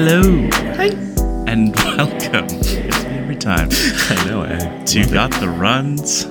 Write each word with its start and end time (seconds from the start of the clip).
Hello 0.00 0.48
Hi. 0.76 0.90
and 1.50 1.74
welcome. 1.96 2.44
It's 2.44 3.02
me 3.02 3.18
every 3.18 3.34
time 3.34 3.68
I 3.72 4.24
know. 4.28 4.42
I 4.44 4.84
to 4.86 5.04
Got 5.12 5.32
the 5.40 5.48
Runs, 5.48 6.24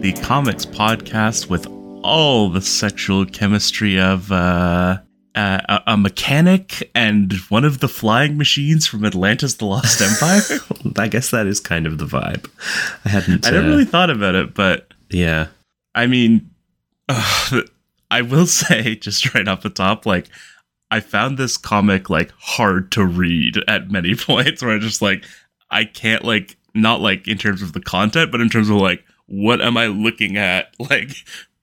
the 0.00 0.12
comics 0.24 0.66
podcast 0.66 1.48
with 1.48 1.64
all 2.02 2.50
the 2.50 2.60
sexual 2.60 3.24
chemistry 3.24 4.00
of 4.00 4.32
uh, 4.32 4.98
uh, 5.36 5.60
a, 5.68 5.82
a 5.92 5.96
mechanic 5.96 6.90
and 6.96 7.34
one 7.50 7.64
of 7.64 7.78
the 7.78 7.86
flying 7.86 8.36
machines 8.36 8.88
from 8.88 9.04
Atlantis: 9.04 9.54
The 9.54 9.66
Lost 9.66 10.02
Empire. 10.02 10.40
I 11.00 11.06
guess 11.06 11.30
that 11.30 11.46
is 11.46 11.60
kind 11.60 11.86
of 11.86 11.98
the 11.98 12.06
vibe. 12.06 12.50
I 13.04 13.10
hadn't. 13.10 13.46
I 13.46 13.50
never 13.52 13.66
uh, 13.66 13.70
really 13.70 13.84
thought 13.84 14.10
about 14.10 14.34
it, 14.34 14.54
but 14.54 14.92
Yeah. 15.08 15.46
I 15.94 16.08
mean, 16.08 16.50
I 17.08 18.22
will 18.22 18.48
say 18.48 18.96
just 18.96 19.32
right 19.36 19.46
off 19.46 19.62
the 19.62 19.70
top, 19.70 20.04
like 20.04 20.26
I 20.94 21.00
found 21.00 21.38
this 21.38 21.56
comic 21.56 22.08
like 22.08 22.30
hard 22.38 22.92
to 22.92 23.04
read 23.04 23.56
at 23.66 23.90
many 23.90 24.14
points 24.14 24.62
where 24.62 24.76
I 24.76 24.78
just 24.78 25.02
like 25.02 25.24
I 25.68 25.86
can't 25.86 26.24
like 26.24 26.56
not 26.72 27.00
like 27.00 27.26
in 27.26 27.36
terms 27.36 27.62
of 27.62 27.72
the 27.72 27.80
content, 27.80 28.30
but 28.30 28.40
in 28.40 28.48
terms 28.48 28.70
of 28.70 28.76
like 28.76 29.04
what 29.26 29.60
am 29.60 29.76
I 29.76 29.88
looking 29.88 30.36
at? 30.36 30.72
Like 30.78 31.10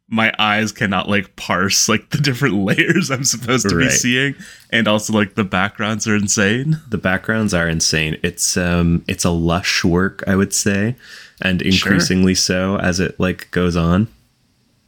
my 0.10 0.34
eyes 0.38 0.74
cannot 0.74 1.08
like 1.08 1.38
parse 1.38 1.88
like 1.88 2.10
the 2.10 2.18
different 2.18 2.56
layers 2.66 3.10
I'm 3.10 3.24
supposed 3.24 3.70
to 3.70 3.78
be 3.78 3.90
seeing, 3.90 4.36
and 4.70 4.86
also 4.86 5.14
like 5.14 5.36
the 5.36 5.46
backgrounds 5.46 6.06
are 6.10 6.16
insane. 6.18 6.82
The 6.90 6.98
backgrounds 6.98 7.54
are 7.54 7.70
insane. 7.70 8.20
It's 8.22 8.58
um, 8.58 9.06
it's 9.08 9.24
a 9.24 9.30
lush 9.30 9.86
work, 9.86 10.26
I 10.28 10.36
would 10.36 10.54
say, 10.54 10.98
and 11.42 11.62
increasingly 11.62 12.36
so 12.36 12.76
as 12.80 13.00
it 13.00 13.18
like 13.18 13.50
goes 13.52 13.78
on. 13.78 14.10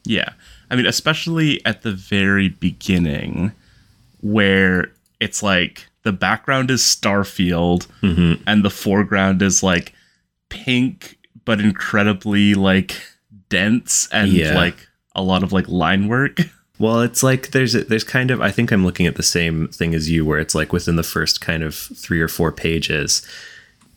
Yeah. 0.04 0.34
I 0.70 0.76
mean, 0.76 0.86
especially 0.86 1.66
at 1.66 1.84
the 1.84 1.94
very 1.94 2.50
beginning, 2.50 3.54
where 4.24 4.90
it's 5.20 5.44
like 5.44 5.86
the 6.02 6.12
background 6.12 6.72
is 6.72 6.82
Starfield 6.82 7.88
and 8.02 8.66
the 8.66 8.70
foreground 8.72 9.42
is 9.42 9.62
like 9.62 9.94
pink, 10.50 11.18
but 11.46 11.60
incredibly 11.62 12.56
like 12.56 13.00
dense 13.50 14.08
and 14.12 14.32
Yeah. 14.32 14.56
like 14.56 14.88
a 15.16 15.22
lot 15.22 15.44
of 15.44 15.54
like 15.54 15.68
line 15.68 16.08
work. 16.08 16.40
Well, 16.80 17.02
it's 17.02 17.22
like 17.22 17.52
there's 17.52 17.76
a, 17.76 17.84
there's 17.84 18.04
kind 18.04 18.32
of 18.32 18.42
I 18.42 18.50
think 18.50 18.72
I'm 18.72 18.84
looking 18.84 19.06
at 19.06 19.16
the 19.16 19.24
same 19.24 19.68
thing 19.68 19.94
as 19.94 20.10
you, 20.10 20.26
where 20.26 20.40
it's 20.40 20.56
like 20.56 20.74
within 20.74 20.96
the 20.96 21.04
first 21.04 21.40
kind 21.40 21.62
of 21.62 21.76
three 21.76 22.20
or 22.20 22.28
four 22.28 22.52
pages, 22.52 23.26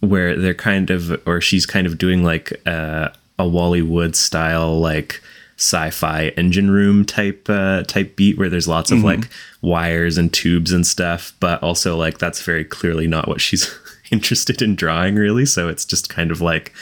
where 0.00 0.36
they're 0.36 0.52
kind 0.54 0.90
of 0.90 1.20
or 1.26 1.40
she's 1.40 1.64
kind 1.64 1.86
of 1.86 1.96
doing 1.96 2.22
like 2.22 2.52
uh, 2.66 3.08
a 3.38 3.48
Wally 3.48 3.80
Wood 3.80 4.14
style 4.14 4.78
like 4.78 5.22
sci-fi 5.58 6.28
engine 6.36 6.70
room 6.70 7.04
type 7.04 7.48
uh, 7.48 7.82
type 7.84 8.14
beat 8.16 8.36
where 8.38 8.50
there's 8.50 8.68
lots 8.68 8.90
of 8.90 9.02
like 9.02 9.28
wires 9.62 10.18
and 10.18 10.32
tubes 10.32 10.70
and 10.72 10.86
stuff, 10.86 11.32
but 11.40 11.62
also 11.62 11.96
like 11.96 12.18
that's 12.18 12.42
very 12.42 12.64
clearly 12.64 13.06
not 13.06 13.26
what 13.28 13.40
she's 13.40 13.74
interested 14.10 14.60
in 14.60 14.74
drawing 14.76 15.14
really. 15.16 15.46
So 15.46 15.68
it's 15.68 15.84
just 15.84 16.08
kind 16.08 16.30
of 16.30 16.40
like 16.40 16.72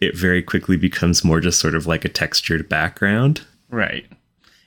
it 0.00 0.16
very 0.16 0.42
quickly 0.42 0.76
becomes 0.76 1.24
more 1.24 1.40
just 1.40 1.58
sort 1.60 1.74
of 1.74 1.86
like 1.86 2.04
a 2.04 2.08
textured 2.08 2.68
background. 2.68 3.42
Right. 3.68 4.06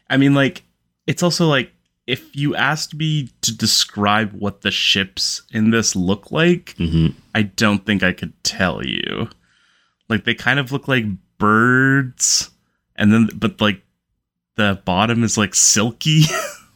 I 0.10 0.18
mean, 0.18 0.34
like, 0.36 0.64
it's 1.08 1.24
also 1.24 1.48
like 1.48 1.72
if 2.06 2.36
you 2.36 2.56
asked 2.56 2.94
me 2.94 3.30
to 3.42 3.56
describe 3.56 4.32
what 4.34 4.62
the 4.62 4.70
ships 4.72 5.42
in 5.52 5.72
this 5.72 5.96
look 5.96 6.32
like, 6.32 6.76
Mhm. 6.78 7.14
I 7.34 7.44
don't 7.44 7.86
think 7.86 8.04
I 8.04 8.12
could 8.12 8.34
tell 8.44 8.86
you. 8.86 9.30
Like, 10.10 10.26
they 10.26 10.36
kind 10.36 10.60
of 10.60 10.72
look 10.72 10.88
like 10.88 11.06
birds, 11.40 12.50
and 12.96 13.14
then, 13.14 13.30
but 13.36 13.60
like, 13.62 13.82
the 14.56 14.82
bottom 14.86 15.24
is 15.24 15.38
like 15.38 15.56
silky. 15.56 16.24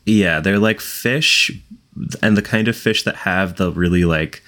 Yeah, 0.10 0.40
they're 0.40 0.58
like 0.58 0.80
fish, 0.80 1.52
and 2.22 2.38
the 2.38 2.42
kind 2.42 2.70
of 2.70 2.78
fish 2.78 3.04
that 3.04 3.18
have 3.18 3.58
the 3.58 3.74
really 3.74 4.06
like 4.06 4.42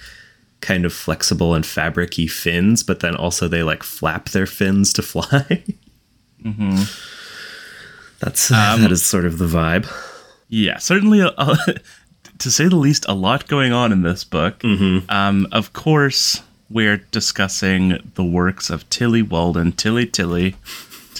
kind 0.62 0.86
of 0.86 0.92
flexible 0.94 1.54
and 1.54 1.66
fabricy 1.66 2.30
fins, 2.30 2.82
but 2.82 3.00
then 3.00 3.14
also 3.14 3.46
they 3.46 3.62
like 3.62 3.82
flap 3.82 4.30
their 4.30 4.46
fins 4.46 4.90
to 4.94 5.02
fly. 5.12 5.62
mm-hmm. 6.42 6.82
That's 8.20 8.50
Um, 8.50 8.80
that 8.80 8.90
is 8.90 9.04
sort 9.04 9.26
of 9.26 9.36
the 9.36 9.44
vibe. 9.46 9.86
Yeah, 10.48 10.78
certainly, 10.78 11.20
a, 11.20 11.28
a, 11.36 11.56
to 12.38 12.50
say 12.50 12.66
the 12.66 12.76
least, 12.76 13.04
a 13.06 13.14
lot 13.14 13.46
going 13.46 13.72
on 13.72 13.92
in 13.92 14.00
this 14.00 14.24
book. 14.24 14.60
Mm-hmm. 14.60 15.10
Um, 15.10 15.46
of 15.52 15.74
course, 15.74 16.42
we're 16.70 16.98
discussing 17.10 18.12
the 18.14 18.24
works 18.24 18.70
of 18.70 18.88
Tillie 18.88 19.20
Walden, 19.22 19.72
Tilly 19.72 20.06
Tilly, 20.06 20.56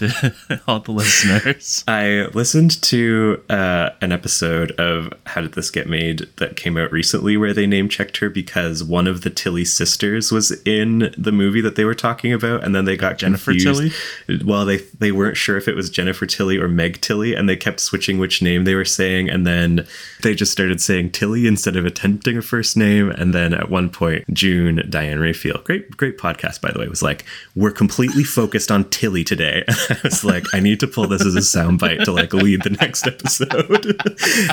to 0.00 0.60
all 0.68 0.80
the 0.80 0.92
listeners. 0.92 1.84
I 1.88 2.26
listened 2.32 2.82
to 2.82 3.42
uh, 3.48 3.90
an 4.00 4.12
episode 4.12 4.72
of 4.72 5.12
How 5.26 5.42
Did 5.42 5.52
This 5.52 5.70
Get 5.70 5.88
Made 5.88 6.28
that 6.36 6.56
came 6.56 6.76
out 6.76 6.90
recently 6.90 7.36
where 7.36 7.52
they 7.52 7.66
name 7.66 7.88
checked 7.88 8.18
her 8.18 8.30
because 8.30 8.82
one 8.82 9.06
of 9.06 9.22
the 9.22 9.30
Tilly 9.30 9.64
sisters 9.64 10.32
was 10.32 10.52
in 10.62 11.14
the 11.16 11.32
movie 11.32 11.60
that 11.60 11.76
they 11.76 11.84
were 11.84 11.94
talking 11.94 12.32
about, 12.32 12.64
and 12.64 12.74
then 12.74 12.84
they 12.84 12.96
got 12.96 13.18
Jennifer 13.18 13.52
confused. 13.52 14.44
Well, 14.44 14.64
they 14.64 14.78
they 14.98 15.12
weren't 15.12 15.36
sure 15.36 15.56
if 15.56 15.68
it 15.68 15.76
was 15.76 15.90
Jennifer 15.90 16.26
Tilly 16.26 16.58
or 16.58 16.68
Meg 16.68 17.00
Tilly, 17.00 17.34
and 17.34 17.48
they 17.48 17.56
kept 17.56 17.80
switching 17.80 18.18
which 18.18 18.42
name 18.42 18.64
they 18.64 18.74
were 18.74 18.84
saying, 18.84 19.28
and 19.28 19.46
then 19.46 19.86
they 20.22 20.34
just 20.34 20.52
started 20.52 20.80
saying 20.80 21.10
Tilly 21.10 21.46
instead 21.46 21.76
of 21.76 21.84
attempting 21.84 22.38
a 22.38 22.42
first 22.42 22.76
name. 22.76 23.10
And 23.10 23.34
then 23.34 23.52
at 23.52 23.70
one 23.70 23.90
point, 23.90 24.24
June 24.32 24.82
Diane 24.88 25.20
Raphael, 25.20 25.60
great 25.64 25.96
great 25.96 26.18
podcast 26.18 26.60
by 26.60 26.72
the 26.72 26.78
way, 26.78 26.88
was 26.88 27.02
like, 27.02 27.24
"We're 27.54 27.70
completely 27.70 28.24
focused 28.24 28.70
on 28.70 28.88
Tilly 28.90 29.24
today." 29.24 29.64
I 29.94 29.96
was 30.04 30.24
like, 30.24 30.44
"I 30.54 30.60
need 30.60 30.80
to 30.80 30.86
pull 30.86 31.06
this 31.06 31.24
as 31.24 31.34
a 31.34 31.40
soundbite 31.40 32.04
to 32.04 32.12
like 32.12 32.32
lead 32.32 32.62
the 32.62 32.70
next 32.70 33.06
episode." 33.06 34.00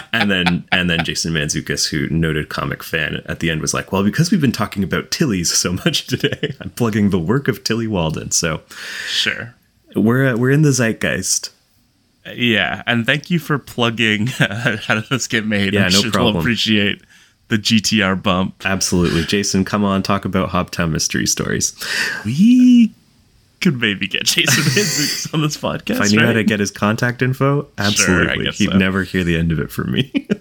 and 0.13 0.29
then 0.31 0.67
and 0.71 0.89
then 0.89 1.03
Jason 1.03 1.33
Mantzoukas, 1.33 1.89
who 1.89 2.07
noted 2.09 2.49
comic 2.49 2.83
fan, 2.83 3.21
at 3.27 3.39
the 3.39 3.49
end 3.49 3.61
was 3.61 3.73
like, 3.73 3.91
"Well, 3.91 4.03
because 4.03 4.31
we've 4.31 4.41
been 4.41 4.51
talking 4.51 4.83
about 4.83 5.11
Tilly's 5.11 5.51
so 5.53 5.73
much 5.73 6.07
today, 6.07 6.55
I'm 6.61 6.71
plugging 6.71 7.09
the 7.11 7.19
work 7.19 7.47
of 7.47 7.63
Tillie 7.63 7.87
Walden." 7.87 8.31
So 8.31 8.61
Sure. 9.07 9.53
we're 9.95 10.33
uh, 10.33 10.37
we're 10.37 10.51
in 10.51 10.61
the 10.63 10.71
zeitgeist. 10.71 11.51
Yeah, 12.35 12.83
and 12.85 13.05
thank 13.05 13.29
you 13.29 13.39
for 13.39 13.57
plugging 13.57 14.27
how 14.27 14.95
did 14.95 15.05
this 15.09 15.27
get 15.27 15.45
made. 15.45 15.73
Yeah, 15.73 15.85
I 15.85 15.89
no 15.89 16.01
sure 16.01 16.11
problem. 16.11 16.35
appreciate 16.35 17.01
the 17.47 17.55
GTR 17.57 18.21
bump. 18.21 18.65
Absolutely, 18.65 19.23
Jason. 19.23 19.63
Come 19.63 19.85
on, 19.85 20.03
talk 20.03 20.25
about 20.25 20.49
Hobtown 20.49 20.91
mystery 20.91 21.25
stories. 21.25 21.73
We 22.25 22.91
could 23.61 23.79
maybe 23.79 24.07
get 24.07 24.25
Jason 24.25 24.63
Mantzoukas 24.63 25.33
on 25.33 25.41
this 25.41 25.57
podcast. 25.57 25.95
If 25.95 26.01
I 26.01 26.07
knew 26.07 26.25
how 26.25 26.33
to 26.33 26.43
get 26.43 26.59
his 26.59 26.71
contact 26.71 27.21
info, 27.21 27.67
absolutely, 27.77 28.45
guess 28.45 28.57
he'd 28.57 28.71
so. 28.71 28.77
never 28.77 29.03
hear 29.03 29.23
the 29.23 29.37
end 29.37 29.51
of 29.51 29.59
it 29.59 29.71
from 29.71 29.91
me. 29.91 30.27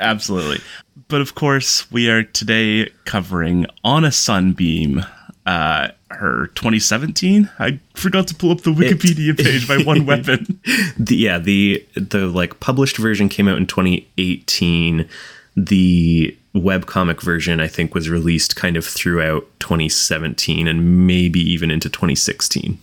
Absolutely. 0.00 0.60
But 1.08 1.20
of 1.20 1.34
course, 1.34 1.90
we 1.90 2.08
are 2.08 2.22
today 2.22 2.90
covering 3.04 3.66
On 3.82 4.04
a 4.04 4.12
Sunbeam, 4.12 5.04
uh, 5.46 5.88
her 6.10 6.48
2017. 6.54 7.50
I 7.58 7.80
forgot 7.94 8.28
to 8.28 8.34
pull 8.34 8.50
up 8.50 8.60
the 8.60 8.70
Wikipedia 8.70 9.36
page 9.42 9.66
by 9.66 9.78
one 9.78 10.06
weapon. 10.06 10.60
the, 10.98 11.16
yeah, 11.16 11.38
the 11.38 11.84
the 11.94 12.26
like 12.26 12.60
published 12.60 12.96
version 12.96 13.28
came 13.28 13.48
out 13.48 13.56
in 13.56 13.66
2018. 13.66 15.08
The 15.56 16.36
webcomic 16.58 17.22
version, 17.22 17.60
I 17.60 17.68
think, 17.68 17.94
was 17.94 18.08
released 18.08 18.56
kind 18.56 18.76
of 18.76 18.84
throughout 18.84 19.46
2017 19.60 20.66
and 20.68 21.06
maybe 21.06 21.40
even 21.40 21.70
into 21.70 21.88
2016. 21.88 22.78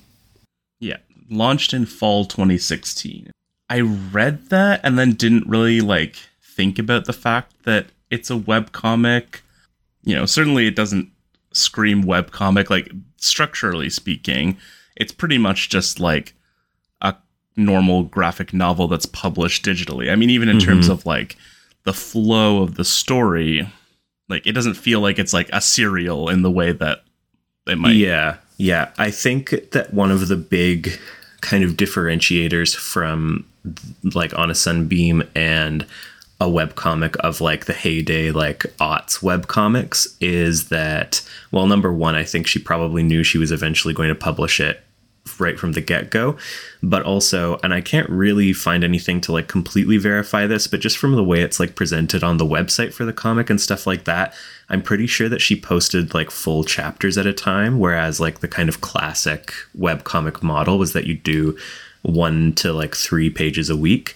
Yeah, 0.79 0.97
launched 1.29 1.73
in 1.73 1.85
fall 1.85 2.25
2016. 2.25 3.31
I 3.69 3.81
read 3.81 4.49
that 4.49 4.81
and 4.83 4.97
then 4.99 5.13
didn't 5.13 5.47
really 5.47 5.81
like 5.81 6.17
think 6.43 6.77
about 6.77 7.05
the 7.05 7.13
fact 7.13 7.53
that 7.63 7.87
it's 8.09 8.29
a 8.29 8.35
webcomic. 8.35 9.41
You 10.03 10.15
know, 10.15 10.25
certainly 10.25 10.67
it 10.67 10.75
doesn't 10.75 11.09
scream 11.51 12.03
webcomic 12.03 12.69
like 12.69 12.91
structurally 13.17 13.89
speaking. 13.89 14.57
It's 14.95 15.11
pretty 15.11 15.37
much 15.37 15.69
just 15.69 15.99
like 15.99 16.33
a 17.01 17.15
normal 17.55 18.03
graphic 18.03 18.53
novel 18.53 18.87
that's 18.87 19.07
published 19.07 19.65
digitally. 19.65 20.11
I 20.11 20.15
mean, 20.15 20.29
even 20.29 20.49
in 20.49 20.59
terms 20.59 20.85
mm-hmm. 20.85 20.93
of 20.93 21.05
like 21.05 21.35
the 21.85 21.93
flow 21.93 22.61
of 22.61 22.75
the 22.75 22.83
story, 22.83 23.67
like 24.27 24.45
it 24.45 24.51
doesn't 24.51 24.73
feel 24.73 24.99
like 24.99 25.17
it's 25.17 25.33
like 25.33 25.49
a 25.53 25.61
serial 25.61 26.29
in 26.29 26.41
the 26.41 26.51
way 26.51 26.71
that 26.71 27.03
it 27.67 27.77
might. 27.77 27.95
Yeah, 27.95 28.37
yeah. 28.57 28.91
I 28.97 29.11
think 29.11 29.71
that 29.71 29.93
one 29.93 30.11
of 30.11 30.27
the 30.27 30.35
big 30.35 30.99
kind 31.41 31.63
of 31.63 31.71
differentiators 31.71 32.75
from 32.75 33.45
like 34.15 34.37
on 34.37 34.49
a 34.49 34.55
sunbeam 34.55 35.23
and 35.35 35.85
a 36.41 36.47
webcomic 36.47 37.15
of 37.17 37.39
like 37.39 37.65
the 37.65 37.73
heyday 37.73 38.29
like 38.31 38.59
aughts 38.79 39.21
webcomics 39.21 40.15
is 40.19 40.67
that 40.69 41.21
well 41.51 41.65
number 41.65 41.93
one 41.93 42.13
i 42.13 42.23
think 42.23 42.45
she 42.45 42.59
probably 42.59 43.01
knew 43.01 43.23
she 43.23 43.37
was 43.37 43.51
eventually 43.51 43.93
going 43.93 44.09
to 44.09 44.15
publish 44.15 44.59
it 44.59 44.84
right 45.39 45.59
from 45.59 45.71
the 45.71 45.81
get-go 45.81 46.37
but 46.83 47.01
also 47.03 47.57
and 47.63 47.73
i 47.73 47.81
can't 47.81 48.09
really 48.09 48.53
find 48.53 48.83
anything 48.83 49.19
to 49.19 49.31
like 49.31 49.47
completely 49.47 49.97
verify 49.97 50.45
this 50.45 50.67
but 50.67 50.79
just 50.79 50.97
from 50.97 51.15
the 51.15 51.23
way 51.23 51.41
it's 51.41 51.59
like 51.59 51.75
presented 51.75 52.23
on 52.23 52.37
the 52.37 52.45
website 52.45 52.93
for 52.93 53.05
the 53.05 53.13
comic 53.13 53.49
and 53.49 53.59
stuff 53.59 53.87
like 53.87 54.05
that 54.05 54.33
i'm 54.69 54.81
pretty 54.81 55.07
sure 55.07 55.27
that 55.27 55.41
she 55.41 55.59
posted 55.59 56.13
like 56.13 56.29
full 56.29 56.63
chapters 56.63 57.17
at 57.17 57.25
a 57.25 57.33
time 57.33 57.79
whereas 57.79 58.19
like 58.19 58.39
the 58.39 58.47
kind 58.47 58.69
of 58.69 58.81
classic 58.81 59.51
webcomic 59.77 60.43
model 60.43 60.77
was 60.77 60.93
that 60.93 61.07
you 61.07 61.15
do 61.15 61.57
one 62.05 62.53
to 62.53 62.71
like 62.71 62.95
three 62.95 63.29
pages 63.29 63.69
a 63.69 63.75
week. 63.75 64.15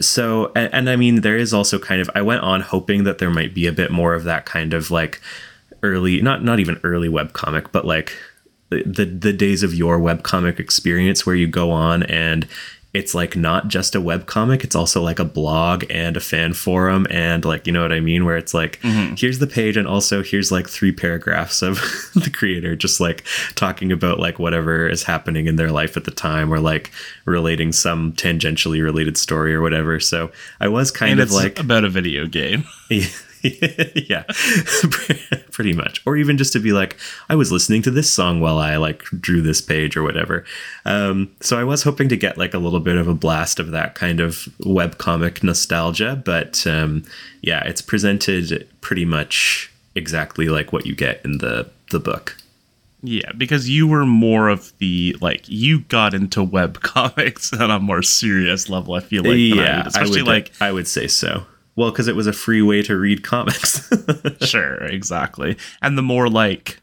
So 0.00 0.52
and, 0.54 0.72
and, 0.72 0.90
i 0.90 0.96
mean 0.96 1.22
there 1.22 1.36
is 1.36 1.52
also 1.52 1.78
kind 1.78 2.00
of 2.00 2.08
i 2.14 2.22
went 2.22 2.42
on 2.42 2.60
hoping 2.60 3.02
that 3.04 3.18
there 3.18 3.30
might 3.30 3.52
be 3.52 3.66
a 3.66 3.72
bit 3.72 3.90
more 3.90 4.14
of 4.14 4.24
that 4.24 4.46
kind 4.46 4.72
of 4.72 4.92
like 4.92 5.20
early 5.82 6.22
not 6.22 6.44
not 6.44 6.60
even 6.60 6.78
early 6.84 7.08
web 7.08 7.32
comic 7.32 7.72
but 7.72 7.84
like 7.84 8.16
the 8.86 9.04
the 9.04 9.32
days 9.32 9.62
of 9.62 9.74
your 9.74 9.98
webcomic 9.98 10.58
experience 10.58 11.26
where 11.26 11.36
you 11.36 11.46
go 11.46 11.70
on 11.70 12.02
and 12.04 12.46
it's 12.94 13.14
like 13.14 13.36
not 13.36 13.68
just 13.68 13.94
a 13.94 14.00
webcomic 14.00 14.62
it's 14.62 14.76
also 14.76 15.00
like 15.00 15.18
a 15.18 15.24
blog 15.24 15.84
and 15.88 16.16
a 16.16 16.20
fan 16.20 16.52
forum 16.52 17.06
and 17.10 17.44
like 17.44 17.66
you 17.66 17.72
know 17.72 17.82
what 17.82 17.92
i 17.92 18.00
mean? 18.00 18.24
Where 18.24 18.36
it's 18.36 18.52
like 18.52 18.80
mm-hmm. 18.80 19.14
here's 19.16 19.38
the 19.38 19.46
page 19.46 19.76
and 19.76 19.88
also 19.88 20.22
here's 20.22 20.52
like 20.52 20.68
three 20.68 20.92
paragraphs 20.92 21.62
of 21.62 21.76
the 22.14 22.30
creator 22.30 22.76
just 22.76 23.00
like 23.00 23.24
talking 23.54 23.92
about 23.92 24.18
like 24.18 24.38
whatever 24.38 24.88
is 24.88 25.02
happening 25.02 25.46
in 25.46 25.56
their 25.56 25.70
life 25.70 25.96
at 25.96 26.04
the 26.04 26.10
time 26.10 26.52
or 26.52 26.60
like 26.60 26.90
relating 27.24 27.72
some 27.72 28.12
tangentially 28.12 28.82
related 28.82 29.16
story 29.16 29.54
or 29.54 29.62
whatever. 29.62 29.98
So 29.98 30.30
i 30.60 30.68
was 30.68 30.90
kind 30.90 31.12
and 31.12 31.20
of 31.20 31.32
like 31.32 31.58
about 31.58 31.84
a 31.84 31.88
video 31.88 32.26
game 32.26 32.64
yeah, 34.08 34.22
pretty 35.50 35.72
much. 35.72 36.02
Or 36.06 36.16
even 36.16 36.38
just 36.38 36.52
to 36.52 36.60
be 36.60 36.72
like, 36.72 36.96
I 37.28 37.34
was 37.34 37.50
listening 37.50 37.82
to 37.82 37.90
this 37.90 38.12
song 38.12 38.40
while 38.40 38.58
I 38.58 38.76
like 38.76 39.02
drew 39.20 39.40
this 39.40 39.60
page 39.60 39.96
or 39.96 40.02
whatever. 40.02 40.44
Um, 40.84 41.30
so 41.40 41.58
I 41.58 41.64
was 41.64 41.82
hoping 41.82 42.08
to 42.10 42.16
get 42.16 42.38
like 42.38 42.54
a 42.54 42.58
little 42.58 42.80
bit 42.80 42.96
of 42.96 43.08
a 43.08 43.14
blast 43.14 43.58
of 43.58 43.70
that 43.72 43.94
kind 43.94 44.20
of 44.20 44.48
web 44.64 44.98
comic 44.98 45.42
nostalgia, 45.42 46.22
but 46.24 46.66
um, 46.66 47.04
yeah, 47.40 47.64
it's 47.64 47.82
presented 47.82 48.68
pretty 48.80 49.04
much 49.04 49.72
exactly 49.94 50.48
like 50.48 50.72
what 50.72 50.86
you 50.86 50.94
get 50.94 51.20
in 51.24 51.38
the 51.38 51.68
the 51.90 52.00
book. 52.00 52.36
Yeah, 53.04 53.32
because 53.36 53.68
you 53.68 53.88
were 53.88 54.06
more 54.06 54.48
of 54.48 54.72
the 54.78 55.16
like 55.20 55.48
you 55.48 55.80
got 55.80 56.14
into 56.14 56.42
web 56.42 56.80
comics 56.82 57.52
on 57.52 57.70
a 57.70 57.80
more 57.80 58.02
serious 58.02 58.68
level. 58.68 58.94
I 58.94 59.00
feel 59.00 59.24
like 59.24 59.36
yeah, 59.36 59.82
I 59.84 59.88
especially 59.88 60.20
I 60.20 60.22
would, 60.22 60.28
like 60.28 60.52
I 60.60 60.72
would 60.72 60.86
say 60.86 61.08
so. 61.08 61.44
Well, 61.74 61.90
because 61.90 62.08
it 62.08 62.16
was 62.16 62.26
a 62.26 62.32
free 62.32 62.62
way 62.62 62.82
to 62.82 62.96
read 62.96 63.22
comics. 63.22 63.90
sure, 64.42 64.84
exactly. 64.84 65.56
And 65.80 65.96
the 65.96 66.02
more 66.02 66.28
like, 66.28 66.78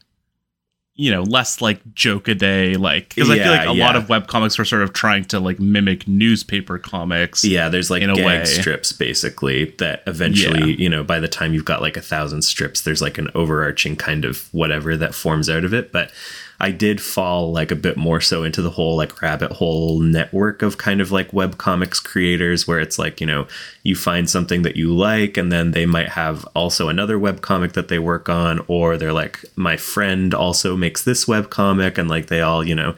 you 0.94 1.10
know, 1.10 1.22
less 1.22 1.60
like 1.60 1.94
joke 1.94 2.28
a 2.28 2.34
day, 2.34 2.74
like 2.74 3.14
because 3.14 3.28
yeah, 3.28 3.34
I 3.34 3.38
feel 3.38 3.52
like 3.52 3.68
a 3.68 3.78
yeah. 3.78 3.86
lot 3.86 3.96
of 3.96 4.08
web 4.08 4.26
comics 4.26 4.58
were 4.58 4.64
sort 4.64 4.82
of 4.82 4.92
trying 4.92 5.24
to 5.26 5.40
like 5.40 5.60
mimic 5.60 6.08
newspaper 6.08 6.76
comics. 6.76 7.44
Yeah, 7.44 7.68
there's 7.68 7.90
like 7.90 8.02
in 8.02 8.12
gag 8.12 8.24
way. 8.24 8.44
strips 8.44 8.92
basically 8.92 9.66
that 9.78 10.02
eventually, 10.06 10.72
yeah. 10.72 10.76
you 10.76 10.88
know, 10.88 11.04
by 11.04 11.20
the 11.20 11.28
time 11.28 11.54
you've 11.54 11.64
got 11.64 11.80
like 11.80 11.96
a 11.96 12.02
thousand 12.02 12.42
strips, 12.42 12.82
there's 12.82 13.00
like 13.00 13.16
an 13.16 13.28
overarching 13.34 13.96
kind 13.96 14.24
of 14.24 14.52
whatever 14.52 14.96
that 14.96 15.14
forms 15.14 15.48
out 15.48 15.64
of 15.64 15.72
it. 15.72 15.92
But 15.92 16.10
I 16.60 16.70
did 16.72 17.00
fall 17.00 17.52
like 17.52 17.70
a 17.70 17.76
bit 17.76 17.96
more 17.96 18.20
so 18.20 18.44
into 18.44 18.60
the 18.60 18.70
whole 18.70 18.94
like 18.94 19.22
rabbit 19.22 19.52
hole 19.52 19.98
network 20.00 20.60
of 20.60 20.76
kind 20.76 21.00
of 21.00 21.10
like 21.10 21.32
web 21.32 21.56
comics 21.56 22.00
creators 22.00 22.68
where 22.68 22.78
it's 22.78 22.98
like, 22.98 23.18
you 23.20 23.26
know, 23.26 23.48
you 23.82 23.96
find 23.96 24.28
something 24.28 24.60
that 24.62 24.76
you 24.76 24.94
like 24.94 25.38
and 25.38 25.50
then 25.50 25.70
they 25.70 25.86
might 25.86 26.10
have 26.10 26.44
also 26.54 26.88
another 26.88 27.18
web 27.18 27.40
comic 27.40 27.72
that 27.72 27.88
they 27.88 27.98
work 27.98 28.28
on 28.28 28.62
or 28.68 28.98
they're 28.98 29.12
like 29.12 29.42
my 29.56 29.78
friend 29.78 30.34
also 30.34 30.76
makes 30.76 31.02
this 31.02 31.26
web 31.26 31.48
comic 31.48 31.96
and 31.96 32.10
like 32.10 32.26
they 32.26 32.42
all, 32.42 32.62
you 32.62 32.74
know, 32.74 32.94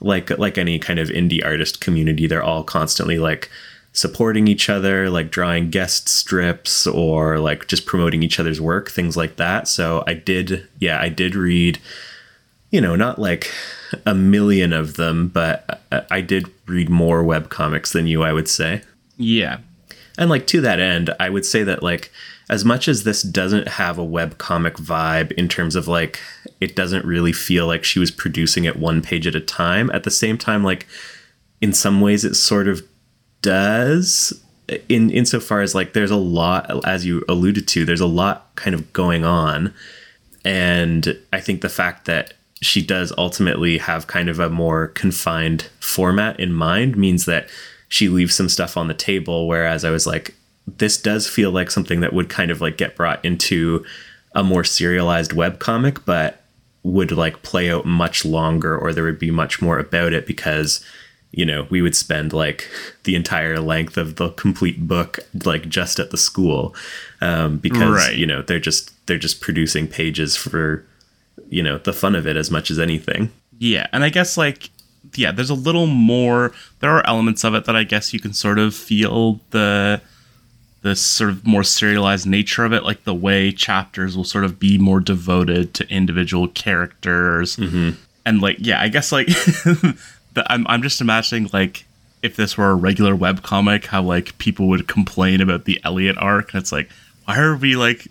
like 0.00 0.36
like 0.36 0.58
any 0.58 0.78
kind 0.78 0.98
of 0.98 1.08
indie 1.08 1.44
artist 1.44 1.80
community, 1.80 2.26
they're 2.26 2.42
all 2.42 2.64
constantly 2.64 3.18
like 3.18 3.48
supporting 3.92 4.48
each 4.48 4.68
other, 4.68 5.08
like 5.08 5.30
drawing 5.30 5.70
guest 5.70 6.08
strips 6.08 6.88
or 6.88 7.38
like 7.38 7.68
just 7.68 7.86
promoting 7.86 8.24
each 8.24 8.40
other's 8.40 8.60
work, 8.60 8.90
things 8.90 9.16
like 9.16 9.36
that. 9.36 9.68
So 9.68 10.02
I 10.08 10.14
did, 10.14 10.68
yeah, 10.80 11.00
I 11.00 11.08
did 11.08 11.36
read 11.36 11.78
you 12.70 12.80
know, 12.80 12.96
not 12.96 13.18
like 13.18 13.50
a 14.04 14.14
million 14.14 14.72
of 14.72 14.96
them, 14.96 15.28
but 15.28 15.82
I 16.10 16.20
did 16.20 16.50
read 16.66 16.88
more 16.88 17.22
web 17.22 17.48
comics 17.48 17.92
than 17.92 18.06
you, 18.06 18.22
I 18.22 18.32
would 18.32 18.48
say. 18.48 18.82
Yeah. 19.16 19.58
And 20.18 20.30
like 20.30 20.46
to 20.48 20.60
that 20.62 20.80
end, 20.80 21.10
I 21.20 21.30
would 21.30 21.44
say 21.44 21.62
that 21.62 21.82
like 21.82 22.10
as 22.48 22.64
much 22.64 22.88
as 22.88 23.04
this 23.04 23.22
doesn't 23.22 23.68
have 23.68 23.98
a 23.98 24.04
web 24.04 24.38
comic 24.38 24.74
vibe 24.74 25.32
in 25.32 25.48
terms 25.48 25.74
of 25.74 25.88
like 25.88 26.20
it 26.60 26.76
doesn't 26.76 27.04
really 27.04 27.32
feel 27.32 27.66
like 27.66 27.84
she 27.84 27.98
was 27.98 28.10
producing 28.10 28.64
it 28.64 28.76
one 28.76 29.02
page 29.02 29.26
at 29.26 29.34
a 29.34 29.40
time, 29.40 29.90
at 29.92 30.04
the 30.04 30.10
same 30.10 30.38
time 30.38 30.62
like 30.62 30.86
in 31.60 31.72
some 31.72 32.00
ways 32.00 32.24
it 32.24 32.34
sort 32.34 32.68
of 32.68 32.82
does 33.42 34.32
in 34.88 35.10
insofar 35.10 35.60
as 35.60 35.74
like 35.74 35.92
there's 35.92 36.10
a 36.10 36.16
lot 36.16 36.84
as 36.86 37.04
you 37.04 37.24
alluded 37.28 37.68
to, 37.68 37.84
there's 37.84 38.00
a 38.00 38.06
lot 38.06 38.50
kind 38.56 38.74
of 38.74 38.92
going 38.92 39.24
on. 39.24 39.72
And 40.44 41.18
I 41.32 41.40
think 41.40 41.60
the 41.60 41.68
fact 41.68 42.04
that 42.06 42.34
she 42.62 42.84
does 42.84 43.12
ultimately 43.18 43.78
have 43.78 44.06
kind 44.06 44.28
of 44.28 44.38
a 44.38 44.48
more 44.48 44.88
confined 44.88 45.68
format 45.80 46.38
in 46.40 46.52
mind 46.52 46.96
means 46.96 47.24
that 47.26 47.48
she 47.88 48.08
leaves 48.08 48.34
some 48.34 48.48
stuff 48.48 48.76
on 48.76 48.88
the 48.88 48.94
table 48.94 49.46
whereas 49.46 49.84
i 49.84 49.90
was 49.90 50.06
like 50.06 50.34
this 50.66 51.00
does 51.00 51.28
feel 51.28 51.50
like 51.50 51.70
something 51.70 52.00
that 52.00 52.12
would 52.12 52.28
kind 52.28 52.50
of 52.50 52.60
like 52.60 52.76
get 52.76 52.96
brought 52.96 53.24
into 53.24 53.84
a 54.34 54.42
more 54.42 54.64
serialized 54.64 55.32
web 55.32 55.58
comic 55.58 56.04
but 56.04 56.42
would 56.82 57.10
like 57.10 57.42
play 57.42 57.70
out 57.70 57.84
much 57.84 58.24
longer 58.24 58.76
or 58.76 58.92
there 58.92 59.04
would 59.04 59.18
be 59.18 59.30
much 59.30 59.60
more 59.60 59.78
about 59.78 60.12
it 60.12 60.26
because 60.26 60.84
you 61.32 61.44
know 61.44 61.66
we 61.68 61.82
would 61.82 61.96
spend 61.96 62.32
like 62.32 62.68
the 63.04 63.14
entire 63.14 63.58
length 63.58 63.96
of 63.96 64.16
the 64.16 64.30
complete 64.30 64.86
book 64.86 65.18
like 65.44 65.68
just 65.68 65.98
at 65.98 66.10
the 66.10 66.16
school 66.16 66.74
um, 67.20 67.58
because 67.58 68.08
right. 68.08 68.16
you 68.16 68.26
know 68.26 68.42
they're 68.42 68.60
just 68.60 68.92
they're 69.06 69.18
just 69.18 69.40
producing 69.40 69.86
pages 69.86 70.36
for 70.36 70.84
you 71.48 71.62
know 71.62 71.78
the 71.78 71.92
fun 71.92 72.14
of 72.14 72.26
it 72.26 72.36
as 72.36 72.50
much 72.50 72.70
as 72.70 72.78
anything. 72.78 73.30
Yeah, 73.58 73.86
and 73.92 74.04
I 74.04 74.08
guess 74.08 74.36
like 74.36 74.70
yeah, 75.14 75.32
there's 75.32 75.50
a 75.50 75.54
little 75.54 75.86
more. 75.86 76.52
There 76.80 76.90
are 76.90 77.06
elements 77.06 77.44
of 77.44 77.54
it 77.54 77.64
that 77.64 77.76
I 77.76 77.84
guess 77.84 78.12
you 78.12 78.20
can 78.20 78.32
sort 78.32 78.58
of 78.58 78.74
feel 78.74 79.40
the 79.50 80.00
the 80.82 80.94
sort 80.94 81.30
of 81.30 81.46
more 81.46 81.64
serialized 81.64 82.26
nature 82.26 82.64
of 82.64 82.72
it, 82.72 82.84
like 82.84 83.04
the 83.04 83.14
way 83.14 83.50
chapters 83.50 84.16
will 84.16 84.24
sort 84.24 84.44
of 84.44 84.58
be 84.58 84.78
more 84.78 85.00
devoted 85.00 85.74
to 85.74 85.88
individual 85.88 86.48
characters, 86.48 87.56
mm-hmm. 87.56 87.90
and 88.24 88.40
like 88.40 88.56
yeah, 88.60 88.80
I 88.80 88.88
guess 88.88 89.12
like 89.12 89.26
the, 89.26 90.44
I'm 90.46 90.66
I'm 90.66 90.82
just 90.82 91.00
imagining 91.00 91.50
like 91.52 91.84
if 92.22 92.36
this 92.36 92.56
were 92.56 92.70
a 92.70 92.74
regular 92.74 93.14
web 93.14 93.42
comic, 93.42 93.86
how 93.86 94.02
like 94.02 94.36
people 94.38 94.68
would 94.68 94.88
complain 94.88 95.40
about 95.40 95.64
the 95.64 95.80
Elliot 95.84 96.16
arc, 96.18 96.52
and 96.52 96.60
it's 96.60 96.72
like 96.72 96.90
why 97.24 97.38
are 97.38 97.56
we 97.56 97.76
like 97.76 98.06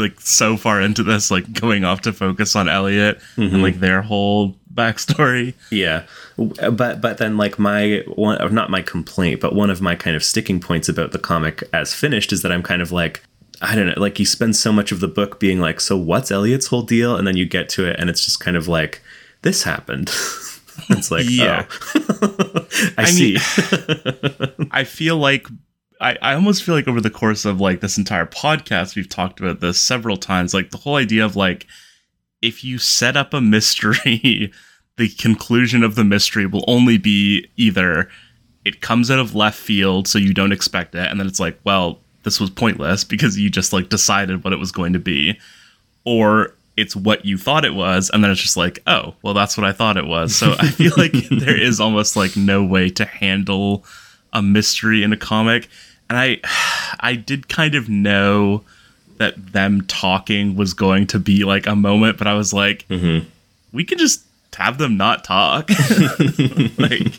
like 0.00 0.20
so 0.20 0.56
far 0.56 0.80
into 0.80 1.02
this, 1.02 1.30
like 1.30 1.52
going 1.52 1.84
off 1.84 2.00
to 2.02 2.12
focus 2.12 2.56
on 2.56 2.68
Elliot 2.68 3.18
mm-hmm. 3.36 3.54
and 3.54 3.62
like 3.62 3.80
their 3.80 4.02
whole 4.02 4.56
backstory. 4.72 5.54
Yeah, 5.70 6.06
but 6.36 7.00
but 7.00 7.18
then 7.18 7.36
like 7.36 7.58
my 7.58 8.02
one, 8.14 8.54
not 8.54 8.70
my 8.70 8.82
complaint, 8.82 9.40
but 9.40 9.54
one 9.54 9.70
of 9.70 9.80
my 9.80 9.94
kind 9.94 10.16
of 10.16 10.24
sticking 10.24 10.60
points 10.60 10.88
about 10.88 11.12
the 11.12 11.18
comic 11.18 11.62
as 11.72 11.94
finished 11.94 12.32
is 12.32 12.42
that 12.42 12.52
I'm 12.52 12.62
kind 12.62 12.82
of 12.82 12.92
like. 12.92 13.22
I 13.62 13.74
don't 13.74 13.88
know, 13.88 13.94
like 13.98 14.18
you 14.18 14.24
spend 14.24 14.56
so 14.56 14.72
much 14.72 14.90
of 14.90 15.00
the 15.00 15.06
book 15.06 15.38
being 15.38 15.60
like, 15.60 15.80
so 15.80 15.94
what's 15.94 16.30
Elliot's 16.30 16.68
whole 16.68 16.80
deal? 16.80 17.14
And 17.14 17.26
then 17.26 17.36
you 17.36 17.44
get 17.44 17.68
to 17.70 17.84
it 17.84 18.00
and 18.00 18.08
it's 18.08 18.24
just 18.24 18.40
kind 18.40 18.56
of 18.56 18.68
like, 18.68 19.02
this 19.42 19.64
happened. 19.64 20.08
it's 20.88 21.10
like, 21.10 21.26
yeah. 21.28 21.66
Oh. 21.94 22.66
I, 22.96 23.02
I, 23.02 23.04
see. 23.04 23.36
I 24.70 24.84
feel 24.84 25.18
like 25.18 25.46
I, 26.00 26.16
I 26.22 26.34
almost 26.34 26.62
feel 26.62 26.74
like 26.74 26.88
over 26.88 27.00
the 27.00 27.10
course 27.10 27.44
of 27.44 27.60
like 27.60 27.80
this 27.80 27.98
entire 27.98 28.26
podcast, 28.26 28.96
we've 28.96 29.08
talked 29.08 29.40
about 29.40 29.60
this 29.60 29.78
several 29.78 30.16
times. 30.16 30.54
Like 30.54 30.70
the 30.70 30.78
whole 30.78 30.96
idea 30.96 31.24
of 31.24 31.36
like, 31.36 31.66
if 32.40 32.64
you 32.64 32.78
set 32.78 33.16
up 33.16 33.34
a 33.34 33.40
mystery, 33.40 34.52
the 34.96 35.08
conclusion 35.10 35.82
of 35.82 35.94
the 35.94 36.04
mystery 36.04 36.46
will 36.46 36.64
only 36.66 36.98
be 36.98 37.48
either 37.56 38.08
it 38.64 38.80
comes 38.80 39.10
out 39.10 39.18
of 39.18 39.34
left 39.34 39.58
field, 39.58 40.06
so 40.06 40.18
you 40.18 40.34
don't 40.34 40.52
expect 40.52 40.94
it, 40.94 41.10
and 41.10 41.18
then 41.18 41.26
it's 41.26 41.40
like, 41.40 41.58
well, 41.64 41.98
this 42.24 42.38
was 42.38 42.50
pointless 42.50 43.04
because 43.04 43.38
you 43.38 43.48
just 43.48 43.72
like 43.72 43.88
decided 43.88 44.44
what 44.44 44.52
it 44.52 44.58
was 44.58 44.70
going 44.70 44.92
to 44.92 44.98
be, 44.98 45.38
or 46.04 46.54
it's 46.76 46.94
what 46.94 47.24
you 47.24 47.38
thought 47.38 47.64
it 47.64 47.74
was, 47.74 48.10
and 48.10 48.22
then 48.22 48.30
it's 48.30 48.40
just 48.40 48.56
like, 48.56 48.78
oh, 48.86 49.14
well, 49.22 49.32
that's 49.32 49.56
what 49.56 49.66
I 49.66 49.72
thought 49.72 49.96
it 49.96 50.06
was. 50.06 50.36
So 50.36 50.54
I 50.58 50.68
feel 50.68 50.92
like 50.96 51.12
there 51.30 51.58
is 51.58 51.80
almost 51.80 52.16
like 52.16 52.36
no 52.36 52.62
way 52.62 52.90
to 52.90 53.06
handle 53.06 53.84
a 54.32 54.42
mystery 54.42 55.02
in 55.02 55.12
a 55.12 55.16
comic 55.16 55.68
and 56.10 56.18
I 56.18 56.40
I 57.00 57.14
did 57.14 57.48
kind 57.48 57.74
of 57.74 57.88
know 57.88 58.64
that 59.16 59.52
them 59.52 59.82
talking 59.82 60.56
was 60.56 60.74
going 60.74 61.06
to 61.08 61.18
be 61.18 61.44
like 61.44 61.66
a 61.66 61.76
moment, 61.76 62.18
but 62.18 62.26
I 62.26 62.34
was 62.34 62.52
like, 62.52 62.86
mm-hmm. 62.88 63.26
we 63.72 63.84
can 63.84 63.98
just 63.98 64.22
have 64.56 64.78
them 64.78 64.96
not 64.96 65.24
talk. 65.24 65.70
like 66.78 67.16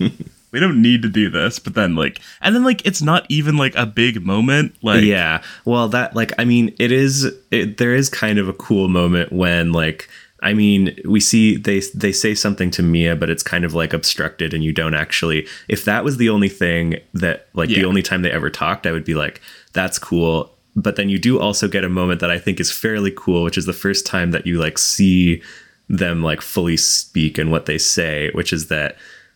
we 0.52 0.60
don't 0.60 0.82
need 0.82 1.02
to 1.02 1.10
do 1.10 1.30
this 1.30 1.60
but 1.60 1.74
then 1.76 1.96
like 1.96 2.20
and 2.42 2.54
then 2.54 2.64
like 2.64 2.86
it's 2.86 3.02
not 3.02 3.26
even 3.30 3.56
like 3.56 3.74
a 3.76 3.86
big 3.86 4.24
moment 4.26 4.76
like 4.82 5.02
yeah 5.02 5.42
well 5.64 5.88
that 5.88 6.14
like 6.14 6.34
i 6.38 6.44
mean 6.44 6.76
it 6.78 6.92
is 6.92 7.32
it, 7.52 7.78
there 7.78 7.96
is 7.96 8.10
kind 8.10 8.38
of 8.38 8.50
a 8.50 8.54
cool 8.54 8.90
moment 8.90 9.32
when 9.32 9.72
like 9.72 10.10
I 10.42 10.54
mean, 10.54 10.98
we 11.06 11.20
see 11.20 11.56
they 11.58 11.82
they 11.94 12.12
say 12.12 12.34
something 12.34 12.72
to 12.72 12.84
Mia, 12.84 13.16
but 13.16 13.30
it's 13.30 13.44
kind 13.44 13.64
of 13.64 13.74
like 13.74 13.94
obstructed, 13.94 14.54
and 14.54 14.64
you 14.64 14.74
don't 14.74 14.96
actually. 14.96 15.48
If 15.68 15.86
that 15.86 16.04
was 16.04 16.18
the 16.18 16.30
only 16.30 16.50
thing 16.50 16.96
that, 17.14 17.48
like, 17.54 17.70
yeah. 17.70 17.78
the 17.80 17.86
only 17.86 18.02
time 18.02 18.24
they 18.24 18.32
ever 18.32 18.50
talked, 18.50 18.88
I 18.88 18.92
would 18.92 19.06
be 19.06 19.14
like, 19.14 19.40
"That's 19.74 20.00
cool." 20.00 20.52
But 20.76 20.96
then 20.96 21.10
you 21.10 21.20
do 21.20 21.40
also 21.40 21.68
get 21.68 21.84
a 21.84 21.90
moment 21.90 22.22
that 22.22 22.32
I 22.32 22.40
think 22.40 22.60
is 22.60 22.72
fairly 22.72 23.12
cool, 23.16 23.44
which 23.44 23.58
is 23.58 23.66
the 23.66 23.74
first 23.74 24.06
time 24.06 24.32
that 24.32 24.48
you 24.48 24.60
like 24.60 24.78
see 24.78 25.42
them 25.90 26.24
like 26.24 26.42
fully 26.42 26.78
speak 26.78 27.38
and 27.38 27.52
what 27.52 27.66
they 27.66 27.78
say, 27.78 28.32
which 28.34 28.54
is 28.54 28.68
that 28.68 28.96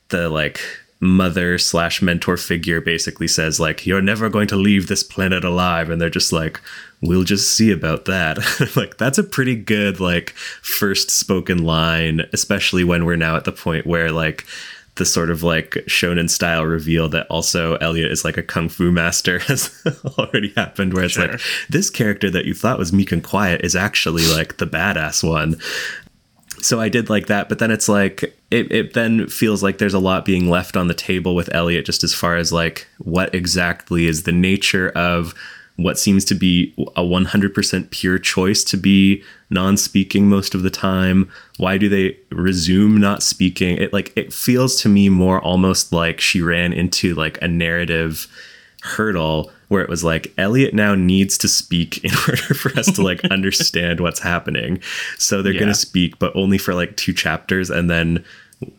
the 0.09 0.29
like 0.29 0.59
mother 0.99 1.57
slash 1.57 2.01
mentor 2.01 2.37
figure 2.37 2.79
basically 2.81 3.27
says 3.27 3.59
like 3.59 3.85
you're 3.85 4.01
never 4.01 4.29
going 4.29 4.47
to 4.47 4.55
leave 4.55 4.87
this 4.87 5.03
planet 5.03 5.43
alive. 5.43 5.89
And 5.89 6.01
they're 6.01 6.09
just 6.09 6.31
like 6.31 6.61
we'll 7.01 7.23
just 7.23 7.53
see 7.53 7.71
about 7.71 8.05
that. 8.05 8.39
Like 8.75 8.97
that's 8.97 9.17
a 9.17 9.23
pretty 9.23 9.55
good 9.55 9.99
like 9.99 10.31
first 10.61 11.09
spoken 11.09 11.63
line 11.63 12.21
especially 12.33 12.83
when 12.83 13.05
we're 13.05 13.15
now 13.15 13.35
at 13.35 13.45
the 13.45 13.51
point 13.51 13.85
where 13.85 14.11
like 14.11 14.45
the 14.95 15.05
sort 15.05 15.29
of 15.29 15.43
like 15.43 15.71
shonen 15.87 16.29
style 16.29 16.65
reveal 16.65 17.07
that 17.09 17.27
also 17.27 17.75
Elliot 17.75 18.11
is 18.11 18.25
like 18.25 18.37
a 18.37 18.43
kung 18.43 18.69
fu 18.69 18.91
master 18.91 19.39
has 19.47 19.69
already 20.17 20.53
happened 20.55 20.93
where 20.93 21.03
it's 21.05 21.13
sure. 21.13 21.27
like 21.27 21.41
this 21.69 21.89
character 21.89 22.29
that 22.29 22.45
you 22.45 22.53
thought 22.53 22.79
was 22.79 22.93
meek 22.93 23.11
and 23.11 23.23
quiet 23.23 23.61
is 23.63 23.75
actually 23.75 24.25
like 24.33 24.57
the 24.57 24.67
badass 24.67 25.27
one 25.27 25.57
so 26.65 26.81
I 26.81 26.89
did 26.89 27.09
like 27.09 27.27
that, 27.27 27.47
but 27.47 27.59
then 27.59 27.69
it's 27.69 27.87
like 27.87 28.23
it, 28.49 28.71
it 28.71 28.93
then 28.93 29.27
feels 29.27 29.61
like 29.61 29.77
there's 29.77 29.93
a 29.93 29.99
lot 29.99 30.25
being 30.25 30.49
left 30.49 30.75
on 30.75 30.87
the 30.87 30.95
table 30.95 31.35
with 31.35 31.53
Elliot 31.53 31.85
just 31.85 32.03
as 32.03 32.13
far 32.13 32.37
as 32.37 32.51
like 32.51 32.87
what 32.97 33.33
exactly 33.35 34.07
is 34.07 34.23
the 34.23 34.31
nature 34.31 34.89
of 34.89 35.35
what 35.75 35.99
seems 35.99 36.25
to 36.25 36.33
be 36.33 36.73
a 36.95 37.03
100% 37.03 37.91
pure 37.91 38.17
choice 38.17 38.63
to 38.63 38.77
be 38.77 39.21
non-speaking 39.49 40.27
most 40.27 40.55
of 40.55 40.63
the 40.63 40.69
time. 40.69 41.29
Why 41.57 41.77
do 41.77 41.87
they 41.87 42.17
resume 42.31 42.97
not 42.97 43.21
speaking? 43.21 43.77
It 43.77 43.93
like 43.93 44.11
it 44.15 44.33
feels 44.33 44.81
to 44.81 44.89
me 44.89 45.09
more 45.09 45.39
almost 45.41 45.91
like 45.91 46.19
she 46.19 46.41
ran 46.41 46.73
into 46.73 47.13
like 47.13 47.39
a 47.41 47.47
narrative 47.47 48.27
hurdle 48.81 49.51
where 49.67 49.81
it 49.81 49.89
was 49.89 50.03
like 50.03 50.33
Elliot 50.37 50.73
now 50.73 50.95
needs 50.95 51.37
to 51.39 51.47
speak 51.47 51.97
in 52.03 52.11
order 52.27 52.53
for 52.53 52.77
us 52.77 52.91
to 52.93 53.01
like 53.01 53.23
understand 53.31 53.99
what's 53.99 54.19
happening. 54.19 54.81
So 55.17 55.41
they're 55.41 55.53
yeah. 55.53 55.61
going 55.61 55.71
to 55.71 55.79
speak, 55.79 56.19
but 56.19 56.35
only 56.35 56.57
for 56.57 56.73
like 56.73 56.95
two 56.97 57.13
chapters. 57.13 57.69
And 57.69 57.89
then 57.89 58.23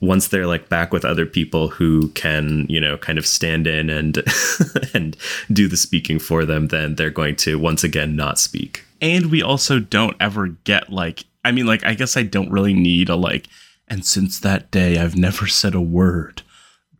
once 0.00 0.28
they're 0.28 0.47
like 0.47 0.69
back 0.69 0.93
with 0.93 1.05
other 1.05 1.26
people 1.26 1.69
who 1.69 2.09
can, 2.11 2.66
you 2.69 2.81
know, 2.81 2.97
kind 2.97 3.19
of 3.19 3.26
stand 3.26 3.66
in 3.66 3.90
and 3.90 4.23
and 4.95 5.16
do 5.52 5.69
the 5.69 5.76
speaking 5.76 6.19
for 6.19 6.45
them, 6.45 6.69
then 6.69 6.95
they're 6.95 7.11
going 7.11 7.37
to 7.37 7.59
once 7.59 7.85
again 7.85 8.16
not 8.16 8.38
speak. 8.38 8.85
And 9.00 9.31
we 9.31 9.43
also 9.43 9.78
don't 9.78 10.16
ever 10.21 10.49
get 10.49 10.90
like 10.90 11.25
I 11.45 11.52
mean 11.52 11.66
like 11.66 11.85
I 11.85 11.95
guess 11.95 12.16
I 12.16 12.23
don't 12.23 12.50
really 12.50 12.75
need 12.75 13.09
a 13.09 13.16
like 13.16 13.49
and 13.88 14.05
since 14.05 14.40
that 14.40 14.71
day 14.71 14.99
I've 14.99 15.16
never 15.16 15.47
said 15.47 15.75
a 15.75 15.81
word 15.81 16.43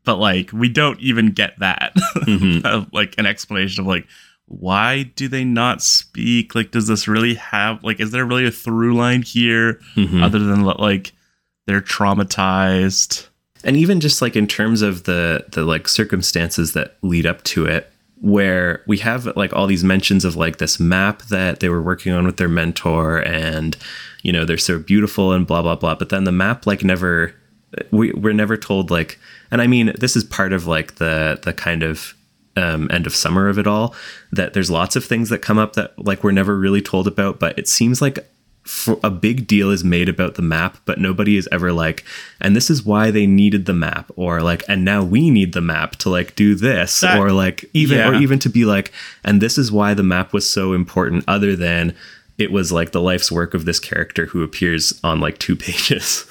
but 0.07 0.17
like 0.17 0.51
we 0.53 0.71
don't 0.71 0.99
even 1.01 1.33
get 1.33 1.59
that 1.59 1.95
mm-hmm. 1.95 2.89
like 2.97 3.15
an 3.19 3.27
explanation 3.27 3.83
of 3.83 3.87
like 3.87 4.07
why 4.47 5.03
do 5.03 5.29
they 5.29 5.45
not 5.45 5.83
speak 5.83 6.55
like 6.55 6.71
does 6.71 6.87
this 6.87 7.07
really 7.07 7.35
have 7.35 7.83
like 7.85 8.01
is 8.01 8.13
there 8.13 8.25
really 8.25 8.47
a 8.47 8.51
through 8.51 8.97
line 8.97 9.21
here 9.21 9.81
mm-hmm. 9.95 10.23
other 10.23 10.39
than 10.39 10.63
like 10.63 11.13
they're 11.67 11.83
traumatized 11.83 13.27
and 13.65 13.77
even 13.77 14.01
just 14.01 14.23
like 14.23 14.37
in 14.37 14.47
terms 14.47 14.81
of 14.81 15.05
the 15.05 15.45
the 15.53 15.65
like 15.65 15.89
circumstances 15.89 16.73
that 16.73 16.97
lead 17.03 17.27
up 17.27 17.43
to 17.43 17.67
it 17.67 17.93
where 18.23 18.83
we 18.87 18.97
have 18.99 19.27
like 19.37 19.53
all 19.53 19.67
these 19.67 19.85
mentions 19.85 20.25
of 20.25 20.37
like 20.37 20.57
this 20.57 20.81
map 20.81 21.23
that 21.25 21.61
they 21.61 21.69
were 21.69 21.83
working 21.83 22.13
on 22.13 22.25
with 22.25 22.39
their 22.39 22.49
mentor 22.49 23.19
and 23.19 23.77
you 24.23 24.33
know 24.33 24.45
they're 24.45 24.57
so 24.57 24.79
beautiful 24.79 25.33
and 25.33 25.47
blah 25.47 25.61
blah 25.61 25.75
blah 25.75 25.95
but 25.95 26.09
then 26.09 26.25
the 26.25 26.33
map 26.33 26.67
like 26.67 26.85
never 26.85 27.35
we, 27.91 28.13
we're 28.13 28.33
never 28.33 28.57
told 28.57 28.91
like 28.91 29.19
and 29.51 29.61
i 29.63 29.67
mean 29.67 29.93
this 29.99 30.17
is 30.17 30.25
part 30.25 30.53
of 30.53 30.67
like 30.67 30.97
the 30.97 31.39
the 31.43 31.53
kind 31.53 31.83
of 31.83 32.15
um, 32.59 32.91
end 32.91 33.07
of 33.07 33.15
summer 33.15 33.49
of 33.49 33.59
it 33.59 33.67
all 33.67 33.95
that 34.33 34.55
there's 34.55 34.71
lots 34.71 34.97
of 34.97 35.05
things 35.05 35.29
that 35.29 35.43
come 35.43 35.59
up 35.59 35.75
that 35.75 35.93
like 35.99 36.25
we're 36.25 36.33
never 36.33 36.57
really 36.57 36.81
told 36.81 37.07
about 37.07 37.39
but 37.39 37.59
it 37.59 37.69
seems 37.69 38.01
like 38.01 38.27
a 39.05 39.11
big 39.11 39.47
deal 39.47 39.71
is 39.71 39.85
made 39.85 40.09
about 40.09 40.35
the 40.35 40.43
map 40.43 40.79
but 40.85 40.99
nobody 40.99 41.37
is 41.37 41.49
ever 41.53 41.73
like 41.73 42.05
and 42.41 42.57
this 42.57 42.69
is 42.69 42.85
why 42.85 43.11
they 43.11 43.27
needed 43.27 43.65
the 43.67 43.73
map 43.73 44.11
or 44.17 44.43
like 44.43 44.65
and 44.69 44.85
now 44.85 45.05
we 45.05 45.31
need 45.31 45.53
the 45.53 45.61
map 45.61 45.93
to 45.97 46.11
like 46.11 46.35
do 46.35 46.55
this 46.55 47.01
that, 47.01 47.19
or 47.19 47.31
like 47.31 47.65
even 47.75 47.99
yeah. 47.99 48.09
or 48.09 48.15
even 48.15 48.39
to 48.39 48.49
be 48.49 48.65
like 48.65 48.93
and 49.23 49.41
this 49.41 49.57
is 49.57 49.71
why 49.71 49.95
the 49.95 50.03
map 50.03 50.33
was 50.33 50.49
so 50.49 50.73
important 50.73 51.23
other 51.29 51.55
than 51.55 51.95
it 52.39 52.51
was 52.51 52.73
like 52.73 52.91
the 52.91 53.01
life's 53.01 53.31
work 53.31 53.55
of 53.55 53.67
this 53.67 53.79
character 53.79 54.27
who 54.27 54.43
appears 54.43 54.99
on 55.05 55.21
like 55.21 55.39
two 55.39 55.55
pages 55.57 56.27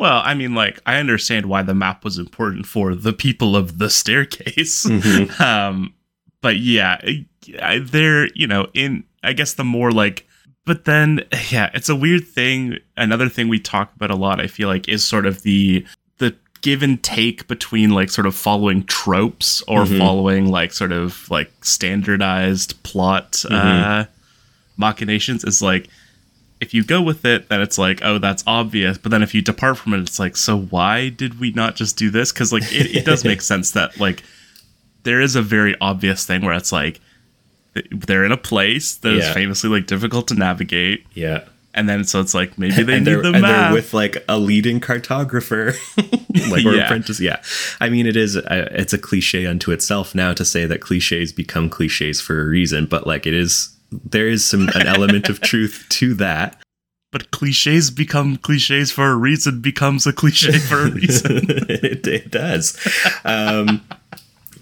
Well, 0.00 0.22
I 0.24 0.32
mean, 0.32 0.54
like, 0.54 0.80
I 0.86 0.96
understand 0.96 1.44
why 1.44 1.60
the 1.60 1.74
map 1.74 2.04
was 2.04 2.16
important 2.16 2.64
for 2.64 2.94
the 2.94 3.12
people 3.12 3.54
of 3.54 3.76
the 3.76 3.90
staircase. 3.90 4.86
Mm-hmm. 4.90 5.42
um, 5.42 5.94
but 6.40 6.56
yeah, 6.56 6.98
they're, 7.82 8.28
you 8.34 8.46
know, 8.46 8.68
in, 8.72 9.04
I 9.22 9.34
guess 9.34 9.52
the 9.52 9.64
more 9.64 9.92
like, 9.92 10.26
but 10.64 10.86
then, 10.86 11.20
yeah, 11.50 11.70
it's 11.74 11.90
a 11.90 11.94
weird 11.94 12.26
thing. 12.26 12.78
Another 12.96 13.28
thing 13.28 13.48
we 13.48 13.58
talk 13.58 13.94
about 13.94 14.10
a 14.10 14.14
lot, 14.16 14.40
I 14.40 14.46
feel 14.46 14.68
like, 14.68 14.88
is 14.88 15.04
sort 15.04 15.26
of 15.26 15.42
the, 15.42 15.84
the 16.16 16.34
give 16.62 16.82
and 16.82 17.02
take 17.02 17.46
between 17.46 17.90
like 17.90 18.08
sort 18.08 18.26
of 18.26 18.34
following 18.34 18.84
tropes 18.84 19.60
or 19.68 19.84
mm-hmm. 19.84 19.98
following 19.98 20.46
like 20.46 20.72
sort 20.72 20.92
of 20.92 21.30
like 21.30 21.52
standardized 21.62 22.82
plot, 22.84 23.32
mm-hmm. 23.32 23.54
uh, 23.54 24.04
machinations 24.78 25.44
is 25.44 25.60
like, 25.60 25.88
if 26.60 26.74
you 26.74 26.84
go 26.84 27.00
with 27.00 27.24
it, 27.24 27.48
then 27.48 27.60
it's 27.60 27.78
like, 27.78 28.00
oh, 28.04 28.18
that's 28.18 28.44
obvious. 28.46 28.98
But 28.98 29.10
then 29.10 29.22
if 29.22 29.34
you 29.34 29.40
depart 29.40 29.78
from 29.78 29.94
it, 29.94 30.00
it's 30.00 30.18
like, 30.18 30.36
so 30.36 30.58
why 30.58 31.08
did 31.08 31.40
we 31.40 31.52
not 31.52 31.74
just 31.74 31.96
do 31.96 32.10
this? 32.10 32.32
Because 32.32 32.52
like 32.52 32.64
it, 32.64 32.94
it 32.94 33.04
does 33.04 33.24
make 33.24 33.40
sense 33.42 33.70
that 33.72 33.98
like 33.98 34.22
there 35.02 35.20
is 35.20 35.36
a 35.36 35.42
very 35.42 35.74
obvious 35.80 36.26
thing 36.26 36.42
where 36.42 36.54
it's 36.54 36.70
like 36.72 37.00
they're 37.90 38.24
in 38.24 38.32
a 38.32 38.36
place 38.36 38.96
that 38.96 39.12
yeah. 39.12 39.28
is 39.28 39.34
famously 39.34 39.70
like 39.70 39.86
difficult 39.86 40.28
to 40.28 40.34
navigate. 40.34 41.06
Yeah. 41.14 41.44
And 41.72 41.88
then 41.88 42.04
so 42.04 42.20
it's 42.20 42.34
like 42.34 42.58
maybe 42.58 42.82
they 42.82 42.96
and 42.96 43.06
need 43.06 43.22
the 43.22 43.32
map. 43.32 43.34
And 43.34 43.44
they're 43.44 43.72
with 43.72 43.94
like 43.94 44.22
a 44.28 44.38
leading 44.38 44.80
cartographer, 44.80 45.74
like 46.50 46.66
or 46.66 46.74
yeah. 46.74 46.84
apprentice. 46.84 47.20
Yeah, 47.20 47.40
I 47.80 47.88
mean 47.88 48.06
it 48.08 48.16
is. 48.16 48.34
A, 48.34 48.68
it's 48.78 48.92
a 48.92 48.98
cliche 48.98 49.46
unto 49.46 49.70
itself 49.70 50.12
now 50.12 50.34
to 50.34 50.44
say 50.44 50.66
that 50.66 50.80
cliches 50.80 51.32
become 51.32 51.70
cliches 51.70 52.20
for 52.20 52.42
a 52.42 52.44
reason, 52.44 52.86
but 52.86 53.06
like 53.06 53.24
it 53.24 53.34
is 53.34 53.70
there 53.90 54.28
is 54.28 54.44
some 54.44 54.68
an 54.74 54.86
element 54.86 55.28
of 55.28 55.40
truth 55.40 55.86
to 55.90 56.14
that. 56.14 56.60
But 57.12 57.32
cliches 57.32 57.90
become 57.90 58.36
cliches 58.36 58.92
for 58.92 59.10
a 59.10 59.16
reason 59.16 59.60
becomes 59.60 60.06
a 60.06 60.12
cliche 60.12 60.58
for 60.58 60.82
a 60.82 60.90
reason. 60.92 61.38
it, 61.68 62.06
it, 62.06 62.30
does. 62.30 62.78
Um, 63.24 63.84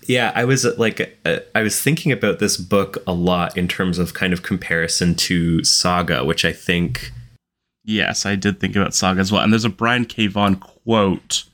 yeah, 0.07 0.33
I 0.35 0.47
was 0.47 0.65
like, 0.79 1.19
uh, 1.27 1.41
I 1.55 1.63
was 1.63 1.81
thinking 1.81 2.11
about 2.11 2.39
this 2.39 2.57
book 2.57 2.97
a 3.07 3.13
lot 3.13 3.59
in 3.59 3.69
terms 3.69 3.99
of 3.99 4.15
kind 4.15 4.33
of 4.33 4.43
comparison 4.43 5.15
to 5.17 5.63
Saga, 5.63 6.25
which 6.25 6.47
I 6.47 6.53
think. 6.53 7.13
Yes, 7.85 8.25
I 8.25 8.35
did 8.35 8.61
think 8.61 8.75
about 8.75 8.95
Saga 8.95 9.21
as 9.21 9.31
well. 9.31 9.43
And 9.43 9.53
there's 9.53 9.67
a 9.67 9.71
Brian 9.71 10.07
K. 10.07 10.27
Vaughan 10.27 10.57
quote 10.57 11.45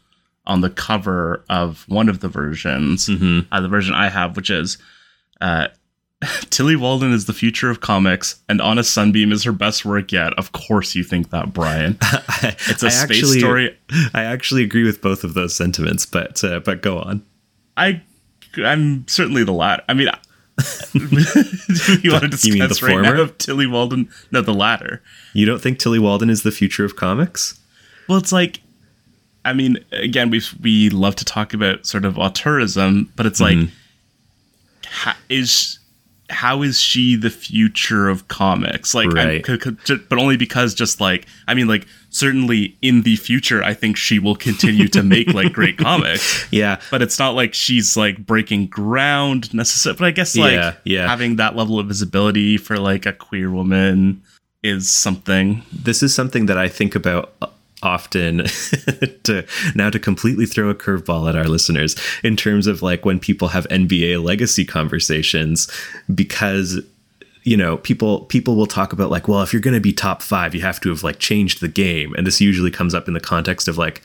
on 0.46 0.60
the 0.60 0.70
cover 0.70 1.44
of 1.48 1.84
one 1.88 2.08
of 2.08 2.20
the 2.20 2.28
versions, 2.28 3.08
mm-hmm. 3.08 3.52
uh, 3.52 3.60
the 3.60 3.68
version 3.68 3.94
I 3.94 4.10
have, 4.10 4.36
which 4.36 4.50
is 4.50 4.78
uh, 5.40 5.68
Tillie 6.50 6.76
Walden 6.76 7.12
is 7.12 7.26
the 7.26 7.32
future 7.32 7.70
of 7.70 7.80
comics, 7.80 8.40
and 8.48 8.60
On 8.60 8.78
a 8.78 8.84
Sunbeam 8.84 9.32
is 9.32 9.44
her 9.44 9.52
best 9.52 9.84
work 9.84 10.12
yet. 10.12 10.32
Of 10.34 10.52
course, 10.52 10.94
you 10.94 11.04
think 11.04 11.30
that, 11.30 11.52
Brian. 11.52 11.98
it's 12.42 12.82
a 12.82 12.86
I 12.86 12.90
space 12.90 13.18
actually, 13.18 13.38
story. 13.38 13.78
I 14.12 14.24
actually 14.24 14.62
agree 14.62 14.84
with 14.84 15.02
both 15.02 15.24
of 15.24 15.34
those 15.34 15.56
sentiments, 15.56 16.06
but 16.06 16.42
uh, 16.44 16.60
but 16.60 16.82
go 16.82 16.98
on. 16.98 17.24
I 17.76 18.02
I'm 18.58 19.06
certainly 19.08 19.44
the 19.44 19.52
latter. 19.52 19.82
I 19.88 19.94
mean, 19.94 20.08
you 20.94 22.12
want 22.12 22.22
to 22.22 22.28
discuss 22.28 22.44
you 22.44 22.52
mean 22.52 22.68
the 22.68 22.78
right 22.82 22.92
former? 22.92 23.02
now 23.02 23.20
of 23.20 23.38
Tillie 23.38 23.66
Walden? 23.66 24.08
No, 24.30 24.40
the 24.40 24.54
latter. 24.54 25.02
You 25.32 25.46
don't 25.46 25.60
think 25.60 25.78
Tillie 25.78 25.98
Walden 25.98 26.30
is 26.30 26.42
the 26.42 26.52
future 26.52 26.84
of 26.84 26.96
comics? 26.96 27.58
Well, 28.08 28.18
it's 28.18 28.32
like, 28.32 28.60
I 29.44 29.52
mean, 29.52 29.84
again, 29.92 30.30
we 30.30 30.42
we 30.62 30.90
love 30.90 31.16
to 31.16 31.24
talk 31.24 31.54
about 31.54 31.86
sort 31.86 32.04
of 32.04 32.14
auteurism, 32.14 33.08
but 33.16 33.26
it's 33.26 33.40
mm-hmm. 33.40 33.62
like, 33.62 33.70
ha, 34.86 35.16
is 35.28 35.78
how 36.34 36.62
is 36.62 36.80
she 36.80 37.14
the 37.14 37.30
future 37.30 38.08
of 38.08 38.26
comics 38.28 38.94
like 38.94 39.08
right. 39.12 39.46
c- 39.46 39.58
c- 39.84 39.96
but 40.08 40.18
only 40.18 40.36
because 40.36 40.74
just 40.74 41.00
like 41.00 41.26
i 41.46 41.54
mean 41.54 41.68
like 41.68 41.86
certainly 42.10 42.76
in 42.82 43.02
the 43.02 43.16
future 43.16 43.62
i 43.62 43.72
think 43.72 43.96
she 43.96 44.18
will 44.18 44.34
continue 44.34 44.88
to 44.88 45.02
make 45.02 45.32
like 45.32 45.52
great 45.52 45.78
comics 45.88 46.46
yeah 46.50 46.80
but 46.90 47.00
it's 47.00 47.18
not 47.18 47.34
like 47.34 47.54
she's 47.54 47.96
like 47.96 48.26
breaking 48.26 48.66
ground 48.66 49.52
necessarily 49.54 49.96
but 49.98 50.06
i 50.06 50.10
guess 50.10 50.36
like 50.36 50.52
yeah, 50.52 50.74
yeah. 50.84 51.08
having 51.08 51.36
that 51.36 51.54
level 51.54 51.78
of 51.78 51.86
visibility 51.86 52.56
for 52.56 52.76
like 52.76 53.06
a 53.06 53.12
queer 53.12 53.50
woman 53.50 54.20
is 54.62 54.90
something 54.90 55.62
this 55.72 56.02
is 56.02 56.12
something 56.12 56.46
that 56.46 56.58
i 56.58 56.68
think 56.68 56.94
about 56.94 57.53
often 57.84 58.38
to 59.24 59.44
now 59.74 59.90
to 59.90 59.98
completely 59.98 60.46
throw 60.46 60.68
a 60.70 60.74
curveball 60.74 61.28
at 61.28 61.36
our 61.36 61.44
listeners 61.44 61.96
in 62.22 62.36
terms 62.36 62.66
of 62.66 62.82
like 62.82 63.04
when 63.04 63.18
people 63.20 63.48
have 63.48 63.66
NBA 63.68 64.22
legacy 64.22 64.64
conversations 64.64 65.70
because 66.14 66.80
you 67.44 67.56
know 67.56 67.76
people 67.76 68.20
people 68.26 68.56
will 68.56 68.66
talk 68.66 68.92
about 68.92 69.10
like 69.10 69.28
well 69.28 69.42
if 69.42 69.52
you're 69.52 69.62
going 69.62 69.74
to 69.74 69.80
be 69.80 69.92
top 69.92 70.22
5 70.22 70.54
you 70.54 70.62
have 70.62 70.80
to 70.80 70.88
have 70.88 71.02
like 71.02 71.18
changed 71.18 71.60
the 71.60 71.68
game 71.68 72.14
and 72.14 72.26
this 72.26 72.40
usually 72.40 72.70
comes 72.70 72.94
up 72.94 73.06
in 73.06 73.14
the 73.14 73.20
context 73.20 73.68
of 73.68 73.78
like 73.78 74.02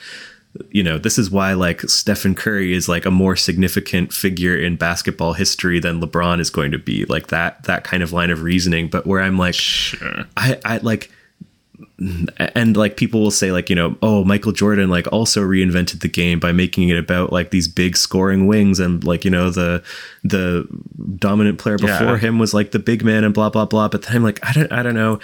you 0.72 0.84
know 0.84 0.98
this 0.98 1.18
is 1.18 1.30
why 1.30 1.54
like 1.54 1.82
Stephen 1.82 2.36
Curry 2.36 2.74
is 2.74 2.90
like 2.90 3.06
a 3.06 3.12
more 3.12 3.36
significant 3.36 4.12
figure 4.12 4.58
in 4.58 4.76
basketball 4.76 5.34
history 5.34 5.80
than 5.80 6.02
LeBron 6.02 6.40
is 6.40 6.50
going 6.50 6.72
to 6.72 6.80
be 6.80 7.06
like 7.06 7.28
that 7.28 7.64
that 7.64 7.84
kind 7.84 8.04
of 8.04 8.12
line 8.12 8.30
of 8.32 8.42
reasoning 8.42 8.90
but 8.90 9.06
where 9.06 9.22
I'm 9.22 9.38
like 9.38 9.56
sure. 9.56 10.26
I 10.36 10.60
I 10.66 10.78
like 10.78 11.12
and 12.56 12.76
like 12.78 12.98
people 12.98 13.22
will 13.22 13.32
say 13.32 13.52
like 13.52 13.70
you 13.70 13.76
know 13.76 13.98
oh 14.02 14.24
michael 14.24 14.52
jordan 14.52 14.90
like 14.90 15.08
also 15.12 15.42
reinvented 15.42 16.02
the 16.02 16.08
game 16.08 16.40
by 16.40 16.52
making 16.52 16.90
it 16.90 16.98
about 16.98 17.32
like 17.32 17.52
these 17.52 17.68
big 17.68 17.96
scoring 17.96 18.48
wings 18.48 18.80
and 18.80 19.04
like 19.04 19.26
you 19.26 19.32
know 19.32 19.50
the 19.50 19.84
the 20.24 20.68
dominant 21.18 21.60
player 21.60 21.78
before 21.78 22.14
yeah. 22.14 22.18
him 22.18 22.40
was 22.40 22.54
like 22.54 22.72
the 22.72 22.80
big 22.80 23.04
man 23.04 23.24
and 23.24 23.34
blah 23.34 23.50
blah 23.50 23.66
blah. 23.66 23.88
But 23.88 24.04
then 24.04 24.18
i'm 24.18 24.24
like 24.24 24.40
i 24.44 24.54
don't 24.54 24.72
i 24.72 24.84
don't 24.84 24.96
know. 24.96 25.20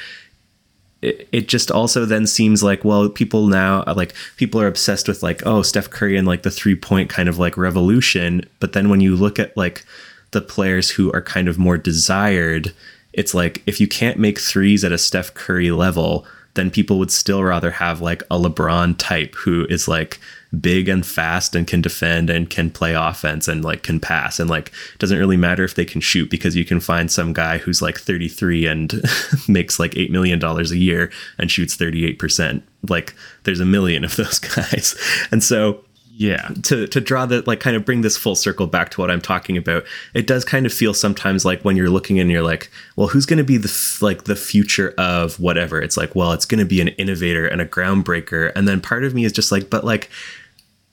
It, 1.02 1.28
it 1.32 1.48
just 1.48 1.70
also 1.70 2.06
then 2.06 2.26
seems 2.26 2.64
like 2.64 2.84
well 2.84 3.10
people 3.10 3.48
now 3.48 3.84
like 3.96 4.14
people 4.38 4.62
are 4.62 4.68
obsessed 4.68 5.08
with 5.08 5.22
like 5.22 5.46
oh 5.46 5.62
steph 5.62 5.90
curry 5.90 6.18
and 6.18 6.28
like 6.28 6.44
the 6.44 6.52
three 6.52 6.76
point 6.76 7.10
kind 7.10 7.30
of 7.30 7.38
like 7.38 7.58
revolution. 7.58 8.48
But 8.60 8.74
then 8.74 8.90
when 8.90 9.02
you 9.02 9.16
look 9.16 9.38
at 9.38 9.56
like 9.56 9.86
the 10.32 10.42
players 10.42 10.90
who 10.90 11.12
are 11.12 11.22
kind 11.22 11.48
of 11.48 11.58
more 11.58 11.78
desired 11.78 12.74
it's 13.14 13.34
like 13.34 13.64
if 13.66 13.80
you 13.80 13.88
can't 13.88 14.20
make 14.20 14.38
threes 14.38 14.84
at 14.84 14.92
a 14.92 14.98
steph 14.98 15.34
curry 15.34 15.72
level 15.72 16.26
then 16.56 16.72
people 16.72 16.98
would 17.00 17.12
still 17.12 17.44
rather 17.44 17.72
have 17.72 18.02
like 18.02 18.22
a 18.24 18.40
LeBron 18.40 18.96
type 18.98 19.36
who 19.36 19.66
is 19.70 19.88
like 19.88 20.20
big 20.60 20.88
and 20.88 21.06
fast 21.06 21.56
and 21.56 21.68
can 21.68 21.82
defend 21.82 22.30
and 22.30 22.50
can 22.50 22.70
play 22.70 22.94
offense 22.94 23.48
and 23.48 23.64
like 23.64 23.84
can 23.84 24.00
pass 24.00 24.40
and 24.40 24.50
like 24.50 24.72
doesn't 25.00 25.18
really 25.18 25.38
matter 25.38 25.64
if 25.64 25.76
they 25.76 25.86
can 25.86 26.02
shoot 26.02 26.30
because 26.30 26.56
you 26.56 26.66
can 26.66 26.80
find 26.80 27.12
some 27.12 27.34
guy 27.34 27.58
who's 27.58 27.82
like 27.82 28.00
33 28.00 28.66
and 28.66 29.02
makes 29.48 29.80
like 29.80 29.96
8 29.96 30.12
million 30.12 30.40
dollars 30.40 30.72
a 30.72 30.78
year 30.78 31.12
and 31.38 31.52
shoots 31.52 31.76
38%. 31.76 32.62
Like 32.88 33.14
there's 33.44 33.60
a 33.60 33.66
million 33.66 34.04
of 34.04 34.16
those 34.16 34.40
guys. 34.56 34.96
And 35.32 35.44
so 35.44 35.85
yeah. 36.16 36.50
to 36.64 36.88
to 36.88 37.02
draw 37.02 37.26
the 37.26 37.44
like 37.46 37.60
kind 37.60 37.76
of 37.76 37.86
bring 37.86 38.02
this 38.02 38.18
full 38.18 38.36
circle 38.36 38.68
back 38.68 38.90
to 38.92 39.02
what 39.02 39.12
i'm 39.12 39.22
talking 39.22 39.58
about 39.58 39.84
it 40.14 40.26
does 40.26 40.46
kind 40.46 40.66
of 40.66 40.74
feel 40.74 40.94
sometimes 40.94 41.44
like 41.44 41.62
when 41.64 41.76
you're 41.76 41.90
looking 41.90 42.20
and 42.20 42.32
you're 42.32 42.42
like 42.42 42.70
well 42.96 43.08
who's 43.08 43.26
going 43.26 43.38
to 43.38 43.44
be 43.44 43.58
the 43.58 43.68
f- 43.68 44.02
like 44.02 44.26
the 44.26 44.36
future 44.36 44.94
of 44.98 45.40
whatever? 45.40 45.82
It's 45.82 45.98
like 45.98 46.16
well 46.16 46.32
it's 46.32 46.46
going 46.46 46.60
to 46.60 46.66
be 46.66 46.82
an 46.82 46.90
innovator 46.90 47.48
and 47.48 47.62
a 47.62 47.66
groundbreaker. 47.66 48.52
And 48.56 48.68
then 48.68 48.82
part 48.82 49.04
of 49.04 49.14
me 49.14 49.26
is 49.26 49.32
just 49.32 49.52
like 49.52 49.70
but 49.70 49.84
like 49.84 50.10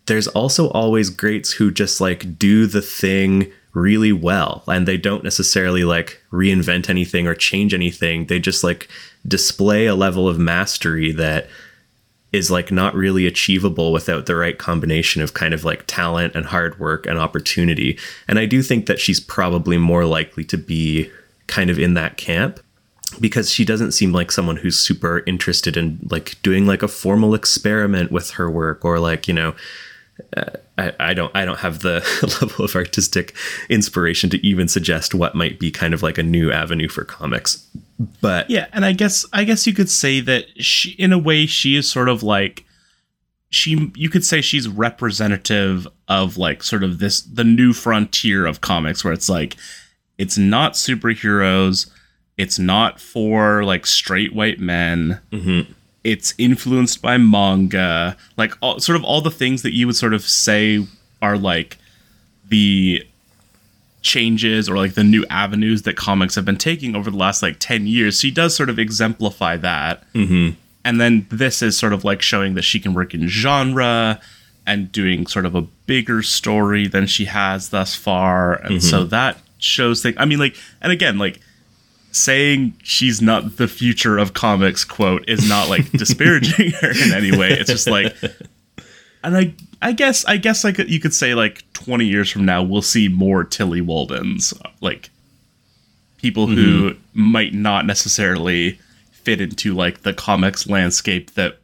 there's 0.07 0.29
also 0.29 0.69
always 0.71 1.11
greats 1.11 1.53
who 1.53 1.71
just 1.71 2.01
like 2.01 2.39
do 2.39 2.67
the 2.67 2.83
thing 2.83 3.53
really 3.73 4.13
well. 4.13 4.65
And 4.67 4.87
they 4.87 4.97
don't 4.97 5.25
necessarily 5.25 5.85
like 5.85 6.21
reinvent 6.33 6.91
anything 6.91 7.27
or 7.27 7.35
change 7.35 7.73
anything. 7.73 8.27
They 8.27 8.41
just 8.41 8.65
like 8.65 8.89
display 9.27 9.87
a 9.87 9.95
level 9.95 10.29
of 10.29 10.39
mastery 10.39 11.13
that 11.13 11.49
is 12.33 12.51
like 12.51 12.73
not 12.73 12.95
really 12.95 13.27
achievable 13.27 13.93
without 13.93 14.27
the 14.27 14.35
right 14.35 14.59
combination 14.59 15.21
of 15.21 15.35
kind 15.35 15.53
of 15.53 15.65
like 15.65 15.85
talent 15.87 16.35
and 16.35 16.47
hard 16.47 16.79
work 16.79 17.07
and 17.07 17.19
opportunity. 17.19 17.99
And 18.27 18.39
I 18.39 18.47
do 18.47 18.63
think 18.63 18.87
that 18.87 19.01
she's 19.01 19.21
probably 19.21 19.77
more 19.77 20.07
likely 20.07 20.45
to 20.45 20.57
be 20.57 21.11
kind 21.47 21.69
of 21.71 21.79
in 21.79 21.95
that 21.95 22.17
camp 22.17 22.61
because 23.21 23.51
she 23.51 23.65
doesn't 23.65 23.93
seem 23.93 24.13
like 24.13 24.33
someone 24.33 24.57
who's 24.57 24.79
super 24.79 25.23
interested 25.27 25.77
in 25.77 25.99
like 26.11 26.41
doing 26.43 26.67
like 26.67 26.83
a 26.83 26.89
formal 26.89 27.35
experiment 27.35 28.11
with 28.11 28.31
her 28.31 28.51
work 28.51 28.85
or 28.85 28.99
like, 28.99 29.29
you 29.29 29.35
know, 29.35 29.55
uh, 30.37 30.45
I, 30.79 30.93
I 30.99 31.15
don't 31.15 31.35
I 31.35 31.45
don't 31.45 31.59
have 31.59 31.81
the 31.81 32.01
level 32.41 32.65
of 32.65 32.75
artistic 32.75 33.35
inspiration 33.69 34.31
to 34.31 34.47
even 34.47 34.69
suggest 34.69 35.15
what 35.15 35.35
might 35.35 35.59
be 35.59 35.71
kind 35.71 35.95
of 35.95 36.03
like 36.03 36.19
a 36.19 36.23
new 36.23 36.51
avenue 36.51 36.89
for 36.89 37.05
comics. 37.05 37.67
But 38.21 38.51
yeah, 38.51 38.67
and 38.73 38.85
I 38.85 38.93
guess 38.93 39.27
I 39.33 39.45
guess 39.45 39.67
you 39.67 39.75
could 39.75 39.91
say 39.91 40.21
that 40.21 40.47
she 40.63 40.93
in 40.93 41.13
a 41.13 41.19
way 41.19 41.47
she 41.47 41.77
is 41.77 41.91
sort 41.91 42.09
of 42.09 42.23
like 42.23 42.65
she 43.51 43.93
you 43.95 44.09
could 44.09 44.25
say 44.25 44.41
she's 44.41 44.69
representative 44.69 45.87
of 46.09 46.37
like 46.37 46.63
sort 46.63 46.85
of 46.85 46.99
this 46.99 47.21
the 47.21 47.45
new 47.45 47.73
frontier 47.73 48.47
of 48.47 48.61
comics 48.61 49.05
where 49.05 49.13
it's 49.13 49.29
like 49.29 49.57
it's 50.19 50.39
not 50.39 50.75
superheroes, 50.75 51.91
it's 52.37 52.59
not 52.59 53.01
for 53.01 53.65
like 53.65 53.87
straight 53.87 54.35
white 54.35 54.61
men. 54.61 55.21
Mm-hmm 55.31 55.73
it's 56.05 56.35
influenced 56.39 57.01
by 57.01 57.17
manga, 57.17 58.17
like 58.37 58.53
all, 58.61 58.81
sort 58.81 58.97
of 58.97 59.05
all 59.05 59.21
the 59.21 59.31
things 59.31 59.63
that 59.63 59.75
you 59.75 59.87
would 59.87 59.97
sort 59.97 60.15
of 60.15 60.23
say 60.23 60.85
are 61.21 61.39
like 61.39 61.79
the 62.49 63.07
changes 64.03 64.69
or 64.69 64.77
like 64.77 64.95
the 64.95 65.05
new 65.05 65.25
avenues 65.31 65.83
that 65.83 65.97
comics 65.97 66.35
have 66.35 66.45
been 66.45 66.57
taking 66.57 66.95
over 66.95 67.11
the 67.11 67.17
last 67.17 67.43
like 67.43 67.57
10 67.59 67.87
years. 67.87 68.21
She 68.21 68.31
does 68.31 68.55
sort 68.55 68.69
of 68.69 68.79
exemplify 68.79 69.57
that. 69.59 70.05
Mm-hmm. 70.13 70.57
And 70.85 71.01
then 71.01 71.27
this 71.31 71.63
is 71.63 71.79
sort 71.79 71.93
of 71.93 72.05
like 72.05 72.21
showing 72.21 72.55
that 72.55 72.63
she 72.63 72.81
can 72.81 72.93
work 72.93 73.15
in 73.15 73.29
genre 73.29 74.21
and 74.67 74.91
doing 74.93 75.27
sort 75.27 75.47
of 75.47 75.55
a 75.55 75.63
bigger 75.63 76.23
story 76.23 76.87
than 76.87 77.07
she 77.07 77.27
has 77.27 77.71
thus 77.71 77.95
far. 77.95 78.55
And 78.55 78.77
mm-hmm. 78.77 78.79
so 78.79 79.05
that 79.05 79.39
shows 79.59 80.03
things. 80.03 80.17
I 80.19 80.25
mean, 80.25 80.39
like, 80.39 80.57
and 80.81 80.93
again, 80.93 81.19
like, 81.19 81.41
saying 82.13 82.75
she's 82.83 83.23
not 83.23 83.57
the 83.57 83.67
future 83.67 84.19
of 84.19 84.35
comics 84.35 84.85
quote 84.85 85.27
is 85.29 85.49
not 85.49 85.71
like 85.71 85.91
disparaging 85.93 86.71
her 86.81 86.91
in 86.91 87.11
any 87.15 87.35
way 87.35 87.53
it's 87.53 87.71
just 87.71 87.89
like 87.89 88.15
and 89.25 89.35
i 89.35 89.55
i 89.83 89.93
guess 89.93 90.25
i 90.25 90.37
guess 90.37 90.65
like 90.65 90.79
you 90.79 90.99
could 90.99 91.15
say 91.15 91.35
like 91.35 91.65
20 91.75 92.05
years 92.05 92.31
from 92.31 92.45
now 92.45 92.63
we'll 92.63 92.83
see 92.83 93.09
more 93.09 93.45
Tillie 93.45 93.81
waldens 93.81 94.55
like 94.81 95.11
people 96.23 96.47
who 96.47 96.93
mm-hmm. 96.93 97.01
might 97.13 97.53
not 97.53 97.85
necessarily 97.85 98.79
fit 99.11 99.41
into 99.41 99.75
like 99.75 100.03
the 100.03 100.15
comics 100.15 100.67
landscape 100.67 101.35
that 101.35 101.59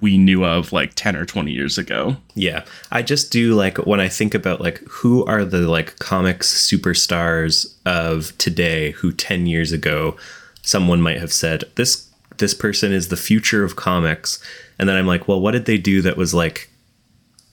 we 0.00 0.16
knew 0.18 0.44
of 0.44 0.72
like 0.72 0.92
10 0.94 1.14
or 1.16 1.24
20 1.24 1.52
years 1.52 1.78
ago. 1.78 2.16
Yeah. 2.34 2.64
I 2.90 3.02
just 3.02 3.30
do 3.30 3.54
like 3.54 3.78
when 3.78 4.00
I 4.00 4.08
think 4.08 4.34
about 4.34 4.60
like 4.60 4.78
who 4.88 5.24
are 5.26 5.44
the 5.44 5.68
like 5.68 5.98
comics 5.98 6.52
superstars 6.52 7.74
of 7.86 8.36
today 8.38 8.92
who 8.92 9.12
10 9.12 9.46
years 9.46 9.70
ago 9.72 10.16
someone 10.62 11.00
might 11.00 11.20
have 11.20 11.32
said 11.32 11.64
this 11.76 12.08
this 12.38 12.54
person 12.54 12.92
is 12.92 13.08
the 13.08 13.16
future 13.16 13.62
of 13.62 13.76
comics 13.76 14.42
and 14.78 14.88
then 14.88 14.96
I'm 14.96 15.06
like, 15.06 15.28
well, 15.28 15.40
what 15.40 15.52
did 15.52 15.66
they 15.66 15.78
do 15.78 16.02
that 16.02 16.16
was 16.16 16.34
like 16.34 16.68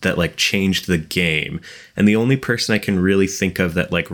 that 0.01 0.17
like 0.17 0.35
changed 0.35 0.87
the 0.87 0.97
game? 0.97 1.61
And 1.95 2.07
the 2.07 2.15
only 2.15 2.37
person 2.37 2.75
I 2.75 2.79
can 2.79 2.99
really 2.99 3.27
think 3.27 3.59
of 3.59 3.73
that 3.75 3.91
like 3.91 4.09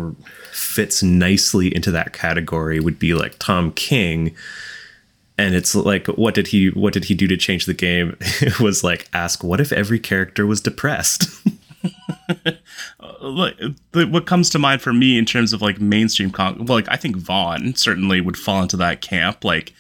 fits 0.52 1.04
nicely 1.04 1.73
into 1.76 1.91
that 1.91 2.13
category 2.13 2.80
would 2.80 3.00
be 3.00 3.13
like 3.13 3.38
Tom 3.39 3.71
King. 3.71 4.36
And 5.38 5.56
it's 5.56 5.76
like 5.76 6.08
what 6.08 6.34
did 6.34 6.47
he 6.47 6.69
what 6.69 6.93
did 6.93 7.06
he 7.06 7.15
do 7.15 7.28
to 7.28 7.38
change 7.38 7.65
the 7.65 7.73
game? 7.73 8.17
It 8.41 8.60
was 8.60 8.84
like 8.84 9.08
ask 9.13 9.43
what 9.43 9.62
if 9.62 9.71
every 9.71 10.00
character 10.00 10.45
was 10.45 10.62
depressed? 10.62 11.30
Look, 13.21 13.56
what 13.93 14.26
comes 14.26 14.50
to 14.52 14.60
mind 14.60 14.82
for 14.82 14.93
me 14.93 15.17
in 15.17 15.26
terms 15.26 15.54
of 15.54 15.62
like 15.62 15.80
mainstream 15.80 16.32
con 16.32 16.65
well 16.65 16.78
like 16.78 16.89
i 16.89 16.95
think 16.95 17.15
vaughan 17.15 17.76
certainly 17.76 18.21
would 18.21 18.38
fall 18.38 18.62
into 18.62 18.78
that 18.78 19.02
camp 19.02 19.43
like 19.43 19.73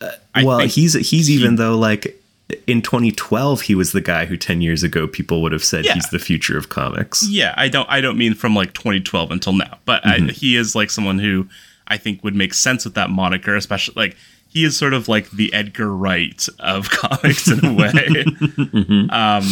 uh, 0.00 0.10
well 0.42 0.60
he's 0.60 0.94
he's 0.94 1.26
he, 1.26 1.34
even 1.34 1.56
though 1.56 1.76
like 1.76 2.17
in 2.66 2.80
2012 2.80 3.62
he 3.62 3.74
was 3.74 3.92
the 3.92 4.00
guy 4.00 4.24
who 4.24 4.36
10 4.36 4.60
years 4.60 4.82
ago 4.82 5.06
people 5.06 5.42
would 5.42 5.52
have 5.52 5.64
said 5.64 5.84
yeah. 5.84 5.94
he's 5.94 6.08
the 6.10 6.18
future 6.18 6.56
of 6.56 6.68
comics 6.68 7.28
yeah 7.28 7.54
i 7.56 7.68
don't 7.68 7.88
i 7.90 8.00
don't 8.00 8.16
mean 8.16 8.34
from 8.34 8.54
like 8.54 8.72
2012 8.72 9.30
until 9.30 9.52
now 9.52 9.78
but 9.84 10.02
mm-hmm. 10.02 10.28
I, 10.28 10.32
he 10.32 10.56
is 10.56 10.74
like 10.74 10.90
someone 10.90 11.18
who 11.18 11.46
i 11.88 11.96
think 11.96 12.24
would 12.24 12.34
make 12.34 12.54
sense 12.54 12.84
with 12.84 12.94
that 12.94 13.10
moniker 13.10 13.54
especially 13.54 13.94
like 13.96 14.16
he 14.48 14.64
is 14.64 14.76
sort 14.76 14.94
of 14.94 15.08
like 15.08 15.30
the 15.30 15.52
Edgar 15.52 15.94
Wright 15.94 16.46
of 16.58 16.90
comics 16.90 17.48
in 17.48 17.64
a 17.64 17.72
way. 17.72 17.92
mm-hmm. 17.92 19.10
um, 19.10 19.44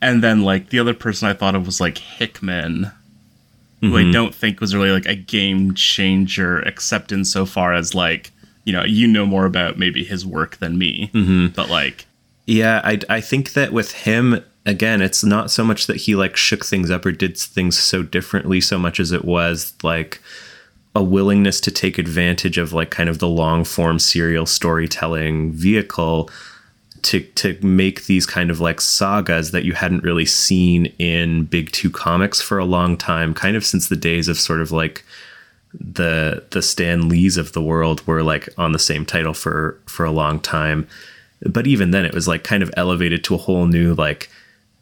and 0.00 0.22
then 0.22 0.42
like 0.42 0.70
the 0.70 0.78
other 0.78 0.94
person 0.94 1.28
I 1.28 1.34
thought 1.34 1.54
of 1.54 1.66
was 1.66 1.80
like 1.80 1.98
Hickman, 1.98 2.84
mm-hmm. 2.84 3.88
who 3.88 3.96
I 3.96 4.02
mm-hmm. 4.02 4.12
don't 4.12 4.34
think 4.34 4.60
was 4.60 4.74
really 4.74 4.92
like 4.92 5.06
a 5.06 5.14
game 5.14 5.74
changer, 5.74 6.60
except 6.60 7.12
in 7.12 7.24
so 7.24 7.44
far 7.44 7.74
as 7.74 7.94
like 7.94 8.30
you 8.70 8.76
know 8.76 8.84
you 8.84 9.08
know 9.08 9.26
more 9.26 9.46
about 9.46 9.78
maybe 9.78 10.04
his 10.04 10.24
work 10.24 10.58
than 10.58 10.78
me, 10.78 11.10
mm-hmm. 11.12 11.48
but 11.48 11.68
like 11.68 12.06
yeah, 12.46 12.80
I 12.84 13.00
I 13.08 13.20
think 13.20 13.54
that 13.54 13.72
with 13.72 13.90
him 13.90 14.44
again, 14.64 15.02
it's 15.02 15.24
not 15.24 15.50
so 15.50 15.64
much 15.64 15.88
that 15.88 15.96
he 15.96 16.14
like 16.14 16.36
shook 16.36 16.64
things 16.64 16.88
up 16.88 17.04
or 17.04 17.10
did 17.10 17.36
things 17.36 17.76
so 17.76 18.04
differently, 18.04 18.60
so 18.60 18.78
much 18.78 19.00
as 19.00 19.10
it 19.10 19.24
was 19.24 19.74
like 19.82 20.22
a 20.94 21.02
willingness 21.02 21.60
to 21.62 21.72
take 21.72 21.98
advantage 21.98 22.58
of 22.58 22.72
like 22.72 22.90
kind 22.90 23.08
of 23.08 23.18
the 23.18 23.28
long 23.28 23.64
form 23.64 23.98
serial 23.98 24.46
storytelling 24.46 25.50
vehicle 25.50 26.30
to 27.02 27.20
to 27.20 27.58
make 27.60 28.04
these 28.04 28.24
kind 28.24 28.52
of 28.52 28.60
like 28.60 28.80
sagas 28.80 29.50
that 29.50 29.64
you 29.64 29.72
hadn't 29.72 30.04
really 30.04 30.26
seen 30.26 30.86
in 31.00 31.42
big 31.42 31.72
two 31.72 31.90
comics 31.90 32.40
for 32.40 32.58
a 32.58 32.64
long 32.64 32.96
time 32.96 33.34
kind 33.34 33.56
of 33.56 33.64
since 33.64 33.88
the 33.88 33.96
days 33.96 34.28
of 34.28 34.38
sort 34.38 34.60
of 34.60 34.70
like 34.70 35.04
the 35.74 36.44
the 36.50 36.62
Stan 36.62 37.08
Lees 37.08 37.36
of 37.36 37.52
the 37.52 37.62
world 37.62 38.06
were 38.06 38.22
like 38.22 38.48
on 38.58 38.72
the 38.72 38.78
same 38.78 39.04
title 39.04 39.34
for 39.34 39.78
for 39.86 40.04
a 40.04 40.10
long 40.10 40.40
time. 40.40 40.88
But 41.42 41.66
even 41.66 41.90
then 41.90 42.04
it 42.04 42.14
was 42.14 42.28
like 42.28 42.44
kind 42.44 42.62
of 42.62 42.70
elevated 42.76 43.24
to 43.24 43.34
a 43.34 43.38
whole 43.38 43.66
new 43.66 43.94
like 43.94 44.28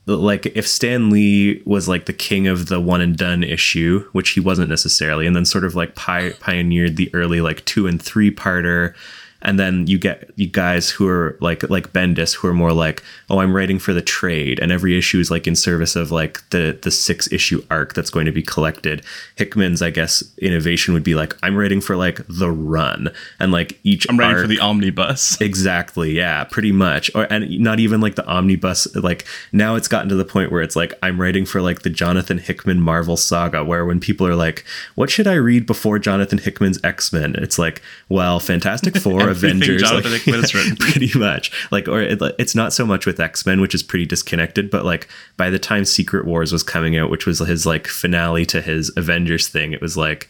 like 0.06 0.46
if 0.46 0.66
Stan 0.66 1.10
Lee 1.10 1.62
was 1.66 1.88
like 1.88 2.06
the 2.06 2.12
king 2.12 2.46
of 2.46 2.66
the 2.66 2.80
one 2.80 3.00
and 3.00 3.16
done 3.16 3.44
issue, 3.44 4.08
which 4.12 4.30
he 4.30 4.40
wasn't 4.40 4.70
necessarily, 4.70 5.26
and 5.26 5.36
then 5.36 5.44
sort 5.44 5.64
of 5.64 5.74
like 5.74 5.94
pi- 5.94 6.32
pioneered 6.40 6.96
the 6.96 7.10
early 7.14 7.40
like 7.40 7.64
two 7.66 7.86
and 7.86 8.00
three 8.00 8.30
parter, 8.30 8.94
and 9.42 9.58
then 9.58 9.86
you 9.86 9.98
get 9.98 10.30
you 10.34 10.48
guys 10.48 10.90
who 10.90 11.06
are 11.06 11.36
like 11.40 11.68
like 11.70 11.92
Bendis 11.92 12.34
who 12.34 12.48
are 12.48 12.54
more 12.54 12.72
like 12.72 13.04
oh 13.30 13.38
I'm 13.38 13.54
writing 13.54 13.78
for 13.78 13.92
the 13.92 14.02
trade. 14.02 14.58
And 14.58 14.72
every 14.72 14.98
issue 14.98 15.20
is 15.20 15.30
like 15.30 15.46
in 15.46 15.54
service 15.54 15.94
of 15.94 16.10
like 16.10 16.48
the 16.50 16.78
the 16.82 16.90
six 16.90 17.30
issue 17.30 17.64
arc 17.70 17.94
that's 17.94 18.10
going 18.10 18.26
to 18.26 18.32
be 18.32 18.42
collected. 18.42 19.02
Hickman's 19.36 19.80
I 19.80 19.90
guess 19.90 20.24
innovation 20.38 20.92
would 20.94 21.04
be 21.04 21.14
like 21.14 21.36
I'm 21.42 21.56
writing 21.56 21.80
for 21.80 21.96
like 21.96 22.20
the 22.28 22.50
run. 22.50 23.10
And 23.38 23.52
like 23.52 23.78
each 23.84 24.06
I'm 24.08 24.18
writing 24.18 24.34
arc, 24.34 24.44
for 24.44 24.48
the 24.48 24.60
omnibus. 24.60 25.40
exactly. 25.40 26.12
Yeah 26.12 26.44
pretty 26.44 26.72
much. 26.72 27.10
Or 27.14 27.32
and 27.32 27.60
not 27.60 27.78
even 27.78 28.00
like 28.00 28.16
the 28.16 28.26
omnibus 28.26 28.92
like 28.96 29.24
now 29.52 29.76
it's 29.76 29.88
gotten 29.88 30.08
to 30.08 30.16
the 30.16 30.24
point 30.24 30.50
where 30.50 30.62
it's 30.62 30.76
like 30.76 30.94
I'm 31.02 31.20
writing 31.20 31.46
for 31.46 31.62
like 31.62 31.82
the 31.82 31.90
Jonathan 31.90 32.38
Hickman 32.38 32.80
Marvel 32.80 33.16
saga 33.16 33.64
where 33.64 33.84
when 33.84 34.00
people 34.00 34.26
are 34.26 34.36
like 34.36 34.64
what 34.96 35.10
should 35.10 35.28
I 35.28 35.34
read 35.34 35.64
before 35.64 36.00
Jonathan 36.00 36.38
Hickman's 36.38 36.80
X-Men? 36.82 37.36
It's 37.36 37.58
like 37.58 37.82
well 38.08 38.40
Fantastic 38.40 38.96
Four 38.96 39.27
Avengers 39.28 39.82
Jonathan 39.82 40.12
like, 40.12 40.22
Hickman 40.22 40.40
has 40.40 40.54
written. 40.54 40.76
pretty 40.78 41.18
much 41.18 41.52
like 41.70 41.88
or 41.88 42.00
it, 42.00 42.20
it's 42.38 42.54
not 42.54 42.72
so 42.72 42.86
much 42.86 43.06
with 43.06 43.20
x-men 43.20 43.60
which 43.60 43.74
is 43.74 43.82
pretty 43.82 44.06
disconnected 44.06 44.70
but 44.70 44.84
like 44.84 45.08
by 45.36 45.50
the 45.50 45.58
time 45.58 45.84
secret 45.84 46.24
wars 46.24 46.52
was 46.52 46.62
coming 46.62 46.96
out 46.96 47.10
which 47.10 47.26
was 47.26 47.38
his 47.40 47.66
like 47.66 47.86
finale 47.86 48.44
to 48.46 48.60
his 48.60 48.90
avengers 48.96 49.48
thing 49.48 49.72
it 49.72 49.80
was 49.80 49.96
like 49.96 50.28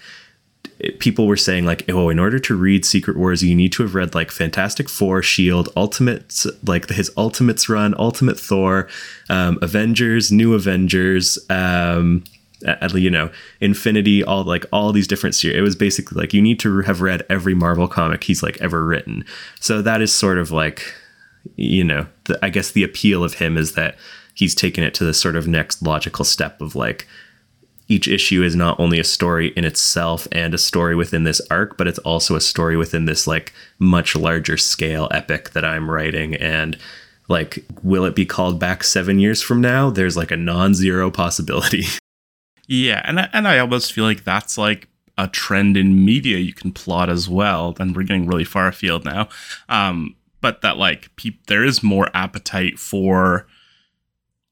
people 1.01 1.27
were 1.27 1.37
saying 1.37 1.65
like 1.65 1.89
oh 1.91 2.09
in 2.09 2.19
order 2.19 2.39
to 2.39 2.55
read 2.55 2.85
secret 2.85 3.17
wars 3.17 3.43
you 3.43 3.55
need 3.55 3.73
to 3.73 3.83
have 3.83 3.95
read 3.95 4.15
like 4.15 4.31
fantastic 4.31 4.89
four 4.89 5.23
shield 5.23 5.69
ultimates 5.77 6.47
like 6.65 6.89
his 6.89 7.11
ultimates 7.17 7.69
run 7.69 7.95
ultimate 7.99 8.39
thor 8.39 8.89
um, 9.29 9.59
avengers 9.61 10.31
new 10.31 10.55
avengers 10.55 11.39
um, 11.51 12.23
uh, 12.67 12.89
you 12.95 13.11
know 13.11 13.31
infinity 13.61 14.25
all 14.25 14.45
like 14.45 14.67
all 14.73 14.93
these 14.93 15.09
different 15.09 15.35
series. 15.35 15.59
It 15.59 15.63
was 15.63 15.77
basically 15.77 16.21
like 16.21 16.35
you 16.35 16.43
need 16.43 16.61
to 16.61 16.81
have 16.83 17.01
read 17.01 17.25
every 17.31 17.55
marvel 17.55 17.89
comic 17.89 18.25
he's 18.25 18.43
like 18.43 18.61
ever 18.61 18.85
written. 18.85 19.25
So 19.61 19.83
that 19.83 20.03
is 20.03 20.13
sort 20.13 20.39
of 20.39 20.51
like 20.51 20.95
you 21.57 21.85
know 21.85 22.07
the, 22.25 22.39
i 22.45 22.51
guess 22.51 22.73
the 22.73 22.83
appeal 22.83 23.25
of 23.25 23.35
him 23.35 23.57
is 23.57 23.73
that 23.73 23.97
he's 24.35 24.55
taken 24.55 24.85
it 24.85 24.95
to 24.95 25.05
the 25.05 25.15
sort 25.15 25.37
of 25.37 25.49
next 25.49 25.83
logical 25.83 26.25
step 26.25 26.61
of 26.61 26.75
like 26.75 27.07
each 27.89 28.07
issue 28.07 28.43
is 28.43 28.55
not 28.55 28.79
only 28.79 29.01
a 29.01 29.05
story 29.05 29.49
in 29.57 29.65
itself 29.65 30.29
and 30.31 30.53
a 30.53 30.59
story 30.59 30.95
within 30.95 31.25
this 31.25 31.41
arc 31.51 31.77
but 31.77 31.89
it's 31.89 31.99
also 32.01 32.37
a 32.37 32.41
story 32.41 32.77
within 32.77 33.07
this 33.07 33.27
like 33.27 33.53
much 33.79 34.15
larger 34.15 34.57
scale 34.57 35.09
epic 35.11 35.51
that 35.51 35.65
i'm 35.65 35.91
writing. 35.91 36.35
And 36.35 36.79
like 37.29 37.65
will 37.83 38.05
it 38.05 38.15
be 38.15 38.27
called 38.27 38.59
back 38.61 38.85
seven 38.85 39.19
years 39.19 39.43
from 39.43 39.61
now? 39.61 39.91
There's 39.91 40.17
like 40.17 40.31
a 40.31 40.37
non-zero 40.37 41.11
possibility 41.11 41.85
Yeah, 42.69 43.03
and 43.05 43.19
I, 43.19 43.29
and 43.33 43.49
I 43.49 43.59
almost 43.59 43.93
feel 43.93 44.05
like 44.05 44.25
that's 44.25 44.57
like 44.59 44.89
a 45.17 45.27
trend 45.27 45.77
in 45.77 46.05
media 46.05 46.37
you 46.37 46.53
can 46.53 46.71
plot 46.71 47.11
as 47.11 47.29
well. 47.29 47.75
And 47.81 47.97
we're 47.97 48.05
getting 48.05 48.27
really 48.27 48.45
far 48.45 48.69
afield 48.69 49.05
now. 49.05 49.29
Um, 49.69 50.15
but 50.41 50.61
that 50.61 50.77
like 50.77 51.11
peop- 51.17 51.47
there 51.47 51.65
is 51.65 51.83
more 51.83 52.09
appetite 52.15 52.79
for. 52.79 53.47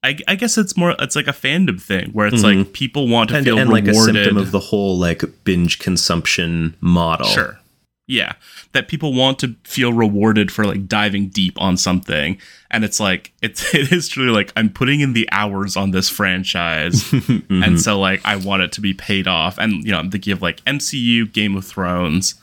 I, 0.02 0.18
I 0.28 0.36
guess 0.36 0.56
it's 0.56 0.76
more 0.76 0.94
it's 1.00 1.16
like 1.16 1.26
a 1.26 1.32
fandom 1.32 1.80
thing 1.80 2.10
where 2.12 2.28
it's 2.28 2.42
like 2.42 2.72
people 2.72 3.08
want 3.08 3.30
to 3.30 3.36
and, 3.36 3.44
feel 3.44 3.58
and 3.58 3.68
like 3.70 3.86
rewarded. 3.86 4.16
a 4.16 4.24
symptom 4.24 4.36
of 4.36 4.52
the 4.52 4.60
whole 4.60 4.96
like 4.96 5.22
binge 5.44 5.78
consumption 5.78 6.76
model. 6.80 7.26
Sure. 7.26 7.58
Yeah. 8.06 8.34
That 8.72 8.88
people 8.88 9.12
want 9.12 9.38
to 9.40 9.56
feel 9.64 9.92
rewarded 9.92 10.52
for 10.52 10.64
like 10.64 10.86
diving 10.86 11.28
deep 11.28 11.60
on 11.60 11.76
something. 11.76 12.38
And 12.70 12.84
it's 12.84 13.00
like 13.00 13.32
it's 13.42 13.74
it 13.74 13.92
is 13.92 14.08
truly 14.08 14.32
like 14.32 14.52
I'm 14.56 14.70
putting 14.70 15.00
in 15.00 15.12
the 15.12 15.28
hours 15.32 15.76
on 15.76 15.90
this 15.90 16.08
franchise. 16.08 17.04
Mm-hmm. 17.26 17.62
And 17.62 17.80
so 17.80 17.98
like 17.98 18.20
I 18.24 18.36
want 18.36 18.62
it 18.62 18.72
to 18.72 18.80
be 18.80 18.94
paid 18.94 19.26
off. 19.26 19.58
And 19.58 19.84
you 19.84 19.90
know, 19.90 19.98
I'm 19.98 20.10
thinking 20.10 20.32
of 20.32 20.42
like 20.42 20.62
MCU, 20.64 21.32
Game 21.32 21.56
of 21.56 21.64
Thrones. 21.64 22.34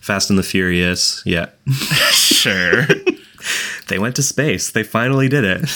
Fast 0.00 0.30
and 0.30 0.38
the 0.38 0.42
Furious. 0.42 1.22
Yeah. 1.24 1.50
Sure. 2.12 2.86
they 3.88 3.98
went 3.98 4.14
to 4.16 4.22
space. 4.22 4.70
They 4.70 4.82
finally 4.84 5.28
did 5.28 5.44
it. 5.44 5.68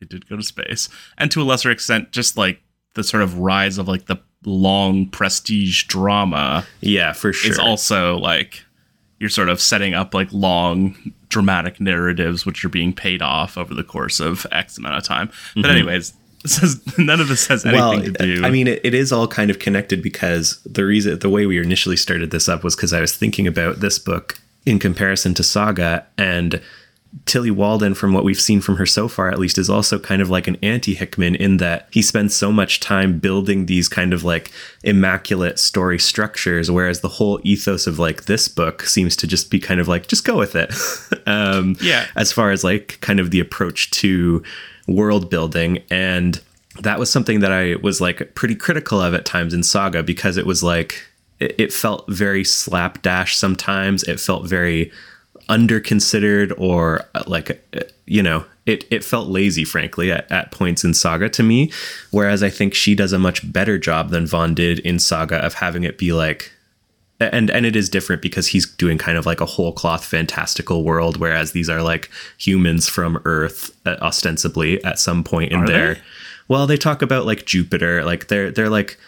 they 0.00 0.06
did 0.06 0.28
go 0.28 0.36
to 0.36 0.42
space. 0.42 0.88
And 1.18 1.30
to 1.32 1.42
a 1.42 1.44
lesser 1.44 1.70
extent, 1.70 2.12
just 2.12 2.36
like 2.36 2.60
the 2.94 3.04
sort 3.04 3.22
of 3.22 3.38
rise 3.38 3.78
of 3.78 3.88
like 3.88 4.06
the 4.06 4.16
long 4.44 5.06
prestige 5.06 5.84
drama 5.84 6.66
yeah, 6.80 7.12
for 7.12 7.32
sure. 7.32 7.50
It's 7.50 7.58
also 7.58 8.16
like 8.18 8.62
you're 9.18 9.30
sort 9.30 9.48
of 9.48 9.60
setting 9.60 9.94
up 9.94 10.14
like 10.14 10.32
long 10.32 11.12
dramatic 11.28 11.80
narratives 11.80 12.44
which 12.44 12.64
are 12.64 12.70
being 12.70 12.92
paid 12.92 13.22
off 13.22 13.56
over 13.58 13.74
the 13.74 13.84
course 13.84 14.18
of 14.18 14.46
X 14.50 14.78
amount 14.78 14.96
of 14.96 15.04
time. 15.04 15.28
But 15.54 15.62
mm-hmm. 15.62 15.70
anyways, 15.70 16.14
none 16.98 17.20
of 17.20 17.28
this 17.28 17.46
has 17.46 17.64
anything 17.64 17.80
well, 17.80 18.02
to 18.02 18.12
do. 18.12 18.44
I 18.44 18.50
mean, 18.50 18.66
it, 18.66 18.80
it 18.82 18.94
is 18.94 19.12
all 19.12 19.28
kind 19.28 19.50
of 19.50 19.58
connected 19.58 20.02
because 20.02 20.60
the 20.64 20.84
reason, 20.84 21.18
the 21.18 21.28
way 21.28 21.46
we 21.46 21.60
initially 21.60 21.96
started 21.96 22.30
this 22.30 22.48
up 22.48 22.64
was 22.64 22.74
because 22.74 22.92
I 22.92 23.00
was 23.00 23.14
thinking 23.14 23.46
about 23.46 23.80
this 23.80 23.98
book 23.98 24.40
in 24.64 24.78
comparison 24.78 25.34
to 25.34 25.42
Saga, 25.42 26.06
and 26.16 26.60
Tillie 27.26 27.50
Walden, 27.50 27.94
from 27.94 28.12
what 28.12 28.22
we've 28.22 28.40
seen 28.40 28.60
from 28.60 28.76
her 28.76 28.86
so 28.86 29.08
far, 29.08 29.30
at 29.30 29.38
least, 29.38 29.58
is 29.58 29.68
also 29.68 29.98
kind 29.98 30.22
of 30.22 30.30
like 30.30 30.46
an 30.46 30.56
anti 30.62 30.94
Hickman 30.94 31.34
in 31.34 31.56
that 31.56 31.88
he 31.90 32.02
spends 32.02 32.36
so 32.36 32.52
much 32.52 32.78
time 32.78 33.18
building 33.18 33.66
these 33.66 33.88
kind 33.88 34.12
of 34.12 34.22
like 34.22 34.52
immaculate 34.84 35.58
story 35.58 35.98
structures, 35.98 36.70
whereas 36.70 37.00
the 37.00 37.08
whole 37.08 37.40
ethos 37.42 37.88
of 37.88 37.98
like 37.98 38.26
this 38.26 38.46
book 38.46 38.82
seems 38.82 39.16
to 39.16 39.26
just 39.26 39.50
be 39.50 39.58
kind 39.58 39.80
of 39.80 39.88
like, 39.88 40.06
just 40.06 40.24
go 40.24 40.38
with 40.38 40.54
it. 40.54 40.72
um, 41.26 41.76
Yeah. 41.80 42.06
As 42.14 42.30
far 42.30 42.52
as 42.52 42.62
like 42.62 42.98
kind 43.00 43.18
of 43.18 43.32
the 43.32 43.40
approach 43.40 43.90
to 43.92 44.42
world 44.86 45.30
building. 45.30 45.82
And 45.90 46.40
that 46.80 46.98
was 46.98 47.10
something 47.10 47.40
that 47.40 47.52
I 47.52 47.76
was 47.76 48.00
like 48.00 48.34
pretty 48.36 48.54
critical 48.54 49.00
of 49.00 49.14
at 49.14 49.24
times 49.24 49.52
in 49.52 49.62
Saga 49.64 50.02
because 50.02 50.36
it 50.36 50.46
was 50.46 50.62
like, 50.62 51.06
it, 51.40 51.54
it 51.58 51.72
felt 51.72 52.08
very 52.08 52.44
slapdash 52.44 53.36
sometimes. 53.36 54.04
It 54.04 54.20
felt 54.20 54.46
very 54.46 54.92
underconsidered 55.50 56.54
or 56.56 57.04
uh, 57.14 57.24
like 57.26 57.50
uh, 57.74 57.80
you 58.06 58.22
know 58.22 58.44
it, 58.66 58.84
it 58.88 59.02
felt 59.02 59.28
lazy 59.28 59.64
frankly 59.64 60.12
at, 60.12 60.30
at 60.30 60.52
points 60.52 60.84
in 60.84 60.94
saga 60.94 61.28
to 61.28 61.42
me 61.42 61.72
whereas 62.12 62.40
i 62.42 62.48
think 62.48 62.72
she 62.72 62.94
does 62.94 63.12
a 63.12 63.18
much 63.18 63.52
better 63.52 63.76
job 63.76 64.10
than 64.10 64.26
vaughan 64.26 64.54
did 64.54 64.78
in 64.78 64.98
saga 65.00 65.36
of 65.44 65.54
having 65.54 65.82
it 65.82 65.98
be 65.98 66.12
like 66.12 66.52
and 67.18 67.50
and 67.50 67.66
it 67.66 67.74
is 67.74 67.88
different 67.88 68.22
because 68.22 68.46
he's 68.46 68.64
doing 68.64 68.96
kind 68.96 69.18
of 69.18 69.26
like 69.26 69.40
a 69.40 69.46
whole 69.46 69.72
cloth 69.72 70.04
fantastical 70.04 70.84
world 70.84 71.16
whereas 71.16 71.50
these 71.50 71.68
are 71.68 71.82
like 71.82 72.08
humans 72.38 72.88
from 72.88 73.20
earth 73.24 73.76
uh, 73.86 73.96
ostensibly 74.00 74.82
at 74.84 75.00
some 75.00 75.24
point 75.24 75.50
in 75.50 75.60
Are 75.60 75.66
there 75.66 75.94
they? 75.94 76.00
well 76.46 76.68
they 76.68 76.76
talk 76.76 77.02
about 77.02 77.26
like 77.26 77.44
jupiter 77.44 78.04
like 78.04 78.28
they're 78.28 78.52
they're 78.52 78.70
like 78.70 78.98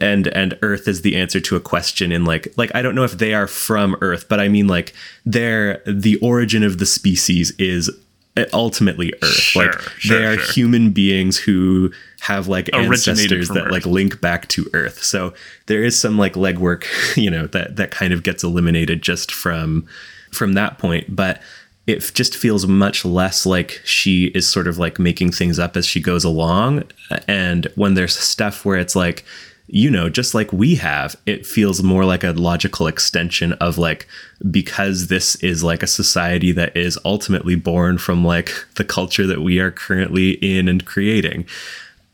and 0.00 0.26
and 0.28 0.58
earth 0.62 0.88
is 0.88 1.02
the 1.02 1.14
answer 1.16 1.40
to 1.40 1.54
a 1.56 1.60
question 1.60 2.10
in 2.10 2.24
like 2.24 2.48
like 2.56 2.74
i 2.74 2.82
don't 2.82 2.94
know 2.94 3.04
if 3.04 3.12
they 3.18 3.32
are 3.32 3.46
from 3.46 3.96
earth 4.00 4.28
but 4.28 4.40
i 4.40 4.48
mean 4.48 4.66
like 4.66 4.92
they're 5.24 5.80
the 5.86 6.16
origin 6.20 6.62
of 6.64 6.78
the 6.78 6.86
species 6.86 7.52
is 7.58 7.88
uh, 8.36 8.44
ultimately 8.52 9.12
earth 9.22 9.34
Sure, 9.34 9.66
like 9.66 9.80
sure, 9.98 10.18
they 10.18 10.26
are 10.26 10.36
sure. 10.38 10.52
human 10.52 10.90
beings 10.90 11.36
who 11.38 11.92
have 12.20 12.48
like 12.48 12.68
Originated 12.72 13.32
ancestors 13.32 13.48
that 13.50 13.66
Earth. 13.66 13.72
like 13.72 13.86
link 13.86 14.20
back 14.20 14.48
to 14.48 14.68
earth 14.74 15.02
so 15.02 15.32
there 15.66 15.84
is 15.84 15.98
some 15.98 16.18
like 16.18 16.34
legwork 16.34 16.84
you 17.16 17.30
know 17.30 17.46
that 17.46 17.76
that 17.76 17.90
kind 17.92 18.12
of 18.12 18.22
gets 18.24 18.42
eliminated 18.42 19.00
just 19.02 19.30
from 19.30 19.86
from 20.32 20.54
that 20.54 20.78
point 20.78 21.14
but 21.14 21.40
it 21.86 22.00
just 22.12 22.36
feels 22.36 22.66
much 22.66 23.04
less 23.04 23.46
like 23.46 23.80
she 23.84 24.26
is 24.34 24.46
sort 24.46 24.66
of 24.68 24.76
like 24.76 24.98
making 24.98 25.30
things 25.32 25.58
up 25.58 25.74
as 25.76 25.86
she 25.86 26.00
goes 26.00 26.22
along 26.24 26.82
and 27.26 27.66
when 27.76 27.94
there's 27.94 28.14
stuff 28.14 28.64
where 28.64 28.76
it's 28.78 28.94
like 28.94 29.24
you 29.70 29.90
know 29.90 30.08
just 30.08 30.34
like 30.34 30.52
we 30.52 30.74
have 30.76 31.14
it 31.26 31.46
feels 31.46 31.82
more 31.82 32.04
like 32.04 32.24
a 32.24 32.32
logical 32.32 32.86
extension 32.86 33.52
of 33.54 33.76
like 33.76 34.08
because 34.50 35.08
this 35.08 35.36
is 35.36 35.62
like 35.62 35.82
a 35.82 35.86
society 35.86 36.52
that 36.52 36.74
is 36.76 36.98
ultimately 37.04 37.54
born 37.54 37.98
from 37.98 38.24
like 38.24 38.50
the 38.76 38.84
culture 38.84 39.26
that 39.26 39.42
we 39.42 39.58
are 39.58 39.70
currently 39.70 40.32
in 40.32 40.68
and 40.68 40.86
creating. 40.86 41.44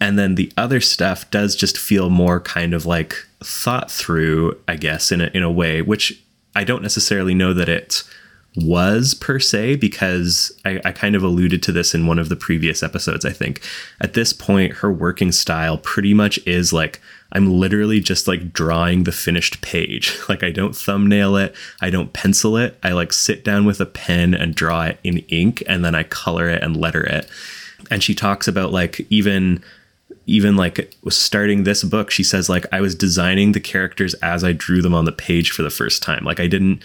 And 0.01 0.19
then 0.19 0.35
the 0.35 0.53
other 0.57 0.81
stuff 0.81 1.31
does 1.31 1.55
just 1.55 1.79
feel 1.79 2.11
more 2.11 2.41
kind 2.41 2.75
of 2.75 2.85
like 2.87 3.15
thought 3.45 3.91
through 3.91 4.59
i 4.67 4.75
guess 4.75 5.13
in 5.13 5.21
a, 5.21 5.27
in 5.35 5.43
a 5.43 5.51
way 5.51 5.83
which 5.83 6.19
i 6.57 6.65
don't 6.65 6.83
necessarily 6.83 7.35
know 7.35 7.53
that 7.53 7.69
it 7.69 8.03
was 8.57 9.15
per 9.15 9.41
se 9.41 9.77
because 9.77 10.53
I, 10.65 10.81
I 10.85 10.93
kind 10.93 11.17
of 11.17 11.25
alluded 11.25 11.61
to 11.65 11.73
this 11.73 11.93
in 11.93 12.07
one 12.07 12.21
of 12.21 12.29
the 12.29 12.37
previous 12.37 12.83
episodes 12.83 13.25
i 13.25 13.33
think. 13.33 13.61
At 14.01 14.15
this 14.15 14.33
point 14.33 14.75
her 14.75 14.93
working 14.93 15.33
style 15.33 15.79
pretty 15.79 16.15
much 16.15 16.39
is 16.47 16.73
like 16.73 17.01
i'm 17.33 17.51
literally 17.51 18.01
just 18.01 18.29
like 18.29 18.53
drawing 18.53 19.05
the 19.05 19.13
finished 19.13 19.61
page. 19.63 20.19
Like 20.29 20.43
i 20.43 20.51
don't 20.51 20.77
thumbnail 20.77 21.37
it. 21.37 21.55
I 21.81 21.91
don't 21.91 22.13
pencil 22.13 22.57
it. 22.57 22.79
I 22.83 22.93
like 22.93 23.13
sit 23.13 23.45
down 23.45 23.65
with 23.67 23.81
a 23.81 23.87
pen 23.87 24.35
and 24.35 24.55
draw 24.55 24.85
it 24.85 24.99
in 25.05 25.19
ink 25.29 25.63
and 25.67 25.85
then 25.85 25.95
i 25.95 26.03
color 26.03 26.49
it 26.49 26.63
and 26.63 26.77
letter 26.77 27.03
it. 27.05 27.29
And 27.91 28.03
she 28.03 28.15
talks 28.15 28.49
about 28.49 28.73
like 28.73 29.07
even 29.11 29.63
even 30.27 30.57
like 30.57 30.95
starting 31.09 31.65
this 31.65 31.85
book 31.85 32.11
she 32.11 32.25
says 32.25 32.49
like 32.49 32.65
i 32.73 32.81
was 32.81 32.95
designing 32.95 33.53
the 33.53 33.61
characters 33.61 34.15
as 34.15 34.43
i 34.43 34.53
drew 34.53 34.81
them 34.81 34.95
on 34.95 35.05
the 35.05 35.13
page 35.13 35.51
for 35.51 35.63
the 35.63 35.71
first 35.71 36.03
time. 36.03 36.25
Like 36.25 36.41
i 36.41 36.47
didn't 36.47 36.83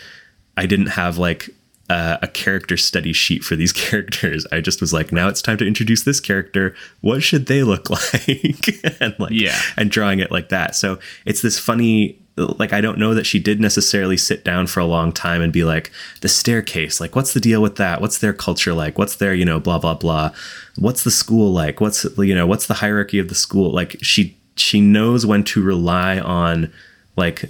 i 0.57 0.65
didn't 0.65 0.87
have 0.87 1.17
like 1.17 1.49
uh, 1.89 2.17
a 2.21 2.27
character 2.27 2.77
study 2.77 3.13
sheet 3.13 3.43
for 3.43 3.55
these 3.55 3.73
characters. 3.87 4.45
I 4.51 4.61
just 4.61 4.79
was 4.81 4.93
like 4.93 5.11
now 5.11 5.27
it's 5.27 5.41
time 5.41 5.57
to 5.57 5.67
introduce 5.67 6.03
this 6.03 6.19
character. 6.19 6.75
What 7.01 7.23
should 7.23 7.47
they 7.47 7.63
look 7.63 7.89
like? 7.89 8.69
And 9.01 9.15
like 9.19 9.31
Yeah. 9.31 9.59
and 9.77 9.89
drawing 9.89 10.19
it 10.19 10.31
like 10.31 10.49
that. 10.49 10.75
So 10.75 10.99
it's 11.25 11.41
this 11.41 11.57
funny 11.59 12.19
like 12.37 12.71
I 12.71 12.79
don't 12.79 12.97
know 12.99 13.13
that 13.13 13.25
she 13.25 13.37
did 13.39 13.59
necessarily 13.59 14.15
sit 14.15 14.45
down 14.45 14.67
for 14.67 14.79
a 14.79 14.85
long 14.85 15.11
time 15.11 15.41
and 15.41 15.51
be 15.51 15.65
like 15.65 15.91
the 16.21 16.29
staircase 16.29 17.01
like 17.01 17.13
what's 17.15 17.33
the 17.33 17.39
deal 17.41 17.61
with 17.61 17.75
that? 17.77 17.99
What's 18.01 18.19
their 18.19 18.31
culture 18.33 18.73
like? 18.73 18.97
What's 18.97 19.15
their 19.17 19.33
you 19.33 19.43
know 19.43 19.59
blah 19.59 19.79
blah 19.79 19.95
blah? 19.95 20.31
What's 20.77 21.03
the 21.03 21.11
school 21.11 21.51
like? 21.51 21.81
What's 21.81 22.05
you 22.17 22.35
know 22.35 22.47
what's 22.47 22.67
the 22.67 22.75
hierarchy 22.75 23.19
of 23.19 23.27
the 23.27 23.35
school? 23.35 23.71
Like 23.71 23.97
she 24.01 24.37
she 24.55 24.79
knows 24.79 25.25
when 25.25 25.43
to 25.45 25.61
rely 25.61 26.19
on 26.19 26.71
like 27.17 27.41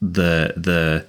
the 0.00 0.54
the 0.56 1.04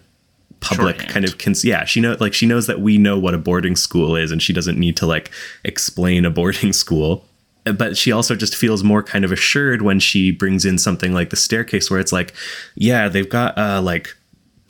public 0.61 0.95
Shorthand. 0.95 1.11
kind 1.13 1.25
of 1.25 1.37
cons- 1.37 1.65
yeah 1.65 1.83
she 1.85 1.99
know 1.99 2.15
like 2.19 2.33
she 2.33 2.45
knows 2.45 2.67
that 2.67 2.79
we 2.79 2.97
know 2.97 3.17
what 3.19 3.33
a 3.33 3.37
boarding 3.37 3.75
school 3.75 4.15
is 4.15 4.31
and 4.31 4.41
she 4.41 4.53
doesn't 4.53 4.77
need 4.77 4.95
to 4.97 5.05
like 5.05 5.29
explain 5.65 6.23
a 6.23 6.29
boarding 6.29 6.71
school 6.83 7.25
but 7.65 7.97
she 7.97 8.11
also 8.11 8.35
just 8.35 8.55
feels 8.55 8.83
more 8.83 9.03
kind 9.03 9.25
of 9.25 9.31
assured 9.31 9.81
when 9.81 9.99
she 9.99 10.31
brings 10.31 10.63
in 10.65 10.77
something 10.77 11.13
like 11.13 11.29
the 11.31 11.35
staircase 11.35 11.91
where 11.91 11.99
it's 11.99 12.11
like 12.13 12.33
yeah 12.75 13.09
they've 13.09 13.29
got 13.29 13.57
uh 13.57 13.81
like 13.81 14.15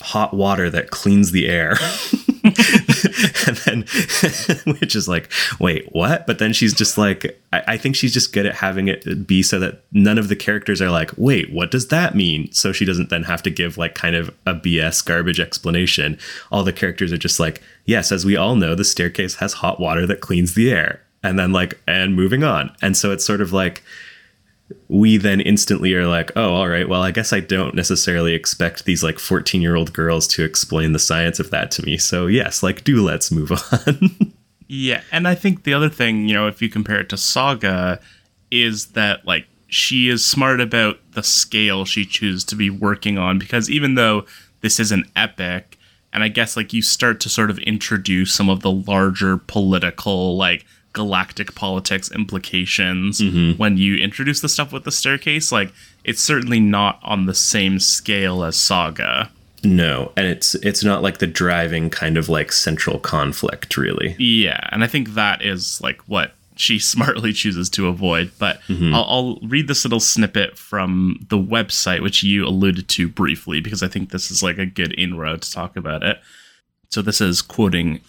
hot 0.02 0.34
water 0.34 0.70
that 0.70 0.90
cleans 0.90 1.32
the 1.32 1.48
air 1.48 1.76
and 3.48 3.58
then 3.58 4.76
which 4.80 4.96
is 4.96 5.08
like 5.08 5.32
wait 5.60 5.88
what? 5.92 6.28
But 6.28 6.40
then 6.40 6.54
she's 6.54 6.74
just 6.74 6.98
like 6.98 7.40
I, 7.54 7.64
I 7.68 7.78
think 7.78 7.96
she's 7.96 8.14
just 8.14 8.34
good 8.34 8.46
at 8.46 8.56
having 8.56 8.88
it 8.88 9.28
be 9.28 9.44
so 9.44 9.60
that 9.60 9.84
none 9.92 10.18
of 10.18 10.28
the 10.28 10.36
characters 10.36 10.82
are 10.82 10.92
like 10.92 11.12
wait 11.18 11.52
what 11.52 11.72
does 11.72 11.88
that 11.90 12.16
mean? 12.16 12.52
So 12.52 12.72
she 12.72 12.86
doesn't 12.86 13.10
then 13.10 13.24
have 13.24 13.44
to 13.44 13.50
give 13.50 13.78
like 13.78 13.96
kind 13.96 14.16
of 14.16 14.30
a 14.46 14.54
bs 14.54 15.06
garbage 15.06 15.40
explanation. 15.40 16.18
All 16.52 16.64
the 16.64 16.74
characters 16.74 17.12
are 17.12 17.18
just 17.18 17.40
like 17.40 17.62
yes 17.86 18.12
as 18.12 18.26
we 18.26 18.36
all 18.36 18.56
know 18.56 18.76
the 18.76 18.86
staircase 18.86 19.36
has 19.36 19.54
hot 19.54 19.80
water 19.80 20.06
that 20.08 20.22
cleans 20.22 20.54
the 20.54 20.72
air. 20.72 21.02
And 21.24 21.38
then 21.38 21.52
like 21.52 21.80
and 21.88 22.16
moving 22.16 22.44
on. 22.44 22.76
And 22.82 22.98
so 22.98 23.12
it's 23.12 23.26
sort 23.26 23.42
of 23.42 23.54
like 23.54 23.84
we 24.88 25.18
then 25.18 25.42
instantly 25.42 25.94
are 25.94 26.08
like, 26.08 26.32
oh, 26.36 26.54
all 26.54 26.68
right, 26.68 26.88
well, 26.88 27.02
I 27.02 27.12
guess 27.12 27.34
I 27.34 27.40
don't 27.40 27.76
necessarily 27.76 28.34
expect 28.34 28.86
these 28.86 29.04
like 29.04 29.20
14 29.20 29.62
year 29.62 29.76
old 29.76 29.94
girls 29.94 30.28
to 30.30 30.44
explain 30.44 30.94
the 30.94 31.00
science 31.00 31.40
of 31.40 31.50
that 31.52 31.72
to 31.72 31.86
me. 31.86 31.98
So, 31.98 32.28
yes, 32.28 32.64
like, 32.64 32.84
do 32.84 33.04
let's 33.04 33.32
move 33.32 33.52
on. 33.72 34.34
Yeah, 34.68 35.02
and 35.12 35.28
I 35.28 35.36
think 35.36 35.64
the 35.64 35.74
other 35.74 35.90
thing, 35.90 36.30
you 36.30 36.34
know, 36.34 36.48
if 36.48 36.62
you 36.62 36.70
compare 36.70 37.00
it 37.00 37.10
to 37.10 37.18
Saga, 37.18 38.00
is 38.52 38.88
that 38.88 39.26
like 39.26 39.46
she 39.68 40.08
is 40.08 40.24
smart 40.24 40.62
about 40.62 41.00
the 41.12 41.24
scale 41.24 41.84
she 41.84 42.06
chooses 42.06 42.44
to 42.46 42.56
be 42.56 42.70
working 42.70 43.18
on 43.18 43.40
because 43.40 43.70
even 43.70 43.96
though 43.96 44.26
this 44.62 44.80
is 44.80 44.92
an 44.92 45.04
epic, 45.16 45.78
and 46.14 46.24
I 46.24 46.28
guess 46.28 46.56
like 46.56 46.72
you 46.72 46.82
start 46.82 47.20
to 47.22 47.30
sort 47.30 47.50
of 47.50 47.60
introduce 47.60 48.34
some 48.34 48.50
of 48.50 48.62
the 48.62 48.72
larger 48.72 49.38
political 49.38 50.38
like 50.38 50.66
galactic 50.94 51.56
politics 51.56 52.12
implications 52.12 53.22
mm-hmm. 53.22 53.58
when 53.58 53.78
you 53.78 53.96
introduce 53.96 54.42
the 54.42 54.50
stuff 54.50 54.72
with 54.72 54.84
the 54.84 54.92
staircase, 54.92 55.52
like 55.52 55.72
it's 56.04 56.22
certainly 56.22 56.60
not 56.60 57.00
on 57.04 57.26
the 57.26 57.36
same 57.36 57.80
scale 57.80 58.44
as 58.44 58.58
Saga. 58.58 59.32
no, 59.64 60.12
and 60.16 60.26
it's 60.26 60.56
it's 60.56 60.84
not 60.84 61.04
like 61.04 61.20
the 61.20 61.28
driving 61.28 61.90
kind 61.90 62.18
of 62.18 62.30
like 62.30 62.52
central 62.52 63.00
conflict, 63.00 63.78
really. 63.78 64.16
Yeah, 64.18 64.60
and 64.72 64.84
I 64.84 64.88
think 64.88 65.10
that 65.10 65.42
is 65.42 65.80
like 65.82 66.02
what 66.08 66.34
she 66.56 66.80
smartly 66.94 67.34
chooses 67.34 67.70
to 67.72 67.88
avoid. 67.88 68.32
But 68.40 68.62
mm-hmm. 68.68 68.94
I'll, 68.94 69.06
I'll 69.08 69.40
read 69.48 69.68
this 69.68 69.86
little 69.86 70.00
snippet 70.00 70.58
from 70.58 71.26
the 71.30 71.38
website, 71.38 72.02
which 72.02 72.24
you 72.24 72.46
alluded 72.46 72.88
to 72.90 73.08
briefly, 73.08 73.62
because 73.62 73.84
I 73.84 73.88
think 73.88 74.10
this 74.10 74.32
is 74.32 74.42
like 74.42 74.58
a 74.58 74.66
good 74.66 74.94
inroad 74.98 75.44
to 75.44 75.52
talk 75.52 75.76
about 75.76 76.04
it. 76.04 76.20
So 76.90 77.02
this 77.02 77.22
is 77.22 77.42
quoting 77.42 78.02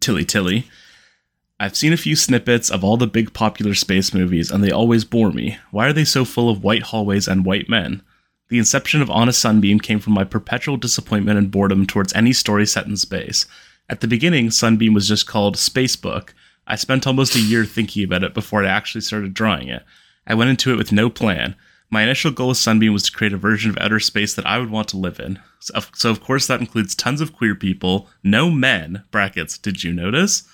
Tilly 0.00 0.24
Tilly. 0.24 0.66
I've 1.60 1.76
seen 1.76 1.92
a 1.92 1.96
few 1.96 2.14
snippets 2.14 2.70
of 2.70 2.84
all 2.84 2.96
the 2.96 3.08
big 3.08 3.34
popular 3.34 3.74
space 3.74 4.14
movies, 4.14 4.52
and 4.52 4.62
they 4.62 4.70
always 4.70 5.04
bore 5.04 5.32
me. 5.32 5.58
Why 5.72 5.88
are 5.88 5.92
they 5.92 6.04
so 6.04 6.24
full 6.24 6.48
of 6.48 6.62
white 6.62 6.84
hallways 6.84 7.26
and 7.26 7.44
white 7.44 7.68
men? 7.68 8.02
The 8.48 8.58
inception 8.58 9.02
of 9.02 9.10
On 9.10 9.28
a 9.28 9.32
Sunbeam 9.32 9.80
came 9.80 9.98
from 9.98 10.12
my 10.12 10.22
perpetual 10.22 10.76
disappointment 10.76 11.36
and 11.36 11.50
boredom 11.50 11.84
towards 11.84 12.14
any 12.14 12.32
story 12.32 12.64
set 12.64 12.86
in 12.86 12.96
space. 12.96 13.44
At 13.88 14.00
the 14.00 14.06
beginning, 14.06 14.52
Sunbeam 14.52 14.94
was 14.94 15.08
just 15.08 15.26
called 15.26 15.56
Spacebook. 15.56 16.30
I 16.68 16.76
spent 16.76 17.08
almost 17.08 17.34
a 17.34 17.40
year 17.40 17.64
thinking 17.64 18.04
about 18.04 18.22
it 18.22 18.34
before 18.34 18.64
I 18.64 18.68
actually 18.68 19.00
started 19.00 19.34
drawing 19.34 19.66
it. 19.66 19.82
I 20.28 20.34
went 20.34 20.50
into 20.50 20.72
it 20.72 20.76
with 20.76 20.92
no 20.92 21.10
plan. 21.10 21.56
My 21.90 22.02
initial 22.02 22.30
goal 22.30 22.50
with 22.50 22.58
Sunbeam 22.58 22.92
was 22.92 23.02
to 23.04 23.12
create 23.12 23.32
a 23.32 23.38
version 23.38 23.70
of 23.70 23.78
outer 23.78 23.98
space 23.98 24.32
that 24.34 24.46
I 24.46 24.58
would 24.58 24.70
want 24.70 24.86
to 24.88 24.96
live 24.96 25.18
in. 25.18 25.40
So 25.94 26.10
of 26.10 26.22
course 26.22 26.46
that 26.46 26.60
includes 26.60 26.94
tons 26.94 27.20
of 27.20 27.32
queer 27.32 27.56
people, 27.56 28.08
no 28.22 28.48
men, 28.48 29.02
brackets, 29.10 29.58
did 29.58 29.82
you 29.82 29.92
notice? 29.92 30.44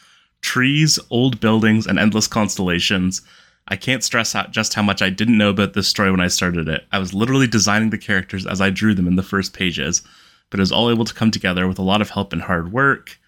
Trees, 0.45 0.99
old 1.09 1.41
buildings, 1.41 1.87
and 1.87 1.99
endless 1.99 2.29
constellations. 2.29 3.23
I 3.67 3.77
can't 3.77 4.05
stress 4.05 4.35
out 4.35 4.51
just 4.51 4.75
how 4.75 4.83
much 4.83 5.01
I 5.01 5.09
didn't 5.09 5.39
know 5.39 5.49
about 5.49 5.73
this 5.73 5.89
story 5.89 6.11
when 6.11 6.21
I 6.21 6.29
started 6.29 6.69
it. 6.69 6.85
I 6.93 6.99
was 6.99 7.15
literally 7.15 7.47
designing 7.47 7.89
the 7.89 7.99
characters 7.99 8.47
as 8.47 8.61
I 8.61 8.69
drew 8.69 8.95
them 8.95 9.09
in 9.09 9.17
the 9.17 9.23
first 9.23 9.55
pages, 9.55 10.03
but 10.51 10.61
it 10.61 10.63
was 10.63 10.71
all 10.71 10.91
able 10.91 11.07
to 11.07 11.15
come 11.15 11.31
together 11.31 11.67
with 11.67 11.79
a 11.79 11.83
lot 11.83 12.03
of 12.03 12.11
help 12.11 12.35
and 12.35 12.43
hard 12.43 12.73
work. 12.73 13.19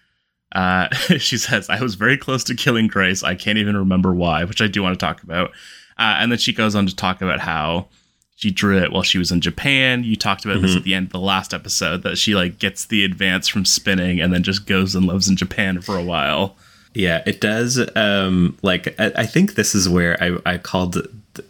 Uh, 0.51 0.93
she 1.17 1.37
says, 1.37 1.71
I 1.71 1.81
was 1.81 1.95
very 1.95 2.17
close 2.17 2.43
to 2.45 2.55
killing 2.55 2.85
Grace. 2.85 3.23
I 3.23 3.33
can't 3.33 3.57
even 3.57 3.75
remember 3.75 4.13
why, 4.13 4.43
which 4.43 4.61
I 4.61 4.67
do 4.67 4.83
want 4.83 4.97
to 4.97 5.03
talk 5.03 5.23
about. 5.23 5.49
Uh, 5.97 6.17
and 6.19 6.31
then 6.31 6.37
she 6.37 6.53
goes 6.53 6.75
on 6.75 6.85
to 6.85 6.95
talk 6.95 7.23
about 7.23 7.39
how 7.39 7.87
she 8.35 8.51
drew 8.51 8.77
it 8.77 8.91
while 8.91 9.01
she 9.01 9.17
was 9.17 9.31
in 9.31 9.41
Japan. 9.41 10.03
You 10.03 10.15
talked 10.15 10.45
about 10.45 10.61
this 10.61 10.75
at 10.75 10.83
the 10.83 10.93
end 10.93 11.07
of 11.07 11.13
the 11.13 11.19
last 11.19 11.55
episode 11.55 12.03
that 12.03 12.19
she 12.19 12.35
like 12.35 12.59
gets 12.59 12.85
the 12.85 13.03
advance 13.03 13.47
from 13.47 13.65
spinning 13.65 14.21
and 14.21 14.31
then 14.31 14.43
just 14.43 14.67
goes 14.67 14.93
and 14.93 15.07
lives 15.07 15.27
in 15.27 15.35
Japan 15.35 15.81
for 15.81 15.97
a 15.97 16.03
while. 16.03 16.55
Yeah, 16.97 17.21
it 17.27 17.39
does. 17.39 17.79
Um, 17.95 18.57
like 18.63 18.99
I, 18.99 19.11
I 19.17 19.25
think 19.27 19.53
this 19.53 19.75
is 19.75 19.87
where 19.87 20.17
I, 20.21 20.37
I 20.47 20.57
called 20.57 20.97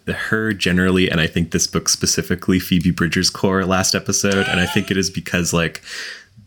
her 0.05 0.51
generally, 0.51 1.10
and 1.10 1.21
I 1.21 1.27
think 1.27 1.51
this 1.51 1.67
book 1.67 1.88
specifically 1.88 2.60
Phoebe 2.60 2.91
Bridgers' 2.91 3.29
core 3.29 3.63
last 3.63 3.95
episode, 3.95 4.45
and 4.45 4.60
I 4.60 4.65
think 4.65 4.91
it 4.91 4.97
is 4.97 5.10
because 5.10 5.53
like 5.53 5.81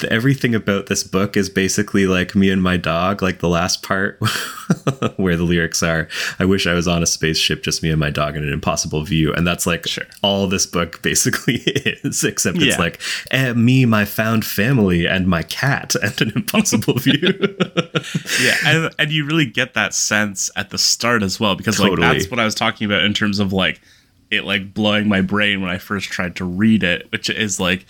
everything 0.04 0.54
about 0.54 0.86
this 0.86 1.02
book 1.04 1.36
is 1.36 1.48
basically 1.48 2.06
like 2.06 2.34
me 2.34 2.50
and 2.50 2.62
my 2.62 2.76
dog. 2.76 3.22
Like 3.22 3.38
the 3.40 3.48
last 3.48 3.82
part 3.82 4.18
where 5.16 5.36
the 5.36 5.44
lyrics 5.44 5.82
are, 5.82 6.08
"I 6.38 6.44
wish 6.44 6.66
I 6.66 6.74
was 6.74 6.86
on 6.88 7.02
a 7.02 7.06
spaceship, 7.06 7.62
just 7.62 7.82
me 7.82 7.90
and 7.90 8.00
my 8.00 8.10
dog 8.10 8.36
in 8.36 8.42
an 8.44 8.52
impossible 8.52 9.02
view," 9.04 9.32
and 9.34 9.46
that's 9.46 9.66
like 9.66 9.86
Sure. 9.86 10.04
all 10.22 10.46
this 10.46 10.66
book 10.66 11.02
basically 11.02 11.56
is, 11.66 12.22
except 12.24 12.58
it's 12.60 12.78
like 12.78 13.00
eh, 13.30 13.52
me, 13.52 13.84
my 13.86 14.04
found 14.04 14.44
family, 14.44 15.06
and 15.06 15.26
my 15.26 15.42
cat, 15.42 15.94
and 16.02 16.20
an 16.22 16.32
impossible 16.36 16.94
view. 16.98 17.56
yeah 18.42 18.56
and, 18.64 18.94
and 18.98 19.10
you 19.12 19.24
really 19.24 19.46
get 19.46 19.74
that 19.74 19.94
sense 19.94 20.50
at 20.56 20.70
the 20.70 20.78
start 20.78 21.22
as 21.22 21.38
well 21.40 21.54
because 21.54 21.78
like 21.80 21.98
that's 21.98 22.30
what 22.30 22.38
i 22.40 22.44
was 22.44 22.54
talking 22.54 22.84
about 22.84 23.02
in 23.02 23.12
terms 23.12 23.38
of 23.38 23.52
like 23.52 23.80
it 24.30 24.44
like 24.44 24.72
blowing 24.74 25.08
my 25.08 25.20
brain 25.20 25.60
when 25.60 25.70
i 25.70 25.78
first 25.78 26.08
tried 26.08 26.34
to 26.36 26.44
read 26.44 26.82
it 26.82 27.10
which 27.12 27.28
is 27.30 27.58
like 27.60 27.86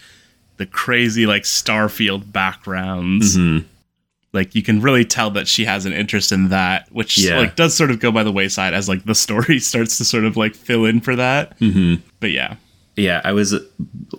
the 0.61 0.66
crazy 0.66 1.25
like 1.27 1.42
starfield 1.44 2.31
backgrounds 2.33 3.37
Mm-hmm. 3.37 3.66
like 4.35 4.55
you 4.55 4.62
can 4.62 4.81
really 4.83 5.05
tell 5.07 5.31
that 5.31 5.49
she 5.49 5.64
has 5.64 5.87
an 5.87 5.92
interest 5.94 6.33
in 6.33 6.51
that 6.51 6.87
which 6.92 7.16
Yeah. 7.18 7.38
like 7.38 7.57
does 7.57 7.75
sort 7.75 7.90
of 7.90 7.99
go 7.99 8.12
by 8.12 8.23
the 8.23 8.31
wayside 8.31 8.75
as 8.75 8.87
like 8.88 9.05
the 9.05 9.14
story 9.14 9.59
starts 9.70 9.96
to 9.99 10.05
sort 10.05 10.25
of 10.25 10.37
like 10.37 10.55
fill 10.55 10.85
in 10.85 11.01
for 11.01 11.16
that 11.16 11.59
mm-hmm. 11.61 12.03
but 12.20 12.31
yeah 12.31 12.57
Yeah, 12.96 13.20
I 13.24 13.33
was 13.33 13.55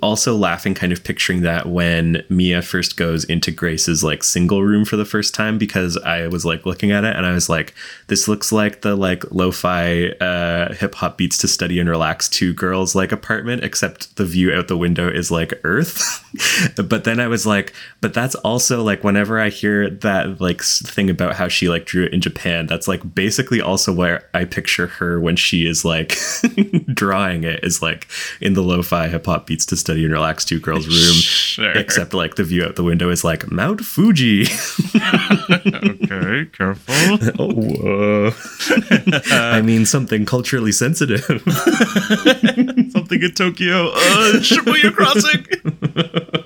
also 0.02 0.36
laughing, 0.36 0.74
kind 0.74 0.94
of 0.94 1.04
picturing 1.04 1.42
that 1.42 1.68
when 1.68 2.24
Mia 2.30 2.62
first 2.62 2.98
goes 2.98 3.26
into 3.26 3.52
Grace's 3.52 4.04
like 4.04 4.24
single 4.24 4.64
room 4.64 4.86
for 4.86 4.96
the 4.96 5.06
first 5.06 5.36
time, 5.36 5.58
because 5.58 5.98
I 5.98 6.28
was 6.28 6.46
like 6.46 6.66
looking 6.66 6.92
at 6.92 7.04
it 7.04 7.16
and 7.16 7.26
I 7.26 7.34
was 7.34 7.50
like, 7.50 7.76
this 8.08 8.28
looks 8.28 8.52
like 8.52 8.82
the 8.82 8.96
like 8.96 9.30
lo-fi 9.32 10.08
uh, 10.22 10.74
hip 10.74 10.96
hop 10.96 11.18
beats 11.18 11.38
to 11.40 11.48
study 11.48 11.80
and 11.80 11.90
relax 11.90 12.30
to 12.30 12.54
girls 12.54 12.96
like 12.96 13.12
apartment, 13.12 13.64
except 13.64 14.16
the 14.16 14.26
view 14.26 14.54
out 14.54 14.70
the 14.70 14.78
window 14.78 15.10
is 15.10 15.30
like 15.30 15.54
Earth. 15.64 16.02
but 16.76 17.04
then 17.04 17.20
I 17.20 17.28
was 17.28 17.46
like, 17.46 17.74
but 18.00 18.14
that's 18.14 18.36
also 18.36 18.84
like 18.84 19.04
whenever 19.04 19.40
I 19.40 19.50
hear 19.50 19.90
that 19.90 20.40
like 20.40 20.64
thing 20.64 21.10
about 21.10 21.36
how 21.36 21.50
she 21.50 21.70
like 21.70 21.86
drew 21.86 22.06
it 22.06 22.14
in 22.14 22.22
Japan, 22.22 22.68
that's 22.68 22.88
like 22.88 23.14
basically 23.14 23.62
also 23.62 23.94
where 23.94 24.28
I 24.34 24.46
picture 24.46 24.88
her 24.88 25.20
when 25.20 25.36
she 25.36 25.68
is 25.68 25.84
like 25.84 26.18
drawing 26.94 27.44
it 27.44 27.64
is 27.64 27.82
like 27.82 28.08
in 28.40 28.54
the 28.54 28.61
lo-fi 28.64 29.08
hip 29.08 29.26
hop 29.26 29.48
beats 29.48 29.66
to 29.68 29.76
study 29.76 30.04
and 30.04 30.14
relax 30.14 30.46
to 30.46 30.60
girls 30.60 30.88
room. 30.88 31.16
Sure. 31.16 31.72
Except 31.72 32.14
like 32.14 32.36
the 32.36 32.44
view 32.44 32.64
out 32.64 32.76
the 32.76 32.84
window 32.84 33.10
is 33.10 33.24
like 33.24 33.52
Mount 33.52 33.82
Fuji. 33.82 34.44
okay 34.96 36.46
careful 36.52 37.20
oh. 37.40 38.36
I 39.32 39.62
mean 39.62 39.86
something 39.86 40.26
culturally 40.26 40.72
sensitive. 40.72 41.22
something 42.92 43.22
in 43.22 43.32
Tokyo. 43.34 43.90
Uh, 43.90 44.40
Shibuya 44.40 44.94
Crossing. 44.94 45.46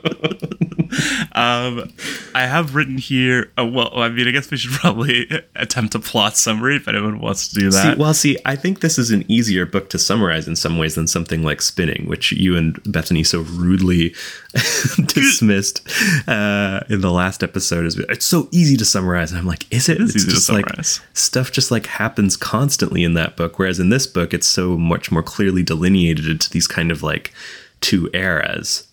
um, 1.34 1.92
I 2.34 2.46
have 2.46 2.76
written 2.76 2.98
here. 2.98 3.52
Uh, 3.58 3.66
well, 3.66 3.92
I 3.94 4.10
mean, 4.10 4.28
I 4.28 4.32
guess 4.32 4.50
we 4.52 4.58
should 4.58 4.72
probably 4.72 5.30
attempt 5.56 5.96
a 5.96 6.00
plot 6.00 6.38
summary 6.38 6.76
if 6.78 6.88
anyone 6.88 7.20
wants 7.20 7.48
to 7.50 7.56
do 7.56 7.72
See, 7.72 7.78
that. 7.78 7.98
well, 7.98 8.14
see, 8.14 8.38
I 8.46 8.56
think 8.56 8.82
this 8.82 8.98
is 8.98 9.12
an 9.12 9.30
easier 9.30 9.66
book 9.66 9.90
to 9.90 10.00
summarize 10.00 10.48
in 10.48 10.56
some 10.56 10.78
ways 10.78 10.96
than 10.96 11.08
something 11.08 11.44
like 11.44 11.62
Spinning, 11.62 12.08
which 12.08 12.32
you 12.32 12.56
and 12.56 12.80
Bethany 12.92 13.24
so 13.24 13.42
rudely 13.42 14.14
dismissed 15.06 15.88
uh, 16.28 16.82
in 16.90 17.02
the 17.02 17.12
last 17.12 17.44
episode. 17.44 17.86
Is 17.86 17.98
it's 17.98 18.26
so 18.26 18.48
easy 18.52 18.78
to 18.78 18.86
summarize, 18.86 19.32
and 19.32 19.40
I'm 19.40 19.48
like, 19.48 19.72
is 19.72 19.90
it? 19.90 20.00
It's 20.02 20.16
easy 20.16 20.28
to 20.28 20.34
just 20.34 20.50
like 20.50 20.66
stuff 21.14 21.52
just 21.52 21.72
like 21.72 21.86
happens 21.88 22.38
constantly 22.38 23.04
in 23.04 23.14
that 23.14 23.36
book, 23.36 23.60
whereas 23.60 23.80
in 23.80 23.90
this 23.90 24.08
book, 24.08 24.34
it's 24.34 24.48
so 24.48 24.78
much 24.78 25.12
more 25.12 25.24
clearly 25.24 25.64
delineated 25.64 26.28
into 26.28 26.50
these 26.50 26.68
kind 26.68 26.92
of 26.92 27.04
like 27.04 27.34
two 27.82 28.10
eras. 28.14 28.85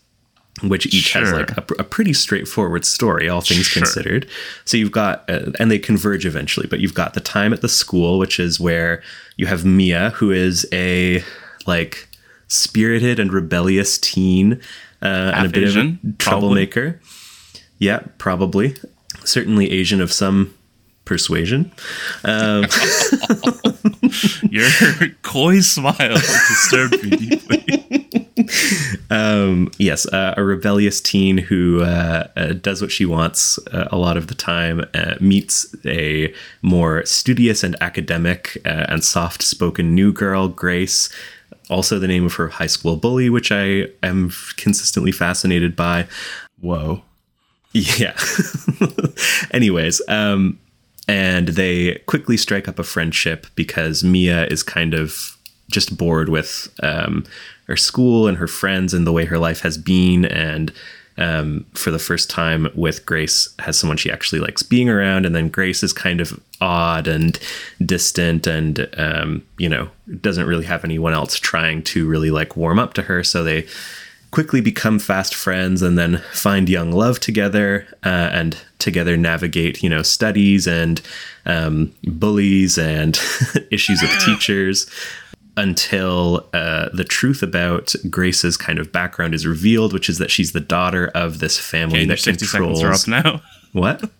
Which 0.62 0.86
each 0.94 1.12
has 1.14 1.32
like 1.32 1.50
a, 1.56 1.64
a 1.78 1.84
pretty 1.84 2.12
straightforward 2.12 2.84
story, 2.84 3.28
all 3.28 3.40
things 3.40 3.66
Sure. 3.66 3.82
considered. 3.82 4.28
So 4.64 4.76
you've 4.76 4.92
got, 4.92 5.28
uh, 5.28 5.50
and 5.58 5.70
they 5.70 5.78
converge 5.78 6.26
eventually, 6.26 6.66
but 6.68 6.78
you've 6.78 6.94
got 6.94 7.14
the 7.14 7.20
time 7.20 7.52
at 7.52 7.62
the 7.62 7.68
school, 7.68 8.18
which 8.18 8.38
is 8.38 8.60
where 8.60 9.02
you 9.36 9.46
have 9.46 9.64
Mia, 9.64 10.10
who 10.10 10.30
is 10.30 10.66
a 10.72 11.24
like 11.66 12.08
spirited 12.48 13.18
and 13.18 13.32
rebellious 13.32 13.98
teen 13.98 14.60
uh, 15.00 15.32
and 15.34 15.46
a 15.46 15.48
bit 15.48 15.64
Asian, 15.64 15.98
of 16.04 16.10
a 16.10 16.12
probably. 16.18 16.66
troublemaker. 16.66 17.00
Yeah, 17.78 18.00
probably. 18.18 18.76
Certainly 19.24 19.70
Asian 19.72 20.00
of 20.00 20.12
some 20.12 20.54
persuasion. 21.04 21.72
Um, 22.24 22.66
Your 24.50 24.68
coy 25.22 25.60
smile 25.60 26.14
disturbed 26.14 27.02
me 27.02 27.10
deeply. 27.16 27.58
um, 29.12 29.70
yes, 29.77 30.07
uh, 30.07 30.33
a 30.38 30.42
rebellious 30.42 30.98
teen 30.98 31.37
who 31.37 31.83
uh, 31.83 32.29
uh, 32.35 32.53
does 32.55 32.81
what 32.81 32.90
she 32.90 33.05
wants 33.05 33.59
uh, 33.68 33.87
a 33.92 33.98
lot 33.98 34.16
of 34.16 34.29
the 34.29 34.35
time, 34.35 34.87
uh, 34.94 35.16
meets 35.20 35.66
a 35.85 36.33
more 36.62 37.05
studious 37.05 37.62
and 37.62 37.77
academic 37.83 38.57
uh, 38.64 38.87
and 38.88 39.05
soft 39.05 39.42
spoken 39.42 39.94
new 39.94 40.14
girl, 40.14 40.48
Grace. 40.48 41.11
Also, 41.68 41.98
the 41.98 42.09
name 42.09 42.25
of 42.25 42.35
her 42.35 42.48
high 42.48 42.66
school 42.66 42.96
bully, 42.96 43.29
which 43.29 43.53
I 43.53 43.88
am 44.03 44.33
consistently 44.57 45.12
fascinated 45.12 45.77
by. 45.77 46.09
Whoa. 46.62 47.03
Yeah. 47.72 48.16
Anyways, 49.51 50.01
um, 50.09 50.59
and 51.07 51.48
they 51.48 51.96
quickly 52.07 52.38
strike 52.38 52.66
up 52.66 52.79
a 52.79 52.83
friendship 52.83 53.46
because 53.57 54.03
Mia 54.03 54.46
is 54.46 54.62
kind 54.62 54.94
of 54.94 55.37
just 55.70 55.98
bored 55.98 56.31
with 56.31 56.68
um, 56.83 57.25
her 57.66 57.77
school 57.77 58.27
and 58.27 58.38
her 58.38 58.46
friends 58.46 58.94
and 58.94 59.07
the 59.07 59.12
way 59.12 59.25
her 59.25 59.38
life 59.38 59.61
has 59.61 59.79
been. 59.79 60.25
And 60.25 60.72
um, 61.18 61.66
for 61.75 61.90
the 61.90 61.98
first 61.98 62.31
time 62.31 62.68
with 62.75 63.05
Grace, 63.07 63.48
has 63.59 63.79
someone 63.79 63.96
she 63.96 64.11
actually 64.11 64.40
likes 64.40 64.62
being 64.62 64.88
around. 64.88 65.27
And 65.27 65.35
then 65.35 65.48
Grace 65.48 65.83
is 65.83 65.92
kind 65.92 66.20
of 66.20 66.38
odd 66.61 67.07
and 67.07 67.38
distant 67.85 68.46
and, 68.46 68.88
um, 68.96 69.44
you 69.59 69.68
know, 69.68 69.90
doesn't 70.20 70.46
really 70.46 70.64
have 70.64 70.85
anyone 70.85 71.12
else 71.12 71.37
trying 71.37 71.83
to 71.85 72.09
really 72.09 72.31
like 72.31 72.57
warm 72.57 72.79
up 72.79 72.94
to 72.94 73.03
her. 73.03 73.22
So 73.22 73.44
they 73.44 73.66
quickly 74.33 74.62
become 74.62 74.98
fast 74.98 75.35
friends 75.35 75.83
and 75.83 75.98
then 75.98 76.16
find 76.33 76.68
young 76.68 76.90
love 76.90 77.20
together 77.20 77.87
uh, 78.03 78.31
and 78.33 78.59
together 78.79 79.16
navigate 79.16 79.83
you 79.83 79.88
know 79.88 80.03
studies 80.03 80.66
and 80.66 81.01
um, 81.46 81.92
bullies 82.05 82.79
and 82.79 83.20
issues 83.70 84.03
with 84.03 84.11
teachers 84.25 84.90
until 85.56 86.48
uh, 86.52 86.88
the 86.92 87.04
truth 87.04 87.42
about 87.42 87.94
Grace's 88.08 88.56
kind 88.56 88.78
of 88.78 88.90
background 88.92 89.34
is 89.34 89.46
revealed, 89.46 89.92
which 89.92 90.08
is 90.08 90.18
that 90.18 90.30
she's 90.30 90.52
the 90.52 90.60
daughter 90.60 91.10
of 91.14 91.38
this 91.40 91.58
family 91.58 91.98
Okay, 92.00 92.06
your 92.06 92.16
that 92.16 92.20
60 92.20 92.46
controls. 92.46 92.80
seconds 92.80 93.08
are 93.08 93.14
up 93.14 93.24
now. 93.24 93.42
What? 93.72 94.10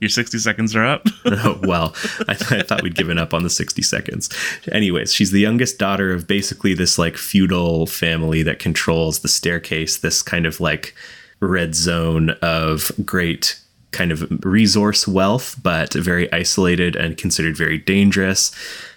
Your 0.00 0.10
60 0.10 0.36
seconds 0.38 0.76
are 0.76 0.84
up. 0.84 1.06
oh, 1.24 1.58
well, 1.62 1.94
I, 2.28 2.34
th- 2.34 2.52
I 2.52 2.62
thought 2.62 2.82
we'd 2.82 2.94
given 2.94 3.16
up 3.16 3.32
on 3.32 3.42
the 3.42 3.48
60 3.48 3.80
seconds. 3.80 4.28
Anyways, 4.70 5.14
she's 5.14 5.30
the 5.30 5.40
youngest 5.40 5.78
daughter 5.78 6.12
of 6.12 6.26
basically 6.26 6.74
this 6.74 6.98
like 6.98 7.16
feudal 7.16 7.86
family 7.86 8.42
that 8.42 8.58
controls 8.58 9.20
the 9.20 9.28
staircase, 9.28 9.96
this 9.96 10.20
kind 10.22 10.44
of 10.44 10.60
like 10.60 10.94
red 11.40 11.74
zone 11.74 12.30
of 12.42 12.92
great 13.06 13.58
kind 13.92 14.12
of 14.12 14.44
resource 14.44 15.08
wealth, 15.08 15.58
but 15.62 15.94
very 15.94 16.30
isolated 16.30 16.94
and 16.96 17.16
considered 17.16 17.56
very 17.56 17.78
dangerous. 17.78 18.52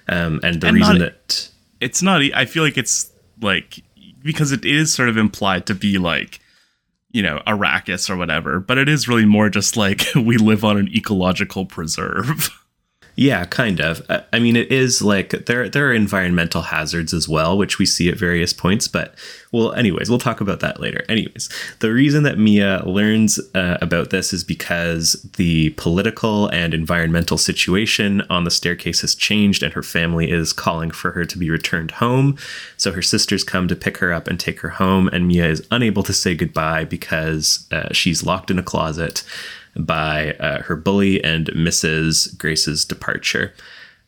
Um, 0.10 0.40
and 0.44 0.60
the 0.62 0.68
And 0.68 0.76
reason 0.76 0.98
not- 0.98 1.12
that. 1.28 1.50
It's 1.80 2.02
not, 2.02 2.22
I 2.36 2.44
feel 2.46 2.64
like 2.64 2.78
it's 2.78 3.10
like, 3.42 3.82
because 4.22 4.52
it 4.52 4.66
is 4.66 4.94
sort 4.94 5.08
of 5.08 5.16
implied 5.16 5.66
to 5.68 5.76
be 5.76 5.98
like, 5.98 6.40
you 7.12 7.22
know, 7.24 7.42
Arrakis 7.48 8.10
or 8.10 8.18
whatever, 8.18 8.60
but 8.60 8.78
it 8.78 8.90
is 8.90 9.08
really 9.08 9.26
more 9.26 9.50
just 9.50 9.78
like 9.78 10.04
we 10.16 10.38
live 10.38 10.64
on 10.66 10.78
an 10.78 10.90
ecological 10.94 11.66
preserve. 11.66 12.50
Yeah, 13.20 13.44
kind 13.44 13.82
of. 13.82 14.02
I- 14.10 14.40
mean, 14.40 14.56
it 14.56 14.72
is 14.72 15.02
like 15.02 15.46
there 15.46 15.68
there 15.68 15.90
are 15.90 15.94
environmental 15.94 16.62
hazards 16.62 17.14
as 17.14 17.28
well, 17.28 17.58
which 17.58 17.78
we 17.78 17.86
see 17.86 18.08
at 18.08 18.18
various 18.18 18.54
points. 18.54 18.88
But 18.88 19.14
well, 19.52 19.74
anyways, 19.74 20.10
we'll 20.10 20.20
talk 20.20 20.40
about 20.40 20.62
that 20.62 20.80
later. 20.80 21.04
Anyways, 21.10 21.50
the 21.80 21.92
reason 21.92 22.24
that 22.24 22.38
Mia 22.38 22.82
learns 22.86 23.38
uh, 23.54 23.78
about 23.82 24.12
this 24.12 24.32
is 24.32 24.46
because 24.46 25.28
the 25.36 25.72
political 25.72 26.48
and 26.48 26.74
environmental 26.74 27.38
situation 27.38 28.22
on 28.30 28.46
the 28.46 28.52
staircase 28.52 29.02
has 29.02 29.16
changed, 29.16 29.64
and 29.64 29.74
her 29.74 29.84
family 29.84 30.32
is 30.32 30.54
calling 30.54 30.90
for 30.90 31.12
her 31.12 31.26
to 31.26 31.38
be 31.38 31.50
returned 31.50 31.92
home. 31.92 32.38
So 32.78 32.94
her 32.94 33.02
sisters 33.02 33.44
come 33.44 33.68
to 33.68 33.76
pick 33.76 33.98
her 33.98 34.14
up 34.14 34.30
and 34.30 34.40
take 34.40 34.62
her 34.62 34.70
home, 34.70 35.10
and 35.10 35.28
Mia 35.28 35.50
is 35.50 35.68
unable 35.72 36.04
to 36.04 36.14
say 36.14 36.36
goodbye 36.36 36.86
because 36.86 37.68
uh, 37.70 37.92
she's 37.92 38.24
locked 38.24 38.50
in 38.50 38.58
a 38.58 38.64
closet 38.64 39.24
by 39.76 40.34
uh, 40.34 40.62
her 40.64 40.76
bully 40.76 41.24
and 41.24 41.48
Mrs. 41.48 42.38
Grace's 42.38 42.86
departure. 42.86 43.54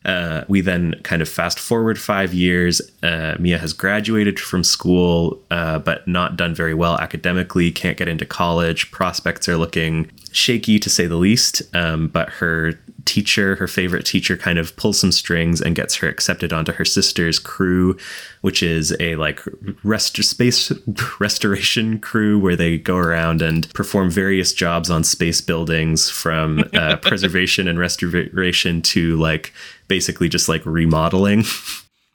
Uh, 0.04 0.44
we 0.48 0.60
then 0.60 0.94
kind 1.04 1.22
of 1.22 1.28
fast 1.28 1.58
forward 1.58 1.98
five 1.98 2.34
years. 2.34 2.80
Uh, 3.02 3.36
Mia 3.38 3.58
has 3.58 3.72
graduated 3.72 4.40
from 4.40 4.64
school, 4.64 5.40
uh, 5.50 5.78
but 5.78 6.06
not 6.08 6.36
done 6.36 6.54
very 6.54 6.74
well 6.74 6.98
academically, 6.98 7.70
can't 7.70 7.96
get 7.96 8.08
into 8.08 8.26
college. 8.26 8.90
Prospects 8.90 9.48
are 9.48 9.56
looking 9.56 10.10
shaky 10.32 10.78
to 10.80 10.90
say 10.90 11.06
the 11.06 11.16
least. 11.16 11.62
Um, 11.74 12.08
but 12.08 12.30
her 12.30 12.72
teacher, 13.04 13.56
her 13.56 13.66
favorite 13.68 14.04
teacher, 14.06 14.36
kind 14.36 14.58
of 14.58 14.74
pulls 14.76 14.98
some 15.00 15.12
strings 15.12 15.60
and 15.60 15.74
gets 15.74 15.96
her 15.96 16.08
accepted 16.08 16.52
onto 16.52 16.72
her 16.72 16.84
sister's 16.84 17.38
crew, 17.38 17.96
which 18.42 18.62
is 18.62 18.94
a 19.00 19.16
like 19.16 19.40
rest- 19.84 20.22
space 20.22 20.72
restoration 21.20 21.98
crew 21.98 22.38
where 22.38 22.56
they 22.56 22.78
go 22.78 22.96
around 22.96 23.42
and 23.42 23.72
perform 23.74 24.10
various 24.10 24.52
jobs 24.52 24.90
on 24.90 25.04
space 25.04 25.40
buildings 25.40 26.10
from 26.10 26.64
uh, 26.74 26.96
preservation 27.02 27.68
and 27.68 27.78
restoration 27.78 28.82
to 28.82 29.16
like 29.16 29.52
basically 29.88 30.28
just 30.28 30.48
like 30.48 30.64
remodeling. 30.66 31.44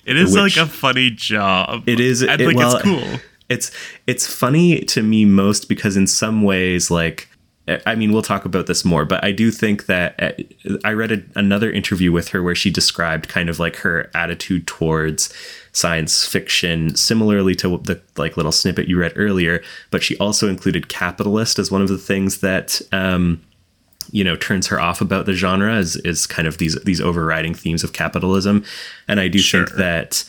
It 0.05 0.17
is 0.17 0.35
like 0.35 0.55
a 0.57 0.65
funny 0.65 1.09
job. 1.11 1.87
It 1.87 1.99
is- 1.99 2.21
And 2.23 2.39
it- 2.41 2.55
well, 2.55 2.75
it's 2.75 2.83
cool. 2.83 3.19
It's 3.49 3.71
it's 4.07 4.27
funny 4.27 4.81
to 4.81 5.01
me 5.01 5.23
most 5.23 5.69
because 5.69 5.95
in 5.95 6.05
some 6.05 6.43
ways 6.43 6.91
like 6.91 7.29
I 7.85 7.95
mean 7.95 8.11
we'll 8.11 8.21
talk 8.21 8.45
about 8.45 8.67
this 8.67 8.85
more 8.85 9.05
but 9.05 9.23
I 9.23 9.31
do 9.31 9.51
think 9.51 9.85
that 9.87 10.15
uh, 10.21 10.77
I 10.83 10.93
read 10.93 11.11
a, 11.11 11.23
another 11.35 11.71
interview 11.71 12.11
with 12.11 12.29
her 12.29 12.41
where 12.41 12.55
she 12.55 12.69
described 12.71 13.27
kind 13.27 13.49
of 13.49 13.59
like 13.59 13.77
her 13.77 14.09
attitude 14.13 14.67
towards 14.67 15.33
science 15.73 16.25
fiction 16.25 16.95
similarly 16.95 17.55
to 17.55 17.77
the 17.79 18.01
like 18.15 18.37
little 18.37 18.51
snippet 18.51 18.87
you 18.87 18.99
read 18.99 19.13
earlier 19.15 19.61
but 19.91 20.03
she 20.03 20.17
also 20.17 20.47
included 20.47 20.89
capitalist 20.89 21.59
as 21.59 21.71
one 21.71 21.81
of 21.81 21.87
the 21.87 21.97
things 21.97 22.39
that 22.39 22.81
um 22.91 23.41
you 24.11 24.23
know 24.23 24.35
turns 24.35 24.67
her 24.67 24.79
off 24.79 25.01
about 25.01 25.25
the 25.25 25.33
genre 25.33 25.77
is 25.77 25.95
is 25.97 26.27
kind 26.27 26.47
of 26.47 26.57
these 26.57 26.81
these 26.83 27.01
overriding 27.01 27.53
themes 27.53 27.83
of 27.83 27.93
capitalism. 27.93 28.63
And 29.07 29.19
i 29.19 29.27
do 29.27 29.39
think 29.39 29.71
that 29.71 30.23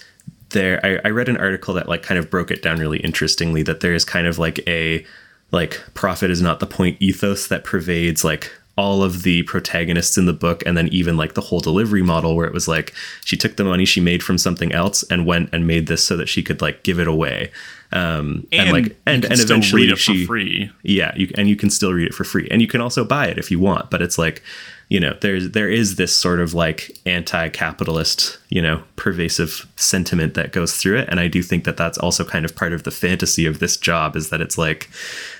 there 0.50 0.84
I, 0.84 1.00
I 1.04 1.10
read 1.10 1.28
an 1.28 1.36
article 1.36 1.74
that 1.74 1.88
like 1.88 2.02
kind 2.02 2.18
of 2.18 2.30
broke 2.30 2.50
it 2.50 2.62
down 2.62 2.78
really 2.78 2.98
interestingly 2.98 3.62
that 3.64 3.80
there 3.80 3.94
is 3.94 4.04
kind 4.04 4.26
of 4.26 4.38
like 4.38 4.60
a 4.66 5.04
like 5.50 5.80
profit 5.94 6.30
is 6.30 6.42
not 6.42 6.60
the 6.60 6.66
point 6.66 6.96
ethos 7.00 7.46
that 7.48 7.64
pervades 7.64 8.24
like 8.24 8.52
all 8.76 9.02
of 9.02 9.24
the 9.24 9.42
protagonists 9.42 10.16
in 10.16 10.26
the 10.26 10.32
book 10.32 10.62
and 10.64 10.76
then 10.76 10.86
even 10.88 11.16
like 11.16 11.34
the 11.34 11.40
whole 11.40 11.58
delivery 11.58 12.02
model 12.02 12.36
where 12.36 12.46
it 12.46 12.52
was 12.52 12.68
like 12.68 12.94
she 13.24 13.36
took 13.36 13.56
the 13.56 13.64
money 13.64 13.84
she 13.84 14.00
made 14.00 14.22
from 14.22 14.38
something 14.38 14.72
else 14.72 15.02
and 15.10 15.26
went 15.26 15.50
and 15.52 15.66
made 15.66 15.88
this 15.88 16.04
so 16.04 16.16
that 16.16 16.28
she 16.28 16.44
could 16.44 16.62
like 16.62 16.84
give 16.84 17.00
it 17.00 17.08
away 17.08 17.50
um 17.90 18.46
and, 18.52 18.70
like 18.70 18.96
and 19.04 19.24
and 19.24 19.40
eventually 19.40 19.82
read 19.82 19.92
it 19.92 19.98
she 19.98 20.24
for 20.24 20.28
free. 20.28 20.70
yeah 20.84 21.12
you, 21.16 21.28
and 21.36 21.48
you 21.48 21.56
can 21.56 21.70
still 21.70 21.92
read 21.92 22.06
it 22.06 22.14
for 22.14 22.22
free 22.22 22.46
and 22.52 22.60
you 22.62 22.68
can 22.68 22.80
also 22.80 23.04
buy 23.04 23.26
it 23.26 23.36
if 23.36 23.50
you 23.50 23.58
want 23.58 23.90
but 23.90 24.00
it's 24.00 24.16
like 24.16 24.44
you 24.88 24.98
know 24.98 25.16
there's 25.20 25.50
there 25.50 25.68
is 25.68 25.96
this 25.96 26.14
sort 26.14 26.40
of 26.40 26.54
like 26.54 26.96
anti-capitalist 27.06 28.38
you 28.48 28.62
know 28.62 28.82
pervasive 28.96 29.66
sentiment 29.76 30.34
that 30.34 30.52
goes 30.52 30.76
through 30.76 30.98
it 30.98 31.08
and 31.10 31.20
i 31.20 31.28
do 31.28 31.42
think 31.42 31.64
that 31.64 31.76
that's 31.76 31.98
also 31.98 32.24
kind 32.24 32.44
of 32.44 32.56
part 32.56 32.72
of 32.72 32.84
the 32.84 32.90
fantasy 32.90 33.46
of 33.46 33.58
this 33.58 33.76
job 33.76 34.16
is 34.16 34.30
that 34.30 34.40
it's 34.40 34.56
like 34.56 34.88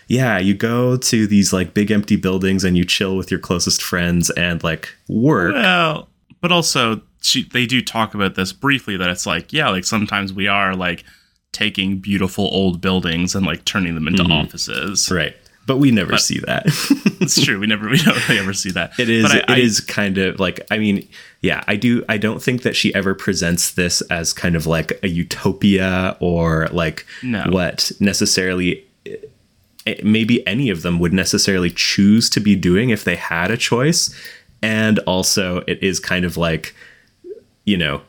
yeah 0.06 0.38
you 0.38 0.54
go 0.54 0.96
to 0.96 1.26
these 1.26 1.52
like 1.52 1.74
big 1.74 1.90
empty 1.90 2.16
buildings 2.16 2.64
and 2.64 2.76
you 2.76 2.84
chill 2.84 3.16
with 3.16 3.30
your 3.30 3.40
closest 3.40 3.82
friends 3.82 4.30
and 4.30 4.62
like 4.62 4.94
work 5.08 5.54
Well, 5.54 6.08
but 6.40 6.52
also 6.52 7.03
she, 7.20 7.44
they 7.44 7.66
do 7.66 7.82
talk 7.82 8.14
about 8.14 8.34
this 8.34 8.53
briefly 8.53 8.96
that 8.96 9.11
it's 9.11 9.26
like, 9.26 9.53
yeah, 9.53 9.68
like 9.68 9.84
sometimes 9.84 10.32
we 10.32 10.49
are 10.49 10.74
like 10.74 11.05
taking 11.53 11.99
beautiful 11.99 12.49
old 12.53 12.80
buildings 12.80 13.34
and 13.34 13.44
like 13.44 13.64
turning 13.64 13.94
them 13.94 14.07
into 14.07 14.22
offices. 14.24 15.07
Mm-hmm. 15.07 15.14
right 15.14 15.36
but 15.69 15.77
we 15.77 15.93
never 15.93 16.19
see 16.19 16.41
that 16.41 16.64
It's 17.21 17.45
true. 17.45 17.59
We 17.61 17.66
never, 17.66 17.89
we 17.89 17.99
don't 17.99 18.29
really 18.29 18.41
ever 18.41 18.53
see 18.53 18.71
that. 18.73 18.99
It 18.99 19.09
is. 19.11 19.23
But 19.25 19.33
I- 19.33 19.39
it 19.39 19.45
I- 19.51 19.59
is 19.59 19.81
kind 19.81 20.19
of 20.19 20.41
like. 20.41 20.66
I 20.71 20.79
mean, 20.79 21.07
yeah. 21.43 21.62
I 21.69 21.77
do. 21.77 22.05
I 22.09 22.16
don't 22.16 22.43
think 22.43 22.62
that 22.62 22.75
she 22.75 22.95
ever 22.95 23.12
presents 23.14 23.73
this 23.73 24.01
as 24.03 24.33
kind 24.33 24.57
of 24.57 24.66
like 24.66 24.99
a 25.03 25.09
utopia 25.09 26.16
or 26.21 26.69
like 26.73 27.07
No. 27.23 27.45
what 27.51 27.93
necessarily. 28.01 28.85
eh, 29.07 29.97
Maybe 30.03 30.47
any 30.47 30.71
of 30.71 30.83
them 30.83 30.99
would 30.99 31.12
necessarily 31.12 31.71
choose 31.71 32.29
to 32.31 32.41
be 32.41 32.55
doing 32.57 32.91
if 32.91 33.05
they 33.05 33.16
had 33.16 33.51
a 33.51 33.57
choice, 33.57 34.14
and 34.62 34.99
also 35.01 35.64
it 35.66 35.83
is 35.83 35.99
kind 36.01 36.25
of 36.25 36.37
like, 36.37 36.75
you 37.64 37.77
know, 37.77 38.03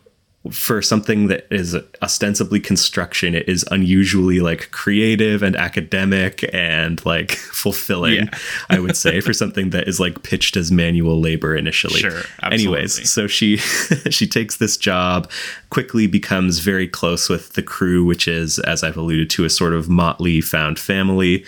for 0.51 0.81
something 0.81 1.27
that 1.27 1.47
is 1.51 1.75
ostensibly 2.01 2.59
construction, 2.59 3.35
it 3.35 3.47
is 3.47 3.65
unusually 3.71 4.39
like 4.39 4.71
creative 4.71 5.41
and 5.43 5.55
academic 5.55 6.47
and 6.53 7.03
like 7.05 7.31
fulfilling. 7.53 8.25
Yeah. 8.25 8.37
I 8.69 8.79
would 8.79 8.97
say 8.97 9.21
for 9.21 9.33
something 9.33 9.71
that 9.71 9.87
is 9.87 9.99
like 9.99 10.23
pitched 10.23 10.57
as 10.57 10.71
manual 10.71 11.19
labor 11.19 11.55
initially. 11.55 11.99
Sure, 11.99 12.21
Anyways, 12.43 13.09
so 13.09 13.27
she 13.27 13.57
she 14.09 14.27
takes 14.27 14.57
this 14.57 14.77
job, 14.77 15.29
quickly 15.69 16.07
becomes 16.07 16.59
very 16.59 16.87
close 16.87 17.29
with 17.29 17.53
the 17.53 17.63
crew, 17.63 18.05
which 18.05 18.27
is, 18.27 18.59
as 18.59 18.83
I've 18.83 18.97
alluded 18.97 19.29
to, 19.31 19.45
a 19.45 19.49
sort 19.49 19.73
of 19.73 19.89
motley 19.89 20.41
found 20.41 20.79
family. 20.79 21.45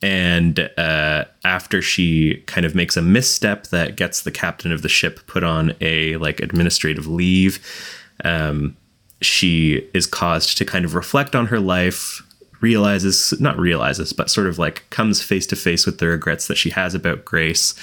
And 0.00 0.70
uh, 0.78 1.24
after 1.44 1.82
she 1.82 2.42
kind 2.46 2.64
of 2.64 2.74
makes 2.74 2.96
a 2.96 3.02
misstep 3.02 3.68
that 3.68 3.96
gets 3.96 4.22
the 4.22 4.30
captain 4.30 4.70
of 4.70 4.82
the 4.82 4.88
ship 4.88 5.26
put 5.26 5.42
on 5.42 5.74
a 5.80 6.16
like 6.18 6.40
administrative 6.40 7.06
leave, 7.06 7.58
um, 8.24 8.76
she 9.20 9.88
is 9.94 10.06
caused 10.06 10.58
to 10.58 10.64
kind 10.64 10.84
of 10.84 10.94
reflect 10.94 11.34
on 11.34 11.46
her 11.46 11.60
life, 11.60 12.22
realizes, 12.60 13.38
not 13.40 13.58
realizes, 13.58 14.12
but 14.12 14.30
sort 14.30 14.46
of 14.46 14.58
like 14.58 14.88
comes 14.90 15.22
face 15.22 15.46
to 15.46 15.56
face 15.56 15.86
with 15.86 15.98
the 15.98 16.06
regrets 16.06 16.48
that 16.48 16.56
she 16.56 16.70
has 16.70 16.94
about 16.94 17.24
Grace, 17.24 17.74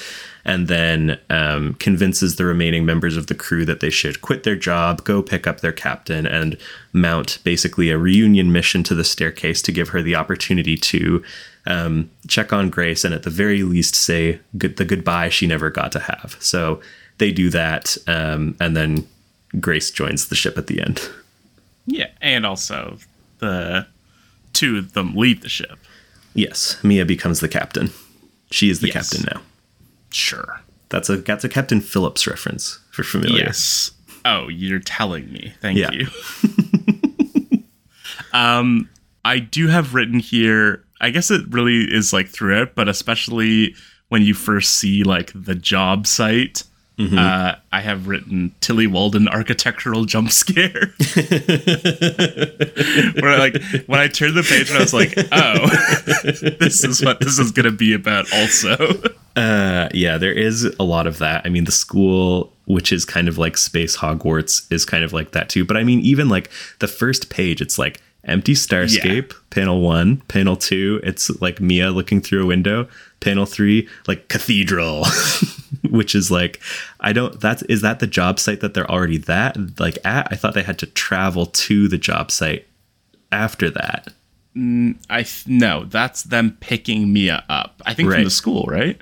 and 0.44 0.68
then 0.68 1.20
um, 1.30 1.74
convinces 1.76 2.36
the 2.36 2.46
remaining 2.46 2.86
members 2.86 3.18
of 3.18 3.28
the 3.28 3.36
crew 3.36 3.66
that 3.66 3.80
they 3.80 3.90
should 3.90 4.22
quit 4.22 4.44
their 4.44 4.56
job, 4.56 5.04
go 5.04 5.22
pick 5.22 5.48
up 5.48 5.62
their 5.62 5.72
captain, 5.72 6.28
and 6.28 6.58
mount 6.94 7.40
basically 7.44 7.90
a 7.90 7.98
reunion 7.98 8.52
mission 8.52 8.84
to 8.84 8.96
the 8.96 9.04
staircase 9.04 9.62
to 9.62 9.72
give 9.72 9.90
her 9.90 10.02
the 10.02 10.16
opportunity 10.16 10.78
to 10.78 11.24
um, 11.66 12.12
check 12.28 12.54
on 12.54 12.70
Grace 12.70 13.04
and 13.04 13.14
at 13.14 13.24
the 13.24 13.30
very 13.30 13.64
least 13.64 13.96
say 13.96 14.40
good, 14.58 14.78
the 14.78 14.86
goodbye 14.86 15.30
she 15.30 15.48
never 15.48 15.70
got 15.70 15.92
to 15.94 16.00
have. 16.00 16.38
So 16.40 16.80
they 17.18 17.32
do 17.32 17.50
that, 17.50 17.98
um, 18.08 18.56
and 18.60 18.76
then 18.76 19.08
Grace 19.60 19.92
joins 19.92 20.28
the 20.28 20.36
ship 20.36 20.58
at 20.58 20.68
the 20.68 20.82
end. 20.82 21.10
Yeah, 21.86 22.10
and 22.22 22.46
also 22.46 22.98
the 23.40 23.88
two 24.54 24.78
of 24.78 24.94
them 24.94 25.16
leave 25.16 25.42
the 25.42 25.50
ship. 25.50 25.78
Yes, 26.34 26.78
Mia 26.84 27.06
becomes 27.06 27.40
the 27.40 27.48
captain. 27.48 27.92
She 28.52 28.70
is 28.70 28.80
the 28.82 28.88
Yes. 28.88 29.10
captain 29.12 29.28
now. 29.34 29.42
Sure. 30.12 30.62
That's 30.90 31.10
a 31.10 31.18
that's 31.18 31.44
a 31.44 31.50
Captain 31.50 31.82
Phillips 31.82 32.28
reference 32.28 32.80
for 32.92 33.04
familiar. 33.04 33.44
Yes. 33.46 33.92
Oh, 34.24 34.48
you're 34.50 34.80
telling 34.80 35.32
me. 35.32 35.54
Thank 35.62 35.78
Yeah. 35.78 35.92
you. 35.92 36.08
um, 38.34 38.90
I 39.24 39.40
do 39.40 39.68
have 39.68 39.94
written 39.94 40.20
here. 40.20 40.84
I 41.02 41.10
guess 41.10 41.30
it 41.32 41.42
really 41.50 41.84
is 41.84 42.14
like 42.14 42.28
through 42.30 42.62
it, 42.62 42.76
but 42.76 42.88
especially 42.88 43.76
when 44.10 44.22
you 44.22 44.34
first 44.34 44.76
see 44.76 45.04
like 45.04 45.32
the 45.36 45.56
job 45.56 46.08
site. 46.08 46.64
Mm-hmm. 46.98 47.18
Uh, 47.18 47.56
I 47.74 47.82
have 47.82 48.08
written 48.08 48.54
Tillie 48.62 48.88
Walden 48.88 49.28
architectural 49.28 50.06
jump 50.06 50.32
scare. 50.32 50.70
Where 53.22 53.38
like 53.38 53.62
when 53.88 54.00
I 54.00 54.08
turned 54.08 54.36
the 54.36 54.46
page, 54.48 54.70
and 54.70 54.78
I 54.78 54.82
was 54.82 54.94
like, 54.94 55.14
"Oh, 55.32 55.68
this 56.60 56.84
is 56.84 57.04
what 57.04 57.20
this 57.20 57.40
is 57.40 57.52
gonna 57.52 57.72
be 57.72 57.94
about." 57.94 58.32
Also, 58.34 58.76
Uh, 59.36 59.90
yeah, 59.94 60.18
there 60.18 60.32
is 60.32 60.64
a 60.80 60.84
lot 60.84 61.08
of 61.08 61.18
that. 61.20 61.46
I 61.46 61.50
mean, 61.50 61.66
the 61.66 61.72
school, 61.72 62.54
which 62.66 62.94
is 62.94 63.04
kind 63.04 63.28
of 63.28 63.38
like 63.38 63.58
space 63.58 63.98
Hogwarts, 63.98 64.72
is 64.72 64.86
kind 64.86 65.04
of 65.04 65.12
like 65.12 65.32
that 65.32 65.50
too. 65.50 65.66
But 65.66 65.76
I 65.76 65.84
mean, 65.84 66.00
even 66.00 66.30
like 66.30 66.50
the 66.80 66.88
first 66.88 67.30
page, 67.30 67.62
it's 67.62 67.78
like 67.78 68.00
empty 68.26 68.54
starscape. 68.54 69.34
Panel 69.50 69.82
one, 69.82 70.18
panel 70.28 70.56
two, 70.56 71.00
it's 71.04 71.30
like 71.42 71.60
Mia 71.62 71.92
looking 71.92 72.22
through 72.22 72.44
a 72.44 72.46
window. 72.46 72.88
Panel 73.22 73.46
three, 73.46 73.88
like 74.08 74.28
cathedral, 74.28 75.06
which 75.90 76.14
is 76.16 76.30
like 76.30 76.60
I 77.00 77.14
don't. 77.14 77.40
That's 77.40 77.62
is 77.64 77.82
that 77.82 78.00
the 78.00 78.08
job 78.08 78.40
site 78.40 78.60
that 78.60 78.74
they're 78.74 78.90
already 78.90 79.18
that 79.20 79.80
like 79.80 79.98
at? 80.06 80.28
I 80.32 80.36
thought 80.36 80.54
they 80.54 80.64
had 80.64 80.80
to 80.80 80.86
travel 80.88 81.46
to 81.48 81.88
the 81.88 81.98
job 81.98 82.30
site 82.32 82.68
after 83.32 83.70
that. 83.72 84.10
I 84.58 85.24
th- 85.24 85.48
no, 85.48 85.84
that's 85.86 86.24
them 86.24 86.58
picking 86.62 87.12
Mia 87.12 87.44
up. 87.50 87.82
I 87.86 87.94
think 87.94 88.10
Right. 88.10 88.16
from 88.18 88.24
the 88.26 88.30
school, 88.30 88.66
right? 88.70 88.98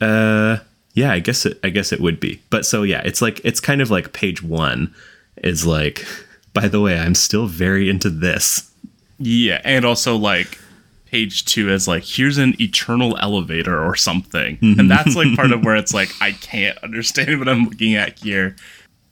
Uh, 0.00 0.58
yeah, 0.94 1.12
I 1.12 1.18
guess 1.18 1.44
it. 1.44 1.58
I 1.62 1.68
guess 1.68 1.92
it 1.92 2.00
would 2.00 2.18
be. 2.20 2.40
But 2.50 2.64
so 2.64 2.82
yeah, 2.82 3.02
it's 3.04 3.20
like 3.20 3.40
it's 3.44 3.60
kind 3.60 3.80
of 3.82 3.90
like 3.90 4.12
page 4.12 4.42
one 4.42 4.94
is 5.38 5.66
like. 5.66 6.04
By 6.52 6.68
the 6.68 6.80
way, 6.80 6.98
I'm 6.98 7.14
still 7.14 7.46
very 7.46 7.88
into 7.88 8.10
this. 8.10 8.70
Yeah, 9.18 9.60
and 9.64 9.84
also 9.84 10.16
like 10.16 10.58
page 11.06 11.44
two 11.44 11.70
is 11.70 11.86
like 11.86 12.04
here's 12.04 12.38
an 12.38 12.60
eternal 12.60 13.16
elevator 13.18 13.82
or 13.82 13.96
something, 13.96 14.58
and 14.62 14.90
that's 14.90 15.14
like 15.14 15.34
part 15.36 15.52
of 15.52 15.64
where 15.64 15.76
it's 15.76 15.92
like 15.92 16.10
I 16.20 16.32
can't 16.32 16.78
understand 16.78 17.38
what 17.38 17.48
I'm 17.48 17.64
looking 17.64 17.94
at 17.94 18.18
here, 18.18 18.56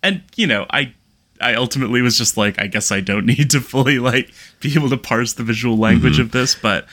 and 0.02 0.22
you 0.36 0.46
know 0.46 0.66
I 0.70 0.94
I 1.40 1.54
ultimately 1.54 2.00
was 2.00 2.16
just 2.16 2.36
like 2.36 2.60
I 2.60 2.66
guess 2.66 2.90
I 2.90 3.00
don't 3.00 3.26
need 3.38 3.50
to 3.50 3.60
fully 3.60 3.98
like 3.98 4.30
be 4.60 4.74
able 4.74 4.88
to 4.90 4.96
parse 4.96 5.34
the 5.34 5.42
visual 5.42 5.76
language 5.76 6.14
mm-hmm. 6.14 6.22
of 6.22 6.32
this, 6.32 6.54
but 6.54 6.86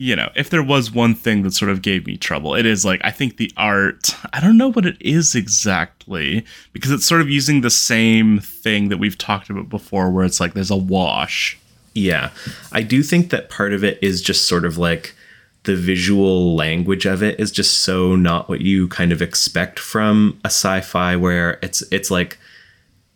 you 0.00 0.16
know 0.16 0.30
if 0.34 0.48
there 0.48 0.62
was 0.62 0.90
one 0.90 1.14
thing 1.14 1.42
that 1.42 1.52
sort 1.52 1.70
of 1.70 1.82
gave 1.82 2.06
me 2.06 2.16
trouble, 2.16 2.54
it 2.54 2.64
is 2.64 2.86
like 2.86 3.02
I 3.04 3.10
think 3.10 3.36
the 3.36 3.52
art 3.56 4.16
I 4.32 4.40
don't 4.40 4.56
know 4.56 4.72
what 4.72 4.86
it 4.86 4.96
is 4.98 5.34
exactly 5.34 6.44
because 6.72 6.90
it's 6.90 7.04
sort 7.04 7.20
of 7.20 7.28
using 7.28 7.60
the 7.60 7.70
same 7.70 8.40
thing 8.40 8.88
that 8.88 8.96
we've 8.96 9.18
talked 9.18 9.50
about 9.50 9.68
before, 9.68 10.10
where 10.10 10.24
it's 10.24 10.40
like 10.40 10.54
there's 10.54 10.70
a 10.70 10.76
wash. 10.76 11.58
Yeah, 11.94 12.30
I 12.72 12.82
do 12.82 13.02
think 13.02 13.28
that 13.28 13.50
part 13.50 13.74
of 13.74 13.84
it 13.84 13.98
is 14.00 14.22
just 14.22 14.48
sort 14.48 14.64
of 14.64 14.78
like 14.78 15.14
the 15.64 15.76
visual 15.76 16.54
language 16.54 17.04
of 17.04 17.22
it 17.22 17.38
is 17.38 17.52
just 17.52 17.78
so 17.82 18.16
not 18.16 18.48
what 18.48 18.62
you 18.62 18.88
kind 18.88 19.12
of 19.12 19.20
expect 19.20 19.78
from 19.78 20.40
a 20.44 20.48
sci-fi 20.48 21.14
where 21.14 21.58
it's 21.62 21.82
it's 21.92 22.10
like 22.10 22.38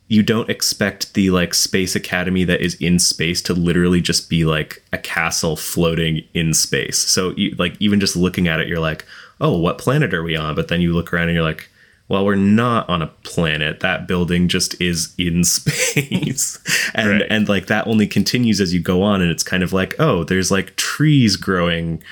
you 0.08 0.22
don't 0.22 0.50
expect 0.50 1.14
the 1.14 1.30
like 1.30 1.54
space 1.54 1.96
academy 1.96 2.44
that 2.44 2.60
is 2.60 2.74
in 2.76 2.98
space 2.98 3.40
to 3.42 3.54
literally 3.54 4.00
just 4.00 4.28
be 4.28 4.44
like 4.44 4.82
a 4.92 4.98
castle 4.98 5.56
floating 5.56 6.22
in 6.34 6.52
space. 6.54 6.98
So 6.98 7.30
you, 7.36 7.54
like 7.58 7.74
even 7.80 8.00
just 8.00 8.14
looking 8.16 8.46
at 8.48 8.60
it 8.60 8.68
you're 8.68 8.80
like, 8.80 9.04
"Oh, 9.40 9.58
what 9.58 9.78
planet 9.78 10.12
are 10.12 10.22
we 10.22 10.36
on?" 10.36 10.54
But 10.54 10.68
then 10.68 10.80
you 10.80 10.92
look 10.92 11.12
around 11.12 11.28
and 11.28 11.34
you're 11.34 11.42
like, 11.44 11.68
well, 12.06 12.22
we're 12.26 12.34
not 12.34 12.86
on 12.90 13.00
a 13.00 13.06
planet. 13.22 13.80
That 13.80 14.06
building 14.06 14.46
just 14.46 14.78
is 14.78 15.14
in 15.16 15.42
space. 15.94 16.58
and 16.94 17.08
Right. 17.08 17.26
and 17.30 17.48
like 17.48 17.66
that 17.66 17.86
only 17.86 18.06
continues 18.06 18.60
as 18.60 18.74
you 18.74 18.80
go 18.80 19.02
on 19.02 19.22
and 19.22 19.30
it's 19.30 19.42
kind 19.42 19.62
of 19.62 19.72
like, 19.72 19.94
oh, 19.98 20.22
there's 20.24 20.50
like 20.50 20.76
trees 20.76 21.36
growing 21.36 22.02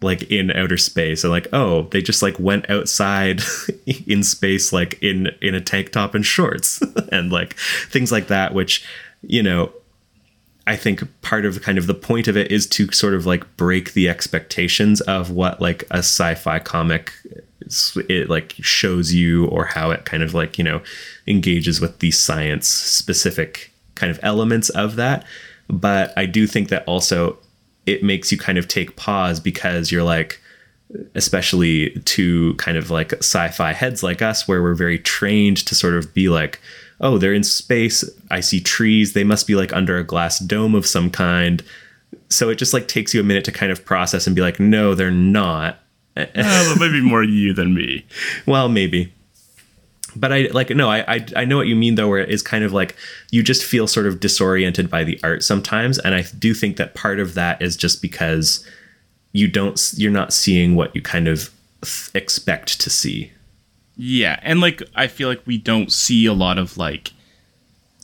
like 0.00 0.30
in 0.30 0.50
outer 0.52 0.76
space 0.76 1.24
and 1.24 1.30
like, 1.30 1.48
oh, 1.52 1.82
they 1.90 2.02
just 2.02 2.22
like 2.22 2.38
went 2.38 2.68
outside 2.70 3.42
in 4.06 4.22
space 4.22 4.72
like 4.72 5.02
in 5.02 5.28
in 5.42 5.54
a 5.54 5.60
tank 5.60 5.90
top 5.90 6.14
and 6.14 6.24
shorts 6.24 6.82
and 7.12 7.32
like 7.32 7.54
things 7.88 8.12
like 8.12 8.28
that 8.28 8.54
which, 8.54 8.84
you 9.22 9.42
know, 9.42 9.72
I 10.66 10.76
think 10.76 11.02
part 11.22 11.46
of 11.46 11.62
kind 11.62 11.78
of 11.78 11.86
the 11.86 11.94
point 11.94 12.28
of 12.28 12.36
it 12.36 12.52
is 12.52 12.66
to 12.68 12.92
sort 12.92 13.14
of 13.14 13.24
like 13.24 13.56
break 13.56 13.94
the 13.94 14.08
expectations 14.08 15.00
of 15.00 15.30
what 15.30 15.62
like 15.62 15.84
a 15.90 15.98
sci-fi 15.98 16.58
comic 16.58 17.12
it 18.08 18.30
like 18.30 18.54
shows 18.60 19.12
you 19.12 19.46
or 19.46 19.64
how 19.64 19.90
it 19.90 20.04
kind 20.04 20.22
of 20.22 20.34
like 20.34 20.58
you 20.58 20.64
know 20.64 20.80
engages 21.26 21.80
with 21.80 21.98
the 21.98 22.10
science 22.10 22.68
specific 22.68 23.72
kind 23.94 24.10
of 24.10 24.20
elements 24.22 24.68
of 24.70 24.96
that. 24.96 25.24
But 25.68 26.12
I 26.16 26.26
do 26.26 26.46
think 26.46 26.68
that 26.68 26.84
also 26.84 27.38
it 27.88 28.02
makes 28.02 28.30
you 28.30 28.38
kind 28.38 28.58
of 28.58 28.68
take 28.68 28.96
pause 28.96 29.40
because 29.40 29.90
you're 29.90 30.04
like 30.04 30.40
especially 31.14 31.90
to 32.04 32.54
kind 32.54 32.78
of 32.78 32.90
like 32.90 33.12
sci-fi 33.14 33.72
heads 33.72 34.02
like 34.02 34.22
us 34.22 34.48
where 34.48 34.62
we're 34.62 34.74
very 34.74 34.98
trained 34.98 35.58
to 35.58 35.74
sort 35.74 35.94
of 35.94 36.14
be 36.14 36.28
like 36.28 36.60
oh 37.00 37.18
they're 37.18 37.34
in 37.34 37.44
space 37.44 38.04
i 38.30 38.40
see 38.40 38.60
trees 38.60 39.12
they 39.12 39.24
must 39.24 39.46
be 39.46 39.54
like 39.54 39.72
under 39.72 39.98
a 39.98 40.04
glass 40.04 40.38
dome 40.38 40.74
of 40.74 40.86
some 40.86 41.10
kind. 41.10 41.62
So 42.30 42.48
it 42.48 42.56
just 42.56 42.74
like 42.74 42.88
takes 42.88 43.12
you 43.14 43.20
a 43.20 43.24
minute 43.24 43.44
to 43.44 43.52
kind 43.52 43.72
of 43.72 43.84
process 43.84 44.26
and 44.26 44.36
be 44.36 44.42
like 44.42 44.60
no 44.60 44.94
they're 44.94 45.10
not. 45.10 45.78
Uh, 46.18 46.24
but 46.34 46.80
maybe 46.80 47.00
more 47.00 47.22
you 47.22 47.52
than 47.54 47.72
me. 47.72 48.04
well 48.44 48.68
maybe 48.68 49.12
but 50.18 50.32
i 50.32 50.48
like 50.52 50.70
no 50.70 50.88
I, 50.88 51.16
I 51.16 51.26
i 51.36 51.44
know 51.44 51.56
what 51.56 51.66
you 51.66 51.76
mean 51.76 51.94
though 51.94 52.08
where 52.08 52.18
it 52.18 52.30
is 52.30 52.42
kind 52.42 52.64
of 52.64 52.72
like 52.72 52.96
you 53.30 53.42
just 53.42 53.64
feel 53.64 53.86
sort 53.86 54.06
of 54.06 54.20
disoriented 54.20 54.90
by 54.90 55.04
the 55.04 55.18
art 55.22 55.42
sometimes. 55.42 55.98
And 55.98 56.14
i 56.14 56.22
do 56.38 56.54
think 56.54 56.76
that 56.76 56.94
part 56.94 57.20
of 57.20 57.34
that 57.34 57.60
is 57.60 57.76
just 57.76 58.02
because 58.02 58.66
you 59.32 59.48
don't 59.48 59.92
you're 59.96 60.10
not 60.10 60.32
seeing 60.32 60.74
what 60.74 60.94
you 60.94 61.02
kind 61.02 61.28
of 61.28 61.50
expect 62.14 62.80
to 62.80 62.90
see. 62.90 63.32
Yeah, 63.96 64.38
and 64.42 64.60
like 64.60 64.82
I 64.94 65.06
feel 65.08 65.28
like 65.28 65.42
we 65.46 65.58
don't 65.58 65.92
see 65.92 66.26
a 66.26 66.32
lot 66.32 66.58
of 66.58 66.76
like 66.76 67.12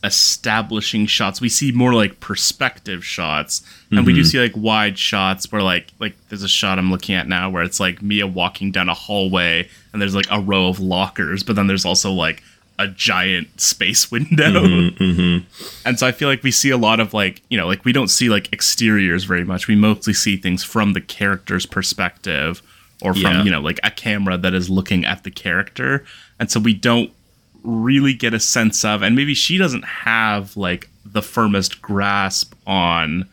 establishing 0.05 1.07
shots. 1.07 1.41
We 1.41 1.49
see 1.49 1.73
more 1.73 1.95
like 1.95 2.21
perspective 2.21 3.05
shots, 3.05 3.63
and 3.91 4.07
we 4.07 4.13
do 4.13 4.21
mm-hmm. 4.21 4.27
see 4.29 4.39
like 4.39 4.53
wide 4.55 4.99
shots 4.99 5.51
where 5.51 5.63
like 5.63 5.89
like 5.99 6.15
there's 6.29 6.43
a 6.43 6.49
shot 6.49 6.79
I'm 6.79 6.91
looking 6.91 7.15
at 7.15 7.27
now 7.27 7.49
where 7.51 7.63
it's 7.63 7.81
like 7.81 8.03
Mia 8.03 8.27
walking 8.27 8.71
down 8.71 8.89
a 8.89 8.95
hallway 8.95 9.69
and 9.93 10.03
there's 10.03 10.15
like 10.15 10.27
a 10.31 10.41
row 10.41 10.69
of 10.69 10.79
lockers, 10.79 11.43
but 11.43 11.57
then 11.57 11.67
there's 11.67 11.87
also 11.87 12.13
like 12.13 12.43
a 12.79 12.89
giant 12.89 13.61
space 13.61 14.11
window. 14.11 14.51
Mm-hmm, 14.51 15.03
mm-hmm. 15.03 15.89
And 15.89 15.99
so 15.99 16.07
I 16.07 16.13
feel 16.13 16.29
like 16.29 16.43
we 16.43 16.51
see 16.51 16.71
a 16.71 16.77
lot 16.77 17.01
of 17.01 17.15
like, 17.15 17.41
you 17.49 17.57
know, 17.57 17.67
like 17.67 17.85
we 17.85 17.93
don't 17.93 18.09
see 18.09 18.29
like 18.29 18.53
exteriors 18.53 19.25
very 19.25 19.45
much. 19.45 19.69
We 19.69 19.77
mostly 19.77 20.13
see 20.13 20.37
things 20.37 20.63
from 20.63 20.93
the 20.93 21.01
character's 21.01 21.65
perspective 21.65 22.63
or 23.01 23.15
from, 23.15 23.23
Yeah. 23.23 23.43
you 23.45 23.51
know, 23.51 23.61
like 23.61 23.81
a 23.83 23.91
camera 23.91 24.37
that 24.37 24.55
is 24.55 24.69
looking 24.69 25.05
at 25.05 25.25
the 25.25 25.31
character. 25.31 26.05
And 26.39 26.51
so 26.51 26.61
we 26.61 26.75
don't 26.75 27.11
really 27.65 28.15
get 28.15 28.33
a 28.35 28.41
sense 28.41 28.85
of, 28.85 29.03
and 29.03 29.17
maybe 29.17 29.35
she 29.35 29.59
doesn't 29.59 29.85
have 29.85 30.57
like 30.57 30.89
the 31.05 31.23
firmest 31.23 31.83
grasp 31.83 32.55
on 32.67 33.29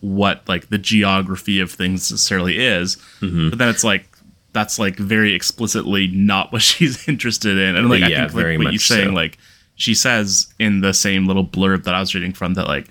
what 0.00 0.42
like 0.48 0.68
the 0.68 0.78
geography 0.78 1.60
of 1.60 1.70
things 1.72 2.10
necessarily 2.10 2.58
is. 2.58 2.96
Mm-hmm. 3.20 3.50
But 3.50 3.58
then 3.58 3.68
it's 3.68 3.84
like 3.84 4.06
that's 4.52 4.78
like 4.78 4.96
very 4.96 5.34
explicitly 5.34 6.08
not 6.08 6.52
what 6.52 6.62
she's 6.70 7.08
interested 7.08 7.56
in. 7.58 7.76
And 7.76 7.88
like 7.88 8.02
I 8.02 8.08
Yeah, 8.08 8.28
think 8.28 8.34
like 8.34 8.58
what 8.66 8.72
you're 8.72 8.78
saying, 8.80 9.08
so. 9.10 9.14
like 9.14 9.38
she 9.76 9.94
says 9.94 10.52
in 10.58 10.80
the 10.80 10.92
same 10.92 11.26
little 11.26 11.44
blurb 11.46 11.84
that 11.84 11.94
I 11.94 12.00
was 12.00 12.14
reading 12.14 12.32
from 12.32 12.54
that 12.54 12.66
like 12.66 12.88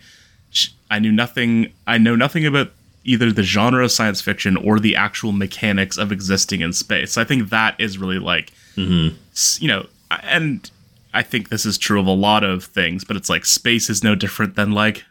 sh- 0.51 0.69
I 0.89 0.99
knew 0.99 1.11
nothing. 1.11 1.71
I 1.85 1.97
know 1.97 2.15
nothing 2.15 2.45
about 2.45 2.71
either 3.03 3.31
the 3.31 3.43
genre 3.43 3.83
of 3.85 3.91
science 3.91 4.19
fiction 4.21 4.55
or 4.57 4.79
the 4.79 4.95
actual 4.95 5.31
mechanics 5.31 5.97
of 5.97 6.11
existing 6.11 6.59
in 6.61 6.73
space. 6.73 7.13
So 7.13 7.21
I 7.21 7.25
think 7.25 7.49
that 7.49 7.75
is 7.79 7.97
really 7.97 8.19
like 8.19 8.51
s- 8.77 9.57
you 9.61 9.67
know, 9.67 9.85
and 10.23 10.69
I 11.17 11.23
think 11.23 11.49
this 11.49 11.65
is 11.65 11.79
true 11.79 11.99
of 11.99 12.05
a 12.05 12.11
lot 12.11 12.43
of 12.43 12.65
things, 12.65 13.03
but 13.03 13.17
it's 13.17 13.27
like 13.27 13.43
space 13.43 13.89
is 13.89 14.03
no 14.03 14.13
different 14.13 14.55
than 14.55 14.73
like 14.73 15.03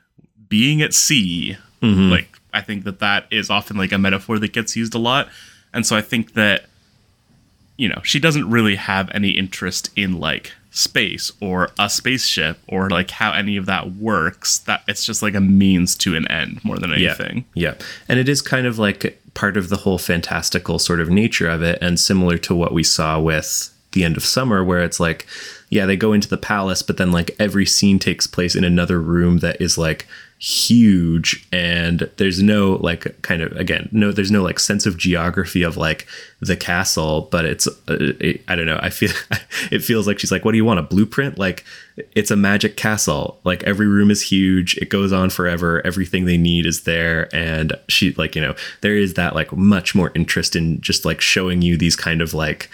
being 0.48 0.80
at 0.80 0.94
sea. 0.94 1.58
Mm-hmm. 1.82 2.12
Like 2.12 2.38
I 2.54 2.60
think 2.60 2.84
that 2.84 3.00
that 3.00 3.26
is 3.32 3.50
often 3.50 3.76
like 3.76 3.90
a 3.90 3.98
metaphor 3.98 4.38
that 4.38 4.52
gets 4.52 4.76
used 4.76 4.94
a 4.94 5.00
lot, 5.00 5.28
and 5.74 5.84
so 5.84 5.96
I 5.96 6.02
think 6.02 6.34
that 6.34 6.66
you 7.76 7.88
know 7.88 8.00
she 8.04 8.20
doesn't 8.20 8.48
really 8.48 8.76
have 8.76 9.10
any 9.12 9.30
interest 9.30 9.90
in 9.96 10.20
like 10.20 10.52
space 10.70 11.32
or 11.40 11.70
a 11.76 11.90
spaceship 11.90 12.58
or 12.68 12.88
like 12.88 13.10
how 13.10 13.32
any 13.32 13.56
of 13.56 13.66
that 13.66 13.94
works. 13.94 14.58
That 14.60 14.84
it's 14.86 15.04
just 15.04 15.22
like 15.22 15.34
a 15.34 15.40
means 15.40 15.96
to 15.96 16.14
an 16.14 16.28
end 16.28 16.64
more 16.64 16.78
than 16.78 16.92
anything. 16.92 17.46
Yeah. 17.54 17.74
And 18.08 18.20
it 18.20 18.28
is 18.28 18.42
kind 18.42 18.68
of 18.68 18.78
like 18.78 19.20
part 19.34 19.56
of 19.56 19.70
the 19.70 19.78
whole 19.78 19.98
fantastical 19.98 20.78
sort 20.78 21.00
of 21.00 21.10
nature 21.10 21.48
of 21.48 21.64
it, 21.64 21.78
and 21.82 21.98
similar 21.98 22.38
to 22.38 22.54
what 22.54 22.72
we 22.72 22.84
saw 22.84 23.18
with 23.18 23.72
the 23.90 24.04
end 24.04 24.16
of 24.16 24.24
summer, 24.24 24.62
where 24.62 24.84
it's 24.84 25.00
like, 25.00 25.26
yeah, 25.68 25.86
they 25.86 25.96
go 25.96 26.12
into 26.12 26.28
the 26.28 26.36
palace, 26.36 26.82
but 26.82 26.96
then 26.96 27.12
like 27.12 27.34
every 27.38 27.66
scene 27.66 27.98
takes 27.98 28.26
place 28.26 28.54
in 28.54 28.64
another 28.64 29.00
room 29.00 29.38
that 29.38 29.60
is 29.60 29.76
like 29.76 30.06
huge 30.38 31.46
and 31.50 32.10
there's 32.18 32.42
no 32.42 32.72
like 32.82 33.20
kind 33.22 33.40
of 33.40 33.50
again 33.52 33.88
no 33.90 34.12
there's 34.12 34.30
no 34.30 34.42
like 34.42 34.58
sense 34.58 34.84
of 34.84 34.98
geography 34.98 35.62
of 35.62 35.78
like 35.78 36.06
the 36.40 36.54
castle 36.54 37.26
but 37.32 37.46
it's 37.46 37.66
uh, 37.66 37.96
it, 38.20 38.42
i 38.46 38.54
don't 38.54 38.66
know 38.66 38.78
i 38.82 38.90
feel 38.90 39.10
it 39.72 39.78
feels 39.78 40.06
like 40.06 40.18
she's 40.18 40.30
like 40.30 40.44
what 40.44 40.52
do 40.52 40.58
you 40.58 40.64
want 40.64 40.78
a 40.78 40.82
blueprint? 40.82 41.38
Like 41.38 41.64
it's 42.14 42.30
a 42.30 42.36
magic 42.36 42.76
castle. 42.76 43.40
Like 43.44 43.62
every 43.64 43.86
room 43.86 44.10
is 44.10 44.22
huge 44.22 44.76
it 44.76 44.88
goes 44.88 45.12
on 45.12 45.30
forever 45.30 45.84
everything 45.84 46.24
they 46.24 46.36
need 46.36 46.66
is 46.66 46.82
there 46.82 47.34
and 47.34 47.72
she 47.88 48.12
like 48.14 48.36
you 48.36 48.42
know 48.42 48.54
there 48.80 48.96
is 48.96 49.14
that 49.14 49.34
like 49.34 49.52
much 49.52 49.94
more 49.94 50.12
interest 50.14 50.54
in 50.54 50.80
just 50.80 51.04
like 51.04 51.20
showing 51.20 51.62
you 51.62 51.76
these 51.76 51.96
kind 51.96 52.20
of 52.20 52.32
like 52.32 52.70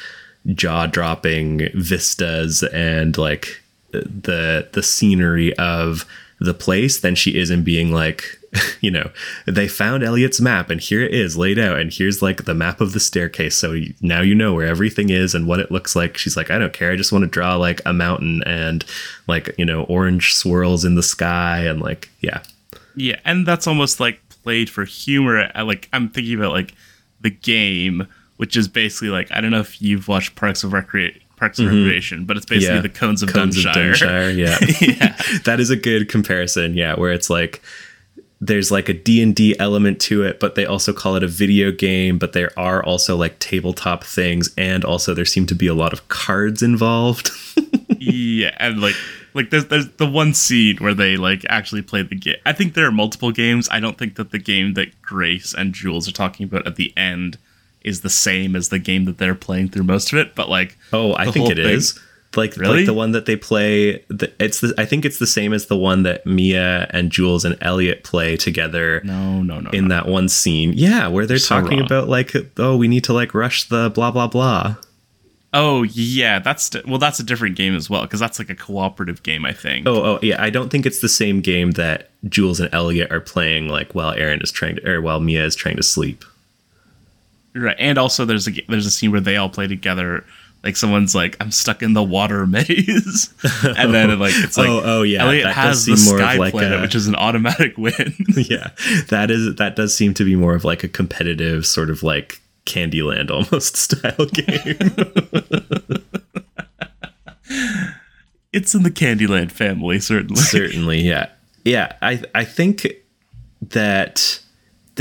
jaw-dropping 0.55 1.69
vistas 1.75 2.63
and 2.65 3.17
like 3.17 3.63
the 3.93 4.69
the 4.73 4.83
scenery 4.83 5.57
of 5.59 6.05
the 6.41 6.55
place 6.55 7.01
than 7.01 7.15
she 7.15 7.39
is 7.39 7.51
in 7.51 7.63
being 7.63 7.93
like 7.93 8.39
you 8.81 8.91
know 8.91 9.11
they 9.47 9.69
found 9.69 10.03
Elliot's 10.03 10.41
map 10.41 10.69
and 10.71 10.81
here 10.81 11.01
it 11.01 11.15
is 11.15 11.37
laid 11.37 11.59
out 11.59 11.79
and 11.79 11.93
here's 11.93 12.21
like 12.21 12.45
the 12.45 12.55
map 12.55 12.81
of 12.81 12.93
the 12.93 13.01
staircase. 13.01 13.57
So 13.57 13.77
now 14.01 14.21
you 14.21 14.35
know 14.35 14.55
where 14.55 14.67
everything 14.67 15.11
is 15.11 15.35
and 15.35 15.47
what 15.47 15.61
it 15.61 15.71
looks 15.71 15.97
like. 15.97 16.19
She's 16.19 16.37
like 16.37 16.51
I 16.51 16.59
don't 16.59 16.73
care. 16.73 16.91
I 16.91 16.97
just 16.97 17.13
want 17.13 17.23
to 17.23 17.31
draw 17.31 17.57
like 17.57 17.81
a 17.87 17.93
mountain 17.93 18.43
and 18.45 18.85
like 19.27 19.55
you 19.57 19.65
know 19.65 19.85
orange 19.85 20.35
swirls 20.35 20.85
in 20.85 20.97
the 20.97 21.03
sky 21.03 21.61
and 21.61 21.81
like 21.81 22.11
yeah. 22.21 22.43
Yeah, 22.95 23.19
and 23.25 23.47
that's 23.47 23.67
almost 23.67 24.01
like 24.01 24.21
played 24.43 24.69
for 24.69 24.85
humor. 24.85 25.51
Like 25.55 25.89
I'm 25.93 26.09
thinking 26.11 26.35
about 26.35 26.53
like 26.53 26.75
the 27.21 27.31
game, 27.31 28.07
which 28.43 28.57
is 28.57 28.67
basically 28.67 29.09
like 29.09 29.29
I 29.31 29.41
don't 29.41 29.53
know 29.53 29.61
if 29.61 29.81
you've 29.81 30.09
watched 30.09 30.35
Parks 30.35 30.65
of 30.65 30.73
Recre- 30.73 31.21
Parks 31.37 31.61
and 31.61 31.69
Recreation, 31.69 32.25
but 32.25 32.37
it's 32.37 32.45
basically 32.45 32.67
Mm-hmm. 32.67 32.77
yeah 32.77 32.83
the 32.83 32.89
Cones 32.89 33.23
of 33.23 33.29
Cones 33.33 33.57
Dunshire. 33.65 33.93
of 33.93 33.99
Dunshire 34.01 34.37
yeah 34.45 34.59
yeah, 34.99 35.39
that 35.45 35.61
is 35.61 35.71
a 35.71 35.77
good 35.77 36.09
comparison 36.09 36.75
yeah 36.75 36.97
where 36.97 37.13
it's 37.13 37.31
like 37.31 37.63
there's 38.41 38.73
like 38.73 38.89
a 38.89 38.93
d&d 38.93 39.55
element 39.61 40.01
to 40.01 40.25
it 40.25 40.41
but 40.41 40.57
they 40.57 40.67
also 40.67 40.93
call 40.93 41.15
it 41.15 41.23
a 41.23 41.29
video 41.29 41.71
game 41.71 42.19
but 42.19 42.33
there 42.33 42.51
are 42.57 42.83
also 42.85 43.17
like 43.17 43.39
tabletop 43.39 44.03
things 44.03 44.53
and 44.59 44.85
also 44.85 45.15
there 45.15 45.25
seem 45.25 45.47
to 45.47 45.55
be 45.55 45.69
a 45.69 45.75
lot 45.75 45.93
of 45.93 46.09
cards 46.09 46.61
involved 46.61 47.31
yeah, 48.01 48.53
and 48.59 48.81
like 48.81 48.97
like 49.35 49.51
there's 49.51 49.67
there's 49.67 49.89
the 50.03 50.07
one 50.11 50.35
scene 50.35 50.77
where 50.79 50.95
they 50.95 51.17
like 51.17 51.45
actually 51.49 51.83
play 51.83 52.03
the 52.03 52.17
game. 52.17 52.37
I 52.45 52.53
think 52.53 52.75
there 52.75 52.87
are 52.87 52.91
multiple 52.93 53.31
games. 53.31 53.69
I 53.71 53.79
don't 53.79 53.97
think 53.97 54.17
that 54.17 54.31
the 54.33 54.39
game 54.39 54.75
that 54.75 55.01
Grace 55.03 55.55
and 55.55 55.73
Jules 55.73 56.09
are 56.09 56.13
talking 56.13 56.45
about 56.45 56.67
at 56.67 56.75
the 56.77 56.93
end 56.97 57.39
is 57.85 58.01
the 58.03 58.11
same 58.11 58.55
as 58.57 58.69
the 58.69 58.79
game 58.79 59.05
that 59.05 59.19
they're 59.19 59.35
playing 59.35 59.69
through 59.69 59.85
most 59.85 60.13
of 60.13 60.19
it. 60.19 60.35
But 60.35 60.49
like, 60.49 60.77
oh 60.93 61.15
i 61.17 61.31
think 61.31 61.51
it 61.51 61.57
thing- 61.57 61.67
is 61.67 61.99
like 62.35 62.57
Really? 62.57 62.79
like 62.79 62.87
the 62.87 62.95
one 62.95 63.13
that 63.13 63.27
they 63.27 63.37
play 63.37 64.03
the, 64.09 64.33
it's 64.41 64.61
the 64.61 64.73
i 64.79 64.87
think 64.87 65.05
it's 65.05 65.19
the 65.19 65.27
same 65.27 65.53
as 65.53 65.67
the 65.67 65.77
one 65.77 66.03
that 66.05 66.25
mia 66.25 66.87
and 66.89 67.13
jules 67.13 67.45
and 67.45 67.59
elliot 67.61 68.05
play 68.05 68.39
together 68.39 69.03
No, 69.05 69.43
no, 69.43 69.61
no. 69.61 69.69
in 69.71 69.89
no. 69.89 69.95
that 69.97 70.09
one 70.09 70.31
scene 70.31 70.73
yeah 70.75 71.09
where 71.09 71.27
they're 71.27 71.37
So 71.37 71.61
talking 71.61 71.79
wrong. 71.81 71.87
about 71.87 72.09
like 72.09 72.33
oh 72.57 72.75
we 72.79 72.89
need 72.89 73.05
to 73.05 73.13
like 73.13 73.35
rush 73.35 73.69
the 73.69 73.91
blah 73.91 74.11
blah 74.11 74.29
blah 74.29 74.77
Oh 75.55 75.83
yeah, 75.83 76.39
that's 76.39 76.71
well, 76.89 76.97
that's 76.99 77.21
a 77.21 77.23
different 77.23 77.57
game 77.57 77.77
as 77.77 77.91
well 77.91 78.01
because 78.05 78.19
that's 78.21 78.39
like 78.39 78.49
a 78.49 78.55
cooperative 78.55 79.23
game. 79.23 79.45
I 79.45 79.53
think. 79.53 79.87
Oh, 79.87 80.03
oh, 80.15 80.19
yeah. 80.23 80.43
I 80.43 80.49
don't 80.49 80.71
think 80.71 80.87
it's 80.87 81.01
the 81.01 81.11
same 81.11 81.43
game 81.43 81.73
that 81.73 82.09
Jules 82.27 82.59
and 82.59 82.73
Elliot 82.73 83.13
are 83.13 83.21
playing, 83.21 83.69
like 83.69 83.95
while 83.95 84.13
Aaron 84.13 84.41
is 84.41 84.51
trying 84.51 84.77
to, 84.77 84.91
or 84.91 85.03
while 85.03 85.21
Mia 85.21 85.45
is 85.45 85.55
trying 85.55 85.77
to 85.77 85.83
sleep. 85.83 86.25
Right, 87.55 87.77
and 87.79 87.99
also 87.99 88.25
there's 88.25 88.49
a 88.49 88.53
there's 88.69 88.87
a 88.87 88.91
scene 88.91 89.11
where 89.13 89.21
they 89.21 89.37
all 89.37 89.49
play 89.51 89.67
together. 89.67 90.25
Like 90.65 90.77
someone's 90.77 91.13
like, 91.15 91.37
"I'm 91.41 91.51
stuck 91.51 91.83
in 91.83 91.93
the 91.93 92.03
water 92.05 92.47
maze," 92.49 93.35
and 93.65 93.93
then 93.93 94.11
oh, 94.13 94.15
like 94.15 94.33
it's 94.37 94.57
like, 94.57 94.69
Oh, 94.69 94.81
oh, 94.85 95.03
yeah, 95.03 95.23
Elliot 95.25 95.45
that 95.45 95.55
has 95.55 95.85
the 95.87 95.93
more 96.09 96.19
Sky 96.19 96.37
like 96.37 96.53
Planet, 96.53 96.79
a- 96.79 96.83
which 96.83 96.95
is 96.95 97.09
an 97.09 97.17
automatic 97.17 97.77
win. 97.77 98.15
yeah, 98.37 98.71
that 99.09 99.31
is 99.31 99.57
that 99.57 99.75
does 99.77 99.95
seem 99.95 100.15
to 100.15 100.25
be 100.25 100.37
more 100.37 100.55
of 100.55 100.65
like 100.65 100.85
a 100.85 100.89
competitive 100.89 101.67
sort 101.67 101.91
of 101.91 102.03
like 102.05 102.41
Candyland 102.65 103.31
almost 103.31 103.77
style 103.77 104.27
game. 104.27 104.79
it's 108.53 108.75
in 108.75 108.83
the 108.83 108.91
Candyland 108.91 109.51
family, 109.53 109.99
certainly. 109.99 110.41
Certainly, 110.41 111.01
yeah, 111.01 111.29
yeah. 111.65 111.97
I 112.03 112.23
I 112.35 112.45
think 112.45 112.87
that 113.63 114.41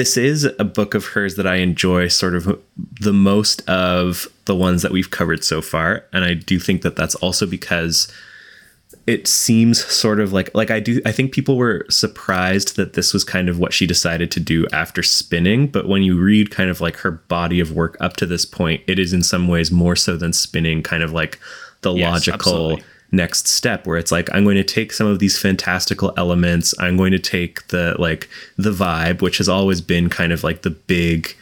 this 0.01 0.17
is 0.17 0.45
a 0.57 0.63
book 0.63 0.95
of 0.95 1.05
hers 1.05 1.35
that 1.35 1.45
I 1.45 1.57
enjoy 1.57 2.07
sort 2.07 2.33
of 2.33 2.59
the 2.99 3.13
most 3.13 3.61
of 3.69 4.27
the 4.45 4.55
ones 4.55 4.81
that 4.81 4.91
we've 4.91 5.11
covered 5.11 5.43
so 5.43 5.61
far, 5.61 6.05
and 6.11 6.25
I 6.25 6.33
do 6.33 6.57
think 6.57 6.81
that 6.81 6.95
that's 6.95 7.13
also 7.13 7.45
because 7.45 8.11
it 9.05 9.27
seems 9.27 9.85
sort 9.85 10.19
of 10.19 10.33
like 10.33 10.49
like 10.55 10.71
I 10.71 10.79
do 10.79 11.03
I 11.05 11.11
think 11.11 11.33
people 11.33 11.55
were 11.55 11.85
surprised 11.91 12.77
that 12.77 12.93
this 12.93 13.13
was 13.13 13.23
kind 13.23 13.47
of 13.47 13.59
what 13.59 13.73
she 13.73 13.85
decided 13.85 14.31
to 14.31 14.39
do 14.39 14.67
after 14.73 15.03
spinning 15.03 15.67
but 15.67 15.87
when 15.87 16.03
you 16.03 16.19
read 16.19 16.51
kind 16.51 16.69
of 16.69 16.81
like 16.81 16.97
her 16.97 17.11
body 17.11 17.59
of 17.59 17.71
work 17.71 17.95
up 17.99 18.15
to 18.17 18.25
this 18.25 18.45
point 18.45 18.83
it 18.87 18.99
is 18.99 19.11
in 19.13 19.23
some 19.23 19.47
ways 19.47 19.71
more 19.71 19.95
so 19.95 20.17
than 20.17 20.33
spinning 20.33 20.83
kind 20.83 21.01
of 21.01 21.11
like 21.11 21.39
the 21.81 21.93
Yes, 21.93 22.11
logical 22.11 22.33
absolutely. 22.71 22.83
Next 23.11 23.47
step 23.47 23.85
where 23.85 23.97
it's 23.97 24.11
like 24.11 24.29
I'm 24.33 24.43
going 24.43 24.57
to 24.57 24.63
take 24.63 24.93
some 24.93 25.07
of 25.07 25.19
these 25.19 25.37
fantastical 25.37 26.13
elements. 26.17 26.73
I'm 26.79 26.97
going 26.97 27.11
to 27.11 27.19
take 27.19 27.67
the 27.67 27.95
like 27.99 28.29
the 28.57 28.71
vibe 28.71 29.21
which 29.21 29.37
has 29.37 29.49
always 29.49 29.81
been 29.81 30.09
kind 30.09 30.31
of 30.31 30.43
like 30.43 30.61
the 30.61 30.69
big 30.69 31.35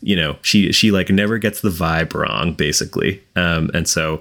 you 0.00 0.16
know 0.16 0.36
she 0.42 0.72
she 0.72 0.90
like 0.90 1.10
never 1.10 1.38
gets 1.38 1.60
the 1.60 1.70
vibe 1.70 2.14
wrong 2.14 2.54
basically. 2.54 3.22
Um 3.36 3.70
and 3.72 3.88
so 3.88 4.20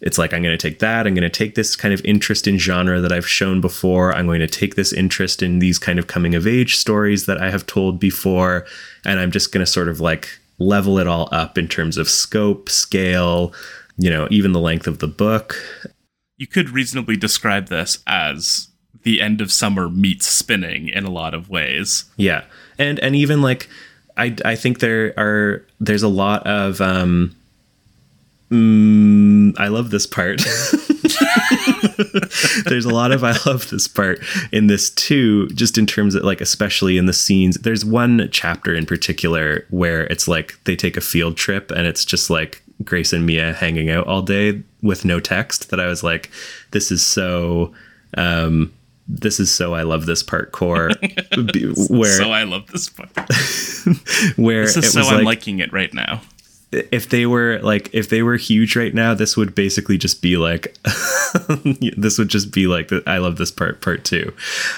it's 0.00 0.16
like 0.16 0.32
i'm 0.32 0.42
going 0.42 0.56
to 0.56 0.70
take 0.70 0.78
that. 0.78 1.06
I'm 1.06 1.14
going 1.14 1.22
to 1.22 1.28
take 1.28 1.56
this 1.56 1.74
kind 1.74 1.92
of 1.92 2.00
interest 2.04 2.46
in 2.46 2.56
genre 2.56 3.00
that 3.00 3.12
i've 3.12 3.28
shown 3.28 3.60
before. 3.60 4.14
I'm 4.14 4.26
going 4.26 4.40
to 4.40 4.46
take 4.46 4.74
this 4.74 4.92
interest 4.92 5.42
in 5.42 5.58
these 5.58 5.78
kind 5.78 5.98
of 5.98 6.06
coming 6.06 6.34
of 6.34 6.46
age 6.46 6.76
stories 6.76 7.26
that 7.26 7.40
i 7.40 7.50
have 7.50 7.66
told 7.66 8.00
before 8.00 8.64
and 9.04 9.20
i'm 9.20 9.30
just 9.30 9.52
going 9.52 9.64
to 9.64 9.70
sort 9.70 9.88
of 9.88 10.00
like 10.00 10.28
level 10.58 10.98
it 10.98 11.06
all 11.06 11.28
up 11.30 11.58
in 11.58 11.68
terms 11.68 11.96
of 11.96 12.08
scope 12.08 12.68
scale 12.68 13.52
you 13.96 14.10
know 14.10 14.26
even 14.30 14.52
the 14.52 14.60
length 14.60 14.86
of 14.86 14.98
the 14.98 15.06
book 15.06 15.56
you 16.38 16.46
could 16.46 16.70
reasonably 16.70 17.16
describe 17.16 17.66
this 17.66 17.98
as 18.06 18.68
the 19.02 19.20
end 19.20 19.40
of 19.40 19.52
summer 19.52 19.88
meets 19.88 20.26
spinning 20.26 20.88
in 20.88 21.04
a 21.04 21.10
lot 21.10 21.34
of 21.34 21.50
ways. 21.50 22.04
Yeah, 22.16 22.44
and 22.78 22.98
and 23.00 23.14
even 23.14 23.42
like 23.42 23.68
I 24.16 24.34
I 24.44 24.54
think 24.54 24.78
there 24.78 25.12
are 25.18 25.64
there's 25.80 26.02
a 26.02 26.08
lot 26.08 26.46
of 26.46 26.80
um. 26.80 27.34
Mm, 28.50 29.54
I 29.58 29.68
love 29.68 29.90
this 29.90 30.06
part. 30.06 30.38
there's 32.64 32.86
a 32.86 32.90
lot 32.90 33.12
of 33.12 33.22
I 33.22 33.36
love 33.44 33.68
this 33.68 33.86
part 33.86 34.20
in 34.52 34.68
this 34.68 34.88
too, 34.88 35.48
just 35.48 35.76
in 35.76 35.84
terms 35.84 36.14
of 36.14 36.24
like, 36.24 36.40
especially 36.40 36.96
in 36.96 37.04
the 37.04 37.12
scenes. 37.12 37.56
There's 37.56 37.84
one 37.84 38.26
chapter 38.32 38.74
in 38.74 38.86
particular 38.86 39.66
where 39.68 40.06
it's 40.06 40.26
like 40.26 40.58
they 40.64 40.76
take 40.76 40.96
a 40.96 41.02
field 41.02 41.36
trip 41.36 41.70
and 41.70 41.86
it's 41.86 42.06
just 42.06 42.30
like 42.30 42.62
Grace 42.84 43.12
and 43.12 43.26
Mia 43.26 43.52
hanging 43.52 43.90
out 43.90 44.06
all 44.06 44.22
day 44.22 44.62
with 44.82 45.04
no 45.04 45.20
text. 45.20 45.70
That 45.70 45.80
I 45.80 45.86
was 45.86 46.02
like, 46.02 46.30
this 46.70 46.90
is 46.90 47.04
so. 47.04 47.72
Um, 48.16 48.72
this 49.08 49.40
is 49.40 49.50
so 49.54 49.74
I 49.74 49.82
love 49.84 50.04
this 50.06 50.22
part 50.22 50.52
core 50.52 50.90
where 51.88 52.16
so 52.18 52.30
I 52.30 52.42
love 52.44 52.66
this 52.66 52.90
part. 52.90 53.08
where 54.36 54.66
This 54.66 54.76
is 54.76 54.92
so 54.92 55.00
I'm 55.00 55.16
like, 55.16 55.24
liking 55.24 55.60
it 55.60 55.72
right 55.72 55.92
now. 55.94 56.20
if 56.72 57.08
they 57.08 57.24
were 57.24 57.58
like 57.60 57.88
if 57.94 58.10
they 58.10 58.22
were 58.22 58.36
huge 58.36 58.76
right 58.76 58.92
now, 58.94 59.14
this 59.14 59.34
would 59.36 59.54
basically 59.54 59.96
just 59.96 60.20
be 60.20 60.36
like 60.36 60.76
this 61.96 62.18
would 62.18 62.28
just 62.28 62.50
be 62.52 62.66
like 62.66 62.88
the, 62.88 63.02
I 63.06 63.16
love 63.18 63.38
this 63.38 63.50
part 63.50 63.80
part 63.80 64.04
two. 64.04 64.32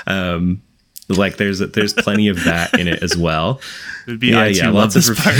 Um, 0.06 0.62
like 1.08 1.36
there's 1.36 1.58
there's 1.58 1.92
plenty 1.92 2.28
of 2.28 2.44
that 2.44 2.78
in 2.78 2.86
it 2.86 3.02
as 3.02 3.16
well. 3.16 3.60
It 4.06 4.12
would 4.12 4.20
be 4.20 4.28
yeah, 4.28 4.42
I 4.42 4.46
yeah, 4.48 4.70
love 4.70 4.92
this 4.92 5.10
part. 5.20 5.36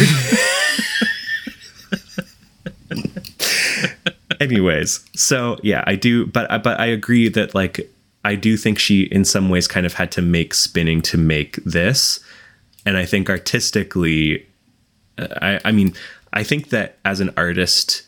Anyways, 4.40 5.00
so 5.14 5.58
yeah, 5.62 5.84
I 5.86 5.96
do, 5.96 6.26
but 6.26 6.62
but 6.62 6.80
I 6.80 6.86
agree 6.86 7.28
that 7.28 7.54
like 7.54 7.90
I 8.24 8.34
do 8.34 8.56
think 8.56 8.78
she 8.78 9.02
in 9.02 9.24
some 9.24 9.50
ways 9.50 9.68
kind 9.68 9.84
of 9.84 9.92
had 9.94 10.10
to 10.12 10.22
make 10.22 10.54
spinning 10.54 11.02
to 11.02 11.18
make 11.18 11.56
this, 11.56 12.20
and 12.86 12.96
I 12.96 13.04
think 13.04 13.28
artistically, 13.28 14.46
uh, 15.18 15.28
I 15.42 15.60
I 15.66 15.72
mean 15.72 15.94
I 16.32 16.42
think 16.42 16.70
that 16.70 16.98
as 17.04 17.20
an 17.20 17.34
artist, 17.36 18.02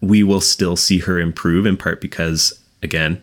we 0.00 0.22
will 0.22 0.40
still 0.40 0.74
see 0.74 0.98
her 1.00 1.20
improve 1.20 1.66
in 1.66 1.76
part 1.76 2.00
because 2.00 2.58
again, 2.82 3.22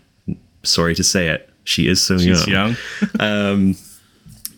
sorry 0.61 0.93
to 0.95 1.03
say 1.03 1.29
it, 1.29 1.49
she 1.63 1.87
is 1.87 2.01
so 2.01 2.13
young. 2.13 2.35
She's 2.35 2.47
young. 2.47 2.75
young. 3.01 3.09
um, 3.19 3.75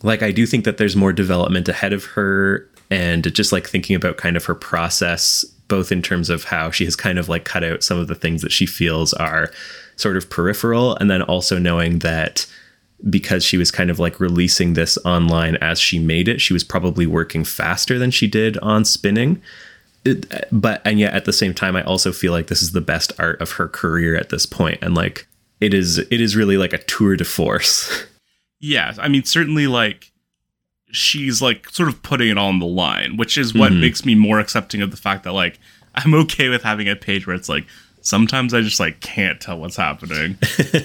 like 0.03 0.23
I 0.23 0.31
do 0.31 0.45
think 0.45 0.65
that 0.65 0.77
there's 0.77 0.95
more 0.97 1.13
development 1.13 1.69
ahead 1.69 1.93
of 1.93 2.03
her 2.05 2.67
and 2.89 3.33
just 3.33 3.53
like 3.53 3.67
thinking 3.67 3.95
about 3.95 4.17
kind 4.17 4.35
of 4.35 4.45
her 4.45 4.55
process 4.55 5.45
both 5.71 5.89
in 5.89 6.01
terms 6.01 6.29
of 6.29 6.43
how 6.43 6.69
she 6.69 6.83
has 6.83 6.97
kind 6.97 7.17
of 7.17 7.29
like 7.29 7.45
cut 7.45 7.63
out 7.63 7.81
some 7.81 7.97
of 7.97 8.09
the 8.09 8.13
things 8.13 8.41
that 8.41 8.51
she 8.51 8.65
feels 8.65 9.13
are 9.13 9.49
sort 9.95 10.17
of 10.17 10.29
peripheral 10.29 10.97
and 10.97 11.09
then 11.09 11.21
also 11.21 11.57
knowing 11.57 11.99
that 11.99 12.45
because 13.09 13.41
she 13.41 13.55
was 13.55 13.71
kind 13.71 13.89
of 13.89 13.97
like 13.97 14.19
releasing 14.19 14.73
this 14.73 14.97
online 15.05 15.55
as 15.61 15.79
she 15.79 15.97
made 15.97 16.27
it 16.27 16.41
she 16.41 16.51
was 16.51 16.65
probably 16.65 17.07
working 17.07 17.45
faster 17.45 17.97
than 17.97 18.11
she 18.11 18.27
did 18.27 18.57
on 18.57 18.83
spinning. 18.83 19.41
It, 20.03 20.25
but 20.51 20.81
and 20.83 20.99
yet 20.99 21.13
at 21.13 21.23
the 21.25 21.31
same 21.31 21.53
time 21.53 21.75
i 21.77 21.83
also 21.83 22.11
feel 22.11 22.33
like 22.33 22.47
this 22.47 22.61
is 22.61 22.73
the 22.73 22.81
best 22.81 23.13
art 23.17 23.39
of 23.39 23.51
her 23.51 23.69
career 23.69 24.17
at 24.17 24.29
this 24.29 24.45
point 24.45 24.79
and 24.81 24.93
like 24.93 25.25
it 25.61 25.73
is 25.73 25.99
it 25.99 26.19
is 26.19 26.35
really 26.35 26.57
like 26.57 26.73
a 26.73 26.79
tour 26.83 27.15
de 27.15 27.23
force. 27.25 28.05
Yeah 28.63 28.93
i 28.99 29.07
mean 29.07 29.23
certainly 29.23 29.65
like 29.65 30.10
she's 30.91 31.41
like 31.41 31.69
sort 31.69 31.89
of 31.89 32.01
putting 32.03 32.29
it 32.29 32.37
on 32.37 32.59
the 32.59 32.65
line, 32.65 33.17
which 33.17 33.37
is 33.37 33.53
what 33.53 33.71
mm-hmm. 33.71 33.81
makes 33.81 34.05
me 34.05 34.15
more 34.15 34.39
accepting 34.39 34.81
of 34.81 34.91
the 34.91 34.97
fact 34.97 35.23
that 35.23 35.33
like 35.33 35.59
I'm 35.95 36.13
okay 36.13 36.49
with 36.49 36.63
having 36.63 36.87
a 36.87 36.95
page 36.95 37.27
where 37.27 37.35
it's 37.35 37.49
like 37.49 37.65
sometimes 38.01 38.53
I 38.53 38.61
just 38.61 38.79
like 38.79 38.99
can't 38.99 39.39
tell 39.39 39.59
what's 39.59 39.75
happening 39.75 40.37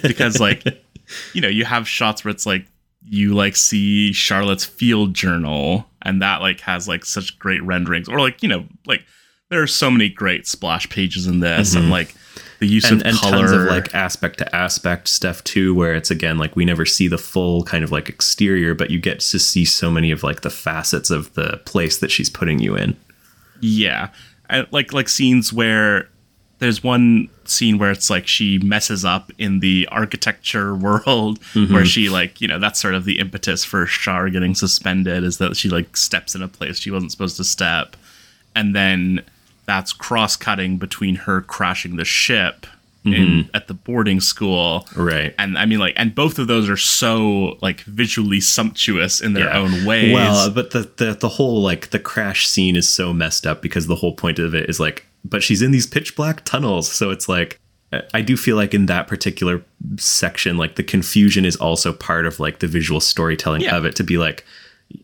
because 0.03 0.41
like 0.41 0.65
you 1.33 1.41
know 1.41 1.49
you 1.49 1.65
have 1.65 1.89
shots 1.89 2.25
where 2.25 2.33
it's 2.33 2.47
like 2.47 2.67
you 3.05 3.35
like 3.35 3.57
see 3.57 4.13
Charlotte's 4.13 4.65
field 4.65 5.15
journal 5.15 5.87
and 6.03 6.21
that 6.23 6.41
like 6.41 6.61
has 6.61 6.89
like 6.89 7.05
such 7.05 7.39
great 7.39 7.63
renderings 7.63 8.09
or 8.09 8.21
like 8.21 8.43
you 8.43 8.49
know 8.49 8.67
like 8.87 9.05
there 9.49 9.63
are 9.63 9.69
so 9.69 9.91
many 9.91 10.09
great 10.09 10.47
splash 10.47 10.89
pages 10.89 11.27
in 11.27 11.41
this 11.41 11.71
mm-hmm. 11.71 11.83
and 11.83 11.91
like 11.91 12.15
the 12.59 12.67
use 12.67 12.91
and, 12.91 13.01
of 13.01 13.07
and 13.07 13.17
color 13.19 13.47
tons 13.47 13.53
of 13.53 13.63
like 13.63 13.95
aspect 13.95 14.39
to 14.39 14.57
aspect 14.57 15.09
stuff 15.09 15.43
too 15.45 15.75
where 15.75 15.95
it's 15.95 16.11
again 16.11 16.39
like 16.39 16.57
we 16.57 16.65
never 16.65 16.87
see 16.87 17.09
the 17.09 17.19
full 17.19 17.63
kind 17.65 17.85
of 17.85 17.93
like 17.93 18.09
exterior 18.09 18.75
but 18.75 18.91
you 18.91 18.99
get 18.99 19.21
to 19.21 19.39
see 19.39 19.65
so 19.65 19.91
many 19.91 20.11
of 20.11 20.23
like 20.23 20.43
the 20.43 20.51
facets 20.51 21.11
of 21.11 21.33
the 21.35 21.61
place 21.65 21.99
that 21.99 22.11
she's 22.11 22.31
putting 22.31 22.59
you 22.59 22.77
in. 22.77 22.97
Yeah. 23.61 24.11
I, 24.49 24.67
like 24.71 24.93
like 24.93 25.09
scenes 25.09 25.53
where 25.53 26.09
there's 26.59 26.83
one 26.83 27.29
scene 27.45 27.79
where 27.79 27.91
it's 27.91 28.09
like 28.09 28.27
she 28.27 28.59
messes 28.59 29.05
up 29.05 29.31
in 29.39 29.61
the 29.61 29.87
architecture 29.91 30.75
world 30.77 31.41
mm-hmm. 31.53 31.73
where 31.73 31.85
she 31.85 32.09
like 32.09 32.41
you 32.41 32.49
know 32.49 32.59
that's 32.59 32.81
sort 32.81 32.95
of 32.95 33.05
the 33.05 33.19
impetus 33.19 33.65
for 33.65 33.87
Char 33.87 34.31
getting 34.31 34.55
suspended 34.55 35.25
is 35.25 35.39
that 35.39 35.57
she 35.57 35.69
like 35.69 35.97
steps 35.97 36.35
in 36.35 36.43
a 36.43 36.49
place 36.49 36.79
she 36.79 36.91
wasn't 36.91 37.13
supposed 37.13 37.37
to 37.37 37.45
step. 37.45 37.97
And 38.55 38.75
then 38.75 39.23
that's 39.67 39.93
cross 39.93 40.37
cutting 40.37 40.79
between 40.79 41.17
her 41.17 41.41
crashing 41.43 41.97
the 41.97 42.05
ship 42.05 42.67
mm-hmm. 43.05 43.15
in 43.15 43.51
at 43.55 43.69
the 43.69 43.75
boarding 43.75 44.21
school. 44.21 44.87
Right. 44.95 45.35
And 45.39 45.59
I 45.59 45.67
mean 45.67 45.79
like 45.79 45.95
and 45.97 46.15
both 46.15 46.39
of 46.39 46.47
those 46.47 46.69
are 46.69 46.77
so 46.77 47.59
like 47.61 47.81
visually 47.83 48.41
sumptuous 48.41 49.21
in 49.21 49.33
their 49.33 49.47
yeah. 49.47 49.59
own 49.59 49.85
ways. 49.85 50.15
Well, 50.15 50.51
but 50.51 50.71
the, 50.71 50.91
the 50.97 51.13
the 51.15 51.29
whole 51.29 51.63
like 51.63 51.91
the 51.91 51.99
crash 51.99 52.47
scene 52.47 52.77
is 52.77 52.89
so 52.89 53.13
messed 53.13 53.47
up 53.47 53.63
because 53.63 53.87
the 53.87 53.97
whole 53.97 54.15
point 54.15 54.39
of 54.39 54.55
it 54.55 54.69
is 54.69 54.81
like 54.81 55.07
but 55.25 55.43
she's 55.43 55.63
in 55.63 55.73
these 55.73 55.87
pitch 55.87 56.15
black 56.15 56.45
tunnels, 56.45 56.91
so 56.91 57.11
it's 57.11 57.29
like 57.29 57.59
I 58.13 58.21
do 58.21 58.37
feel 58.37 58.57
like 58.57 58.75
in 58.75 58.87
that 58.87 59.07
particular 59.07 59.63
section 59.97 60.57
like 60.57 60.75
the 60.75 60.83
confusion 60.83 61.45
is 61.45 61.57
also 61.57 61.93
part 61.93 62.27
of 62.27 62.41
like 62.41 62.59
the 62.59 62.67
visual 62.67 63.01
storytelling 63.01 63.63
yeah. 63.63 63.77
of 63.77 63.85
it 63.85 63.97
to 63.97 64.05
be 64.05 64.19
like 64.19 64.45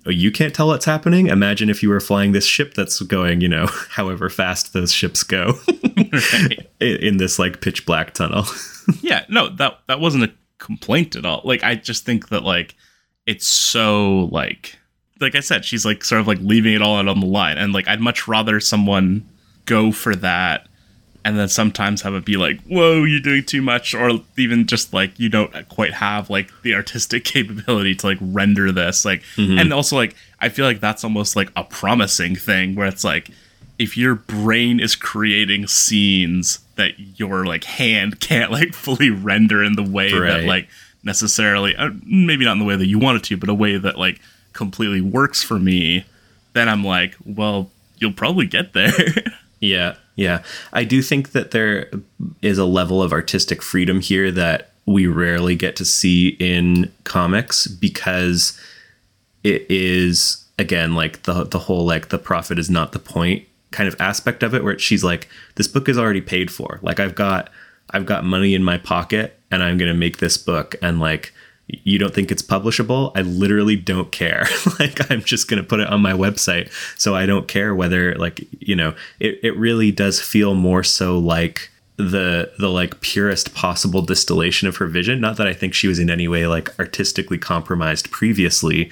you 0.07 0.31
can't 0.31 0.55
tell 0.55 0.69
what's 0.69 0.85
happening. 0.85 1.27
Imagine 1.27 1.69
if 1.69 1.83
you 1.83 1.89
were 1.89 2.01
flying 2.01 2.33
this 2.33 2.47
ship 2.47 2.75
that's 2.75 3.01
going, 3.03 3.41
you 3.41 3.49
know, 3.49 3.67
however 3.91 4.29
fast 4.29 4.73
those 4.73 4.93
ships 4.93 5.23
go 5.23 5.55
right. 5.97 6.71
in 6.81 7.17
this 7.17 7.39
like 7.39 7.61
pitch 7.61 7.87
black 7.87 8.15
tunnel. 8.15 8.45
yeah, 9.01 9.25
no, 9.29 9.49
that 9.49 9.81
that 9.89 10.01
wasn't 10.01 10.25
a 10.25 10.33
complaint 10.59 11.17
at 11.17 11.25
all. 11.25 11.43
Like 11.45 11.63
I 11.63 11.75
just 11.75 12.05
think 12.05 12.29
that 12.29 12.43
like 12.43 12.75
it's 13.27 13.47
so 13.47 14.29
like 14.33 14.79
like 15.21 15.35
I 15.35 15.41
said, 15.41 15.65
she's 15.65 15.85
like 15.85 16.05
sort 16.05 16.21
of 16.21 16.27
like 16.27 16.39
leaving 16.41 16.75
it 16.75 16.83
all 16.83 16.97
out 16.97 17.09
on 17.09 17.21
the 17.21 17.27
line 17.27 17.59
and 17.59 17.73
like 17.73 17.89
I'd 17.89 18.01
much 18.01 18.27
rather 18.27 18.61
someone 18.61 19.29
go 19.65 19.93
for 19.93 20.17
that 20.17 20.69
and 21.25 21.39
then 21.39 21.49
sometimes 21.49 22.03
have 22.03 22.15
it 22.15 22.25
be 22.25 22.37
like, 22.37 22.61
"Whoa, 22.63 23.05
you're 23.05 23.21
doing 23.21 23.45
too 23.45 23.63
much," 23.63 23.95
or 23.95 24.21
even 24.37 24.67
just 24.67 24.93
like 24.93 25.19
you 25.19 25.29
don't 25.29 25.69
quite 25.69 25.95
have 25.95 26.31
like 26.31 26.51
the 26.63 26.75
artistic 26.75 27.25
capability 27.27 27.95
to 27.97 28.07
like 28.07 28.19
render 28.21 28.73
this. 28.73 29.05
Like, 29.05 29.23
mm-hmm. 29.37 29.59
and 29.59 29.73
also 29.73 29.97
like 29.97 30.15
I 30.41 30.49
feel 30.49 30.67
like 30.67 30.81
that's 30.81 31.05
almost 31.05 31.37
like 31.37 31.51
a 31.57 31.65
promising 31.65 32.35
thing 32.37 32.75
where 32.75 32.87
it's 32.87 33.05
like 33.05 33.31
if 33.79 33.97
your 33.97 34.15
brain 34.15 34.81
is 34.81 34.95
creating 34.95 35.67
scenes 35.67 36.61
that 36.77 36.93
your 37.19 37.45
like 37.45 37.65
hand 37.65 38.21
can't 38.21 38.51
like 38.51 38.75
fully 38.75 39.11
render 39.11 39.63
in 39.63 39.75
the 39.75 39.83
way 39.83 40.13
right. 40.13 40.29
that 40.29 40.45
like 40.45 40.69
necessarily 41.05 41.75
uh, 41.77 41.91
maybe 42.05 42.45
not 42.45 42.53
in 42.53 42.59
the 42.59 42.65
way 42.65 42.77
that 42.77 42.87
you 42.87 42.99
want 42.99 43.19
it 43.19 43.25
to, 43.25 43.37
but 43.37 43.49
a 43.49 43.55
way 43.55 43.77
that 43.77 43.99
like 43.99 44.21
completely 44.53 45.01
works 45.01 45.43
for 45.43 45.59
me, 45.59 46.05
then 46.53 46.69
I'm 46.69 46.85
like, 46.85 47.17
well, 47.25 47.71
you'll 47.99 48.13
probably 48.13 48.47
get 48.47 48.73
there. 48.73 48.93
yeah. 49.61 49.95
Yeah. 50.17 50.43
I 50.73 50.85
do 50.85 51.03
think 51.03 51.33
that 51.33 51.53
there 51.53 51.91
is 52.43 52.59
a 52.59 52.65
level 52.65 53.03
of 53.03 53.13
artistic 53.13 53.63
freedom 53.63 54.01
here 54.01 54.31
that 54.31 54.73
we 54.85 55.07
rarely 55.07 55.57
get 55.57 55.77
to 55.77 55.85
see 55.85 56.37
in 56.39 56.93
comics 57.05 57.67
because 57.67 58.61
it 59.45 59.65
is 59.71 60.45
again 60.59 60.95
like 60.95 61.23
the 61.23 61.45
the 61.45 61.59
whole 61.59 61.87
like 61.87 62.09
the 62.09 62.19
profit 62.19 62.59
is 62.59 62.69
not 62.69 62.93
the 62.93 62.99
point 62.99 63.47
kind 63.71 63.89
of 63.89 63.99
aspect 64.01 64.43
of 64.43 64.55
it 64.55 64.63
where 64.63 64.79
she's 64.79 65.03
like 65.03 65.29
this 65.55 65.67
book 65.67 65.89
is 65.89 65.99
already 65.99 66.21
paid 66.21 66.51
for. 66.51 66.79
Like 66.83 67.01
I've 67.01 67.15
got 67.15 67.51
I've 67.91 68.07
got 68.07 68.25
money 68.25 68.55
in 68.55 68.63
my 68.63 68.79
pocket 68.79 69.39
and 69.51 69.63
I'm 69.63 69.79
going 69.79 69.91
to 69.91 69.99
make 69.99 70.19
this 70.19 70.39
book 70.39 70.77
and 70.83 71.01
like 71.01 71.33
you 71.85 71.99
don't 71.99 72.15
think 72.15 72.31
it's 72.31 72.43
publishable, 72.43 73.13
I 73.15 73.23
literally 73.23 73.77
don't 73.77 74.13
care. 74.13 74.47
like 74.79 75.11
I'm 75.11 75.23
just 75.23 75.49
going 75.49 75.63
to 75.63 75.69
put 75.69 75.81
it 75.81 75.89
on 75.89 76.03
my 76.03 76.13
website. 76.13 76.71
So 76.99 77.15
I 77.15 77.27
don't 77.27 77.49
care 77.49 77.75
whether 77.75 78.15
like, 78.17 78.47
you 78.61 78.77
know, 78.77 78.95
it, 79.19 79.41
it 79.43 79.57
really 79.57 79.91
does 79.91 80.21
feel 80.21 80.55
more 80.55 80.85
so 80.85 81.19
like 81.19 81.71
the 81.97 82.51
the 82.59 82.69
like 82.69 83.01
purest 83.01 83.55
possible 83.55 84.03
distillation 84.03 84.67
of 84.67 84.77
her 84.77 84.87
vision 84.87 85.21
not 85.21 85.37
that 85.37 85.47
i 85.47 85.53
think 85.53 85.75
she 85.75 85.87
was 85.87 85.99
in 85.99 86.09
any 86.09 86.27
way 86.27 86.47
like 86.47 86.77
artistically 86.79 87.37
compromised 87.37 88.11
previously 88.11 88.91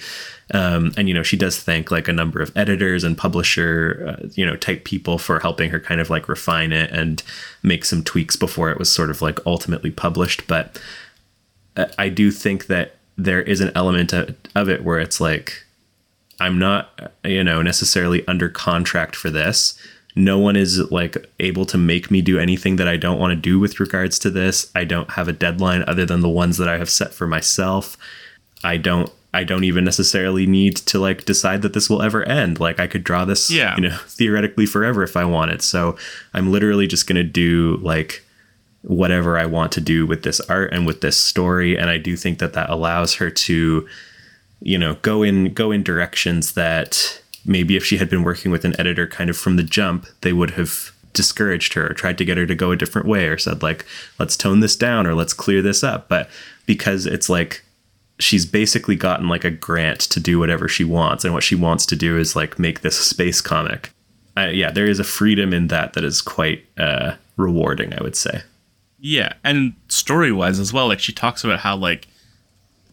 um, 0.52 0.92
and 0.96 1.08
you 1.08 1.14
know 1.14 1.22
she 1.22 1.36
does 1.36 1.58
thank 1.58 1.90
like 1.90 2.08
a 2.08 2.12
number 2.12 2.40
of 2.40 2.54
editors 2.56 3.02
and 3.02 3.16
publisher 3.16 4.16
uh, 4.22 4.28
you 4.34 4.44
know 4.44 4.54
type 4.54 4.84
people 4.84 5.16
for 5.16 5.40
helping 5.40 5.70
her 5.70 5.80
kind 5.80 6.00
of 6.00 6.10
like 6.10 6.28
refine 6.28 6.72
it 6.72 6.90
and 6.90 7.22
make 7.62 7.86
some 7.86 8.04
tweaks 8.04 8.36
before 8.36 8.70
it 8.70 8.78
was 8.78 8.92
sort 8.92 9.10
of 9.10 9.22
like 9.22 9.38
ultimately 9.46 9.90
published 9.90 10.46
but 10.46 10.78
I 11.98 12.08
do 12.08 12.30
think 12.30 12.66
that 12.66 12.96
there 13.16 13.42
is 13.42 13.60
an 13.60 13.72
element 13.74 14.12
of 14.12 14.68
it 14.68 14.84
where 14.84 14.98
it's 14.98 15.20
like 15.20 15.64
I'm 16.40 16.58
not 16.58 17.12
you 17.24 17.44
know 17.44 17.62
necessarily 17.62 18.26
under 18.26 18.48
contract 18.48 19.14
for 19.14 19.30
this. 19.30 19.78
No 20.16 20.38
one 20.38 20.56
is 20.56 20.90
like 20.90 21.28
able 21.38 21.64
to 21.66 21.78
make 21.78 22.10
me 22.10 22.20
do 22.20 22.38
anything 22.38 22.76
that 22.76 22.88
I 22.88 22.96
don't 22.96 23.18
want 23.18 23.30
to 23.30 23.36
do 23.36 23.60
with 23.60 23.78
regards 23.78 24.18
to 24.20 24.30
this. 24.30 24.70
I 24.74 24.84
don't 24.84 25.12
have 25.12 25.28
a 25.28 25.32
deadline 25.32 25.84
other 25.86 26.04
than 26.04 26.20
the 26.20 26.28
ones 26.28 26.56
that 26.56 26.68
I 26.68 26.78
have 26.78 26.90
set 26.90 27.14
for 27.14 27.26
myself. 27.26 27.96
I 28.64 28.76
don't 28.76 29.10
I 29.32 29.44
don't 29.44 29.64
even 29.64 29.84
necessarily 29.84 30.46
need 30.46 30.76
to 30.76 30.98
like 30.98 31.24
decide 31.24 31.62
that 31.62 31.72
this 31.72 31.88
will 31.88 32.02
ever 32.02 32.24
end. 32.24 32.58
Like 32.58 32.80
I 32.80 32.86
could 32.86 33.04
draw 33.04 33.24
this, 33.24 33.50
yeah. 33.50 33.76
you 33.76 33.82
know, 33.82 33.96
theoretically 34.06 34.66
forever 34.66 35.02
if 35.02 35.16
I 35.16 35.24
wanted. 35.24 35.62
So 35.62 35.96
I'm 36.34 36.50
literally 36.50 36.86
just 36.86 37.06
going 37.06 37.16
to 37.16 37.24
do 37.24 37.78
like 37.80 38.24
whatever 38.82 39.38
I 39.38 39.46
want 39.46 39.72
to 39.72 39.80
do 39.80 40.06
with 40.06 40.22
this 40.22 40.40
art 40.40 40.72
and 40.72 40.86
with 40.86 41.00
this 41.00 41.16
story. 41.16 41.76
And 41.76 41.90
I 41.90 41.98
do 41.98 42.16
think 42.16 42.38
that 42.38 42.54
that 42.54 42.70
allows 42.70 43.14
her 43.14 43.30
to, 43.30 43.88
you 44.60 44.78
know, 44.78 44.94
go 45.02 45.22
in 45.22 45.52
go 45.52 45.70
in 45.70 45.82
directions 45.82 46.52
that 46.54 47.22
maybe 47.44 47.76
if 47.76 47.84
she 47.84 47.98
had 47.98 48.08
been 48.08 48.22
working 48.22 48.50
with 48.50 48.64
an 48.64 48.78
editor 48.78 49.06
kind 49.06 49.30
of 49.30 49.36
from 49.36 49.56
the 49.56 49.62
jump, 49.62 50.06
they 50.22 50.32
would 50.32 50.52
have 50.52 50.92
discouraged 51.12 51.74
her 51.74 51.90
or 51.90 51.94
tried 51.94 52.16
to 52.18 52.24
get 52.24 52.38
her 52.38 52.46
to 52.46 52.54
go 52.54 52.70
a 52.70 52.76
different 52.76 53.08
way 53.08 53.26
or 53.26 53.36
said 53.36 53.64
like 53.64 53.84
let's 54.20 54.36
tone 54.36 54.60
this 54.60 54.76
down 54.76 55.08
or 55.08 55.12
let's 55.12 55.32
clear 55.32 55.60
this 55.60 55.82
up 55.82 56.08
but 56.08 56.30
because 56.66 57.04
it's 57.04 57.28
like 57.28 57.64
she's 58.20 58.46
basically 58.46 58.94
gotten 58.94 59.28
like 59.28 59.42
a 59.42 59.50
grant 59.50 59.98
to 59.98 60.20
do 60.20 60.38
whatever 60.38 60.68
she 60.68 60.84
wants 60.84 61.24
and 61.24 61.34
what 61.34 61.42
she 61.42 61.56
wants 61.56 61.84
to 61.84 61.96
do 61.96 62.16
is 62.16 62.36
like 62.36 62.60
make 62.60 62.82
this 62.82 62.96
space 62.96 63.40
comic 63.40 63.90
I, 64.36 64.50
yeah, 64.50 64.70
there 64.70 64.86
is 64.86 64.98
a 64.98 65.04
freedom 65.04 65.52
in 65.52 65.68
that 65.68 65.92
that 65.94 66.04
is 66.04 66.22
quite 66.22 66.64
uh, 66.78 67.14
rewarding. 67.36 67.94
I 67.94 68.02
would 68.02 68.16
say. 68.16 68.42
Yeah, 69.00 69.34
and 69.42 69.74
story 69.88 70.30
wise 70.30 70.58
as 70.58 70.72
well, 70.72 70.86
like 70.88 71.00
she 71.00 71.12
talks 71.12 71.42
about 71.44 71.60
how 71.60 71.76
like 71.76 72.06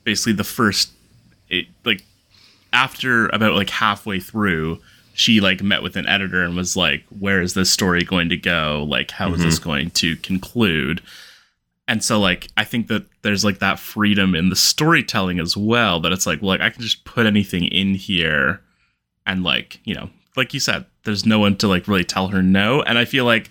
basically 0.03 0.33
the 0.33 0.43
first 0.43 0.91
it 1.49 1.67
like 1.83 2.03
after 2.71 3.27
about 3.27 3.55
like 3.55 3.69
halfway 3.69 4.19
through 4.19 4.79
she 5.13 5.41
like 5.41 5.63
met 5.63 5.81
with 5.81 5.95
an 5.95 6.07
editor 6.07 6.43
and 6.43 6.55
was 6.55 6.77
like 6.77 7.03
where 7.19 7.41
is 7.41 7.55
this 7.55 7.71
story 7.71 8.03
going 8.03 8.29
to 8.29 8.37
go? 8.37 8.85
Like 8.87 9.11
how 9.11 9.33
is 9.33 9.41
this 9.43 9.59
mm-hmm. 9.59 9.69
going 9.69 9.89
to 9.91 10.15
conclude? 10.17 11.01
And 11.87 12.03
so 12.03 12.19
like 12.19 12.49
i 12.57 12.63
think 12.63 12.87
that 12.87 13.05
there's 13.21 13.45
like 13.45 13.59
that 13.59 13.79
freedom 13.79 14.35
in 14.35 14.49
the 14.49 14.55
storytelling 14.55 15.39
as 15.39 15.55
well 15.55 15.99
that 16.01 16.11
it's 16.11 16.27
like 16.27 16.41
well, 16.41 16.49
like 16.49 16.61
i 16.61 16.69
can 16.69 16.81
just 16.81 17.05
put 17.05 17.25
anything 17.25 17.63
in 17.63 17.95
here 17.95 18.61
and 19.25 19.43
like 19.43 19.79
you 19.85 19.95
know 19.95 20.09
like 20.35 20.53
you 20.53 20.59
said 20.59 20.85
there's 21.03 21.25
no 21.25 21.39
one 21.39 21.55
to 21.55 21.67
like 21.67 21.87
really 21.87 22.03
tell 22.03 22.27
her 22.27 22.43
no. 22.43 22.81
And 22.83 22.97
i 22.97 23.05
feel 23.05 23.25
like 23.25 23.49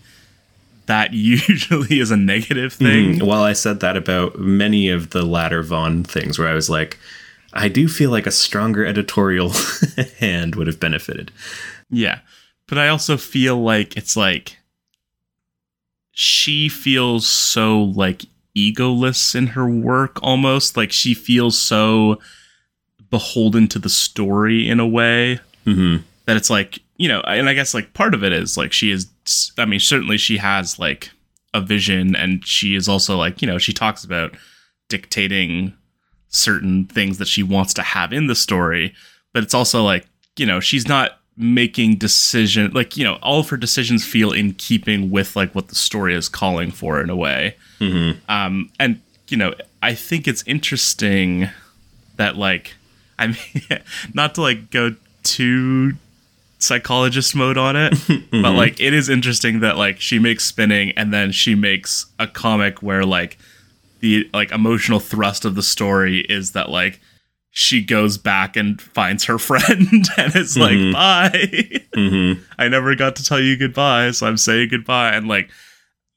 that 0.86 1.12
usually 1.48 2.00
is 2.00 2.10
a 2.10 2.16
negative 2.16 2.72
thing 2.72 3.18
Mm, 3.18 3.22
Well, 3.26 3.42
I 3.42 3.52
said 3.52 3.80
that 3.80 3.96
about 3.96 4.38
many 4.38 4.88
of 4.88 5.10
the 5.10 5.22
latter 5.22 5.62
Vaughan 5.62 6.04
things, 6.04 6.38
where 6.38 6.48
I 6.48 6.54
was 6.54 6.70
like, 6.70 6.98
I 7.52 7.68
do 7.68 7.88
feel 7.88 8.10
like 8.10 8.26
a 8.26 8.30
stronger 8.30 8.84
editorial 8.84 9.52
hand 10.18 10.54
would 10.56 10.66
have 10.66 10.78
benefited. 10.80 11.32
Yeah. 11.90 12.20
But 12.68 12.78
I 12.78 12.88
also 12.88 13.16
feel 13.16 13.62
like 13.62 13.96
it's 13.96 14.16
like 14.16 14.58
she 16.12 16.68
feels 16.68 17.26
so 17.26 17.82
like 17.82 18.24
egoless 18.56 19.34
in 19.34 19.48
her 19.48 19.68
work 19.68 20.18
almost. 20.22 20.76
Like 20.76 20.92
she 20.92 21.14
feels 21.14 21.58
so 21.58 22.20
beholden 23.10 23.68
to 23.68 23.78
the 23.78 23.88
story 23.88 24.68
in 24.68 24.80
a 24.80 24.86
way 24.86 25.38
hmm 25.64 25.96
that 26.26 26.36
it's 26.36 26.50
like, 26.50 26.80
you 26.96 27.06
know, 27.06 27.20
and 27.20 27.48
I 27.48 27.54
guess 27.54 27.72
like 27.72 27.94
part 27.94 28.12
of 28.12 28.24
it 28.24 28.32
is 28.32 28.56
like 28.56 28.72
she 28.72 28.90
is 28.90 29.06
I 29.58 29.64
mean, 29.64 29.80
certainly 29.80 30.18
she 30.18 30.36
has 30.38 30.78
like 30.78 31.10
a 31.54 31.60
vision 31.60 32.14
and 32.14 32.46
she 32.46 32.74
is 32.74 32.88
also 32.88 33.16
like, 33.16 33.40
you 33.42 33.46
know, 33.48 33.58
she 33.58 33.72
talks 33.72 34.04
about 34.04 34.36
dictating 34.88 35.72
certain 36.28 36.84
things 36.84 37.18
that 37.18 37.28
she 37.28 37.42
wants 37.42 37.72
to 37.74 37.82
have 37.82 38.12
in 38.12 38.26
the 38.26 38.34
story, 38.34 38.94
but 39.32 39.42
it's 39.42 39.54
also 39.54 39.82
like, 39.82 40.06
you 40.36 40.46
know, 40.46 40.60
she's 40.60 40.86
not 40.86 41.18
making 41.38 41.96
decision 41.96 42.70
like, 42.72 42.96
you 42.96 43.04
know, 43.04 43.14
all 43.22 43.40
of 43.40 43.48
her 43.50 43.56
decisions 43.56 44.04
feel 44.04 44.32
in 44.32 44.54
keeping 44.54 45.10
with 45.10 45.36
like 45.36 45.54
what 45.54 45.68
the 45.68 45.74
story 45.74 46.14
is 46.14 46.28
calling 46.28 46.70
for 46.70 47.00
in 47.00 47.10
a 47.10 47.16
way. 47.16 47.56
hmm 47.78 48.12
Um 48.28 48.70
and 48.78 49.00
you 49.28 49.36
know, 49.36 49.54
I 49.82 49.94
think 49.94 50.28
it's 50.28 50.44
interesting 50.46 51.48
that 52.16 52.36
like 52.36 52.74
I 53.18 53.28
mean 53.28 53.36
not 54.14 54.34
to 54.36 54.42
like 54.42 54.70
go 54.70 54.94
too 55.22 55.94
psychologist 56.58 57.34
mode 57.34 57.58
on 57.58 57.76
it. 57.76 57.94
But 58.30 58.52
like 58.52 58.80
it 58.80 58.92
is 58.94 59.08
interesting 59.08 59.60
that 59.60 59.76
like 59.76 60.00
she 60.00 60.18
makes 60.18 60.44
spinning 60.44 60.90
and 60.92 61.12
then 61.12 61.32
she 61.32 61.54
makes 61.54 62.06
a 62.18 62.26
comic 62.26 62.82
where 62.82 63.04
like 63.04 63.38
the 64.00 64.28
like 64.32 64.52
emotional 64.52 65.00
thrust 65.00 65.44
of 65.44 65.54
the 65.54 65.62
story 65.62 66.20
is 66.28 66.52
that 66.52 66.68
like 66.68 67.00
she 67.50 67.82
goes 67.82 68.18
back 68.18 68.56
and 68.56 68.80
finds 68.80 69.24
her 69.24 69.38
friend 69.48 69.88
and 70.18 70.36
it's 70.36 70.56
like 70.56 70.92
bye. 70.92 71.80
Hmm 71.94 72.34
i 72.58 72.68
never 72.68 72.94
got 72.94 73.16
to 73.16 73.24
tell 73.24 73.40
you 73.40 73.56
goodbye 73.56 74.10
so 74.10 74.26
i'm 74.26 74.36
saying 74.36 74.68
goodbye. 74.68 75.12
And 75.12 75.26
like 75.28 75.48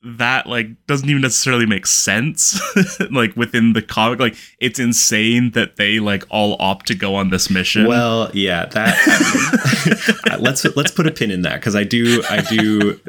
that 0.02 0.47
like 0.47 0.70
doesn't 0.88 1.10
even 1.10 1.22
necessarily 1.22 1.66
make 1.66 1.86
sense 1.86 2.62
like 3.12 3.36
within 3.36 3.74
the 3.74 3.82
comic 3.82 4.18
like 4.18 4.36
it's 4.60 4.80
insane 4.80 5.52
that 5.52 5.76
they 5.76 6.00
like 6.00 6.24
all 6.30 6.56
opt 6.62 6.88
to 6.88 6.95
go 6.95 7.16
on 7.16 7.30
this 7.30 7.50
mission 7.50 7.86
Well, 7.86 8.32
yeah, 8.34 8.66
that 8.68 10.38
let's 10.39 10.64
let's 10.78 10.91
put 10.91 11.06
a 11.06 11.12
pin 11.12 11.32
in 11.32 11.41
that 11.41 11.56
because 11.56 11.76
I 11.76 11.84
do 11.84 12.24
I 12.30 12.41
do 12.41 13.00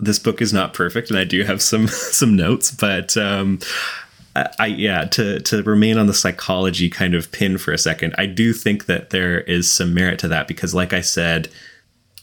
this 0.00 0.18
book 0.18 0.40
is 0.40 0.52
not 0.52 0.72
perfect 0.72 1.10
and 1.10 1.18
I 1.18 1.24
do 1.24 1.44
have 1.44 1.60
some 1.60 1.86
some 1.88 2.34
notes, 2.34 2.70
but 2.70 3.14
um 3.18 3.58
I, 4.34 4.50
I 4.58 4.66
yeah 4.66 5.04
to 5.04 5.40
to 5.40 5.62
remain 5.64 5.98
on 5.98 6.06
the 6.06 6.14
psychology 6.14 6.88
kind 6.88 7.14
of 7.14 7.30
pin 7.30 7.58
for 7.58 7.72
a 7.72 7.78
second. 7.78 8.14
I 8.16 8.24
do 8.24 8.54
think 8.54 8.86
that 8.86 9.10
there 9.10 9.42
is 9.42 9.70
some 9.70 9.92
merit 9.92 10.18
to 10.20 10.28
that 10.28 10.48
because, 10.48 10.74
like 10.74 10.94
I 10.94 11.02
said, 11.02 11.48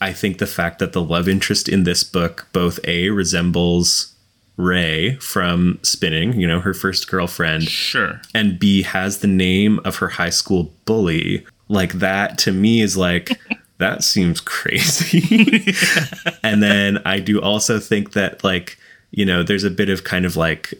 I 0.00 0.12
think 0.12 0.38
the 0.38 0.48
fact 0.48 0.80
that 0.80 0.92
the 0.92 1.02
love 1.02 1.28
interest 1.28 1.68
in 1.68 1.84
this 1.84 2.02
book 2.02 2.48
both 2.52 2.80
a 2.84 3.10
resembles 3.10 4.15
Ray 4.56 5.16
from 5.16 5.78
Spinning, 5.82 6.40
you 6.40 6.46
know, 6.46 6.60
her 6.60 6.74
first 6.74 7.08
girlfriend, 7.08 7.64
sure. 7.64 8.20
And 8.34 8.58
B 8.58 8.82
has 8.82 9.18
the 9.18 9.26
name 9.26 9.80
of 9.84 9.96
her 9.96 10.08
high 10.08 10.30
school 10.30 10.72
bully, 10.84 11.46
like 11.68 11.94
that 11.94 12.38
to 12.38 12.52
me 12.52 12.80
is 12.80 12.96
like 12.96 13.38
that 13.78 14.02
seems 14.02 14.40
crazy. 14.40 15.74
and 16.42 16.62
then 16.62 16.98
I 17.04 17.20
do 17.20 17.40
also 17.40 17.78
think 17.78 18.12
that 18.12 18.42
like, 18.42 18.78
you 19.10 19.24
know, 19.24 19.42
there's 19.42 19.64
a 19.64 19.70
bit 19.70 19.88
of 19.88 20.04
kind 20.04 20.24
of 20.24 20.36
like 20.36 20.74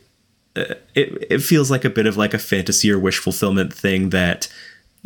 uh, 0.56 0.74
it 0.94 1.26
it 1.30 1.38
feels 1.40 1.70
like 1.70 1.84
a 1.84 1.90
bit 1.90 2.06
of 2.06 2.16
like 2.16 2.32
a 2.32 2.38
fantasy 2.38 2.90
or 2.90 2.98
wish 2.98 3.18
fulfillment 3.18 3.72
thing 3.72 4.10
that 4.10 4.48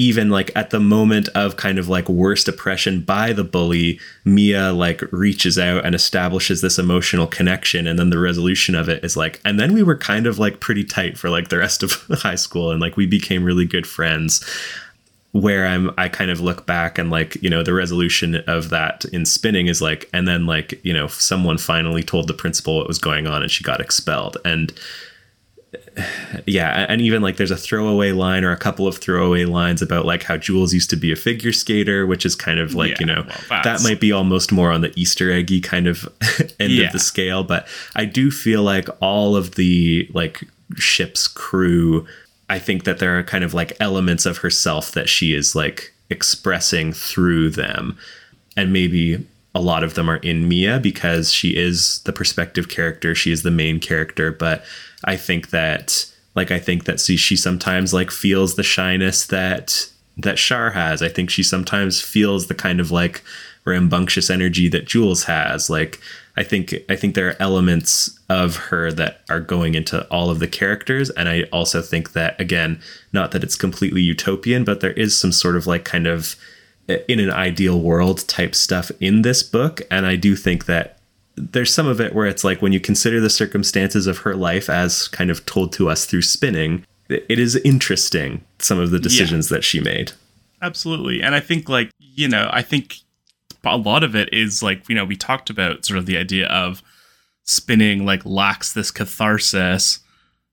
even 0.01 0.31
like 0.31 0.51
at 0.57 0.71
the 0.71 0.81
moment 0.81 1.29
of 1.35 1.59
kind 1.59 1.79
of 1.79 1.87
like 1.87 2.09
worst 2.09 2.49
oppression 2.49 3.03
by 3.03 3.35
the 3.35 3.45
bully, 3.45 4.01
Mia 4.25 4.73
like 4.73 5.03
reaches 5.13 5.59
out 5.59 5.85
and 5.85 5.95
establishes 5.95 6.63
this 6.63 6.79
emotional 6.79 7.27
connection. 7.27 7.87
And 7.87 7.99
then 7.99 8.09
the 8.09 8.19
resolution 8.19 8.75
of 8.75 8.89
it 8.89 9.05
is 9.05 9.15
like, 9.15 9.43
and 9.45 9.61
then 9.61 9.75
we 9.75 9.83
were 9.83 9.99
kind 9.99 10.27
of 10.27 10.39
like 10.39 10.59
pretty 10.59 10.85
tight 10.85 11.19
for 11.19 11.29
like 11.29 11.51
the 11.51 11.59
rest 11.59 11.83
of 11.83 11.93
high 12.23 12.37
school 12.37 12.71
and 12.71 12.81
like 12.81 12.97
we 12.97 13.07
became 13.07 13.45
really 13.45 13.67
good 13.67 13.87
friends. 13.87 14.43
Where 15.33 15.67
I'm, 15.67 15.93
I 15.99 16.09
kind 16.09 16.31
of 16.31 16.41
look 16.41 16.65
back 16.65 16.97
and 16.97 17.11
like, 17.11 17.37
you 17.43 17.51
know, 17.51 17.63
the 17.63 17.75
resolution 17.75 18.37
of 18.47 18.71
that 18.71 19.05
in 19.13 19.27
spinning 19.27 19.67
is 19.67 19.83
like, 19.83 20.09
and 20.15 20.27
then 20.27 20.47
like, 20.47 20.83
you 20.83 20.95
know, 20.95 21.09
someone 21.09 21.59
finally 21.59 22.03
told 22.03 22.27
the 22.27 22.35
principal 22.35 22.79
what 22.79 22.89
was 22.89 22.99
going 22.99 23.27
on 23.27 23.43
and 23.43 23.51
she 23.51 23.63
got 23.63 23.83
expelled. 23.83 24.39
And 24.47 24.73
yeah, 26.47 26.87
and 26.89 27.01
even 27.01 27.23
like 27.23 27.37
there's 27.37 27.51
a 27.51 27.57
throwaway 27.57 28.13
line 28.13 28.45
or 28.45 28.53
a 28.53 28.57
couple 28.57 28.87
of 28.87 28.99
throwaway 28.99 29.45
lines 29.45 29.83
about 29.83 30.05
like 30.05 30.23
how 30.25 30.37
Jules 30.37 30.73
used 30.75 30.91
to 30.91 30.97
be 30.97 31.13
a 31.13 31.17
figure 31.17 31.53
skater, 31.53 32.07
which 32.07 32.25
is 32.27 32.35
kind 32.35 32.59
of 32.59 32.75
like, 32.75 32.91
Yeah, 32.93 32.97
you 33.01 33.07
know, 33.07 33.27
well, 33.51 33.63
that 33.63 33.83
might 33.83 34.01
be 34.01 34.13
almost 34.13 34.53
more 34.53 34.71
on 34.73 34.81
the 34.81 34.93
Easter 34.99 35.31
eggy 35.31 35.61
kind 35.61 35.87
of 35.87 36.09
end 36.61 36.73
Yeah. 36.73 36.87
of 36.87 36.93
the 36.93 36.99
scale. 36.99 37.45
But 37.45 37.67
I 37.95 38.05
do 38.05 38.31
feel 38.31 38.63
like 38.63 38.89
all 39.01 39.37
of 39.37 39.55
the 39.57 40.09
like 40.13 40.43
ship's 40.77 41.29
crew, 41.29 42.07
I 42.49 42.59
think 42.59 42.85
that 42.85 42.99
there 42.99 43.19
are 43.19 43.23
kind 43.23 43.45
of 43.45 43.55
like 43.55 43.77
elements 43.81 44.27
of 44.27 44.39
herself 44.39 44.93
that 44.93 45.09
she 45.09 45.35
is 45.35 45.55
like 45.55 45.93
expressing 46.09 46.93
through 46.93 47.51
them. 47.51 47.97
And 48.57 48.73
maybe 48.73 49.27
a 49.55 49.61
lot 49.61 49.83
of 49.85 49.95
them 49.95 50.09
are 50.09 50.17
in 50.19 50.49
Mia 50.49 50.79
because 50.81 51.33
she 51.33 51.57
is 51.57 52.01
the 52.03 52.13
perspective 52.13 52.69
character, 52.69 53.15
she 53.15 53.33
is 53.33 53.43
the 53.43 53.51
main 53.51 53.81
character, 53.81 54.31
but 54.33 54.65
I 55.05 55.17
think 55.17 55.51
that 55.51 56.07
like 56.35 56.51
I 56.51 56.59
think 56.59 56.85
that 56.85 57.01
see 57.01 57.17
she 57.17 57.37
sometimes 57.37 57.93
like 57.93 58.11
feels 58.11 58.55
the 58.55 58.63
shyness 58.63 59.27
that 59.27 59.91
that 60.17 60.37
Char 60.37 60.71
has. 60.71 61.03
I 61.03 61.09
think 61.09 61.31
she 61.31 61.43
sometimes 61.43 62.01
feels 62.01 62.47
the 62.47 62.55
kind 62.55 62.81
of 62.81 62.91
like 62.91 63.23
rambunctious 63.65 64.31
energy 64.31 64.69
that 64.69 64.87
Jules 64.87 65.25
has. 65.25 65.69
Like 65.69 66.01
I 66.37 66.43
think 66.43 66.75
I 66.89 66.97
think 66.97 67.15
there 67.15 67.29
are 67.29 67.37
elements 67.41 68.19
of 68.29 68.57
her 68.57 68.93
that 68.93 69.23
are 69.29 69.41
going 69.41 69.75
into 69.75 70.07
all 70.09 70.31
of 70.31 70.39
the 70.39 70.49
characters 70.49 71.11
and 71.11 71.29
I 71.29 71.43
also 71.53 71.83
think 71.83 72.13
that 72.13 72.41
again, 72.41 72.81
not 73.13 73.33
that 73.33 73.43
it's 73.43 73.57
completely 73.57 74.03
utopian, 74.03 74.65
but 74.65 74.81
there 74.81 74.93
is 74.93 75.19
some 75.19 75.33
sort 75.33 75.57
of 75.57 75.67
like 75.67 75.85
kind 75.85 76.07
of 76.07 76.37
eh, 76.89 76.99
in 77.09 77.21
an 77.21 77.31
ideal 77.31 77.81
world 77.81 78.27
type 78.29 78.55
stuff 78.55 78.91
in 79.01 79.23
this 79.23 79.43
book 79.43 79.83
and 79.91 80.07
I 80.07 80.17
do 80.17 80.37
think 80.37 80.67
that 80.67 81.00
there's 81.41 81.73
some 81.73 81.87
of 81.87 82.01
it 82.01 82.15
where 82.15 82.27
it's 82.27 82.45
like 82.45 82.63
when 82.63 82.73
you 82.73 82.81
consider 82.81 83.21
the 83.21 83.31
circumstances 83.31 84.07
of 84.07 84.19
her 84.19 84.35
life 84.35 84.69
as 84.69 85.09
kind 85.09 85.31
of 85.31 85.45
told 85.47 85.73
to 85.75 85.89
us 85.89 86.05
through 86.07 86.23
spinning, 86.23 86.85
it 87.09 87.39
is 87.39 87.57
interesting 87.57 88.45
some 88.59 88.79
of 88.79 88.91
the 88.91 88.99
decisions 88.99 89.49
that 89.49 89.65
she 89.65 89.81
made. 89.81 90.13
Absolutely. 90.63 91.23
And 91.23 91.35
I 91.35 91.41
think 91.41 91.69
like, 91.69 91.91
you 91.99 92.29
know, 92.29 92.49
I 92.53 92.63
think 92.63 92.97
a 93.65 93.77
lot 93.77 94.05
of 94.05 94.15
it 94.15 94.33
is 94.33 94.63
like, 94.63 94.89
you 94.89 94.95
know, 94.95 95.05
we 95.05 95.17
talked 95.17 95.51
about 95.51 95.85
sort 95.85 95.99
of 95.99 96.07
the 96.07 96.17
idea 96.17 96.47
of 96.49 96.83
spinning 97.45 98.05
like 98.05 98.25
lacks 98.25 98.73
this 98.73 98.91
catharsis 98.91 100.01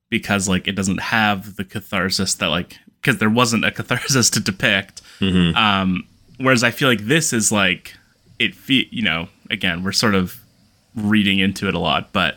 because 0.09 0.47
like 0.47 0.67
it 0.67 0.75
doesn't 0.75 0.99
have 0.99 1.57
the 1.57 1.65
catharsis 1.65 2.33
that 2.35 2.47
like 2.47 2.77
because 3.01 3.19
there 3.19 3.29
wasn't 3.29 3.65
a 3.65 3.71
catharsis 3.79 4.29
to 4.31 4.39
depict. 4.39 5.01
Um 5.21 6.07
whereas 6.38 6.63
I 6.63 6.71
feel 6.71 6.88
like 6.88 7.01
this 7.01 7.33
is 7.33 7.51
like 7.51 7.95
it 8.39 8.55
fe- 8.55 8.88
you 8.91 9.03
know, 9.03 9.29
again, 9.49 9.83
we're 9.83 9.91
sort 9.91 10.15
of 10.15 10.39
reading 10.97 11.39
into 11.39 11.67
it 11.67 11.75
a 11.75 11.79
lot, 11.79 12.11
but 12.11 12.35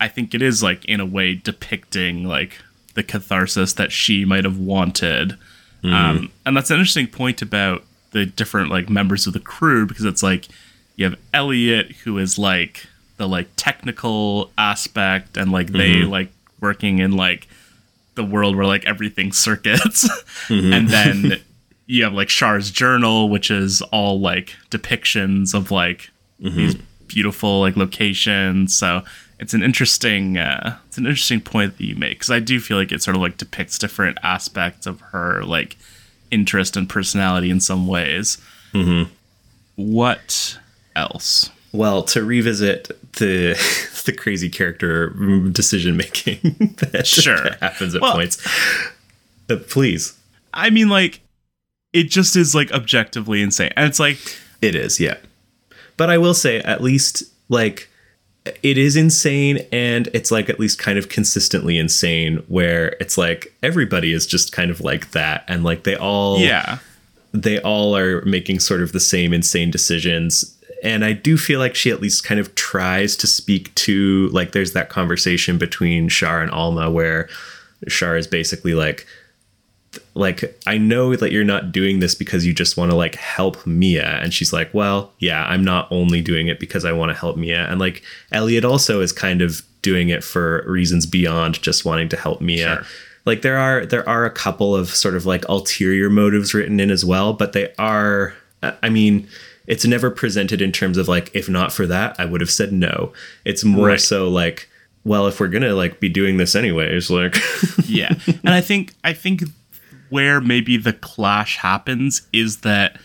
I 0.00 0.08
think 0.08 0.34
it 0.34 0.42
is 0.42 0.62
like 0.62 0.84
in 0.86 1.00
a 1.00 1.06
way 1.06 1.34
depicting 1.34 2.24
like 2.24 2.58
the 2.94 3.02
catharsis 3.02 3.74
that 3.74 3.92
she 3.92 4.24
might 4.24 4.44
have 4.44 4.58
wanted. 4.58 5.36
Mm-hmm. 5.82 5.92
Um, 5.92 6.32
and 6.46 6.56
that's 6.56 6.70
an 6.70 6.76
interesting 6.76 7.06
point 7.06 7.42
about 7.42 7.84
the 8.12 8.26
different 8.26 8.70
like 8.70 8.88
members 8.88 9.26
of 9.26 9.32
the 9.32 9.40
crew 9.40 9.86
because 9.86 10.04
it's 10.04 10.22
like 10.22 10.48
you 10.96 11.04
have 11.04 11.18
Elliot 11.34 11.92
who 12.04 12.18
is 12.18 12.38
like 12.38 12.86
the 13.16 13.28
like 13.28 13.48
technical 13.56 14.50
aspect 14.56 15.36
and 15.36 15.52
like 15.52 15.68
they 15.68 15.96
mm-hmm. 15.96 16.10
like 16.10 16.32
working 16.60 16.98
in 16.98 17.12
like 17.12 17.46
the 18.14 18.24
world 18.24 18.56
where 18.56 18.66
like 18.66 18.84
everything 18.86 19.32
circuits. 19.46 20.08
Mm-hmm. 20.48 20.72
And 20.72 20.88
then 20.88 21.40
you 21.86 22.04
have 22.04 22.12
like 22.12 22.28
Char's 22.28 22.70
journal 22.70 23.28
which 23.28 23.50
is 23.50 23.82
all 23.82 24.20
like 24.20 24.54
depictions 24.70 25.54
of 25.54 25.70
like 25.70 26.10
these 26.38 26.76
beautiful 27.08 27.60
like 27.60 27.76
locations. 27.76 28.74
So 28.74 29.02
it's 29.40 29.54
an 29.54 29.62
interesting 29.62 30.38
uh, 30.38 30.78
it's 30.86 30.98
an 30.98 31.06
interesting 31.06 31.40
point 31.40 31.76
that 31.78 31.84
you 31.84 31.94
make 31.96 32.18
because 32.18 32.30
I 32.30 32.40
do 32.40 32.60
feel 32.60 32.76
like 32.76 32.92
it 32.92 33.02
sort 33.02 33.16
of 33.16 33.22
like 33.22 33.36
depicts 33.36 33.78
different 33.78 34.18
aspects 34.22 34.86
of 34.86 35.00
her 35.00 35.42
like 35.44 35.76
interest 36.30 36.76
and 36.76 36.88
personality 36.88 37.50
in 37.50 37.60
some 37.60 37.86
ways. 37.86 38.38
Mm-hmm. 38.74 39.10
What 39.76 40.58
else? 40.96 41.50
Well, 41.72 42.02
to 42.04 42.24
revisit 42.24 42.88
the 43.14 43.54
the 44.06 44.12
crazy 44.12 44.48
character 44.48 45.10
decision 45.50 45.96
making 45.96 46.38
that, 46.92 47.06
Sure. 47.06 47.42
that 47.42 47.60
happens 47.60 47.94
at 47.94 48.00
Well- 48.02 48.14
points, 48.14 48.38
uh, 49.50 49.56
please, 49.68 50.14
I 50.54 50.70
mean, 50.70 50.88
like, 50.88 51.20
it 51.92 52.04
just 52.04 52.36
is 52.36 52.54
like 52.54 52.72
objectively 52.72 53.42
insane, 53.42 53.70
and 53.76 53.86
it's 53.86 54.00
like, 54.00 54.18
it 54.62 54.74
is, 54.74 54.98
yeah. 54.98 55.16
But 55.98 56.08
I 56.08 56.16
will 56.16 56.32
say, 56.32 56.60
at 56.60 56.82
least 56.82 57.24
like 57.50 57.90
it 58.62 58.78
is 58.78 58.96
insane, 58.96 59.66
and 59.70 60.08
it's 60.14 60.30
like 60.30 60.48
at 60.48 60.58
least 60.58 60.78
kind 60.78 60.98
of 60.98 61.10
consistently 61.10 61.76
insane, 61.76 62.38
where 62.48 62.96
it's 63.00 63.18
like 63.18 63.54
everybody 63.62 64.14
is 64.14 64.26
just 64.26 64.52
kind 64.52 64.70
of 64.70 64.80
like 64.80 65.10
that, 65.10 65.44
and 65.48 65.64
like 65.64 65.84
they 65.84 65.96
all 65.96 66.38
yeah, 66.38 66.78
they 67.32 67.60
all 67.60 67.94
are 67.94 68.22
making 68.22 68.60
sort 68.60 68.80
of 68.80 68.92
the 68.92 69.00
same 69.00 69.34
insane 69.34 69.70
decisions. 69.70 70.54
And 70.80 71.04
i 71.04 71.12
do 71.12 71.36
feel 71.36 71.58
like 71.58 71.74
she 71.74 71.90
at 71.90 72.00
least 72.00 72.22
kind 72.22 72.38
of 72.38 72.54
tries 72.54 73.16
to 73.16 73.26
speak 73.26 73.74
to 73.74 74.28
like 74.28 74.52
there's 74.52 74.74
that 74.74 74.90
conversation 74.90 75.58
between 75.58 76.08
char 76.08 76.40
and 76.40 76.52
alma 76.52 76.88
where 76.88 77.28
char 77.88 78.16
is 78.16 78.28
basically 78.28 78.74
like 78.74 79.04
like 80.18 80.58
i 80.66 80.76
know 80.76 81.14
that 81.16 81.30
you're 81.32 81.44
not 81.44 81.70
doing 81.72 82.00
this 82.00 82.14
because 82.14 82.44
you 82.44 82.52
just 82.52 82.76
want 82.76 82.90
to 82.90 82.96
like 82.96 83.14
help 83.14 83.64
mia. 83.66 84.18
And 84.22 84.34
she's 84.34 84.52
like 84.52 84.72
well 84.74 85.12
yeah 85.20 85.44
i'm 85.46 85.62
not 85.64 85.86
only 85.90 86.20
doing 86.20 86.48
it 86.48 86.58
because 86.58 86.84
i 86.84 86.92
want 86.92 87.10
to 87.10 87.14
help 87.18 87.36
mia. 87.36 87.64
And 87.70 87.78
like 87.80 88.02
elliot 88.32 88.64
also 88.64 89.00
is 89.00 89.12
kind 89.12 89.40
of 89.42 89.62
doing 89.82 90.08
it 90.08 90.24
for 90.24 90.64
reasons 90.66 91.06
beyond 91.06 91.62
just 91.62 91.84
wanting 91.84 92.08
to 92.10 92.16
help 92.16 92.40
mia. 92.40 92.74
Sure. 92.76 92.84
like 93.26 93.42
there 93.42 93.58
are 93.58 93.86
there 93.86 94.06
are 94.08 94.24
a 94.24 94.30
couple 94.30 94.74
of 94.74 94.88
sort 94.90 95.14
of 95.14 95.24
like 95.24 95.48
ulterior 95.48 96.10
motives 96.10 96.52
written 96.52 96.80
in 96.80 96.90
as 96.90 97.04
well 97.04 97.32
but 97.32 97.52
they 97.52 97.72
are 97.78 98.34
i 98.62 98.74
I 98.82 98.88
mean 98.88 99.28
it's 99.66 99.84
never 99.84 100.10
presented 100.10 100.60
in 100.62 100.72
terms 100.72 100.96
of 100.98 101.06
like 101.08 101.30
if 101.34 101.48
not 101.48 101.72
for 101.72 101.86
that 101.86 102.16
i 102.18 102.24
would 102.24 102.40
have 102.40 102.50
said 102.50 102.72
no. 102.72 103.12
It's 103.44 103.62
more 103.64 103.88
Right. 103.88 104.00
so 104.00 104.28
like 104.28 104.68
well 105.04 105.26
if 105.28 105.38
we're 105.38 105.48
gonna 105.48 105.74
like 105.74 106.00
be 106.00 106.08
doing 106.08 106.38
this 106.38 106.56
anyways 106.56 107.08
like 107.08 107.36
yeah, 107.86 108.12
and 108.44 108.52
I 108.52 108.60
think 108.60 108.94
I 109.04 109.12
think 109.14 109.42
where 110.10 110.40
maybe 110.40 110.76
the 110.76 110.92
clash 110.92 111.58
happens 111.58 112.26
is 112.32 112.58
that 112.58 112.98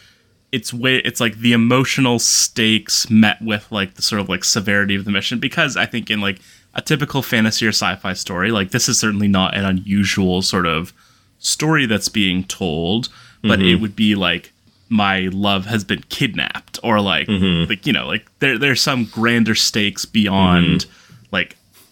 it's 0.51 0.73
way 0.73 0.97
it's 0.97 1.19
like 1.19 1.37
the 1.37 1.53
emotional 1.53 2.19
stakes 2.19 3.09
met 3.09 3.41
with 3.41 3.71
like 3.71 3.95
the 3.95 4.01
sort 4.01 4.21
of 4.21 4.29
like 4.29 4.43
severity 4.43 4.95
of 4.95 5.05
the 5.05 5.11
mission. 5.11 5.39
Because 5.39 5.75
I 5.75 5.85
think 5.85 6.09
in 6.09 6.21
like 6.21 6.39
a 6.75 6.81
typical 6.81 7.21
fantasy 7.21 7.65
or 7.65 7.69
sci-fi 7.69 8.13
story 8.13 8.51
like 8.51 8.71
this 8.71 8.89
is 8.89 8.99
certainly 8.99 9.27
not 9.27 9.55
an 9.55 9.65
unusual 9.65 10.41
sort 10.41 10.65
of 10.65 10.93
story 11.39 11.85
that's 11.85 12.09
being 12.09 12.43
told 12.45 13.09
but 13.41 13.59
it 13.59 13.65
mm-hmm. 13.65 13.81
would 13.81 13.95
be 13.95 14.15
like 14.15 14.51
my 14.89 15.29
love 15.31 15.65
has 15.65 15.83
been 15.83 16.01
kidnapped 16.09 16.79
or 16.83 17.01
like 17.01 17.27
mm-hmm. 17.27 17.69
like 17.69 17.85
you 17.85 17.93
know 17.93 18.07
like 18.07 18.25
there 18.39 18.57
there's 18.57 18.81
some 18.81 19.05
grander 19.05 19.55
stakes 19.55 20.05
beyond 20.05 20.81
like 20.81 20.91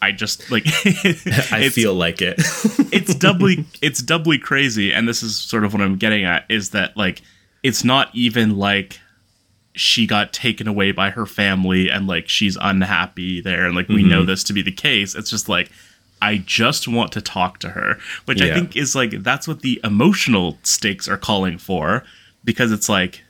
I 0.02 0.12
just 0.12 0.49
like 0.49 0.64
i 1.52 1.70
feel 1.70 1.93
like 1.93 2.22
it. 2.22 2.36
it's 2.91 3.14
doubly 3.14 3.66
it's 3.82 4.02
doubly 4.02 4.39
crazy 4.39 4.91
and 4.91 5.08
this 5.08 5.22
is 5.22 5.38
sort 5.38 5.64
of 5.64 5.74
what 5.74 5.82
i'm 5.82 5.97
getting 5.97 6.24
at 6.24 6.45
is 6.49 6.72
that 6.72 6.97
like 6.97 7.22
it's 7.64 7.84
not 7.84 8.10
even 8.14 8.58
like 8.58 8.99
she 9.74 10.06
got 10.06 10.34
taken 10.34 10.68
away 10.68 10.91
by 10.91 11.12
her 11.12 11.26
family 11.26 11.89
and 11.89 12.08
like 12.08 12.28
she's 12.28 12.58
unhappy 12.60 13.41
there 13.41 13.66
and 13.66 13.76
like 13.76 13.88
we 13.88 14.04
know 14.04 14.20
mm-hmm. 14.20 14.28
this 14.28 14.43
to 14.43 14.54
be 14.54 14.62
the 14.62 14.72
case. 14.72 15.16
It's 15.16 15.30
just 15.30 15.47
like 15.47 15.72
i 16.22 16.38
just 16.38 16.88
want 16.88 17.12
to 17.12 17.22
talk 17.22 17.58
to 17.58 17.70
her 17.70 17.97
which 18.26 18.41
i 18.41 18.54
think 18.54 18.76
is 18.76 18.95
like 18.95 19.24
that's 19.24 19.47
what 19.47 19.62
the 19.62 19.82
emotional 19.84 20.58
stakes 20.62 21.08
are 21.08 21.18
calling 21.18 21.58
for 21.58 22.04
because 22.43 22.72
it's 22.72 22.88
like 22.88 23.24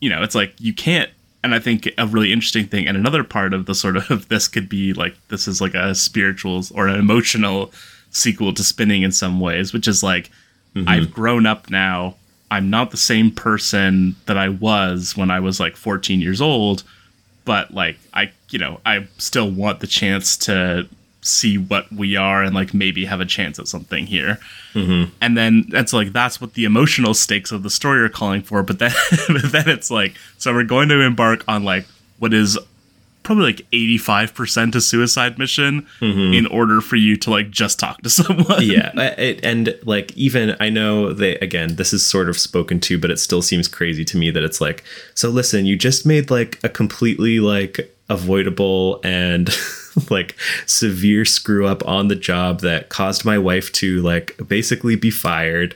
you 0.00 0.10
know 0.10 0.22
it's 0.22 0.34
like 0.34 0.54
you 0.58 0.74
can't 0.74 1.10
and 1.46 1.54
i 1.54 1.58
think 1.58 1.88
a 1.96 2.06
really 2.06 2.32
interesting 2.32 2.66
thing 2.66 2.86
and 2.86 2.96
another 2.96 3.24
part 3.24 3.54
of 3.54 3.66
the 3.66 3.74
sort 3.74 3.96
of 3.96 4.28
this 4.28 4.48
could 4.48 4.68
be 4.68 4.92
like 4.92 5.14
this 5.28 5.48
is 5.48 5.60
like 5.60 5.74
a 5.74 5.94
spiritual 5.94 6.62
or 6.74 6.88
an 6.88 6.98
emotional 6.98 7.72
sequel 8.10 8.52
to 8.52 8.64
spinning 8.64 9.02
in 9.02 9.12
some 9.12 9.40
ways 9.40 9.72
which 9.72 9.88
is 9.88 10.02
like 10.02 10.30
mm-hmm. 10.74 10.88
i've 10.88 11.12
grown 11.12 11.46
up 11.46 11.70
now. 11.70 12.16
I'm 12.48 12.70
not 12.70 12.92
the 12.92 12.96
same 12.96 13.32
person 13.32 14.14
that 14.26 14.38
i 14.38 14.48
was 14.48 15.16
when 15.16 15.30
i 15.30 15.40
was 15.40 15.58
like 15.58 15.76
14 15.76 16.20
years 16.20 16.40
old 16.40 16.84
but 17.44 17.74
like 17.74 17.98
i 18.14 18.30
you 18.50 18.58
know 18.58 18.80
i 18.86 19.06
still 19.18 19.50
want 19.50 19.80
the 19.80 19.86
chance 19.86 20.36
to 20.38 20.88
see 21.26 21.58
what 21.58 21.90
we 21.92 22.16
are 22.16 22.42
and 22.42 22.54
like 22.54 22.72
maybe 22.72 23.04
have 23.04 23.20
a 23.20 23.26
chance 23.26 23.58
at 23.58 23.68
something 23.68 24.06
here. 24.06 24.38
Mm-hmm. 24.74 25.10
And 25.20 25.36
then 25.36 25.64
that's 25.68 25.92
like 25.92 26.12
that's 26.12 26.40
what 26.40 26.54
the 26.54 26.64
emotional 26.64 27.14
stakes 27.14 27.52
of 27.52 27.62
the 27.62 27.70
story 27.70 28.00
are 28.00 28.08
calling 28.08 28.42
for 28.42 28.62
but 28.62 28.78
then 28.78 28.92
but 29.28 29.52
then 29.52 29.68
it's 29.68 29.90
like 29.90 30.16
so 30.38 30.52
we're 30.52 30.64
going 30.64 30.88
to 30.90 31.00
embark 31.00 31.44
on 31.48 31.64
like 31.64 31.86
what 32.18 32.32
is 32.32 32.58
probably 33.22 33.44
like 33.44 33.70
85% 33.72 34.76
a 34.76 34.80
suicide 34.80 35.36
mission 35.36 35.84
mm-hmm. 35.98 36.32
in 36.32 36.46
order 36.46 36.80
for 36.80 36.94
you 36.94 37.16
to 37.16 37.30
like 37.30 37.50
just 37.50 37.80
talk 37.80 38.00
to 38.02 38.10
someone. 38.10 38.62
Yeah 38.62 38.92
it, 38.96 39.44
and 39.44 39.76
like 39.82 40.16
even 40.16 40.56
i 40.60 40.70
know 40.70 41.12
they 41.12 41.34
again 41.38 41.74
this 41.74 41.92
is 41.92 42.06
sort 42.06 42.28
of 42.28 42.38
spoken 42.38 42.78
to 42.80 42.98
but 42.98 43.10
it 43.10 43.18
still 43.18 43.42
seems 43.42 43.66
crazy 43.66 44.04
to 44.04 44.16
me 44.16 44.30
that 44.30 44.44
it's 44.44 44.60
like 44.60 44.84
so 45.14 45.28
listen 45.28 45.66
you 45.66 45.76
just 45.76 46.06
made 46.06 46.30
like 46.30 46.60
a 46.62 46.68
completely 46.68 47.40
like 47.40 47.92
avoidable 48.08 49.00
and 49.02 49.48
like 50.10 50.36
severe 50.66 51.24
screw 51.24 51.66
up 51.66 51.86
on 51.86 52.08
the 52.08 52.16
job 52.16 52.60
that 52.60 52.88
caused 52.88 53.24
my 53.24 53.38
wife 53.38 53.72
to 53.72 54.00
like 54.02 54.36
basically 54.46 54.96
be 54.96 55.10
fired 55.10 55.74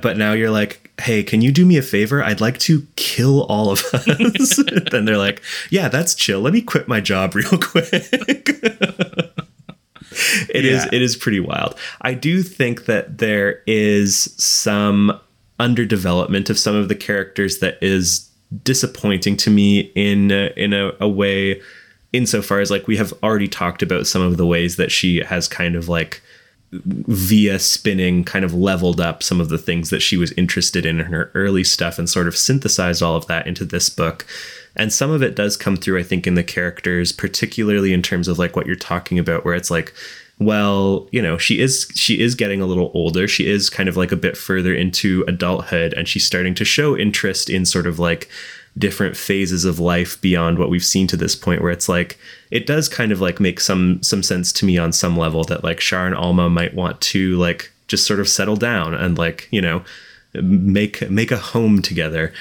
but 0.00 0.16
now 0.16 0.32
you're 0.32 0.50
like 0.50 0.90
hey 1.00 1.22
can 1.22 1.42
you 1.42 1.50
do 1.50 1.66
me 1.66 1.76
a 1.76 1.82
favor 1.82 2.22
i'd 2.24 2.40
like 2.40 2.58
to 2.58 2.86
kill 2.96 3.44
all 3.44 3.70
of 3.70 3.84
us 3.94 4.60
then 4.90 5.04
they're 5.04 5.18
like 5.18 5.42
yeah 5.70 5.88
that's 5.88 6.14
chill 6.14 6.40
let 6.40 6.52
me 6.52 6.60
quit 6.60 6.88
my 6.88 7.00
job 7.00 7.34
real 7.34 7.58
quick 7.58 7.92
It 10.48 10.64
is. 10.64 10.84
Yeah. 10.84 10.90
it 10.92 11.02
is 11.02 11.16
pretty 11.16 11.40
wild. 11.40 11.74
I 12.00 12.14
do 12.14 12.42
think 12.42 12.86
that 12.86 13.18
there 13.18 13.62
is 13.66 14.34
some 14.42 15.20
underdevelopment 15.60 16.50
of 16.50 16.58
some 16.58 16.74
of 16.74 16.88
the 16.88 16.94
characters 16.94 17.58
that 17.58 17.78
is 17.82 18.28
disappointing 18.62 19.36
to 19.38 19.50
me 19.50 19.80
in 19.94 20.30
a, 20.30 20.52
in 20.56 20.72
a, 20.72 20.92
a 21.00 21.08
way 21.08 21.60
insofar 22.16 22.60
as 22.60 22.70
like 22.70 22.86
we 22.86 22.96
have 22.96 23.12
already 23.22 23.48
talked 23.48 23.82
about 23.82 24.06
some 24.06 24.22
of 24.22 24.36
the 24.36 24.46
ways 24.46 24.76
that 24.76 24.90
she 24.90 25.22
has 25.24 25.48
kind 25.48 25.76
of 25.76 25.88
like 25.88 26.22
via 26.72 27.58
spinning 27.58 28.24
kind 28.24 28.44
of 28.44 28.52
leveled 28.52 29.00
up 29.00 29.22
some 29.22 29.40
of 29.40 29.48
the 29.48 29.58
things 29.58 29.90
that 29.90 30.02
she 30.02 30.16
was 30.16 30.32
interested 30.32 30.84
in 30.84 30.98
in 31.00 31.06
her 31.06 31.30
early 31.34 31.62
stuff 31.62 31.98
and 31.98 32.10
sort 32.10 32.26
of 32.26 32.36
synthesized 32.36 33.02
all 33.02 33.16
of 33.16 33.26
that 33.26 33.46
into 33.46 33.64
this 33.64 33.88
book. 33.88 34.26
And 34.74 34.92
some 34.92 35.10
of 35.10 35.22
it 35.22 35.36
does 35.36 35.56
come 35.56 35.76
through 35.76 35.98
i 35.98 36.02
think 36.02 36.26
in 36.26 36.34
the 36.34 36.44
characters 36.44 37.12
particularly 37.12 37.92
in 37.92 38.02
terms 38.02 38.28
of 38.28 38.38
like 38.38 38.56
what 38.56 38.66
you're 38.66 38.76
talking 38.76 39.18
about 39.18 39.44
where 39.44 39.54
it's 39.54 39.70
like 39.70 39.94
well 40.38 41.08
you 41.12 41.22
know 41.22 41.38
she 41.38 41.60
is 41.60 41.90
she 41.94 42.20
is 42.20 42.34
getting 42.34 42.60
a 42.60 42.66
little 42.66 42.90
older. 42.94 43.26
She 43.26 43.46
is 43.46 43.70
kind 43.70 43.88
of 43.88 43.96
like 43.96 44.12
a 44.12 44.16
bit 44.16 44.36
further 44.36 44.74
into 44.74 45.24
adulthood 45.26 45.94
and 45.94 46.06
she's 46.06 46.26
starting 46.26 46.54
to 46.56 46.64
show 46.64 46.96
interest 46.96 47.48
in 47.48 47.64
sort 47.64 47.86
of 47.86 47.98
like 47.98 48.28
different 48.78 49.16
phases 49.16 49.64
of 49.64 49.80
life 49.80 50.20
beyond 50.20 50.58
what 50.58 50.68
we've 50.68 50.84
seen 50.84 51.06
to 51.06 51.16
this 51.16 51.34
point 51.34 51.62
where 51.62 51.70
it's 51.70 51.88
like 51.88 52.18
it 52.50 52.66
does 52.66 52.88
kind 52.88 53.10
of 53.10 53.20
like 53.20 53.40
make 53.40 53.58
some 53.60 54.02
some 54.02 54.22
sense 54.22 54.52
to 54.52 54.66
me 54.66 54.76
on 54.76 54.92
some 54.92 55.16
level 55.16 55.44
that 55.44 55.64
like 55.64 55.78
Char 55.78 56.06
and 56.06 56.14
Alma 56.14 56.50
might 56.50 56.74
want 56.74 57.00
to 57.00 57.36
like 57.36 57.72
just 57.88 58.06
sort 58.06 58.20
of 58.20 58.28
settle 58.28 58.56
down 58.56 58.94
and 58.94 59.16
like 59.16 59.48
you 59.50 59.62
know 59.62 59.82
make 60.42 61.08
make 61.10 61.30
a 61.30 61.36
home 61.36 61.82
together. 61.82 62.32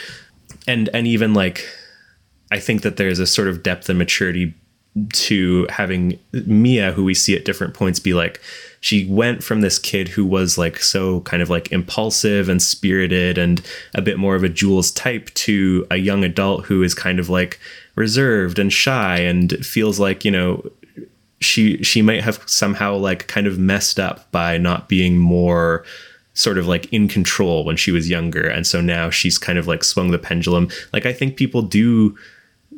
And 0.68 0.90
and 0.94 1.08
even 1.08 1.34
like 1.34 1.66
I 2.52 2.60
think 2.60 2.82
that 2.82 2.98
there's 2.98 3.20
a 3.20 3.28
sort 3.28 3.48
of 3.48 3.64
depth 3.64 3.90
and 3.90 3.98
maturity 3.98 4.54
to 5.12 5.68
having 5.70 6.20
Mia, 6.32 6.92
who 6.92 7.04
we 7.04 7.14
see 7.14 7.36
at 7.36 7.44
different 7.44 7.74
points, 7.74 8.00
be 8.00 8.14
like, 8.14 8.42
she 8.86 9.04
went 9.06 9.44
from 9.44 9.62
this 9.62 9.80
kid 9.80 10.10
who 10.10 10.24
was 10.24 10.60
like 10.60 10.78
so 10.78 11.22
kind 11.22 11.42
of 11.42 11.50
like 11.50 11.72
impulsive 11.72 12.48
and 12.48 12.62
spirited 12.62 13.36
and 13.36 13.64
a 13.96 14.02
bit 14.02 14.20
more 14.20 14.36
of 14.36 14.44
a 14.44 14.48
Jules 14.48 14.92
type 14.92 15.34
to 15.34 15.88
a 15.90 15.96
young 15.96 16.24
adult 16.24 16.66
who 16.66 16.84
is 16.84 16.94
kind 16.94 17.18
of 17.18 17.28
like 17.28 17.60
reserved 17.96 18.60
and 18.60 18.72
shy 18.72 19.18
and 19.18 19.54
feels 19.66 20.00
like, 20.00 20.24
you 20.24 20.30
know, 20.30 20.64
she 21.42 21.82
she 21.82 22.04
might 22.04 22.24
have 22.24 22.44
somehow 22.46 22.96
like 22.96 23.26
kind 23.26 23.48
of 23.48 23.58
messed 23.58 24.00
up 24.00 24.32
by 24.32 24.60
not 24.60 24.88
being 24.88 25.18
more 25.18 25.84
sort 26.36 26.60
of 26.60 26.68
like 26.68 26.86
in 26.94 27.08
control 27.08 27.66
when 27.66 27.78
she 27.78 27.90
was 27.90 28.08
younger. 28.08 28.48
And 28.48 28.68
so 28.68 28.82
now 28.82 29.10
she's 29.10 29.40
kind 29.40 29.58
of 29.58 29.66
like 29.66 29.84
swung 29.84 30.12
the 30.12 30.20
pendulum. 30.20 30.70
Like 30.94 31.08
i 31.08 31.14
think 31.14 31.38
people 31.38 31.64
do 31.64 32.16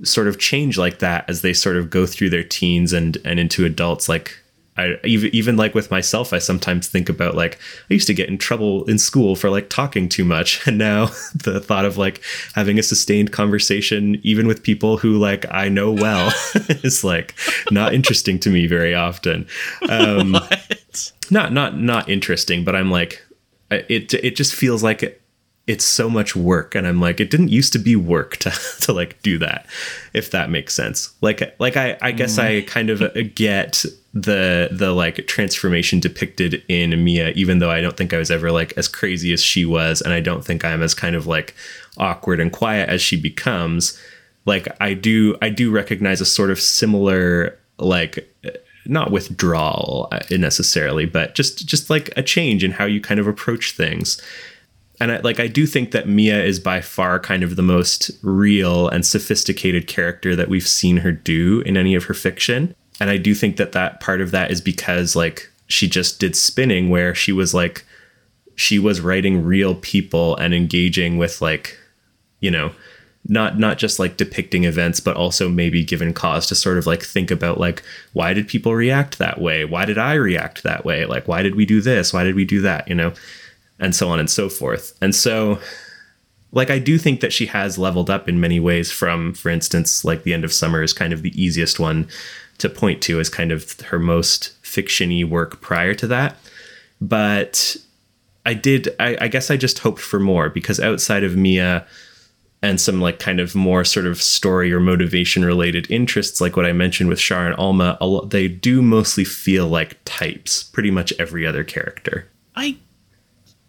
sort 0.03 0.29
of 0.29 0.39
change 0.39 0.77
like 0.77 0.99
that 0.99 1.29
as 1.29 1.41
they 1.41 1.51
sort 1.51 1.75
of 1.75 1.89
go 1.89 2.05
through 2.05 2.29
their 2.29 2.45
teens 2.45 2.93
and 2.93 3.17
and 3.25 3.41
into 3.41 3.65
adults 3.65 4.07
like 4.07 4.39
I 4.77 4.95
even 5.03 5.33
even 5.33 5.57
like 5.57 5.73
with 5.73 5.91
myself, 5.91 6.33
I 6.33 6.39
sometimes 6.39 6.87
think 6.87 7.09
about 7.09 7.35
like 7.35 7.59
I 7.89 7.93
used 7.93 8.07
to 8.07 8.13
get 8.13 8.29
in 8.29 8.37
trouble 8.37 8.85
in 8.85 8.99
school 8.99 9.35
for 9.35 9.49
like 9.49 9.69
talking 9.69 10.07
too 10.07 10.23
much, 10.23 10.65
and 10.67 10.77
now 10.77 11.05
the 11.35 11.59
thought 11.59 11.85
of 11.85 11.97
like 11.97 12.21
having 12.53 12.79
a 12.79 12.83
sustained 12.83 13.31
conversation, 13.31 14.19
even 14.23 14.47
with 14.47 14.63
people 14.63 14.97
who 14.97 15.17
like 15.17 15.45
I 15.51 15.69
know 15.69 15.91
well, 15.91 16.31
is 16.69 17.03
like 17.03 17.35
not 17.71 17.93
interesting 17.93 18.39
to 18.39 18.49
me 18.49 18.67
very 18.67 18.93
often. 18.93 19.47
Um, 19.89 20.37
not 21.31 21.53
not 21.53 21.77
not 21.77 22.09
interesting, 22.09 22.63
but 22.63 22.75
I'm 22.75 22.91
like 22.91 23.23
it 23.71 24.13
it 24.13 24.35
just 24.35 24.53
feels 24.55 24.83
like 24.83 25.21
it's 25.67 25.83
so 25.83 26.09
much 26.09 26.35
work. 26.35 26.73
And 26.75 26.87
i'm 26.87 26.99
like 26.99 27.19
it 27.19 27.29
didn't 27.29 27.49
used 27.49 27.73
to 27.73 27.79
be 27.79 27.95
work 27.95 28.37
to, 28.37 28.51
to 28.81 28.93
like 28.93 29.21
do 29.21 29.37
that 29.39 29.65
if 30.13 30.31
that 30.31 30.49
makes 30.49 30.73
sense. 30.73 31.13
Like 31.21 31.55
like 31.59 31.77
i 31.77 31.97
i 32.01 32.11
guess 32.11 32.37
i 32.37 32.61
kind 32.61 32.89
of 32.89 33.35
get 33.35 33.85
the 34.21 34.69
the 34.71 34.93
like 34.93 35.27
transformation 35.27 35.99
depicted 35.99 36.63
in 36.67 37.03
mia 37.03 37.29
even 37.31 37.59
though 37.59 37.69
i 37.69 37.81
don't 37.81 37.97
think 37.97 38.13
i 38.13 38.17
was 38.17 38.31
ever 38.31 38.51
like 38.51 38.73
as 38.75 38.87
crazy 38.87 39.31
as 39.31 39.43
she 39.43 39.63
was 39.63 40.01
and 40.01 40.11
i 40.11 40.19
don't 40.19 40.43
think 40.43 40.65
i'm 40.65 40.81
as 40.81 40.93
kind 40.93 41.15
of 41.15 41.27
like 41.27 41.53
awkward 41.97 42.39
and 42.39 42.51
quiet 42.51 42.89
as 42.89 43.01
she 43.01 43.19
becomes 43.19 44.01
like 44.45 44.67
i 44.81 44.93
do 44.93 45.35
i 45.41 45.49
do 45.49 45.69
recognize 45.69 46.19
a 46.19 46.25
sort 46.25 46.49
of 46.49 46.59
similar 46.59 47.57
like 47.77 48.27
not 48.85 49.11
withdrawal 49.11 50.07
uh, 50.11 50.19
necessarily 50.31 51.05
but 51.05 51.35
just 51.35 51.67
just 51.67 51.89
like 51.89 52.09
a 52.17 52.23
change 52.23 52.63
in 52.63 52.71
how 52.71 52.85
you 52.85 52.99
kind 52.99 53.19
of 53.19 53.27
approach 53.27 53.73
things 53.73 54.19
and 54.99 55.11
I, 55.11 55.19
like 55.19 55.39
I 55.39 55.45
do 55.45 55.67
think 55.67 55.91
that 55.91 56.07
Mia 56.07 56.43
is 56.43 56.59
by 56.59 56.81
far 56.81 57.19
kind 57.19 57.43
of 57.43 57.55
the 57.55 57.61
most 57.61 58.09
real 58.23 58.87
and 58.87 59.05
sophisticated 59.05 59.85
character 59.85 60.35
that 60.35 60.49
we've 60.49 60.67
seen 60.67 60.97
her 60.97 61.11
do 61.11 61.61
in 61.67 61.77
any 61.77 61.93
of 61.93 62.05
her 62.05 62.15
fiction. 62.15 62.73
And 62.99 63.09
I 63.09 63.17
do 63.17 63.35
think 63.35 63.57
that 63.57 63.73
that 63.73 63.99
part 63.99 64.21
of 64.21 64.31
that 64.31 64.51
is 64.51 64.61
because 64.61 65.15
like 65.15 65.49
she 65.67 65.87
just 65.87 66.19
did 66.19 66.35
spinning 66.35 66.89
where 66.89 67.13
she 67.13 67.31
was 67.31 67.53
like 67.53 67.85
she 68.55 68.79
was 68.79 69.01
writing 69.01 69.43
real 69.43 69.75
people 69.75 70.35
and 70.37 70.53
engaging 70.53 71.17
with 71.17 71.41
like 71.41 71.77
you 72.39 72.49
know 72.49 72.71
not 73.29 73.59
not 73.59 73.77
just 73.77 73.99
like 73.99 74.17
depicting 74.17 74.63
events 74.63 74.99
but 74.99 75.17
also 75.17 75.49
maybe 75.49 75.83
given 75.83 76.13
cause 76.13 76.47
to 76.47 76.55
sort 76.55 76.77
of 76.77 76.87
like 76.87 77.03
think 77.03 77.29
about 77.29 77.59
like 77.59 77.83
why 78.13 78.33
did 78.33 78.47
people 78.47 78.73
react 78.73 79.17
that 79.17 79.39
way? 79.39 79.65
Why 79.65 79.85
did 79.85 79.97
i 79.97 80.13
react 80.13 80.63
that 80.63 80.85
way? 80.85 81.05
Like 81.05 81.27
why 81.27 81.43
did 81.43 81.55
we 81.55 81.65
do 81.65 81.81
this? 81.81 82.13
Why 82.13 82.23
did 82.23 82.35
we 82.35 82.45
do 82.45 82.61
that? 82.61 82.87
You 82.87 82.95
know 82.95 83.13
and 83.79 83.95
so 83.95 84.09
on 84.09 84.19
and 84.19 84.29
so 84.29 84.49
forth. 84.49 84.97
And 85.01 85.13
so 85.13 85.59
like 86.51 86.69
I 86.69 86.79
do 86.79 86.97
think 86.97 87.19
that 87.19 87.33
she 87.33 87.47
has 87.47 87.77
leveled 87.77 88.09
up 88.09 88.29
in 88.29 88.39
many 88.39 88.59
ways 88.59 88.91
from 88.91 89.33
for 89.33 89.49
instance 89.49 90.05
like 90.05 90.23
the 90.23 90.33
end 90.33 90.45
of 90.45 90.53
summer 90.53 90.81
is 90.81 90.93
kind 90.93 91.13
of 91.13 91.21
the 91.21 91.41
easiest 91.41 91.79
one 91.79 92.07
to 92.59 92.69
point 92.69 93.01
to 93.03 93.19
as 93.19 93.29
kind 93.29 93.51
of 93.51 93.79
her 93.81 93.99
most 93.99 94.61
fictiony 94.63 95.27
work 95.27 95.61
prior 95.61 95.93
to 95.95 96.07
that. 96.07 96.35
But 96.99 97.77
I 98.45 98.53
did 98.53 98.89
I, 98.99 99.17
I 99.21 99.27
guess 99.27 99.51
I 99.51 99.57
just 99.57 99.79
hoped 99.79 100.01
for 100.01 100.19
more 100.19 100.49
because 100.49 100.79
outside 100.79 101.23
of 101.23 101.35
Mia 101.35 101.85
and 102.63 102.81
some 102.81 102.99
like 102.99 103.19
kind 103.19 103.39
of 103.39 103.55
more 103.55 103.83
sort 103.83 104.07
of 104.07 104.21
story 104.21 104.73
or 104.73 104.79
motivation 104.79 105.45
related 105.45 105.89
interests 105.91 106.41
like 106.41 106.55
what 106.55 106.65
i 106.65 106.71
mentioned 106.73 107.07
with 107.07 107.19
Char 107.19 107.45
and 107.45 107.55
alma 107.55 107.99
they 108.25 108.47
do 108.47 108.81
mostly 108.81 109.23
feel 109.23 109.67
like 109.67 109.99
types 110.05 110.63
pretty 110.63 110.89
much 110.89 111.13
every 111.19 111.45
other 111.45 111.63
character 111.63 112.27
i 112.55 112.75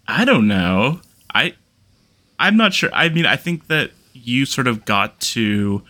I 0.08 0.24
don't 0.24 0.48
know. 0.48 1.00
I 1.34 1.54
I'm 2.38 2.56
not 2.56 2.72
sure. 2.72 2.90
I 2.94 3.10
mean, 3.10 3.26
I 3.26 3.36
think 3.36 3.66
that 3.66 3.90
you 4.14 4.46
sort 4.46 4.66
of 4.66 4.86
got 4.86 5.20
to 5.20 5.82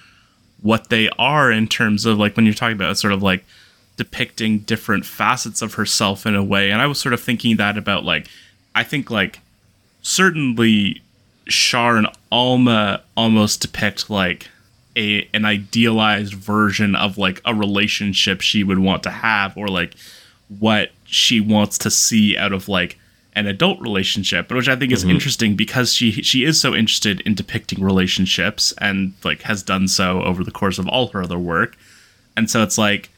what 0.60 0.88
they 0.88 1.08
are 1.18 1.50
in 1.50 1.68
terms 1.68 2.04
of 2.04 2.18
like 2.18 2.36
when 2.36 2.44
you're 2.44 2.54
talking 2.54 2.76
about 2.76 2.98
sort 2.98 3.12
of 3.12 3.22
like 3.22 3.44
depicting 3.96 4.60
different 4.60 5.04
facets 5.04 5.62
of 5.62 5.74
herself 5.74 6.24
in 6.26 6.34
a 6.34 6.42
way. 6.42 6.70
And 6.70 6.80
I 6.80 6.86
was 6.86 6.98
sort 6.98 7.12
of 7.12 7.20
thinking 7.20 7.56
that 7.56 7.76
about 7.76 8.04
like 8.04 8.28
I 8.74 8.84
think 8.84 9.10
like 9.10 9.40
certainly 10.02 11.02
Char 11.48 11.96
and 11.96 12.08
Alma 12.30 13.02
almost 13.16 13.60
depict 13.60 14.10
like 14.10 14.48
a 14.96 15.28
an 15.32 15.44
idealized 15.44 16.34
version 16.34 16.94
of 16.94 17.18
like 17.18 17.40
a 17.44 17.54
relationship 17.54 18.40
she 18.40 18.64
would 18.64 18.78
want 18.78 19.02
to 19.04 19.10
have 19.10 19.56
or 19.56 19.68
like 19.68 19.94
what 20.58 20.90
she 21.04 21.40
wants 21.40 21.78
to 21.78 21.90
see 21.90 22.36
out 22.36 22.52
of 22.52 22.68
like 22.68 22.98
an 23.38 23.46
adult 23.46 23.80
relationship, 23.80 24.50
which 24.50 24.68
I 24.68 24.74
think 24.74 24.90
is 24.90 25.02
mm-hmm. 25.02 25.12
interesting 25.12 25.54
because 25.54 25.94
she 25.94 26.10
she 26.10 26.44
is 26.44 26.60
so 26.60 26.74
interested 26.74 27.20
in 27.20 27.34
depicting 27.34 27.82
relationships 27.82 28.74
and 28.78 29.12
like 29.22 29.42
has 29.42 29.62
done 29.62 29.86
so 29.86 30.22
over 30.22 30.42
the 30.42 30.50
course 30.50 30.76
of 30.76 30.88
all 30.88 31.06
her 31.08 31.22
other 31.22 31.38
work. 31.38 31.76
And 32.36 32.50
so 32.50 32.64
it's 32.64 32.76
like, 32.76 33.10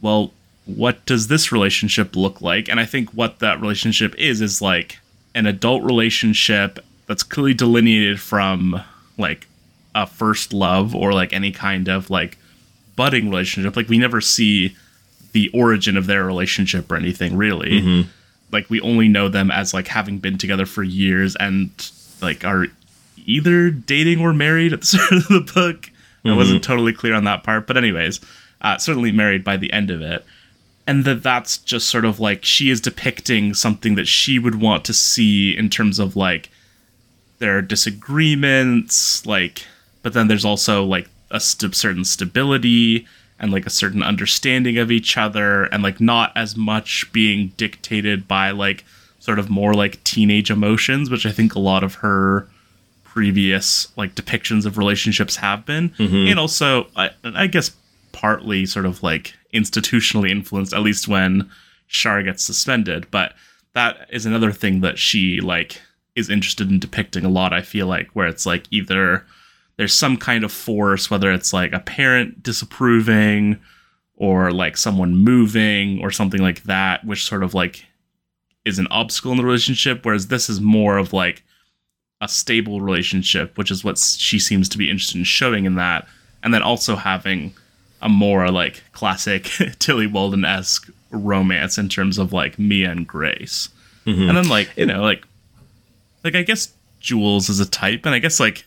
well, 0.00 0.32
what 0.66 1.06
does 1.06 1.28
this 1.28 1.52
relationship 1.52 2.16
look 2.16 2.40
like? 2.40 2.68
And 2.68 2.80
I 2.80 2.86
think 2.86 3.10
what 3.10 3.38
that 3.38 3.60
relationship 3.60 4.16
is 4.18 4.40
is 4.40 4.60
like 4.60 4.98
an 5.36 5.46
adult 5.46 5.84
relationship 5.84 6.80
that's 7.06 7.22
clearly 7.22 7.54
delineated 7.54 8.20
from 8.20 8.82
like 9.16 9.46
a 9.94 10.08
first 10.08 10.52
love 10.52 10.92
or 10.92 11.12
like 11.12 11.32
any 11.32 11.52
kind 11.52 11.86
of 11.88 12.10
like 12.10 12.36
budding 12.96 13.30
relationship. 13.30 13.76
Like 13.76 13.88
we 13.88 13.98
never 13.98 14.20
see 14.20 14.76
the 15.30 15.48
origin 15.54 15.96
of 15.96 16.06
their 16.06 16.24
relationship 16.24 16.90
or 16.90 16.96
anything 16.96 17.36
really. 17.36 17.80
Mm-hmm 17.80 18.10
like 18.50 18.68
we 18.70 18.80
only 18.80 19.08
know 19.08 19.28
them 19.28 19.50
as 19.50 19.74
like 19.74 19.88
having 19.88 20.18
been 20.18 20.38
together 20.38 20.66
for 20.66 20.82
years 20.82 21.36
and 21.36 21.70
like 22.22 22.44
are 22.44 22.66
either 23.26 23.70
dating 23.70 24.20
or 24.20 24.32
married 24.32 24.72
at 24.72 24.80
the 24.80 24.86
start 24.86 25.12
of 25.12 25.28
the 25.28 25.52
book. 25.54 25.82
Mm-hmm. 25.82 26.30
I 26.30 26.36
wasn't 26.36 26.64
totally 26.64 26.92
clear 26.92 27.14
on 27.14 27.24
that 27.24 27.44
part, 27.44 27.66
but 27.66 27.76
anyways, 27.76 28.20
uh, 28.60 28.78
certainly 28.78 29.12
married 29.12 29.44
by 29.44 29.56
the 29.56 29.72
end 29.72 29.90
of 29.90 30.00
it. 30.00 30.24
And 30.86 31.04
that 31.04 31.22
that's 31.22 31.58
just 31.58 31.88
sort 31.88 32.06
of 32.06 32.18
like 32.18 32.44
she 32.44 32.70
is 32.70 32.80
depicting 32.80 33.52
something 33.52 33.94
that 33.96 34.08
she 34.08 34.38
would 34.38 34.60
want 34.60 34.86
to 34.86 34.94
see 34.94 35.56
in 35.56 35.68
terms 35.68 35.98
of 35.98 36.16
like 36.16 36.48
there 37.38 37.56
are 37.56 37.62
disagreements, 37.62 39.24
like, 39.26 39.64
but 40.02 40.12
then 40.12 40.28
there's 40.28 40.46
also 40.46 40.82
like 40.84 41.08
a 41.30 41.40
st- 41.40 41.74
certain 41.74 42.04
stability 42.04 43.06
and 43.40 43.52
like 43.52 43.66
a 43.66 43.70
certain 43.70 44.02
understanding 44.02 44.78
of 44.78 44.90
each 44.90 45.16
other 45.16 45.64
and 45.64 45.82
like 45.82 46.00
not 46.00 46.32
as 46.36 46.56
much 46.56 47.10
being 47.12 47.52
dictated 47.56 48.26
by 48.26 48.50
like 48.50 48.84
sort 49.18 49.38
of 49.38 49.50
more 49.50 49.74
like 49.74 50.02
teenage 50.04 50.50
emotions 50.50 51.10
which 51.10 51.26
i 51.26 51.30
think 51.30 51.54
a 51.54 51.60
lot 51.60 51.84
of 51.84 51.96
her 51.96 52.48
previous 53.04 53.88
like 53.96 54.14
depictions 54.14 54.66
of 54.66 54.78
relationships 54.78 55.36
have 55.36 55.64
been 55.64 55.90
mm-hmm. 55.90 56.28
and 56.28 56.38
also 56.38 56.86
I, 56.94 57.10
I 57.24 57.46
guess 57.46 57.74
partly 58.12 58.66
sort 58.66 58.86
of 58.86 59.02
like 59.02 59.34
institutionally 59.54 60.30
influenced 60.30 60.72
at 60.72 60.82
least 60.82 61.08
when 61.08 61.50
Char 61.88 62.22
gets 62.22 62.44
suspended 62.44 63.10
but 63.10 63.34
that 63.74 64.08
is 64.10 64.26
another 64.26 64.52
thing 64.52 64.82
that 64.82 64.98
she 64.98 65.40
like 65.40 65.80
is 66.14 66.30
interested 66.30 66.70
in 66.70 66.78
depicting 66.78 67.24
a 67.24 67.28
lot 67.30 67.52
i 67.52 67.62
feel 67.62 67.86
like 67.86 68.08
where 68.10 68.28
it's 68.28 68.46
like 68.46 68.66
either 68.70 69.24
there's 69.78 69.94
some 69.94 70.16
kind 70.16 70.44
of 70.44 70.52
force, 70.52 71.08
whether 71.08 71.32
it's 71.32 71.52
like 71.52 71.72
a 71.72 71.78
parent 71.78 72.42
disapproving 72.42 73.58
or 74.16 74.50
like 74.50 74.76
someone 74.76 75.14
moving 75.16 76.00
or 76.02 76.10
something 76.10 76.42
like 76.42 76.64
that, 76.64 77.04
which 77.04 77.24
sort 77.24 77.44
of 77.44 77.54
like 77.54 77.86
is 78.64 78.80
an 78.80 78.88
obstacle 78.90 79.30
in 79.30 79.38
the 79.38 79.44
relationship. 79.44 80.04
Whereas 80.04 80.26
this 80.26 80.50
is 80.50 80.60
more 80.60 80.98
of 80.98 81.12
like 81.12 81.44
a 82.20 82.26
stable 82.28 82.80
relationship, 82.80 83.56
which 83.56 83.70
is 83.70 83.84
what 83.84 83.98
she 83.98 84.40
seems 84.40 84.68
to 84.68 84.78
be 84.78 84.90
interested 84.90 85.16
in 85.16 85.24
showing 85.24 85.64
in 85.64 85.76
that. 85.76 86.08
And 86.42 86.52
then 86.52 86.62
also 86.62 86.96
having 86.96 87.54
a 88.02 88.08
more 88.08 88.50
like 88.50 88.82
classic 88.92 89.44
Tillie 89.78 90.08
Walden 90.08 90.44
esque 90.44 90.90
romance 91.12 91.78
in 91.78 91.88
terms 91.88 92.18
of 92.18 92.32
like 92.32 92.58
Mia 92.58 92.90
and 92.90 93.06
Grace. 93.06 93.68
Mm-hmm. 94.06 94.28
And 94.28 94.36
then 94.36 94.48
like, 94.48 94.70
you 94.76 94.86
know, 94.86 95.02
like 95.02 95.24
like 96.24 96.34
I 96.34 96.42
guess 96.42 96.72
Jules 96.98 97.48
is 97.48 97.60
a 97.60 97.70
type, 97.70 98.04
and 98.06 98.14
I 98.14 98.18
guess 98.18 98.40
like 98.40 98.64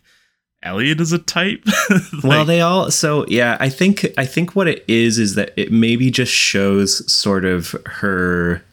Elliot 0.63 1.01
is 1.01 1.11
a 1.11 1.17
type. 1.17 1.63
like, 1.89 2.23
well, 2.23 2.45
they 2.45 2.61
all 2.61 2.91
so 2.91 3.25
yeah. 3.27 3.57
I 3.59 3.69
think 3.69 4.05
I 4.17 4.25
think 4.25 4.55
what 4.55 4.67
it 4.67 4.85
is 4.87 5.17
is 5.17 5.35
that 5.35 5.53
it 5.57 5.71
maybe 5.71 6.11
just 6.11 6.31
shows 6.31 7.11
sort 7.11 7.45
of 7.45 7.75
her 7.85 8.63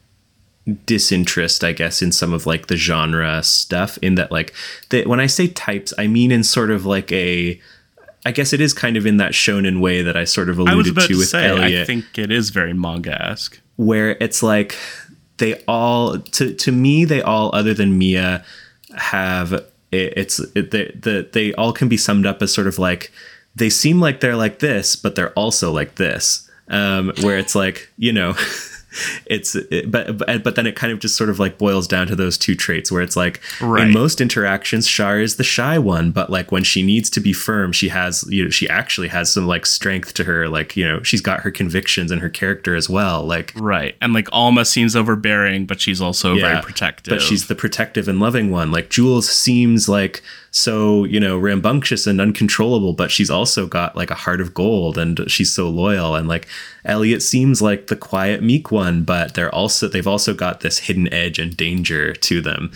disinterest, 0.85 1.65
I 1.65 1.73
guess, 1.73 2.03
in 2.03 2.13
some 2.13 2.33
of 2.33 2.45
like 2.47 2.67
the 2.67 2.77
genre 2.77 3.43
stuff. 3.43 3.99
In 3.99 4.17
that, 4.17 4.31
like, 4.31 4.55
that 4.91 5.07
when 5.07 5.21
I 5.21 5.27
say 5.27 5.49
types, 5.49 5.95
I 5.97 6.07
mean 6.07 6.31
in 6.31 6.45
sort 6.45 6.71
of 6.71 6.85
like 6.85 7.11
a. 7.13 7.61
I 8.27 8.33
guess 8.33 8.53
it 8.53 8.61
is 8.61 8.75
kind 8.75 8.97
of 8.97 9.07
in 9.07 9.17
that 9.19 9.33
shonen 9.33 9.81
way 9.81 10.03
that 10.03 10.17
I 10.17 10.25
sort 10.25 10.51
of 10.51 10.59
alluded 10.59 10.97
to, 10.97 11.07
to 11.07 11.17
with 11.17 11.29
say, 11.29 11.47
Elliot. 11.47 11.83
I 11.83 11.85
think 11.87 12.19
it 12.19 12.31
is 12.31 12.51
very 12.51 12.75
manga 12.75 13.23
esque, 13.23 13.59
where 13.77 14.11
it's 14.21 14.43
like 14.43 14.77
they 15.39 15.63
all 15.67 16.19
to 16.19 16.53
to 16.53 16.73
me 16.73 17.07
they 17.07 17.23
all 17.23 17.51
other 17.55 17.73
than 17.73 17.97
Mia 17.97 18.45
have 18.97 19.65
it, 19.93 20.13
it's 20.17 20.39
it, 20.39 20.71
the, 20.71 20.93
the 20.95 21.29
they 21.33 21.53
all 21.55 21.73
can 21.73 21.89
be 21.89 21.97
summed 21.97 22.27
up 22.27 22.43
as 22.43 22.53
sort 22.53 22.67
of 22.67 22.79
like 22.79 23.13
they 23.55 23.71
seem 23.71 24.01
like 24.01 24.21
they're 24.21 24.37
like 24.37 24.61
this, 24.61 24.97
but 24.97 25.15
they're 25.15 25.33
also 25.33 25.73
like 25.73 25.97
this. 25.97 26.49
Um, 26.69 27.13
where 27.23 27.39
it's 27.39 27.55
like 27.55 27.91
you 27.97 28.13
know, 28.13 28.35
it's 29.27 29.55
it, 29.55 29.91
but, 29.91 30.19
but 30.43 30.55
then 30.55 30.67
it 30.67 30.77
kind 30.77 30.93
of 30.93 30.99
just 30.99 31.17
sort 31.17 31.31
of 31.31 31.39
like 31.39 31.59
boils 31.59 31.87
down 31.87 32.07
to 32.07 32.17
those 32.17 32.37
two 32.39 32.55
traits 32.55 32.91
where 32.93 33.03
it's 33.03 33.17
like 33.17 33.41
Right. 33.61 33.87
in 33.87 33.93
most 33.93 34.21
interactions 34.21 34.87
Char 34.89 35.21
is 35.21 35.37
the 35.37 35.45
shy 35.45 35.79
one 35.79 36.11
but 36.11 36.31
like 36.31 36.51
when 36.53 36.65
she 36.65 36.83
needs 36.83 37.11
to 37.11 37.21
be 37.21 37.33
firm 37.33 37.73
she 37.73 37.89
has 37.89 38.25
you 38.29 38.45
know 38.45 38.51
she 38.51 38.69
actually 38.69 39.09
has 39.09 39.33
some 39.33 39.47
like 39.47 39.67
strength 39.67 40.15
to 40.15 40.25
her 40.25 40.49
like 40.49 40.77
you 40.77 40.87
know 40.87 41.03
she's 41.03 41.21
got 41.21 41.41
her 41.41 41.51
convictions 41.51 42.11
and 42.11 42.21
her 42.21 42.29
character 42.31 42.75
as 42.75 42.89
well 42.89 43.25
like 43.25 43.53
Right. 43.57 43.97
And 44.01 44.13
like 44.13 44.29
Alma 44.33 44.65
seems 44.65 44.95
overbearing, 44.97 45.67
but 45.67 45.81
she's 45.81 46.01
also 46.01 46.35
very 46.39 46.63
protective. 46.63 47.11
but 47.13 47.23
she's 47.23 47.49
the 47.49 47.55
protective 47.55 48.09
and 48.09 48.21
loving 48.21 48.51
one 48.51 48.71
like 48.71 48.91
Jules 48.91 49.29
seems 49.29 49.89
like 49.89 50.23
so 50.59 51.05
you 51.05 51.21
know 51.21 51.39
rambunctious 51.39 52.07
and 52.07 52.21
uncontrollable 52.21 52.93
but 52.93 53.13
she's 53.13 53.31
also 53.31 53.67
got 53.67 53.95
like 53.95 54.11
a 54.11 54.15
heart 54.17 54.41
of 54.41 54.53
gold 54.53 54.99
and 54.99 55.31
she's 55.31 55.53
so 55.53 55.69
loyal 55.69 56.17
and 56.17 56.27
like 56.27 56.49
Elliot 56.85 57.23
seems 57.23 57.63
like 57.63 57.87
the 57.87 57.97
quiet 57.97 58.43
meek 58.43 58.73
one 58.73 59.05
but 59.05 59.35
they're 59.35 59.55
also 59.55 59.87
they've 59.87 60.07
also 60.07 60.35
got 60.35 60.61
this 60.61 60.81
hidden 60.81 61.13
edge 61.15 61.39
and 61.39 61.57
danger 61.57 62.13
to 62.13 62.41
them. 62.41 62.73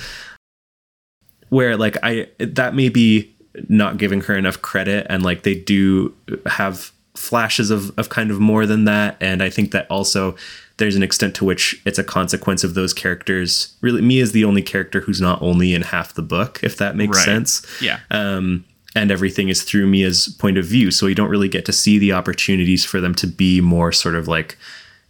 Where 1.49 1.77
like 1.77 1.97
I 2.03 2.29
that 2.39 2.75
may 2.75 2.89
be 2.89 3.35
not 3.69 3.99
giving 3.99 4.21
her 4.23 4.37
enough 4.37 4.63
credit 4.63 5.07
and 5.11 5.25
like 5.25 5.43
they 5.43 5.57
do 5.57 6.15
have 6.47 6.93
flashes 7.23 7.71
of 7.71 7.97
of 7.99 8.09
kind 8.09 8.31
of 8.31 8.39
more 8.41 8.67
than 8.67 8.85
that 8.85 9.17
and 9.21 9.43
I 9.43 9.51
think 9.51 9.71
that 9.71 9.87
also 9.91 10.35
there's 10.79 10.97
an 10.97 11.03
extent 11.03 11.35
to 11.37 11.45
which 11.45 11.81
it's 11.87 11.99
a 11.99 12.05
consequence 12.05 12.65
of 12.65 12.75
those 12.75 12.93
characters 12.93 13.75
really 13.81 14.03
Mia 14.03 14.23
is 14.23 14.33
the 14.33 14.45
only 14.45 14.63
character 14.63 15.01
who's 15.01 15.21
not 15.21 15.41
only 15.41 15.73
in 15.73 15.83
half 15.83 16.15
the 16.15 16.23
book 16.23 16.59
if 16.63 16.77
that 16.79 16.97
makes 16.97 17.17
Right. 17.19 17.25
sense 17.25 17.67
yeah. 17.81 18.01
um, 18.11 18.65
and 18.95 19.11
everything 19.11 19.49
is 19.49 19.63
through 19.63 19.87
Mia's 19.87 20.29
point 20.39 20.59
of 20.59 20.67
view. 20.67 20.91
So 20.91 21.07
we 21.07 21.15
don't 21.15 21.31
really 21.31 21.49
get 21.49 21.65
to 21.65 21.73
see 21.73 21.97
the 21.99 22.13
opportunities 22.13 22.85
for 22.85 23.01
them 23.01 23.15
to 23.15 23.27
be 23.27 23.59
more 23.63 23.91
sort 23.91 24.15
of 24.17 24.29
like 24.29 24.59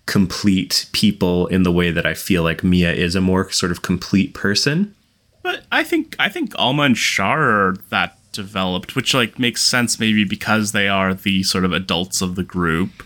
complete 0.06 0.86
people 0.92 1.46
in 1.48 1.64
the 1.64 1.72
way 1.72 1.90
that 1.90 2.06
I 2.06 2.14
feel 2.14 2.42
like 2.44 2.62
Mia 2.62 2.92
is 2.92 3.16
a 3.16 3.20
more 3.20 3.50
sort 3.50 3.72
of 3.72 3.82
complete 3.82 4.34
person. 4.34 4.94
But 5.42 5.64
I 5.72 5.82
think 5.82 6.14
I 6.20 6.28
think 6.28 6.52
Alma 6.56 6.82
and 6.82 6.96
Char 6.96 7.40
are 7.42 7.76
that 7.90 8.18
developed, 8.32 8.96
which 8.96 9.14
like 9.14 9.38
makes 9.38 9.62
sense 9.62 10.00
maybe 10.00 10.24
because 10.24 10.72
they 10.72 10.88
are 10.88 11.14
the 11.14 11.42
sort 11.42 11.64
of 11.64 11.72
adults 11.72 12.20
of 12.20 12.34
the 12.34 12.42
group. 12.42 13.02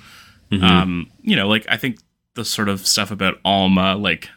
Um, 0.63 1.11
you 1.23 1.35
know, 1.37 1.49
like 1.49 1.67
I 1.69 1.77
think 1.77 1.99
the 2.35 2.45
sort 2.45 2.69
of 2.69 2.87
stuff 2.87 3.11
about 3.11 3.41
Alma, 3.45 3.97
like 3.97 4.29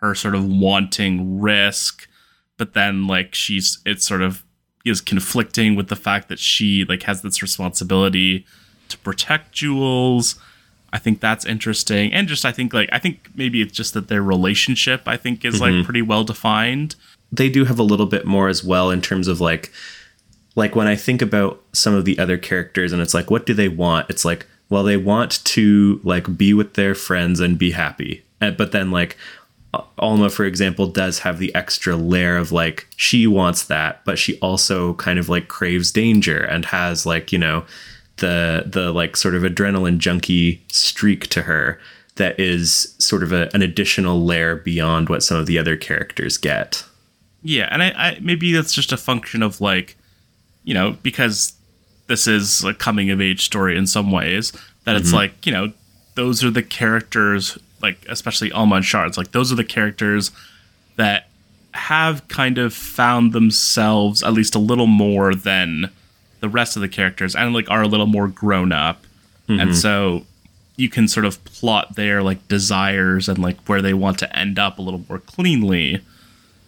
her 0.00 0.14
sort 0.14 0.34
of 0.34 0.44
wanting 0.46 1.40
risk, 1.40 2.08
but 2.56 2.74
then 2.74 3.06
like 3.06 3.34
she's 3.34 3.78
it's 3.86 4.06
sort 4.06 4.22
of 4.22 4.44
is 4.84 5.00
conflicting 5.00 5.74
with 5.74 5.88
the 5.88 5.96
fact 5.96 6.28
that 6.28 6.38
she 6.38 6.84
like 6.84 7.02
has 7.04 7.22
this 7.22 7.42
responsibility 7.42 8.46
to 8.88 8.98
protect 8.98 9.52
Jules. 9.52 10.36
I 10.92 10.98
think 10.98 11.20
that's 11.20 11.44
interesting. 11.44 12.12
And 12.12 12.28
just 12.28 12.44
I 12.44 12.52
think 12.52 12.72
like 12.72 12.88
I 12.92 12.98
think 12.98 13.28
maybe 13.34 13.60
it's 13.60 13.72
just 13.72 13.94
that 13.94 14.08
their 14.08 14.22
relationship 14.22 15.02
I 15.06 15.16
think 15.16 15.44
is 15.44 15.60
like 15.60 15.84
pretty 15.84 16.02
well 16.02 16.24
defined. 16.24 16.94
They 17.32 17.48
do 17.48 17.64
have 17.64 17.78
a 17.78 17.82
little 17.82 18.06
bit 18.06 18.24
more 18.24 18.48
as 18.48 18.62
well 18.62 18.90
in 18.90 19.02
terms 19.02 19.28
of 19.28 19.40
like 19.40 19.72
like 20.56 20.74
when 20.74 20.88
I 20.88 20.96
think 20.96 21.22
about 21.22 21.62
some 21.72 21.94
of 21.94 22.04
the 22.04 22.18
other 22.18 22.36
characters 22.36 22.92
and 22.92 23.00
it's 23.00 23.14
like 23.14 23.30
what 23.30 23.46
do 23.46 23.54
they 23.54 23.68
want? 23.68 24.10
It's 24.10 24.24
like 24.24 24.46
well 24.68 24.82
they 24.82 24.96
want 24.96 25.44
to 25.44 26.00
like 26.02 26.36
be 26.36 26.52
with 26.52 26.74
their 26.74 26.94
friends 26.94 27.38
and 27.38 27.58
be 27.58 27.70
happy. 27.70 28.24
And, 28.40 28.56
but 28.56 28.72
then 28.72 28.90
like 28.90 29.16
Alma, 29.98 30.30
for 30.30 30.44
example, 30.44 30.86
does 30.86 31.20
have 31.20 31.38
the 31.38 31.54
extra 31.54 31.96
layer 31.96 32.36
of 32.36 32.50
like 32.50 32.88
she 32.96 33.26
wants 33.26 33.64
that, 33.64 34.04
but 34.04 34.18
she 34.18 34.38
also 34.40 34.94
kind 34.94 35.18
of 35.18 35.28
like 35.28 35.48
craves 35.48 35.92
danger 35.92 36.42
and 36.42 36.64
has 36.66 37.06
like 37.06 37.30
you 37.30 37.38
know 37.38 37.64
the 38.16 38.64
the 38.66 38.92
like 38.92 39.16
sort 39.16 39.34
of 39.34 39.42
adrenaline 39.42 39.98
junkie 39.98 40.64
streak 40.68 41.26
to 41.28 41.42
her 41.42 41.78
that 42.16 42.38
is 42.40 42.94
sort 42.98 43.22
of 43.22 43.32
a, 43.32 43.50
an 43.54 43.62
additional 43.62 44.24
layer 44.24 44.56
beyond 44.56 45.08
what 45.08 45.22
some 45.22 45.36
of 45.36 45.46
the 45.46 45.58
other 45.58 45.76
characters 45.76 46.38
get. 46.38 46.82
Yeah, 47.42 47.68
and 47.70 47.82
I, 47.82 47.90
I 47.90 48.18
maybe 48.20 48.52
that's 48.52 48.72
just 48.72 48.92
a 48.92 48.96
function 48.96 49.42
of 49.42 49.60
like, 49.60 49.96
you 50.66 50.74
know, 50.74 50.96
because 51.02 51.54
this 52.08 52.26
is 52.26 52.62
a 52.64 52.74
coming 52.74 53.10
of 53.10 53.20
age 53.22 53.44
story 53.46 53.78
in 53.78 53.86
some 53.86 54.12
ways. 54.12 54.52
That 54.84 54.96
it's 54.96 55.08
mm-hmm. 55.08 55.16
like 55.16 55.46
you 55.46 55.52
know, 55.52 55.72
those 56.14 56.44
are 56.44 56.50
the 56.50 56.62
characters, 56.62 57.56
like 57.80 58.04
especially 58.08 58.52
Alma 58.52 58.76
and 58.76 58.84
Char. 58.84 59.06
It's 59.06 59.16
like 59.16 59.32
those 59.32 59.50
are 59.50 59.56
the 59.56 59.64
characters 59.64 60.30
that 60.96 61.28
have 61.72 62.26
kind 62.28 62.58
of 62.58 62.74
found 62.74 63.32
themselves 63.32 64.22
at 64.22 64.32
least 64.32 64.54
a 64.54 64.58
little 64.58 64.86
more 64.86 65.34
than 65.34 65.90
the 66.40 66.48
rest 66.48 66.76
of 66.76 66.82
the 66.82 66.88
characters, 66.88 67.34
and 67.34 67.54
like 67.54 67.70
are 67.70 67.82
a 67.82 67.88
little 67.88 68.06
more 68.06 68.28
grown 68.28 68.72
up, 68.72 69.04
and 69.48 69.60
mm-hmm. 69.60 69.72
so 69.72 70.26
you 70.76 70.88
can 70.88 71.08
sort 71.08 71.24
of 71.24 71.42
plot 71.44 71.96
their 71.96 72.22
like 72.22 72.46
desires 72.48 73.28
and 73.28 73.38
like 73.38 73.58
where 73.66 73.80
they 73.80 73.94
want 73.94 74.18
to 74.18 74.38
end 74.38 74.58
up 74.58 74.78
a 74.78 74.82
little 74.82 75.02
more 75.08 75.18
cleanly. 75.20 76.00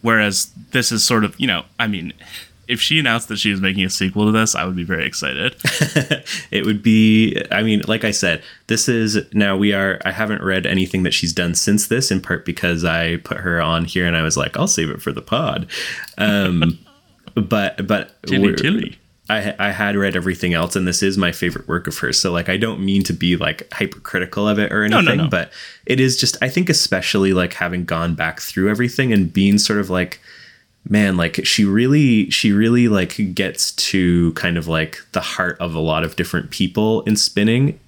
Whereas 0.01 0.51
this 0.71 0.93
is 0.93 1.03
sort 1.03 1.25
of, 1.25 1.37
you 1.37 1.45
know, 1.45 1.65
I 1.77 1.85
mean, 1.87 2.13
if 2.69 2.79
she 2.79 2.99
announced 2.99 3.27
that 3.29 3.39
she 3.39 3.49
was 3.49 3.59
making 3.59 3.83
a 3.83 3.89
sequel 3.89 4.27
to 4.27 4.31
this, 4.31 4.53
I 4.53 4.63
would 4.63 4.75
be 4.75 4.83
very 4.83 5.05
excited. 5.05 5.55
It 6.51 6.65
would 6.65 6.81
be, 6.83 7.41
I 7.51 7.63
mean, 7.63 7.81
like 7.87 8.03
I 8.03 8.11
said, 8.11 8.43
this 8.67 8.87
is 8.87 9.17
now 9.33 9.55
we 9.57 9.73
are, 9.73 9.99
I 10.05 10.11
haven't 10.11 10.43
read 10.43 10.65
anything 10.65 11.03
that 11.03 11.13
she's 11.13 11.33
done 11.33 11.55
since 11.55 11.87
this, 11.87 12.11
in 12.11 12.21
part 12.21 12.45
because 12.45 12.83
I 12.85 13.17
put 13.17 13.37
her 13.37 13.61
on 13.61 13.85
here 13.85 14.05
and 14.05 14.15
I 14.15 14.21
was 14.21 14.37
like, 14.37 14.57
I'll 14.57 14.67
save 14.67 14.89
it 14.89 15.01
for 15.01 15.11
the 15.11 15.21
pod. 15.21 15.67
Um, 16.17 16.79
but, 17.35 17.87
but 17.87 18.21
Tillie 18.23 18.55
Tillie. 18.55 18.99
I, 19.29 19.55
I 19.59 19.71
had 19.71 19.95
read 19.95 20.15
everything 20.15 20.53
else 20.53 20.75
and 20.75 20.87
this 20.87 21.01
is 21.03 21.17
my 21.17 21.31
favorite 21.31 21.67
work 21.67 21.85
of 21.85 21.95
hers 21.99 22.19
so 22.19 22.31
like 22.31 22.49
i 22.49 22.57
don't 22.57 22.83
mean 22.83 23.03
to 23.03 23.13
be 23.13 23.37
like 23.37 23.71
hypercritical 23.71 24.47
of 24.47 24.57
it 24.57 24.71
or 24.73 24.89
no, 24.89 24.97
anything 24.97 25.17
no. 25.17 25.27
but 25.27 25.51
it 25.85 25.99
is 25.99 26.19
just 26.19 26.35
i 26.41 26.49
think 26.49 26.67
especially 26.67 27.31
like 27.31 27.53
having 27.53 27.85
gone 27.85 28.15
back 28.15 28.39
through 28.39 28.71
everything 28.71 29.13
and 29.13 29.31
being 29.31 29.59
sort 29.59 29.77
of 29.77 29.91
like 29.91 30.19
man 30.87 31.17
like 31.17 31.45
she 31.45 31.65
really 31.65 32.29
she 32.29 32.51
really 32.51 32.87
like 32.87 33.33
gets 33.33 33.71
to 33.73 34.31
kind 34.33 34.57
of 34.57 34.67
like 34.67 34.99
the 35.11 35.21
heart 35.21 35.57
of 35.59 35.75
a 35.75 35.79
lot 35.79 36.03
of 36.03 36.15
different 36.15 36.49
people 36.49 37.01
in 37.01 37.15
spinning 37.15 37.79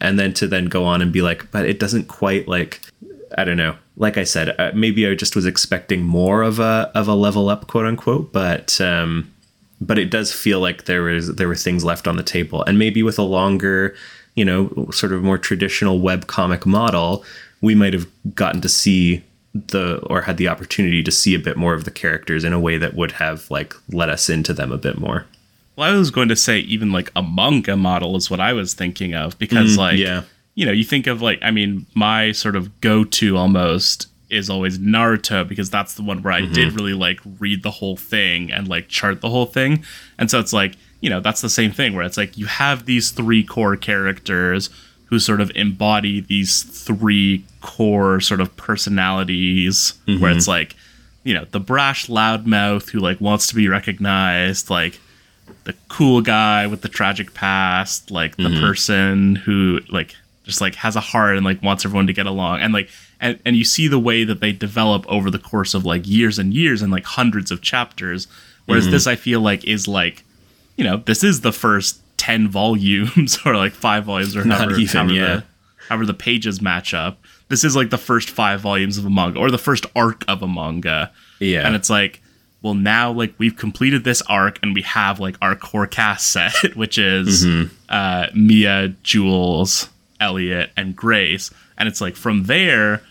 and 0.00 0.18
then 0.18 0.32
to 0.32 0.46
then 0.46 0.66
go 0.66 0.84
on 0.84 1.02
and 1.02 1.12
be 1.12 1.22
like 1.22 1.50
but 1.50 1.66
it 1.66 1.78
doesn't 1.78 2.08
quite 2.08 2.46
like 2.48 2.80
i 3.36 3.44
don't 3.44 3.56
know. 3.56 3.76
Like 3.96 4.18
i 4.18 4.24
said 4.24 4.58
uh, 4.60 4.72
maybe 4.74 5.06
i 5.06 5.14
just 5.14 5.34
was 5.34 5.46
expecting 5.46 6.02
more 6.02 6.42
of 6.42 6.58
a 6.58 6.90
of 6.94 7.08
a 7.08 7.14
level 7.14 7.48
up 7.48 7.66
quote 7.66 7.86
unquote 7.86 8.32
but 8.32 8.80
um 8.80 9.32
but 9.80 9.98
it 9.98 10.10
does 10.10 10.32
feel 10.32 10.60
like 10.60 10.84
there 10.84 11.02
was 11.02 11.34
there 11.36 11.48
were 11.48 11.54
things 11.54 11.84
left 11.84 12.08
on 12.08 12.16
the 12.16 12.22
table. 12.22 12.64
And 12.64 12.78
maybe 12.78 13.02
with 13.02 13.18
a 13.18 13.22
longer 13.22 13.94
you 14.34 14.44
know 14.44 14.88
sort 14.92 15.12
of 15.12 15.22
more 15.22 15.38
traditional 15.38 15.98
web 15.98 16.26
comic 16.26 16.66
model 16.66 17.24
we 17.62 17.74
might 17.74 17.94
have 17.94 18.06
gotten 18.34 18.60
to 18.60 18.68
see 18.68 19.24
the 19.68 19.98
or 20.06 20.22
had 20.22 20.36
the 20.36 20.48
opportunity 20.48 21.02
to 21.02 21.10
see 21.10 21.34
a 21.34 21.38
bit 21.38 21.56
more 21.56 21.74
of 21.74 21.84
the 21.84 21.90
characters 21.90 22.44
in 22.44 22.52
a 22.52 22.60
way 22.60 22.78
that 22.78 22.94
would 22.94 23.12
have 23.12 23.50
like 23.50 23.74
let 23.92 24.08
us 24.08 24.28
into 24.28 24.52
them 24.52 24.72
a 24.72 24.78
bit 24.78 24.98
more 24.98 25.26
Well, 25.76 25.92
I 25.92 25.96
was 25.96 26.10
going 26.10 26.28
to 26.28 26.36
say 26.36 26.58
even 26.60 26.92
like 26.92 27.10
a 27.14 27.22
manga 27.22 27.76
model 27.76 28.16
is 28.16 28.30
what 28.30 28.40
I 28.40 28.52
was 28.52 28.74
thinking 28.74 29.14
of 29.14 29.38
because 29.38 29.76
like 29.76 29.96
Mm, 29.96 29.98
yeah 29.98 30.22
you 30.58 30.64
know, 30.64 30.72
you 30.72 30.84
think 30.84 31.06
of 31.06 31.20
like 31.20 31.38
I 31.42 31.50
mean, 31.50 31.84
my 31.94 32.32
sort 32.32 32.56
of 32.56 32.80
go-to 32.80 33.36
almost 33.36 34.06
is 34.30 34.48
always 34.48 34.78
Naruto 34.78 35.46
because 35.46 35.68
that's 35.70 35.94
the 35.94 36.02
one 36.02 36.22
where 36.22 36.32
I 36.32 36.40
did 36.40 36.68
Mm-hmm. 36.68 36.76
really 36.76 36.94
like 36.94 37.20
read 37.38 37.62
the 37.62 37.70
whole 37.70 37.96
thing 37.96 38.50
and 38.50 38.66
like 38.66 38.88
chart 38.88 39.20
the 39.20 39.28
whole 39.28 39.44
thing. 39.46 39.84
And 40.18 40.30
so 40.30 40.40
it's 40.40 40.54
like, 40.54 40.74
you 41.02 41.10
know, 41.10 41.20
that's 41.20 41.42
the 41.42 41.50
same 41.50 41.72
thing 41.72 41.94
where 41.94 42.06
it's 42.06 42.16
like 42.16 42.38
you 42.38 42.46
have 42.46 42.86
these 42.86 43.10
three 43.10 43.44
core 43.44 43.76
characters 43.76 44.70
who 45.06 45.18
sort 45.18 45.40
of 45.40 45.50
embody 45.54 46.20
these 46.20 46.62
three 46.62 47.44
core 47.60 48.20
sort 48.20 48.40
of 48.40 48.56
personalities 48.56 49.94
where 50.06 50.16
Mm-hmm. 50.16 50.36
it's 50.36 50.48
like, 50.48 50.74
you 51.24 51.34
know, 51.34 51.44
the 51.50 51.60
brash 51.60 52.06
loudmouth 52.08 52.90
who 52.90 52.98
like 53.00 53.20
wants 53.20 53.46
to 53.48 53.54
be 53.54 53.68
recognized, 53.68 54.70
like 54.70 54.98
the 55.64 55.74
cool 55.88 56.20
guy 56.22 56.66
with 56.66 56.82
the 56.82 56.88
tragic 56.88 57.34
past, 57.34 58.10
like 58.10 58.36
the 58.36 58.44
Mm-hmm. 58.44 58.60
person 58.60 59.36
who 59.36 59.80
like 59.90 60.14
just 60.44 60.60
like 60.60 60.76
has 60.76 60.94
a 60.96 61.00
heart 61.00 61.36
and 61.36 61.44
like 61.44 61.62
wants 61.62 61.84
everyone 61.84 62.06
to 62.06 62.12
get 62.12 62.26
along 62.26 62.60
and 62.60 62.72
like 62.72 62.88
and, 63.20 63.40
and 63.44 63.56
you 63.56 63.64
see 63.64 63.88
the 63.88 63.98
way 63.98 64.22
that 64.24 64.38
they 64.40 64.52
develop 64.52 65.04
over 65.08 65.28
the 65.30 65.38
course 65.40 65.74
of 65.74 65.84
like 65.84 66.06
years 66.06 66.38
and 66.38 66.54
years 66.54 66.82
and 66.82 66.92
like 66.92 67.04
hundreds 67.04 67.50
of 67.50 67.60
chapters 67.62 68.28
whereas 68.66 68.84
Mm-hmm. 68.84 68.92
this 68.92 69.06
i 69.08 69.16
feel 69.16 69.40
like 69.40 69.64
is 69.64 69.88
like 69.88 70.22
you 70.76 70.84
know 70.84 70.98
this 70.98 71.24
is 71.24 71.40
the 71.40 71.50
first 71.50 72.00
10 72.26 72.48
volumes 72.48 73.38
or 73.46 73.54
like 73.56 73.72
five 73.72 74.04
volumes 74.04 74.36
or 74.36 74.44
Not 74.44 74.58
however, 74.58 74.78
even, 74.80 74.96
however 74.96 75.12
yeah. 75.14 75.26
the, 75.36 75.44
however 75.88 76.06
the 76.06 76.14
pages 76.14 76.60
match 76.60 76.92
up 76.94 77.18
this 77.48 77.62
is 77.62 77.76
like 77.76 77.90
the 77.90 77.98
first 77.98 78.28
five 78.30 78.60
volumes 78.60 78.98
of 78.98 79.04
a 79.06 79.10
manga 79.10 79.38
or 79.38 79.50
the 79.50 79.58
first 79.58 79.86
arc 79.94 80.24
of 80.26 80.42
a 80.42 80.48
manga 80.48 81.12
yeah 81.38 81.64
and 81.66 81.76
it's 81.76 81.88
like 81.88 82.20
well 82.62 82.74
now 82.74 83.12
like 83.12 83.32
we've 83.38 83.56
completed 83.56 84.02
this 84.02 84.22
arc 84.22 84.58
and 84.62 84.74
we 84.74 84.82
have 84.82 85.20
like 85.20 85.36
our 85.40 85.54
core 85.54 85.86
cast 85.86 86.32
set 86.34 86.74
which 86.74 86.98
is 86.98 87.44
Mm-hmm. 87.46 87.72
uh 87.88 88.26
mia 88.34 88.88
jules 89.04 89.88
elliot 90.18 90.70
and 90.76 90.96
grace 90.96 91.50
and 91.78 91.88
it's 91.88 92.00
like 92.00 92.16
from 92.16 92.44
there 92.44 93.02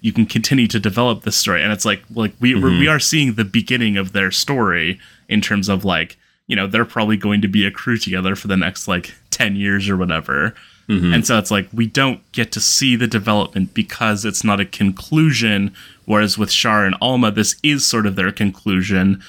you 0.00 0.12
can 0.12 0.26
continue 0.26 0.66
to 0.66 0.80
develop 0.80 1.22
this 1.22 1.36
story 1.36 1.62
and 1.62 1.72
it's 1.72 1.84
like 1.84 2.02
like 2.14 2.32
we 2.40 2.54
we're, 2.54 2.70
Mm-hmm. 2.70 2.80
we 2.80 2.88
are 2.88 2.98
seeing 2.98 3.34
the 3.34 3.44
beginning 3.44 3.96
of 3.96 4.12
their 4.12 4.30
story 4.32 4.98
in 5.28 5.40
terms 5.40 5.68
of 5.68 5.84
like 5.84 6.16
you 6.46 6.56
know, 6.56 6.66
they're 6.66 6.84
probably 6.84 7.16
going 7.16 7.40
to 7.42 7.48
be 7.48 7.64
a 7.66 7.70
crew 7.70 7.96
together 7.96 8.36
for 8.36 8.48
the 8.48 8.56
next 8.56 8.86
like 8.88 9.14
10 9.30 9.56
years 9.56 9.88
or 9.88 9.96
whatever. 9.96 10.54
Mm-hmm. 10.88 11.14
And 11.14 11.26
so 11.26 11.38
it's 11.38 11.50
like 11.50 11.66
we 11.72 11.86
don't 11.86 12.20
get 12.32 12.52
to 12.52 12.60
see 12.60 12.94
the 12.96 13.06
development 13.06 13.72
because 13.72 14.24
it's 14.26 14.44
not 14.44 14.60
a 14.60 14.66
conclusion. 14.66 15.74
Whereas 16.04 16.36
with 16.36 16.50
Char 16.50 16.84
and 16.84 16.94
Alma, 17.00 17.30
this 17.30 17.56
is 17.62 17.86
sort 17.86 18.06
of 18.06 18.16
their 18.16 18.30
conclusion, 18.30 19.22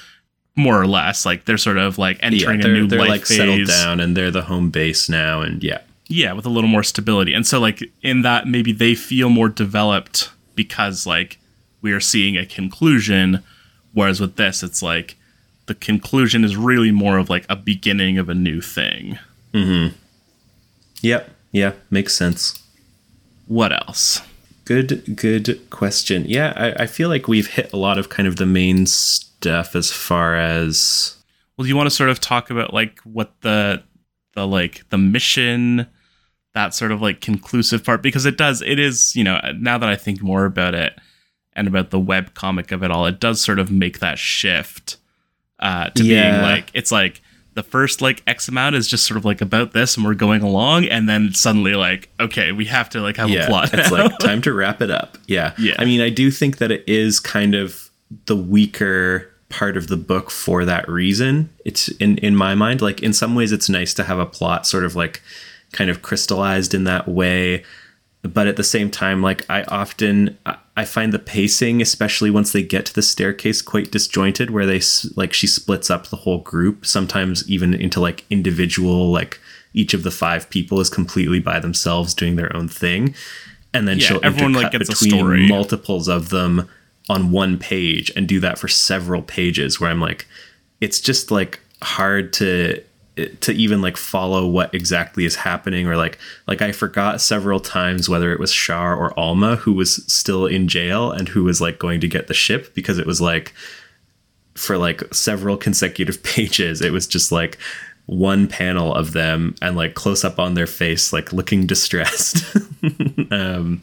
more 0.54 0.78
or 0.78 0.86
less. 0.86 1.24
Like 1.24 1.46
they're 1.46 1.56
sort 1.56 1.78
of 1.78 1.96
like 1.96 2.18
Yeah, 2.18 2.26
entering 2.26 2.60
a 2.60 2.62
they're, 2.64 2.72
new 2.74 2.86
they're 2.86 2.98
life 2.98 3.08
like 3.08 3.20
phase. 3.26 3.36
settled 3.38 3.66
down 3.68 4.00
and 4.00 4.14
they're 4.16 4.30
the 4.30 4.42
home 4.42 4.68
base 4.70 5.08
now, 5.08 5.40
and 5.40 5.62
yeah, 5.64 5.78
Yeah, 6.08 6.34
with 6.34 6.44
a 6.44 6.50
little 6.50 6.68
more 6.68 6.82
stability. 6.82 7.32
And 7.32 7.46
so 7.46 7.58
like 7.58 7.82
in 8.02 8.20
that 8.22 8.46
maybe 8.46 8.72
they 8.72 8.94
feel 8.94 9.30
more 9.30 9.48
developed 9.48 10.30
because 10.54 11.06
like 11.06 11.38
we 11.80 11.92
are 11.92 12.00
seeing 12.00 12.36
a 12.36 12.44
conclusion 12.44 13.42
whereas 13.94 14.20
with 14.20 14.36
this 14.36 14.62
it's 14.62 14.82
like 14.82 15.16
the 15.66 15.74
conclusion 15.74 16.44
is 16.44 16.56
really 16.56 16.90
more 16.90 17.18
of 17.18 17.28
like 17.28 17.44
a 17.48 17.56
beginning 17.56 18.18
of 18.18 18.28
a 18.28 18.34
new 18.34 18.60
thing. 18.60 19.18
Mm-hmm. 19.52 19.94
Yep, 21.02 21.30
yeah, 21.52 21.72
makes 21.90 22.14
sense. 22.14 22.62
What 23.46 23.72
else? 23.72 24.22
Good, 24.64 25.16
good 25.16 25.70
question. 25.70 26.24
Yeah, 26.26 26.52
I, 26.56 26.82
I 26.82 26.86
feel 26.86 27.08
like 27.08 27.28
we've 27.28 27.46
hit 27.46 27.72
a 27.72 27.76
lot 27.76 27.98
of 27.98 28.08
kind 28.08 28.26
of 28.26 28.36
the 28.36 28.46
main 28.46 28.86
stuff 28.86 29.76
as 29.76 29.92
far 29.92 30.34
as 30.36 31.16
Well, 31.56 31.64
do 31.64 31.68
you 31.68 31.76
want 31.76 31.88
to 31.88 31.94
sort 31.94 32.10
of 32.10 32.20
talk 32.20 32.50
about 32.50 32.74
like 32.74 33.00
what 33.00 33.40
the 33.42 33.82
the 34.34 34.46
like 34.46 34.88
the 34.90 34.98
mission 34.98 35.86
that 36.54 36.74
sort 36.74 36.90
of 36.90 37.00
like 37.00 37.20
conclusive 37.20 37.84
part 37.84 38.02
because 38.02 38.26
it 38.26 38.36
does 38.36 38.62
it 38.62 38.78
is, 38.78 39.14
you 39.14 39.22
know, 39.22 39.40
now 39.58 39.78
that 39.78 39.88
I 39.88 39.94
think 39.94 40.22
more 40.22 40.46
about 40.46 40.74
it 40.74 40.98
and 41.54 41.68
about 41.68 41.90
the 41.90 42.00
web 42.00 42.34
comic 42.34 42.72
of 42.72 42.82
it 42.82 42.90
all, 42.90 43.06
it 43.06 43.20
does 43.20 43.40
sort 43.40 43.58
of 43.58 43.70
make 43.70 44.00
that 44.00 44.18
shift 44.18 44.96
uh 45.60 45.90
to 45.90 46.02
being 46.02 46.42
like 46.42 46.70
it's 46.74 46.92
like 46.92 47.22
the 47.56 47.62
first 47.62 48.02
like 48.02 48.22
X 48.26 48.48
amount 48.48 48.76
is 48.76 48.86
just 48.86 49.06
sort 49.06 49.16
of 49.16 49.24
like 49.24 49.40
about 49.40 49.72
this 49.72 49.96
and 49.96 50.04
we're 50.04 50.14
going 50.14 50.42
along 50.42 50.84
and 50.84 51.08
then 51.08 51.32
suddenly 51.32 51.74
like 51.74 52.10
okay, 52.20 52.52
we 52.52 52.66
have 52.66 52.90
to 52.90 53.00
like 53.00 53.16
have 53.16 53.30
a 53.30 53.32
yeah, 53.32 53.46
plot. 53.46 53.70
it's 53.72 53.90
like 53.90 54.18
time 54.18 54.42
to 54.42 54.52
wrap 54.54 54.82
it 54.82 54.90
up. 54.90 55.16
Yeah, 55.26 55.54
Yeah. 55.58 55.74
I 55.78 55.86
mean, 55.86 56.02
I 56.02 56.10
do 56.10 56.30
think 56.30 56.58
that 56.58 56.70
it 56.70 56.84
is 56.86 57.18
kind 57.18 57.54
of 57.54 57.90
the 58.26 58.36
weaker 58.36 59.32
part 59.48 59.76
of 59.76 59.88
the 59.88 59.96
book 59.96 60.30
for 60.30 60.66
that 60.66 60.86
reason. 60.86 61.48
It's 61.64 61.88
in 61.88 62.18
in 62.18 62.36
my 62.36 62.54
mind, 62.54 62.82
like 62.82 63.02
in 63.02 63.14
some 63.14 63.34
ways, 63.34 63.52
it's 63.52 63.70
nice 63.70 63.94
to 63.94 64.04
have 64.04 64.18
a 64.18 64.26
plot 64.26 64.66
sort 64.66 64.84
of 64.84 64.94
like 64.94 65.22
kind 65.72 65.88
of 65.88 66.02
crystallized 66.02 66.74
in 66.74 66.84
that 66.84 67.08
way. 67.08 67.64
But 68.22 68.46
at 68.48 68.56
the 68.56 68.64
same 68.64 68.90
time, 68.90 69.22
like 69.22 69.44
I 69.48 69.62
often 69.64 70.36
I- 70.44 70.84
find 70.84 71.12
the 71.12 71.18
pacing, 71.18 71.80
especially 71.80 72.30
once 72.30 72.52
they 72.52 72.62
get 72.62 72.86
to 72.86 72.94
the 72.94 73.02
staircase, 73.02 73.62
quite 73.62 73.90
disjointed. 73.92 74.50
Where 74.50 74.66
they 74.66 74.80
like 75.14 75.32
she 75.32 75.46
splits 75.46 75.90
up 75.90 76.08
the 76.08 76.16
whole 76.16 76.38
group, 76.38 76.84
sometimes 76.86 77.48
even 77.48 77.72
into 77.74 78.00
like 78.00 78.24
individual 78.30 79.10
like 79.12 79.38
each 79.74 79.94
of 79.94 80.02
the 80.02 80.10
five 80.10 80.48
people 80.50 80.80
is 80.80 80.88
completely 80.90 81.38
by 81.38 81.60
themselves 81.60 82.14
doing 82.14 82.36
their 82.36 82.54
own 82.56 82.66
thing 82.66 83.14
and 83.74 83.86
then 83.86 83.98
Yeah, 83.98 84.06
she'll 84.06 84.20
everyone, 84.22 84.54
like, 84.54 84.72
gets 84.72 84.88
a 84.88 84.92
between 84.92 85.10
story. 85.20 85.46
multiples 85.48 86.08
of 86.08 86.30
them 86.30 86.66
on 87.10 87.30
one 87.30 87.58
page 87.58 88.10
and 88.16 88.26
do 88.26 88.40
that 88.40 88.58
for 88.58 88.68
several 88.68 89.20
pages 89.20 89.78
where 89.78 89.90
i'm 89.90 90.00
like 90.00 90.26
it's 90.80 90.98
just 90.98 91.30
like 91.30 91.60
hard 91.82 92.32
to 92.32 92.82
to 93.16 93.52
even 93.52 93.80
like 93.80 93.96
follow 93.96 94.46
what 94.46 94.74
exactly 94.74 95.24
is 95.24 95.36
happening 95.36 95.86
or 95.86 95.96
like 95.96 96.18
like 96.46 96.60
i 96.60 96.70
forgot 96.70 97.20
several 97.20 97.60
times 97.60 98.08
whether 98.08 98.30
it 98.30 98.38
was 98.38 98.52
char 98.52 98.94
or 98.94 99.18
alma 99.18 99.56
who 99.56 99.72
was 99.72 100.04
still 100.12 100.46
in 100.46 100.68
jail 100.68 101.10
and 101.10 101.28
who 101.28 101.42
was 101.42 101.60
like 101.60 101.78
going 101.78 101.98
to 102.00 102.08
get 102.08 102.26
the 102.26 102.34
ship 102.34 102.74
because 102.74 102.98
it 102.98 103.06
was 103.06 103.20
like 103.20 103.54
for 104.54 104.76
like 104.76 105.02
several 105.14 105.56
consecutive 105.56 106.22
pages 106.22 106.82
it 106.82 106.92
was 106.92 107.06
just 107.06 107.32
like 107.32 107.56
one 108.04 108.46
panel 108.46 108.94
of 108.94 109.12
them 109.12 109.54
and 109.60 109.76
like 109.76 109.94
close 109.94 110.22
up 110.22 110.38
on 110.38 110.54
their 110.54 110.66
face 110.66 111.12
like 111.12 111.32
looking 111.32 111.66
distressed. 111.66 112.56
Um 113.30 113.80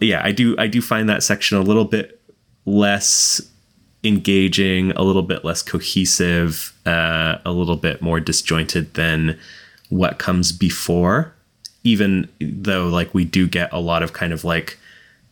yeah 0.00 0.22
i 0.24 0.32
do 0.32 0.56
i 0.58 0.66
do 0.66 0.80
find 0.80 1.08
that 1.08 1.22
section 1.22 1.58
a 1.58 1.60
little 1.60 1.84
bit 1.84 2.18
less 2.64 3.42
engaging 4.06 4.92
a 4.92 5.02
little 5.02 5.22
bit 5.22 5.44
less 5.44 5.62
cohesive 5.62 6.72
uh 6.86 7.38
a 7.44 7.52
little 7.52 7.76
bit 7.76 8.00
more 8.00 8.20
disjointed 8.20 8.94
than 8.94 9.38
what 9.88 10.18
comes 10.18 10.52
before 10.52 11.32
even 11.84 12.28
though 12.40 12.86
like 12.88 13.12
we 13.14 13.24
do 13.24 13.46
get 13.48 13.72
a 13.72 13.80
lot 13.80 14.02
of 14.02 14.12
kind 14.12 14.32
of 14.32 14.44
like 14.44 14.78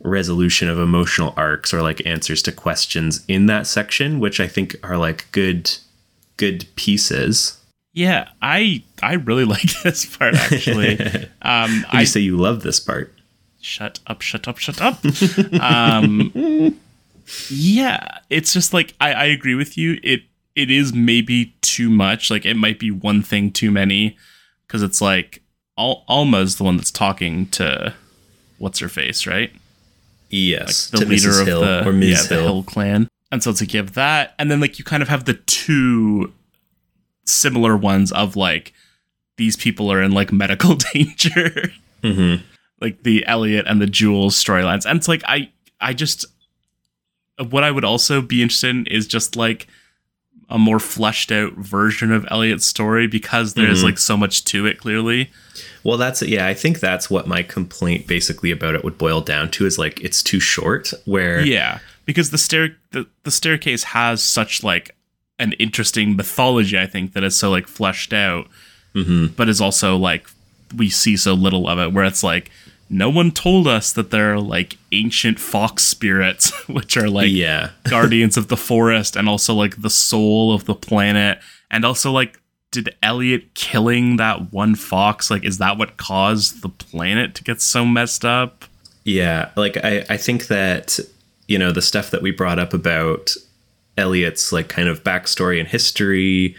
resolution 0.00 0.68
of 0.68 0.78
emotional 0.78 1.32
arcs 1.36 1.72
or 1.72 1.82
like 1.82 2.04
answers 2.06 2.42
to 2.42 2.52
questions 2.52 3.24
in 3.28 3.46
that 3.46 3.66
section 3.66 4.18
which 4.20 4.40
i 4.40 4.46
think 4.48 4.74
are 4.82 4.96
like 4.98 5.26
good 5.32 5.70
good 6.36 6.66
pieces 6.76 7.58
Yeah, 7.94 8.28
I 8.42 8.82
I 9.02 9.14
really 9.14 9.44
like 9.56 9.70
this 9.84 10.04
part 10.04 10.34
actually. 10.34 10.98
um 11.42 11.70
When 11.70 11.84
I 11.92 12.00
you 12.00 12.06
say 12.06 12.20
you 12.20 12.36
love 12.36 12.62
this 12.62 12.80
part 12.80 13.14
shut 13.60 13.98
up, 14.06 14.20
shut 14.20 14.46
up, 14.46 14.58
shut 14.58 14.80
up. 14.82 14.98
um, 15.60 16.30
yeah, 17.50 18.18
it's 18.30 18.52
just 18.52 18.72
like 18.74 18.94
I, 19.00 19.12
I 19.12 19.24
agree 19.26 19.54
with 19.54 19.76
you. 19.78 19.98
It 20.02 20.22
it 20.54 20.70
is 20.70 20.92
maybe 20.94 21.54
too 21.62 21.90
much. 21.90 22.30
Like 22.30 22.44
it 22.46 22.54
might 22.56 22.78
be 22.78 22.90
one 22.90 23.22
thing 23.22 23.50
too 23.50 23.70
many 23.70 24.16
because 24.66 24.82
it's 24.82 25.00
like 25.00 25.42
Al- 25.78 26.04
Alma's 26.08 26.56
the 26.56 26.64
one 26.64 26.76
that's 26.76 26.90
talking 26.90 27.46
to 27.50 27.94
what's 28.58 28.78
her 28.78 28.88
face, 28.88 29.26
right? 29.26 29.52
yes 30.30 30.90
The 30.90 30.98
to 30.98 31.06
leader 31.06 31.28
Mrs. 31.28 31.40
of 31.42 31.46
Hill 31.46 31.60
the 31.60 31.88
or 31.88 31.92
Ms. 31.92 32.08
yeah, 32.08 32.22
the 32.28 32.34
Hill. 32.36 32.44
Hill 32.44 32.62
clan. 32.64 33.08
And 33.30 33.42
so 33.42 33.50
it's 33.50 33.60
like 33.60 33.72
you 33.74 33.78
have 33.80 33.94
that, 33.94 34.34
and 34.38 34.50
then 34.50 34.60
like 34.60 34.78
you 34.78 34.84
kind 34.84 35.02
of 35.02 35.08
have 35.08 35.24
the 35.24 35.34
two 35.34 36.32
similar 37.24 37.76
ones 37.76 38.12
of 38.12 38.36
like 38.36 38.72
these 39.36 39.56
people 39.56 39.90
are 39.90 40.02
in 40.02 40.12
like 40.12 40.32
medical 40.32 40.74
danger 40.92 41.70
Mhm. 42.02 42.42
like 42.80 43.02
the 43.02 43.26
Elliot 43.26 43.64
and 43.66 43.80
the 43.80 43.86
Jules 43.86 44.42
storylines. 44.42 44.84
And 44.84 44.96
it's 44.98 45.08
like 45.08 45.22
I 45.26 45.50
I 45.80 45.92
just 45.94 46.26
what 47.48 47.64
I 47.64 47.70
would 47.70 47.84
also 47.84 48.20
be 48.22 48.42
interested 48.42 48.70
in 48.70 48.86
is 48.86 49.06
just 49.06 49.36
like 49.36 49.66
a 50.50 50.58
more 50.58 50.78
fleshed 50.78 51.32
out 51.32 51.54
version 51.54 52.12
of 52.12 52.26
Elliot's 52.30 52.66
story 52.66 53.06
because 53.06 53.54
there's 53.54 53.80
Mhm. 53.80 53.84
like 53.84 53.98
so 53.98 54.16
much 54.16 54.44
to 54.44 54.66
it 54.66 54.78
clearly. 54.78 55.30
Well, 55.82 55.96
that's 55.96 56.20
yeah. 56.22 56.46
I 56.46 56.54
think 56.54 56.80
that's 56.80 57.08
what 57.08 57.26
my 57.26 57.42
complaint 57.42 58.06
basically 58.06 58.50
about 58.50 58.74
it 58.74 58.84
would 58.84 58.98
boil 58.98 59.20
down 59.20 59.50
to 59.52 59.66
is 59.66 59.78
like 59.78 60.00
it's 60.00 60.22
too 60.22 60.40
short. 60.40 60.92
Where 61.06 61.40
Yeah. 61.44 61.78
Because 62.04 62.30
the 62.30 62.38
stair 62.38 62.76
the, 62.92 63.06
the 63.22 63.30
staircase 63.30 63.84
has 63.84 64.22
such 64.22 64.62
like 64.62 64.94
an 65.38 65.52
interesting 65.54 66.14
mythology, 66.14 66.78
I 66.78 66.86
think, 66.86 67.14
that 67.14 67.24
is 67.24 67.36
so 67.36 67.50
like 67.50 67.66
fleshed 67.66 68.12
out, 68.12 68.46
Mhm. 68.94 69.34
but 69.34 69.48
is 69.48 69.60
also 69.60 69.96
like 69.96 70.26
we 70.76 70.90
see 70.90 71.16
so 71.16 71.32
little 71.34 71.68
of 71.68 71.78
it 71.78 71.92
where 71.92 72.04
it's 72.04 72.22
like 72.22 72.50
no 72.94 73.10
one 73.10 73.30
told 73.30 73.66
us 73.66 73.92
that 73.92 74.10
there 74.10 74.32
are 74.34 74.40
like 74.40 74.78
ancient 74.92 75.38
fox 75.40 75.84
spirits, 75.84 76.50
which 76.68 76.96
are 76.96 77.08
like 77.08 77.30
yeah, 77.30 77.70
guardians 77.88 78.36
of 78.36 78.48
the 78.48 78.56
forest 78.56 79.16
and 79.16 79.28
also 79.28 79.54
like 79.54 79.82
the 79.82 79.90
soul 79.90 80.54
of 80.54 80.64
the 80.64 80.74
planet 80.74 81.38
and 81.70 81.84
also 81.84 82.10
like 82.10 82.40
did 82.70 82.92
elliot 83.04 83.54
killing 83.54 84.16
that 84.16 84.52
one 84.52 84.74
fox 84.74 85.30
like 85.30 85.44
is 85.44 85.58
that 85.58 85.78
what 85.78 85.96
caused 85.96 86.60
the 86.60 86.68
planet 86.68 87.32
to 87.32 87.44
get 87.44 87.60
so 87.60 87.84
messed 87.84 88.24
up 88.24 88.64
yeah. 89.04 89.50
Like 89.54 89.76
I, 89.84 90.04
I 90.10 90.16
think 90.16 90.48
that 90.48 90.98
you 91.46 91.58
know 91.58 91.72
the 91.72 91.82
stuff 91.82 92.10
that 92.10 92.22
we 92.22 92.30
brought 92.30 92.58
up 92.58 92.74
about 92.74 93.34
Elliot's 93.96 94.50
like 94.50 94.68
kind 94.68 94.88
of 94.88 95.04
backstory 95.04 95.60
and 95.60 95.68
history 95.68 96.56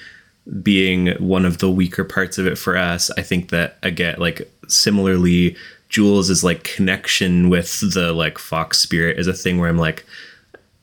being 0.61 1.07
one 1.15 1.43
of 1.43 1.57
the 1.57 1.71
weaker 1.71 2.03
parts 2.03 2.37
of 2.37 2.45
it 2.45 2.57
for 2.57 2.77
us. 2.77 3.11
I 3.17 3.23
think 3.23 3.49
that 3.49 3.77
again, 3.83 4.15
like 4.19 4.49
similarly, 4.67 5.57
Jules' 5.89 6.29
is 6.29 6.43
like 6.43 6.63
connection 6.63 7.49
with 7.49 7.79
the 7.93 8.11
like 8.13 8.37
fox 8.37 8.79
spirit 8.79 9.17
is 9.19 9.27
a 9.27 9.33
thing 9.33 9.59
where 9.59 9.69
I'm 9.69 9.77
like, 9.77 10.05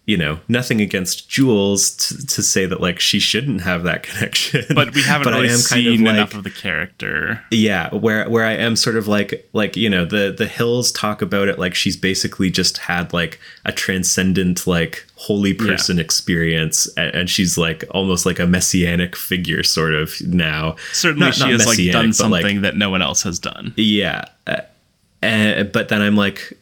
you 0.04 0.16
know, 0.16 0.40
nothing 0.48 0.80
against 0.80 1.28
Jules 1.30 1.90
t- 1.92 2.26
to 2.26 2.42
say 2.42 2.66
that 2.66 2.80
like 2.80 2.98
she 2.98 3.20
shouldn't 3.20 3.60
have 3.60 3.84
that 3.84 4.02
connection. 4.08 4.64
but 4.74 4.92
we 4.94 5.02
haven't 5.02 5.26
But 5.26 5.34
I 5.34 5.36
really 5.42 5.48
am 5.54 5.60
kind 5.60 5.86
of 5.86 5.94
seen 5.94 6.04
like- 6.04 6.14
enough 6.14 6.34
of 6.34 6.42
the 6.42 6.50
character. 6.50 7.40
Yeah 7.52 7.94
where 7.94 8.28
where 8.28 8.44
i 8.44 8.52
am 8.52 8.74
sort 8.74 8.96
of 8.96 9.06
like 9.06 9.48
like 9.52 9.76
you 9.76 9.88
know 9.88 10.04
the 10.04 10.34
the 10.36 10.46
hills 10.48 10.90
talk 10.92 11.22
about 11.22 11.46
it 11.48 11.58
like 11.58 11.74
she's 11.74 11.96
basically 11.96 12.50
just 12.50 12.78
had 12.78 13.12
like 13.12 13.38
a 13.64 13.70
transcendent 13.72 14.66
like 14.66 15.06
holy 15.16 15.54
person 15.54 15.98
experience 16.00 16.88
and, 16.96 17.14
and 17.14 17.30
she's 17.30 17.56
like 17.56 17.84
almost 17.92 18.26
like 18.26 18.40
a 18.40 18.46
messianic 18.46 19.14
figure 19.14 19.62
sort 19.62 19.94
of 19.94 20.20
now. 20.22 20.74
Certainly 20.92 21.26
Not- 21.26 21.34
she 21.34 21.40
not 21.42 21.50
has 21.52 21.66
like 21.66 21.76
done 21.92 22.10
but, 22.18 22.30
like- 22.30 22.42
something 22.42 22.62
that 22.62 22.76
no 22.76 22.90
one 22.90 23.02
else 23.02 23.22
has 23.22 23.38
done. 23.38 23.72
Yeah 23.76 24.24
uh, 24.48 24.56
uh, 25.22 25.26
uh, 25.26 25.64
but 25.64 25.88
then 25.88 26.02
i'm 26.02 26.16
like 26.16 26.56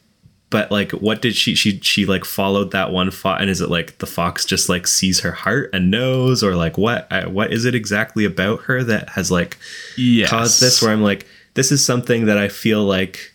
but 0.50 0.70
like 0.70 0.90
what 0.92 1.22
did 1.22 1.34
she 1.34 1.54
she 1.54 1.78
she 1.80 2.04
like 2.04 2.24
followed 2.24 2.72
that 2.72 2.92
one 2.92 3.10
fox 3.10 3.40
and 3.40 3.48
is 3.48 3.60
it 3.60 3.70
like 3.70 3.98
the 3.98 4.06
fox 4.06 4.44
just 4.44 4.68
like 4.68 4.86
sees 4.86 5.20
her 5.20 5.32
heart 5.32 5.70
and 5.72 5.90
knows 5.90 6.42
or 6.42 6.56
like 6.56 6.76
what 6.76 7.08
what 7.30 7.52
is 7.52 7.64
it 7.64 7.74
exactly 7.74 8.24
about 8.24 8.60
her 8.62 8.82
that 8.82 9.08
has 9.10 9.30
like 9.30 9.56
yes. 9.96 10.28
caused 10.28 10.60
this 10.60 10.82
where 10.82 10.92
I'm 10.92 11.02
like, 11.02 11.26
this 11.54 11.72
is 11.72 11.84
something 11.84 12.26
that 12.26 12.36
I 12.36 12.48
feel 12.48 12.84
like 12.84 13.32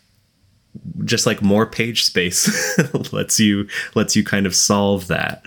just 1.06 1.26
like 1.26 1.42
more 1.42 1.66
page 1.66 2.04
space 2.04 2.78
lets 3.14 3.40
you 3.40 3.68
lets 3.96 4.16
you 4.16 4.24
kind 4.24 4.46
of 4.46 4.54
solve 4.54 5.08
that. 5.08 5.46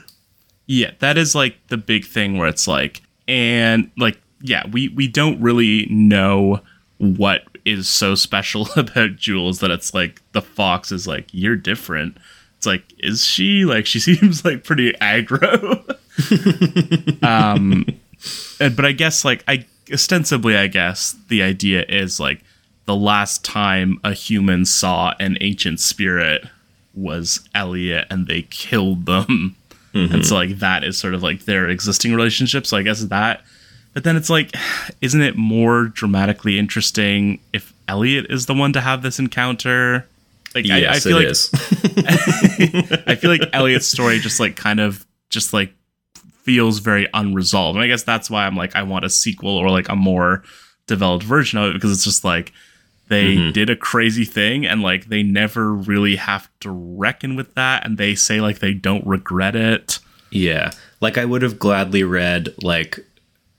Yeah, 0.67 0.93
that 1.01 1.19
is 1.19 1.35
like 1.35 1.57
the 1.69 1.77
big 1.77 2.07
thing 2.07 2.39
where 2.39 2.49
it's 2.49 2.67
like 2.67 3.03
and 3.27 3.91
like 3.99 4.19
yeah, 4.41 4.67
we 4.69 4.89
we 4.89 5.07
don't 5.07 5.41
really 5.41 5.87
know 5.91 6.61
what 6.99 7.43
is 7.73 7.89
so 7.89 8.15
special 8.15 8.69
about 8.77 9.17
Jules 9.17 9.61
that 9.61 9.71
it's 9.71 9.95
like 9.95 10.23
the 10.33 10.43
fox 10.43 10.93
is 10.93 11.07
like 11.07 11.29
you're 11.33 11.57
different. 11.57 12.17
It's 12.57 12.67
like 12.67 12.83
is 12.99 13.25
she 13.25 13.65
like 13.65 13.87
she 13.87 14.01
seems 14.01 14.45
like 14.45 14.65
pretty 14.65 14.93
aggro. 14.95 15.85
um, 17.23 17.87
but 18.59 18.85
I 18.85 18.93
guess 18.93 19.25
like 19.25 19.45
I 19.47 19.67
ostensibly 19.93 20.57
I 20.57 20.67
guess 20.67 21.17
the 21.29 21.43
idea 21.43 21.85
is 21.89 22.19
like 22.19 22.43
the 22.87 22.97
last 22.97 23.45
time 23.45 24.01
a 24.03 24.13
human 24.13 24.65
saw 24.65 25.15
an 25.21 25.37
ancient 25.41 25.79
spirit 25.79 26.45
was 26.95 27.47
Elliot 27.55 28.07
and 28.11 28.27
they 28.27 28.43
killed 28.43 29.07
them. 29.07 29.57
Mm-hmm. 29.95 30.15
And 30.15 30.27
so 30.27 30.35
like 30.35 30.59
that 30.59 30.85
is 30.85 30.99
sort 30.99 31.15
of 31.15 31.23
like 31.23 31.45
their 31.45 31.69
existing 31.69 32.15
relationship. 32.15 32.67
So 32.67 32.77
I 32.77 32.83
guess 32.83 33.03
that 33.03 33.43
but 33.95 34.05
then 34.05 34.17
it's 34.17 34.31
like 34.31 34.55
isn't 35.01 35.21
it 35.21 35.37
more 35.37 35.87
dramatically 35.87 36.59
interesting 36.59 37.41
if 37.53 37.73
Elliot 37.87 38.27
is 38.31 38.47
the 38.47 38.55
one 38.55 38.73
to 38.73 38.81
have 38.81 39.03
this 39.03 39.19
encounter? 39.19 40.07
Like 40.55 40.67
yes, 40.67 40.91
I, 40.91 40.97
I 40.97 41.01
feel 41.01 41.17
like 41.17 43.03
I 43.07 43.15
feel 43.15 43.31
like 43.31 43.49
Elliot's 43.53 43.87
story 43.87 44.19
just 44.19 44.41
like 44.41 44.57
kind 44.57 44.81
of 44.81 45.07
just 45.31 45.53
like 45.53 45.73
feels 46.43 46.79
very 46.79 47.07
unresolved. 47.13 47.77
And 47.77 47.85
I 47.85 47.89
guess 47.89 48.03
that's 48.03 48.31
why 48.31 48.47
I'm 48.47 48.57
like 48.57 48.75
I 48.75 48.83
want 48.83 49.05
a 49.05 49.11
sequel 49.11 49.57
or 49.57 49.71
like 49.71 49.89
a 49.89 49.97
more 49.97 50.43
developed 50.87 51.25
version 51.25 51.59
of 51.59 51.71
it 51.71 51.75
because 51.75 51.93
it's 51.93 52.05
just 52.05 52.25
like 52.25 52.53
they 53.09 53.37
mm-hmm. 53.37 53.53
did 53.53 53.71
a 53.71 53.77
crazy 53.77 54.25
thing 54.25 54.67
and 54.67 54.83
like 54.83 55.07
they 55.07 55.23
never 55.23 55.73
really 55.73 56.17
have 56.17 56.49
to 56.61 56.71
reckon 56.71 57.37
with 57.37 57.55
that 57.55 57.85
and 57.85 57.99
they 57.99 58.15
say 58.15 58.41
like 58.41 58.59
they 58.59 58.75
don't 58.75 59.07
regret 59.07 59.57
it. 59.57 59.99
Yeah. 60.31 60.73
Like 61.01 61.17
I 61.17 61.25
would 61.25 61.43
have 61.43 61.59
gladly 61.59 62.03
read 62.03 62.55
like 62.63 62.99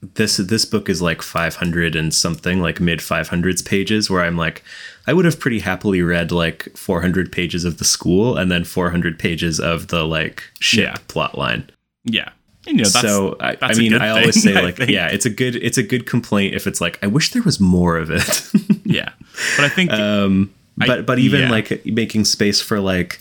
this 0.02 0.38
this 0.38 0.66
book 0.66 0.88
is 0.90 1.02
like 1.02 1.22
500 1.22 1.96
and 1.96 2.14
something 2.14 2.62
like 2.62 2.80
mid 2.80 3.00
500s 3.00 3.66
pages 3.66 4.10
where 4.10 4.24
I'm 4.24 4.38
like 4.38 4.64
I 5.08 5.14
would 5.14 5.26
have 5.26 5.40
pretty 5.40 5.60
happily 5.60 6.02
read 6.02 6.32
like 6.32 6.70
400 6.76 7.32
pages 7.32 7.66
of 7.66 7.80
the 7.80 7.86
school 7.86 8.38
and 8.38 8.52
then 8.52 8.64
400 8.64 9.18
pages 9.18 9.60
of 9.60 9.88
the 9.88 10.06
like 10.06 10.44
ship 10.60 10.86
yeah. 10.86 10.96
plot 11.08 11.38
line. 11.38 11.70
Yeah. 12.06 12.30
You 12.68 12.74
know, 12.74 12.84
so 12.84 13.36
I, 13.40 13.58
I 13.62 13.74
mean, 13.74 13.96
I 13.96 14.10
always 14.10 14.44
thing, 14.44 14.54
say 14.54 14.62
like, 14.64 14.78
yeah, 14.80 15.08
it's 15.08 15.26
a 15.26 15.30
good, 15.30 15.56
it's 15.56 15.78
a 15.78 15.84
good 15.84 16.06
complaint 16.06 16.54
if 16.54 16.68
it's 16.68 16.80
like, 16.80 17.00
I 17.02 17.08
wish 17.08 17.32
there 17.32 17.42
was 17.42 17.60
more 17.60 17.98
of 17.98 18.12
it. 18.12 18.52
yeah, 18.86 19.12
but 19.56 19.66
I 19.66 19.70
think, 19.70 19.92
um, 19.94 20.54
but 20.78 20.90
I, 20.90 21.02
but 21.02 21.20
even 21.20 21.42
yeah. 21.42 21.50
like 21.50 21.86
making 21.86 22.26
space 22.26 22.62
for 22.62 22.80
like 22.80 23.20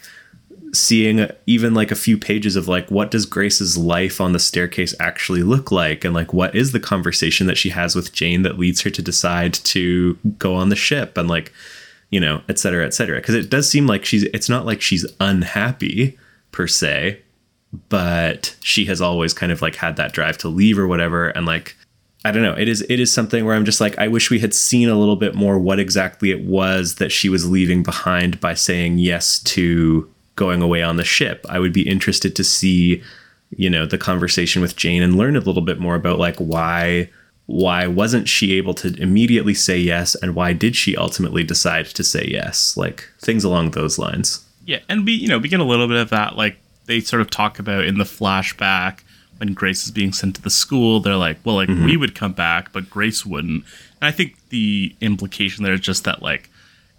seeing 0.75 1.29
even 1.47 1.75
like 1.75 1.91
a 1.91 1.97
few 1.97 2.19
pages 2.19 2.57
of 2.57 2.69
like 2.69 2.91
what 2.91 3.11
does 3.11 3.27
Grace's 3.27 3.77
life 3.77 4.21
on 4.21 4.33
the 4.33 4.39
staircase 4.39 4.95
actually 5.01 5.43
look 5.43 5.71
like, 5.71 6.05
and 6.05 6.15
like 6.15 6.33
what 6.33 6.55
is 6.55 6.73
the 6.73 6.81
conversation 6.81 7.47
that 7.47 7.59
she 7.59 7.71
has 7.71 7.95
with 7.95 8.13
Jane 8.13 8.43
that 8.43 8.59
leads 8.59 8.83
her 8.83 8.91
to 8.91 9.03
decide 9.03 9.55
to 9.55 10.15
go 10.39 10.55
on 10.55 10.69
the 10.69 10.77
ship, 10.77 11.17
and 11.17 11.29
like, 11.29 11.53
you 12.11 12.21
know, 12.21 12.43
et 12.49 12.59
cetera, 12.59 12.85
et 12.85 12.95
cetera. 12.95 13.19
Because 13.19 13.35
it 13.35 13.51
does 13.51 13.69
seem 13.69 13.87
like 13.87 14.05
she's, 14.05 14.25
it's 14.25 14.49
not 14.49 14.67
like 14.67 14.81
she's 14.81 15.07
unhappy 15.21 16.19
per 16.53 16.67
se 16.67 17.21
but 17.89 18.57
she 18.61 18.87
has 18.87 19.01
always 19.01 19.35
kind 19.35 19.53
of 19.53 19.61
like 19.61 19.77
had 19.77 19.97
that 19.97 20.13
drive 20.13 20.39
to 20.39 20.49
leave 20.49 20.79
or 20.79 20.87
whatever 20.87 21.29
and 21.29 21.47
like 21.47 21.77
I 22.25 22.33
don't 22.33 22.43
know. 22.43 22.55
It 22.55 22.69
is 22.69 22.85
it 22.89 22.99
is 22.99 23.13
something 23.13 23.45
where 23.45 23.55
I'm 23.55 23.65
just 23.65 23.81
like 23.81 23.97
I 23.97 24.09
wish 24.09 24.29
we 24.29 24.41
had 24.41 24.53
seen 24.53 24.89
a 24.89 24.99
little 24.99 25.17
bit 25.17 25.35
more 25.35 25.59
what 25.59 25.79
exactly 25.79 26.31
it 26.31 26.45
was 26.45 26.97
that 26.97 27.13
she 27.13 27.29
was 27.29 27.49
leaving 27.49 27.83
behind 27.83 28.41
by 28.41 28.55
saying 28.55 28.99
yes 28.99 29.39
to 29.45 30.13
going 30.39 30.63
away 30.63 30.83
on 30.83 30.97
the 30.97 31.05
ship. 31.05 31.45
I 31.49 31.59
would 31.59 31.75
be 31.75 31.87
interested 31.87 32.35
to 32.37 32.45
see, 32.45 33.03
you 33.51 33.69
know, 33.69 33.85
the 33.85 33.99
conversation 33.99 34.63
with 34.63 34.77
Jane 34.77 35.03
and 35.03 35.17
learn 35.17 35.37
a 35.37 35.41
little 35.41 35.63
bit 35.63 35.79
more 35.79 35.97
about 35.97 36.19
like 36.19 36.37
why 36.37 37.11
why 37.45 37.87
wasn't 37.87 38.29
she 38.29 38.55
able 38.55 38.75
to 38.75 38.95
immediately 39.01 39.55
say 39.55 39.79
yes 39.79 40.15
and 40.15 40.35
why 40.35 40.53
did 40.53 40.77
she 40.77 40.97
ultimately 40.97 41.43
decide 41.43 41.87
to 41.87 42.05
say 42.05 42.27
yes? 42.27 42.77
Like 42.77 43.09
things 43.19 43.45
along 43.45 43.73
those 43.73 43.99
lines. 43.99 44.47
Yeah, 44.65 44.81
and 44.89 45.05
we 45.05 45.13
you 45.13 45.29
know, 45.29 45.39
we 45.39 45.49
get 45.49 45.61
a 45.61 45.65
little 45.65 45.89
bit 45.89 45.99
of 45.99 46.11
that 46.11 46.37
like 46.37 46.57
they 46.87 47.01
sort 47.01 47.21
of 47.21 47.31
talk 47.31 47.59
about 47.59 47.85
in 47.85 47.99
the 47.99 48.05
flashback 48.05 49.01
when 49.39 49.55
Grace 49.55 49.85
is 49.85 49.91
being 49.91 50.13
sent 50.13 50.37
to 50.37 50.43
the 50.43 50.51
school. 50.51 51.01
They're 51.01 51.17
like, 51.17 51.39
well, 51.45 51.57
like 51.57 51.69
mm-hmm. 51.69 51.85
we 51.85 51.97
would 51.97 52.15
come 52.15 52.33
back, 52.33 52.73
but 52.73 52.89
Grace 52.89 53.27
wouldn't. 53.27 53.65
And 54.01 54.09
I 54.09 54.11
think 54.11 54.37
the 54.49 54.95
implication 55.01 55.65
there 55.65 55.75
is 55.75 55.81
just 55.81 56.05
that 56.05 56.23
like 56.23 56.51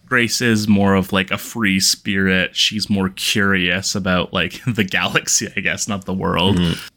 Grace 0.09 0.41
is 0.41 0.67
more 0.67 0.95
of 0.95 1.13
like 1.13 1.31
a 1.31 1.37
free 1.37 1.79
spirit. 1.79 2.55
She's 2.55 2.89
more 2.89 3.09
curious 3.09 3.95
about 3.95 4.33
like 4.33 4.61
the 4.67 4.83
galaxy, 4.83 5.51
I 5.55 5.59
guess, 5.61 5.87
not 5.87 6.05
the 6.05 6.13
world. 6.13 6.57
Mm-hmm. 6.57 6.87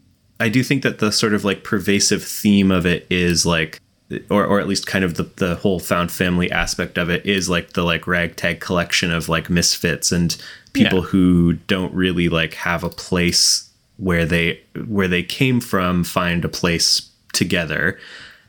I 0.40 0.48
do 0.48 0.64
think 0.64 0.82
that 0.82 0.98
the 0.98 1.12
sort 1.12 1.34
of 1.34 1.44
like 1.44 1.62
pervasive 1.62 2.24
theme 2.24 2.72
of 2.72 2.84
it 2.84 3.06
is 3.10 3.47
like 3.47 3.80
or, 4.28 4.44
or 4.44 4.60
at 4.60 4.68
least 4.68 4.86
kind 4.86 5.05
of 5.05 5.14
the, 5.14 5.24
the 5.36 5.55
whole 5.56 5.78
found 5.78 6.10
family 6.10 6.51
aspect 6.51 6.98
of 6.98 7.09
it 7.09 7.24
is 7.24 7.48
like 7.48 7.72
the 7.72 7.82
like 7.82 8.06
ragtag 8.06 8.60
collection 8.60 9.12
of 9.12 9.28
like 9.28 9.48
misfits 9.48 10.12
and 10.12 10.36
people 10.72 11.01
yeah. 11.01 11.06
who 11.06 11.55
don't 11.55 11.94
really 11.94 12.28
like 12.28 12.55
have 12.55 12.84
a 12.84 12.90
place 12.90 13.70
where 13.97 14.24
they 14.24 14.60
where 14.86 15.09
they 15.09 15.22
came 15.22 15.60
from 15.60 16.05
find 16.05 16.44
a 16.44 16.48
place 16.48 17.10
together 17.32 17.98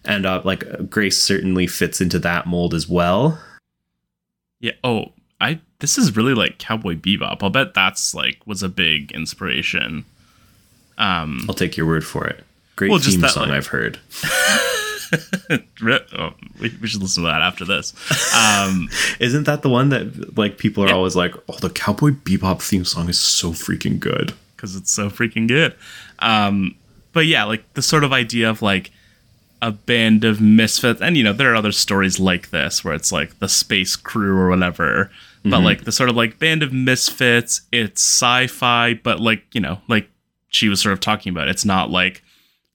and 0.06 0.26
uh, 0.26 0.41
like 0.44 0.90
grace 0.90 1.18
certainly 1.18 1.68
fits 1.68 2.02
into 2.02 2.19
that 2.19 2.45
mold 2.45 2.73
as 2.73 2.90
well 2.90 3.40
yeah 4.64 4.72
oh 4.84 5.11
i 5.41 5.60
this 5.80 5.98
is 5.98 6.15
really 6.15 6.34
like 6.34 6.57
cowboy 6.57 6.95
bebop 6.95 7.44
i'll 7.44 7.49
bet 7.49 7.73
that's 7.73 8.15
like 8.15 8.40
was 8.48 8.64
a 8.64 8.69
big 8.69 9.11
inspiration 9.11 10.06
um 10.98 11.45
i'll 11.49 11.53
take 11.53 11.76
your 11.76 11.85
word 11.85 12.06
for 12.06 12.26
it 12.26 12.44
great 12.77 12.90
well, 12.90 12.99
theme 12.99 13.19
that, 13.19 13.31
song 13.31 13.49
like, 13.49 13.57
i've 13.57 13.68
heard 13.68 13.99
oh, 16.18 16.34
we, 16.60 16.72
we, 16.81 16.88
should 16.88 17.02
listen 17.02 17.23
to 17.23 17.30
that 17.30 17.41
after 17.41 17.65
this. 17.65 17.94
Um, 18.35 18.90
Isn't 19.19 19.44
that 19.44 19.61
the 19.61 19.69
one 19.69 19.90
that 19.90 20.35
like 20.35 20.57
people 20.57 20.84
are 20.84 20.88
yeah. 20.88 20.95
always 20.95 21.15
like, 21.15 21.35
"Oh, 21.48 21.57
the 21.60 21.69
Cowboy 21.69 22.11
Bebop 22.11 22.68
theme 22.68 22.84
song 22.84 23.10
is 23.10 23.19
so 23.19 23.52
freaking 23.52 23.99
good." 23.99 24.34
Because 24.56 24.76
it's 24.76 24.91
so 24.91 25.11
freaking 25.11 25.48
good. 25.48 25.76
Um, 26.18 26.76
but 27.11 27.27
yeah, 27.27 27.44
like 27.44 27.72
the 27.76 27.84
sort 27.84 28.03
of 28.03 28.11
idea 28.11 28.49
of 28.49 28.64
like 28.64 28.91
a 29.64 29.72
band 29.72 30.26
of 30.26 30.41
misfits, 30.41 31.02
and 31.02 31.15
you 31.15 31.23
know 31.23 31.34
there 31.34 31.52
are 31.53 31.56
other 31.56 31.72
stories 31.72 32.19
like 32.19 32.49
this 32.49 32.84
where 32.84 32.94
it's 32.94 33.14
like 33.14 33.40
the 33.40 33.48
space 33.48 33.95
crew 33.95 34.38
or 34.38 34.49
whatever. 34.49 35.10
But 35.44 35.49
mm-hmm. 35.49 35.65
like 35.65 35.84
the 35.85 35.91
sort 35.91 36.10
of 36.10 36.15
like 36.15 36.38
band 36.38 36.64
of 36.64 36.72
misfits, 36.72 37.61
it's 37.72 38.02
sci-fi, 38.02 38.95
but 38.95 39.19
like 39.19 39.44
you 39.53 39.61
know, 39.61 39.80
like 39.88 40.10
she 40.49 40.68
was 40.68 40.81
sort 40.81 40.94
of 40.94 40.99
talking 40.99 41.31
about, 41.31 41.48
it's 41.48 41.65
not 41.65 41.90
like 41.90 42.22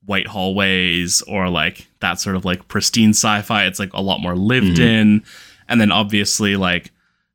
white 0.07 0.27
hallways 0.27 1.21
or 1.23 1.51
like 1.51 1.87
that 2.01 2.19
sort 2.19 2.35
of 2.35 2.45
like 2.47 2.67
pristine 2.69 3.11
sci-fi. 3.11 3.67
It's 3.67 3.79
like 3.79 3.93
a 3.93 4.01
lot 4.01 4.21
more 4.21 4.35
lived 4.35 4.79
mm-hmm. 4.79 4.83
in. 4.83 5.23
And 5.69 5.81
then 5.81 5.93
obviously 5.93 6.57
like, 6.57 6.91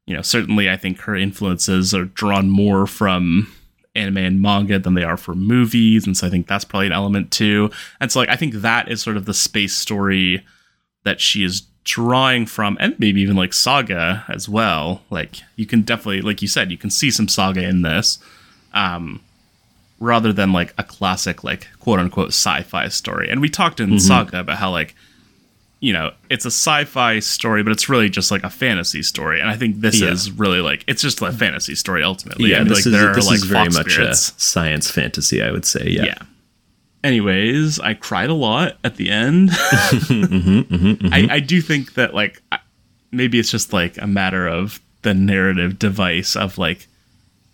you 0.07 0.15
know, 0.15 0.23
certainly 0.23 0.69
I 0.69 0.77
think 0.77 0.99
her 1.01 1.15
influences 1.15 1.93
are 1.93 2.05
drawn 2.05 2.49
more 2.49 2.87
from 2.87 3.53
anime 3.95 4.17
and 4.17 4.41
manga 4.41 4.79
than 4.79 4.93
they 4.93 5.03
are 5.03 5.17
for 5.17 5.35
movies. 5.35 6.05
And 6.05 6.17
so 6.17 6.27
I 6.27 6.29
think 6.29 6.47
that's 6.47 6.65
probably 6.65 6.87
an 6.87 6.93
element 6.93 7.31
too. 7.31 7.69
And 7.99 8.11
so 8.11 8.19
like 8.19 8.29
I 8.29 8.35
think 8.35 8.55
that 8.55 8.89
is 8.89 9.01
sort 9.01 9.17
of 9.17 9.25
the 9.25 9.33
space 9.33 9.75
story 9.75 10.43
that 11.03 11.21
she 11.21 11.43
is 11.43 11.61
drawing 11.83 12.45
from 12.45 12.77
and 12.79 12.97
maybe 12.97 13.21
even 13.21 13.35
like 13.35 13.53
saga 13.53 14.25
as 14.29 14.47
well. 14.47 15.01
Like 15.09 15.37
you 15.55 15.65
can 15.65 15.81
definitely 15.81 16.21
like 16.21 16.41
you 16.41 16.47
said, 16.47 16.71
you 16.71 16.77
can 16.77 16.89
see 16.89 17.11
some 17.11 17.27
saga 17.27 17.63
in 17.63 17.81
this. 17.81 18.19
Um 18.73 19.21
rather 19.99 20.33
than 20.33 20.51
like 20.51 20.73
a 20.77 20.83
classic 20.83 21.43
like 21.43 21.67
quote 21.79 21.99
unquote 21.99 22.29
sci-fi 22.29 22.87
story. 22.89 23.29
And 23.29 23.41
we 23.41 23.49
talked 23.49 23.79
in 23.79 23.89
mm-hmm. 23.89 23.97
Saga 23.99 24.39
about 24.41 24.57
how 24.57 24.71
like 24.71 24.95
you 25.83 25.91
know, 25.91 26.13
it's 26.29 26.45
a 26.45 26.47
sci-fi 26.47 27.19
story, 27.19 27.61
but 27.61 27.73
it's 27.73 27.89
really 27.89 28.07
just 28.07 28.31
like 28.31 28.45
a 28.45 28.49
fantasy 28.49 29.03
story. 29.03 29.41
And 29.41 29.49
I 29.49 29.57
think 29.57 29.81
this 29.81 29.99
yeah. 29.99 30.11
is 30.11 30.31
really 30.31 30.61
like 30.61 30.85
it's 30.87 31.01
just 31.01 31.21
a 31.21 31.29
fantasy 31.33 31.75
story 31.75 32.01
ultimately. 32.01 32.51
Yeah, 32.51 32.61
and 32.61 32.69
this, 32.69 32.85
like, 32.85 32.95
is, 32.95 33.15
this 33.17 33.27
like 33.27 33.35
is 33.35 33.43
very 33.43 33.69
much 33.69 33.97
a 33.97 34.15
science 34.15 34.89
fantasy, 34.89 35.43
I 35.43 35.51
would 35.51 35.65
say. 35.65 35.89
Yeah. 35.89 36.05
yeah. 36.05 36.17
Anyways, 37.03 37.81
I 37.81 37.95
cried 37.95 38.29
a 38.29 38.33
lot 38.33 38.77
at 38.85 38.95
the 38.95 39.09
end. 39.09 39.49
mm-hmm, 39.49 40.23
mm-hmm, 40.23 40.59
mm-hmm. 40.73 41.13
I, 41.13 41.35
I 41.35 41.39
do 41.41 41.59
think 41.59 41.95
that 41.95 42.13
like 42.13 42.41
maybe 43.11 43.37
it's 43.37 43.51
just 43.51 43.73
like 43.73 43.97
a 44.01 44.07
matter 44.07 44.47
of 44.47 44.79
the 45.01 45.13
narrative 45.13 45.79
device 45.79 46.37
of 46.37 46.57
like 46.57 46.87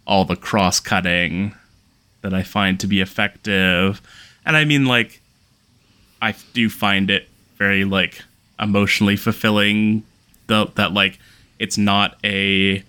all 0.06 0.23
the 0.23 0.35
cross 0.35 0.80
cutting 0.80 1.56
that 2.22 2.35
I 2.35 2.43
find 2.43 2.80
to 2.80 2.85
be 2.85 3.01
effective. 3.01 4.03
And 4.45 4.56
I 4.56 4.65
mean, 4.65 4.85
like, 4.85 5.19
I 6.22 6.35
do 6.53 6.69
find 6.69 7.10
it 7.10 7.27
very 7.60 7.86
like 7.86 8.23
emotionally 8.60 9.15
fulfilling. 9.15 10.03
The, 10.48 10.65
that 10.76 10.94
like 10.94 11.19
it's 11.60 11.77
not 11.77 12.18
a 12.23 12.84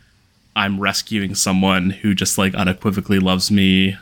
I'm 0.57 0.81
rescuing 0.81 1.35
someone 1.35 1.91
who 1.91 2.15
just 2.15 2.39
like 2.39 2.55
unequivocally 2.55 3.19
loves 3.19 3.51
me, 3.51 3.99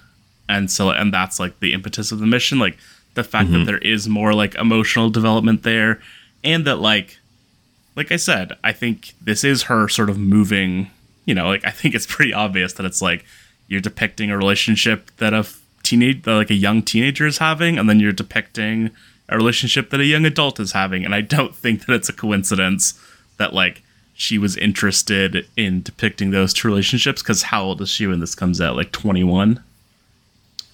and 0.49 0.71
so 0.71 0.91
and 0.91 1.13
that's 1.13 1.41
like 1.41 1.59
the 1.59 1.73
impetus 1.73 2.13
of 2.13 2.21
the 2.21 2.27
mission. 2.27 2.61
Like 2.61 2.79
the 3.15 3.25
fact 3.25 3.49
mm-hmm. 3.49 3.61
that 3.61 3.65
there 3.65 3.79
is 3.79 4.09
more 4.09 4.33
like 4.33 4.55
emotional 4.55 5.11
development 5.11 5.65
there, 5.65 6.01
and 6.45 6.65
that 6.67 6.77
like 6.77 7.19
like 7.97 8.13
I 8.13 8.17
said, 8.17 8.53
I 8.63 8.73
think 8.73 9.15
this 9.21 9.43
is 9.43 9.65
her 9.65 9.89
sort 9.89 10.11
of 10.11 10.19
moving. 10.19 10.91
You 11.25 11.35
know, 11.35 11.49
like 11.49 11.65
I 11.67 11.71
think 11.71 11.95
it's 11.95 12.07
pretty 12.07 12.33
obvious 12.33 12.75
that 12.75 12.87
it's 12.87 13.03
like 13.03 13.25
you're 13.67 13.81
depicting 13.81 14.31
a 14.31 14.39
relationship 14.39 15.11
that 15.17 15.35
a 15.35 15.47
teenage 15.83 16.23
that 16.23 16.35
like 16.35 16.51
a 16.51 16.55
young 16.55 16.83
teenager 16.83 17.27
is 17.27 17.39
having 17.39 17.79
and 17.79 17.89
then 17.89 18.01
you're 18.01 18.13
depicting 18.13 18.91
a 19.29 19.37
relationship 19.37 19.91
that 19.91 20.01
a 20.01 20.05
young 20.05 20.25
adult 20.25 20.59
is 20.61 20.73
having. 20.73 21.05
And 21.05 21.15
I 21.15 21.21
don't 21.21 21.55
think 21.63 21.87
that 21.87 21.93
it's 21.95 22.09
a 22.09 22.13
coincidence 22.13 22.95
that 23.37 23.53
like 23.55 23.83
she 24.15 24.37
was 24.39 24.57
interested 24.57 25.47
in 25.57 25.83
depicting 25.83 26.31
those 26.31 26.53
two 26.53 26.67
relationships 26.69 27.23
because 27.23 27.43
how 27.45 27.63
old 27.63 27.81
is 27.81 27.89
she 27.89 28.07
when 28.07 28.21
this 28.21 28.35
comes 28.35 28.61
out? 28.61 28.75
Like 28.77 28.91
21? 28.93 29.63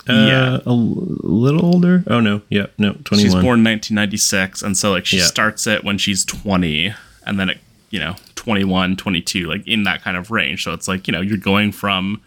yeah, 0.06 0.56
a 0.66 0.68
l- 0.68 0.94
little 1.22 1.64
older. 1.64 2.04
Oh 2.06 2.20
no, 2.20 2.42
yeah, 2.50 2.66
no, 2.78 2.92
twenty 3.04 3.08
one. 3.10 3.18
She's 3.20 3.34
one. 3.34 3.42
born 3.42 3.58
in 3.60 3.64
1996, 3.64 4.62
and 4.62 4.76
so 4.76 4.90
like 4.90 5.06
she 5.06 5.16
Yeah. 5.18 5.24
starts 5.24 5.66
it 5.66 5.82
when 5.82 5.96
she's 5.96 6.24
20, 6.26 6.92
and 7.26 7.40
then 7.40 7.48
it, 7.48 7.58
you 7.90 7.98
know, 8.00 8.16
21, 8.34 8.96
22, 8.96 9.46
like 9.46 9.66
in 9.66 9.84
that 9.84 10.02
kind 10.02 10.16
of 10.18 10.30
range. 10.30 10.62
So 10.64 10.74
it's 10.74 10.88
like 10.88 11.06
you 11.08 11.12
know 11.12 11.22
you're 11.22 11.38
going 11.38 11.72
from 11.72 12.20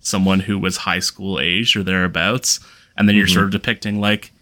someone 0.00 0.40
who 0.40 0.58
was 0.58 0.78
high 0.78 1.00
school 1.00 1.38
age 1.38 1.76
or 1.76 1.82
thereabouts, 1.82 2.60
and 2.96 3.06
then 3.08 3.14
you're 3.14 3.26
Mm-hmm. 3.26 3.34
sort 3.34 3.44
of 3.46 3.50
depicting 3.50 4.00
like, 4.00 4.32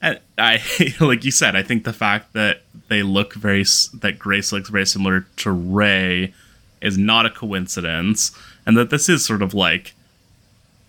and 0.00 0.20
I 0.38 0.62
like 1.00 1.24
you 1.24 1.30
said, 1.30 1.56
I 1.56 1.62
think 1.62 1.84
the 1.84 1.92
fact 1.92 2.32
that 2.32 2.62
they 2.88 3.02
look 3.02 3.34
very 3.34 3.64
that 3.94 4.18
Grace 4.18 4.52
looks 4.52 4.68
very 4.68 4.86
similar 4.86 5.26
to 5.36 5.50
Ray 5.50 6.34
is 6.80 6.96
not 6.96 7.26
a 7.26 7.30
coincidence, 7.30 8.32
and 8.64 8.76
that 8.76 8.90
this 8.90 9.08
is 9.08 9.24
sort 9.24 9.42
of 9.42 9.54
like 9.54 9.94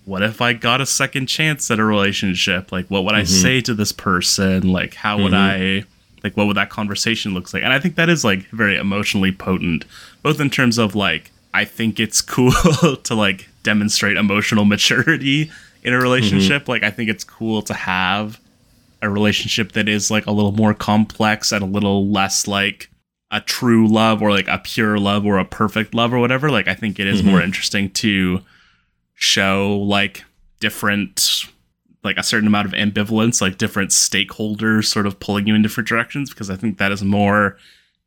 what 0.06 0.24
if 0.24 0.42
I 0.42 0.54
got 0.54 0.82
a 0.82 0.86
second 0.86 1.28
chance 1.28 1.70
at 1.70 1.80
a 1.80 1.84
relationship? 1.84 2.72
Like, 2.72 2.88
what 2.88 3.06
would 3.06 3.16
I 3.16 3.22
mm-hmm. 3.22 3.42
say 3.42 3.62
to 3.62 3.74
this 3.74 3.92
person? 3.92 4.72
Like, 4.72 4.96
how 4.96 5.18
would 5.18 5.34
mm-hmm. 5.34 5.84
I, 5.84 5.86
like, 6.24 6.36
what 6.36 6.48
would 6.48 6.58
that 6.58 6.70
conversation 6.70 7.34
looks 7.34 7.54
like? 7.54 7.64
And 7.64 7.72
I 7.72 7.80
think 7.80 7.96
that 7.96 8.10
is 8.10 8.24
like 8.24 8.48
very 8.50 8.78
emotionally 8.78 9.32
potent, 9.32 9.86
both 10.24 10.40
in 10.40 10.50
terms 10.50 10.78
of 10.78 10.96
like, 10.96 11.32
I 11.54 11.66
think 11.66 12.00
it's 12.00 12.22
cool 12.22 12.52
to 12.52 13.16
like 13.16 13.48
demonstrate 13.64 14.18
emotional 14.18 14.66
maturity 14.66 15.52
in 15.84 15.94
a 15.94 15.96
mm-hmm. 15.96 16.04
relationship. 16.04 16.68
Like, 16.68 16.84
I 16.84 16.90
think 16.90 17.10
it's 17.10 17.24
cool 17.24 17.62
to 17.64 17.74
have 17.74 18.40
a 19.02 19.10
relationship 19.10 19.72
that 19.74 19.90
is 19.90 20.12
like 20.12 20.26
a 20.28 20.32
little 20.32 20.52
more 20.52 20.74
complex 20.74 21.52
and 21.52 21.64
a 21.64 21.68
little 21.68 22.08
less 22.10 22.48
like 22.48 22.90
a 23.32 23.42
true 23.42 23.88
love 23.88 24.22
or 24.22 24.30
like 24.32 24.48
a 24.48 24.58
pure 24.60 24.98
love 25.00 25.26
or 25.26 25.38
a 25.40 25.46
perfect 25.46 25.94
love 25.96 26.14
or 26.14 26.20
whatever. 26.20 26.50
Like, 26.52 26.68
I 26.68 26.76
think 26.76 27.00
it 27.00 27.08
is 27.08 27.24
more 27.24 27.42
interesting 27.42 27.90
to 27.92 28.42
show 29.16 29.78
like 29.78 30.24
different 30.60 31.46
like 32.04 32.18
a 32.18 32.24
certain 32.24 32.48
amount 32.48 32.66
of 32.68 32.74
ambivalence 32.74 33.42
like 33.42 33.58
different 33.58 33.92
stakeholders 33.92 34.86
sort 34.86 35.06
of 35.06 35.20
pulling 35.20 35.46
you 35.48 35.54
in 35.54 35.62
different 35.62 35.88
directions 35.88 36.30
because 36.32 36.50
i 36.50 36.56
think 36.56 36.78
that 36.80 36.92
is 36.92 37.04
more 37.04 37.58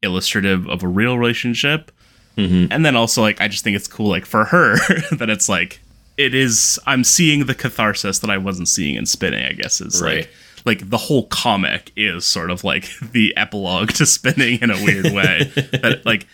illustrative 0.02 0.66
of 0.68 0.82
a 0.82 0.88
real 0.88 1.16
relationship 1.18 1.90
Mhm. 2.36 2.66
and 2.72 2.84
then 2.84 2.96
also 2.96 3.22
like 3.22 3.40
i 3.40 3.46
just 3.46 3.62
think 3.62 3.76
it's 3.76 3.86
cool 3.86 4.08
like 4.08 4.26
for 4.26 4.44
her 4.46 4.76
that 5.16 5.30
it's 5.30 5.48
like 5.48 5.80
it 6.16 6.34
is 6.34 6.78
i'm 6.86 7.02
seeing 7.04 7.46
the 7.46 7.54
catharsis 7.54 8.18
that 8.20 8.30
i 8.30 8.38
wasn't 8.38 8.68
seeing 8.68 8.94
in 8.96 9.06
spinning 9.06 9.44
i 9.44 9.52
guess 9.52 9.80
is 9.80 10.00
Right. 10.02 10.18
like 10.18 10.30
like 10.66 10.88
the 10.90 10.96
whole 10.96 11.26
comic 11.26 11.92
is 11.96 12.24
sort 12.24 12.50
of 12.50 12.64
like 12.64 12.88
the 13.12 13.36
epilogue 13.36 13.90
to 13.94 14.06
spinning 14.06 14.60
in 14.62 14.70
a 14.70 14.82
weird 14.84 15.12
way 15.12 15.44
that 15.82 16.02
like 16.04 16.26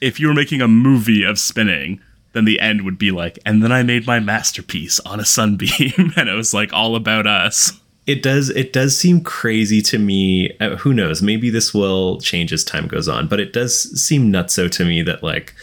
if 0.00 0.18
you 0.20 0.28
were 0.28 0.34
making 0.34 0.60
a 0.60 0.68
movie 0.68 1.22
of 1.24 1.38
spinning 1.38 2.00
then 2.32 2.44
the 2.44 2.60
end 2.60 2.82
would 2.82 2.98
be 2.98 3.10
like 3.10 3.38
and 3.44 3.62
then 3.62 3.72
i 3.72 3.82
made 3.82 4.06
my 4.06 4.18
masterpiece 4.20 5.00
on 5.00 5.18
a 5.20 5.24
sunbeam 5.24 6.12
and 6.16 6.28
it 6.28 6.34
was 6.34 6.52
like 6.54 6.72
all 6.72 6.94
about 6.96 7.26
us 7.26 7.72
It 8.04 8.20
does. 8.20 8.50
It 8.50 8.72
does 8.72 8.98
seem 8.98 9.20
crazy 9.22 9.80
to 9.82 9.96
me. 9.96 10.50
Uh, 10.58 10.74
who 10.82 10.92
knows? 10.92 11.22
Maybe 11.22 11.50
this 11.50 11.72
will 11.72 12.18
change 12.20 12.52
as 12.52 12.64
time 12.64 12.88
goes 12.88 13.06
on, 13.06 13.28
but 13.28 13.38
it 13.38 13.52
does 13.52 13.72
seem 13.94 14.32
nutso 14.32 14.68
to 14.72 14.84
me 14.84 15.02
that 15.02 15.22
like 15.22 15.54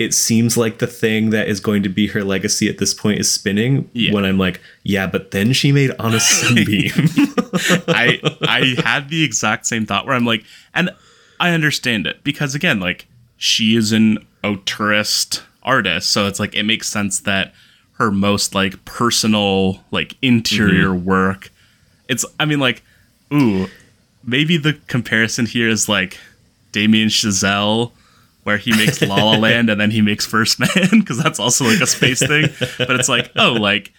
it 0.00 0.14
seems 0.14 0.56
like 0.56 0.78
the 0.78 0.86
thing 0.86 1.28
that 1.28 1.46
is 1.46 1.60
going 1.60 1.82
to 1.82 1.90
be 1.90 2.06
her 2.06 2.24
legacy 2.24 2.70
at 2.70 2.78
this 2.78 2.94
point 2.94 3.20
is 3.20 3.30
spinning. 3.30 3.90
Yeah. 3.92 4.14
When 4.14 4.24
I'm 4.24 4.38
like, 4.38 4.58
yeah, 4.82 5.06
but 5.06 5.30
then 5.30 5.52
she 5.52 5.72
made 5.72 5.90
on 5.98 6.14
a 6.14 6.20
sunbeam. 6.20 6.90
I 7.86 8.18
I 8.40 8.80
had 8.82 9.10
the 9.10 9.22
exact 9.22 9.66
same 9.66 9.84
thought 9.84 10.06
where 10.06 10.14
I'm 10.14 10.24
like, 10.24 10.42
and 10.72 10.88
I 11.38 11.50
understand 11.50 12.06
it 12.06 12.24
because 12.24 12.54
again, 12.54 12.80
like 12.80 13.08
she 13.36 13.76
is 13.76 13.92
an 13.92 14.26
auteurist 14.42 15.42
artist, 15.62 16.10
so 16.10 16.26
it's 16.26 16.40
like 16.40 16.54
it 16.54 16.62
makes 16.62 16.88
sense 16.88 17.20
that 17.20 17.52
her 17.98 18.10
most 18.10 18.54
like 18.54 18.82
personal 18.86 19.84
like 19.90 20.16
interior 20.22 20.88
mm-hmm. 20.88 21.04
work. 21.04 21.52
It's 22.08 22.24
I 22.40 22.46
mean 22.46 22.58
like, 22.58 22.82
ooh, 23.34 23.66
maybe 24.24 24.56
the 24.56 24.78
comparison 24.86 25.44
here 25.44 25.68
is 25.68 25.90
like 25.90 26.18
Damien 26.72 27.08
Chazelle. 27.08 27.92
Where 28.44 28.56
he 28.56 28.72
makes 28.72 29.00
La 29.02 29.16
La 29.16 29.36
Land 29.46 29.68
and 29.70 29.80
then 29.80 29.90
he 29.90 30.00
makes 30.00 30.24
First 30.26 30.58
Man 30.58 30.68
because 30.90 31.22
that's 31.22 31.38
also 31.38 31.64
like 31.66 31.80
a 31.80 31.86
space 31.86 32.20
thing, 32.20 32.48
but 32.78 32.90
it's 32.98 33.08
like 33.08 33.30
oh 33.36 33.52
like 33.52 33.92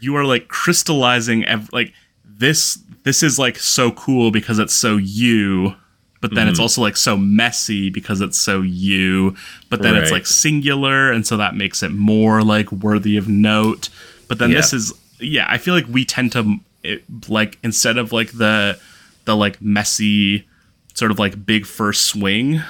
you 0.00 0.16
are 0.16 0.24
like 0.24 0.48
crystallizing 0.48 1.44
ev- 1.44 1.68
like 1.72 1.92
this 2.24 2.78
this 3.04 3.22
is 3.22 3.38
like 3.38 3.56
so 3.58 3.90
cool 3.92 4.30
because 4.30 4.58
it's 4.58 4.74
so 4.74 4.96
you 4.96 5.74
but 6.20 6.34
then 6.34 6.46
it's 6.46 6.58
Mm-hmm. 6.58 6.62
also 6.62 6.80
like 6.82 6.96
so 6.96 7.16
messy 7.16 7.90
because 7.90 8.20
it's 8.20 8.38
so 8.38 8.62
you 8.62 9.34
but 9.68 9.82
then 9.82 9.96
it's 9.96 10.12
like 10.12 10.24
singular 10.26 11.10
and 11.10 11.26
so 11.26 11.36
that 11.36 11.56
makes 11.56 11.82
it 11.82 11.90
more 11.90 12.42
like 12.44 12.70
worthy 12.70 13.16
of 13.16 13.28
note. 13.28 13.88
But 14.28 14.38
then 14.38 14.52
this 14.52 14.72
is 14.72 14.92
yeah 15.20 15.46
i 15.48 15.58
feel 15.58 15.74
like 15.74 15.86
we 15.88 16.04
tend 16.04 16.32
to 16.32 16.56
it, 16.82 17.04
like 17.28 17.58
instead 17.62 17.96
of 17.98 18.12
like 18.12 18.32
the 18.32 18.78
the 19.24 19.36
like 19.36 19.60
messy 19.62 20.48
sort 20.94 21.10
of 21.10 21.18
like 21.18 21.44
big 21.46 21.64
first 21.66 22.06
swing 22.06 22.60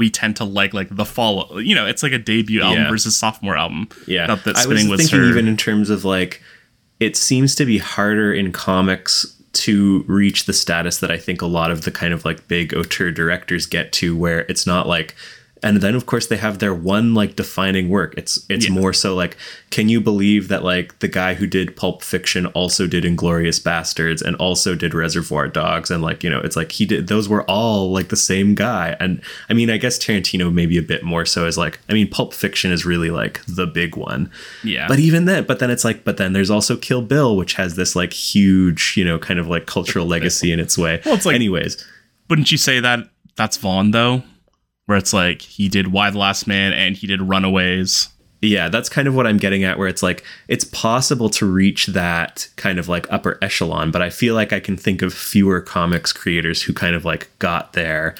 we 0.00 0.10
tend 0.10 0.34
to 0.34 0.44
like 0.44 0.72
like 0.74 0.88
the 0.90 1.04
follow 1.04 1.58
you 1.58 1.74
know 1.76 1.86
it's 1.86 2.02
like 2.02 2.12
a 2.12 2.18
debut 2.18 2.60
album 2.62 2.82
Yeah. 2.82 2.90
versus 2.90 3.16
sophomore 3.16 3.56
album 3.56 3.88
Yeah, 4.08 4.26
not 4.26 4.42
that 4.44 4.56
I 4.56 4.66
was 4.66 4.84
was, 4.88 4.98
thinking 5.00 5.18
her 5.20 5.28
even 5.28 5.46
in 5.46 5.56
terms 5.56 5.90
of 5.90 6.04
like, 6.04 6.42
it 6.98 7.16
seems 7.16 7.54
to 7.56 7.64
be 7.64 7.78
harder 7.78 8.32
in 8.34 8.50
comics 8.50 9.36
to 9.52 10.04
reach 10.08 10.46
the 10.46 10.52
status 10.52 10.98
that 10.98 11.10
I 11.10 11.18
think 11.18 11.42
a 11.42 11.46
lot 11.46 11.70
of 11.70 11.82
the 11.84 11.90
kind 11.90 12.12
of 12.14 12.24
like 12.24 12.46
big 12.48 12.72
auteur 12.74 13.10
directors 13.10 13.66
get 13.66 13.92
to, 13.94 14.16
where 14.16 14.40
it's 14.48 14.66
not 14.66 14.86
like, 14.86 15.14
and 15.62 15.78
then 15.78 15.94
of 15.94 16.06
course 16.06 16.26
they 16.26 16.36
have 16.36 16.58
their 16.58 16.74
one 16.74 17.12
like 17.14 17.36
defining 17.36 17.88
work. 17.88 18.14
It's 18.16 18.44
it's 18.48 18.66
Yeah. 18.68 18.72
more 18.74 18.92
so 18.92 19.14
like, 19.14 19.36
can 19.70 19.88
you 19.88 20.00
believe 20.00 20.48
that 20.48 20.64
like 20.64 20.98
the 21.00 21.08
guy 21.08 21.34
who 21.34 21.46
did 21.46 21.76
Pulp 21.76 22.02
Fiction 22.02 22.46
also 22.46 22.86
did 22.86 23.04
Inglourious 23.04 23.60
Basterds 23.60 24.22
and 24.22 24.36
also 24.36 24.74
did 24.74 24.94
Reservoir 24.94 25.48
Dogs 25.48 25.90
and 25.90 26.02
like 26.02 26.24
you 26.24 26.30
know 26.30 26.40
it's 26.40 26.56
like 26.56 26.72
he 26.72 26.86
did 26.86 27.08
those 27.08 27.28
were 27.28 27.42
all 27.44 27.92
like 27.92 28.08
the 28.08 28.16
same 28.16 28.54
guy 28.54 28.96
and 29.00 29.20
I 29.48 29.52
mean 29.54 29.68
I 29.70 29.76
guess 29.76 29.98
Tarantino 29.98 30.52
maybe 30.52 30.78
a 30.78 30.82
bit 30.82 31.02
more 31.02 31.26
so 31.26 31.46
is 31.46 31.58
like 31.58 31.78
I 31.88 31.92
mean 31.92 32.08
Pulp 32.08 32.32
Fiction 32.32 32.72
is 32.72 32.86
really 32.86 33.10
like 33.10 33.40
the 33.46 33.66
big 33.66 33.96
one. 33.96 34.30
yeah 34.64 34.88
But 34.88 34.98
even 34.98 35.24
then, 35.26 35.44
but 35.44 35.58
then 35.58 35.70
it's 35.70 35.84
like, 35.84 36.04
but 36.04 36.16
then 36.16 36.32
there's 36.32 36.50
also 36.50 36.76
Kill 36.76 37.02
Bill, 37.02 37.36
which 37.36 37.54
has 37.54 37.76
this 37.76 37.94
like 37.94 38.12
huge, 38.12 38.94
you 38.96 39.04
know, 39.04 39.18
kind 39.18 39.38
of 39.38 39.46
like 39.48 39.66
cultural 39.66 40.06
legacy 40.16 40.52
in 40.52 40.58
its 40.60 40.78
way. 40.78 41.00
Well, 41.04 41.14
it's 41.14 41.26
like- 41.26 41.34
anyways, 41.34 41.84
wouldn't 42.28 42.50
you 42.50 42.58
say 42.58 42.80
that 42.80 43.00
that's 43.36 43.56
Vaughan 43.56 43.90
though? 43.90 44.22
Where 44.90 44.98
it's 44.98 45.12
like 45.12 45.40
he 45.40 45.68
did 45.68 45.92
Y 45.92 46.10
the 46.10 46.18
Last 46.18 46.48
Man 46.48 46.72
and 46.72 46.96
he 46.96 47.06
did 47.06 47.22
Runaways. 47.22 48.08
yeah, 48.42 48.68
that's 48.68 48.88
kind 48.88 49.06
of 49.06 49.14
what 49.14 49.24
I'm 49.24 49.36
getting 49.36 49.62
at, 49.62 49.78
where 49.78 49.86
it's 49.86 50.02
like 50.02 50.24
it's 50.48 50.64
possible 50.64 51.30
to 51.30 51.46
reach 51.46 51.86
that 51.86 52.48
kind 52.56 52.76
of 52.76 52.88
like 52.88 53.06
upper 53.08 53.38
echelon, 53.40 53.92
but 53.92 54.02
I 54.02 54.10
feel 54.10 54.34
like 54.34 54.52
I 54.52 54.58
can 54.58 54.76
think 54.76 55.00
of 55.00 55.14
fewer 55.14 55.60
comics 55.60 56.12
creators 56.12 56.62
who 56.62 56.72
kind 56.72 56.96
of 56.96 57.04
like 57.04 57.30
got 57.38 57.74
there 57.74 58.16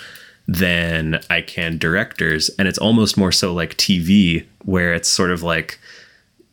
than 0.47 1.20
I 1.28 1.40
can 1.40 1.76
directors, 1.76 2.51
and 2.51 2.68
it's 2.68 2.78
almost 2.78 3.16
more 3.16 3.32
so 3.32 3.52
like 3.52 3.76
TV, 3.76 4.47
where 4.64 4.94
it's 4.94 5.09
sort 5.09 5.32
of 5.32 5.42
like, 5.42 5.80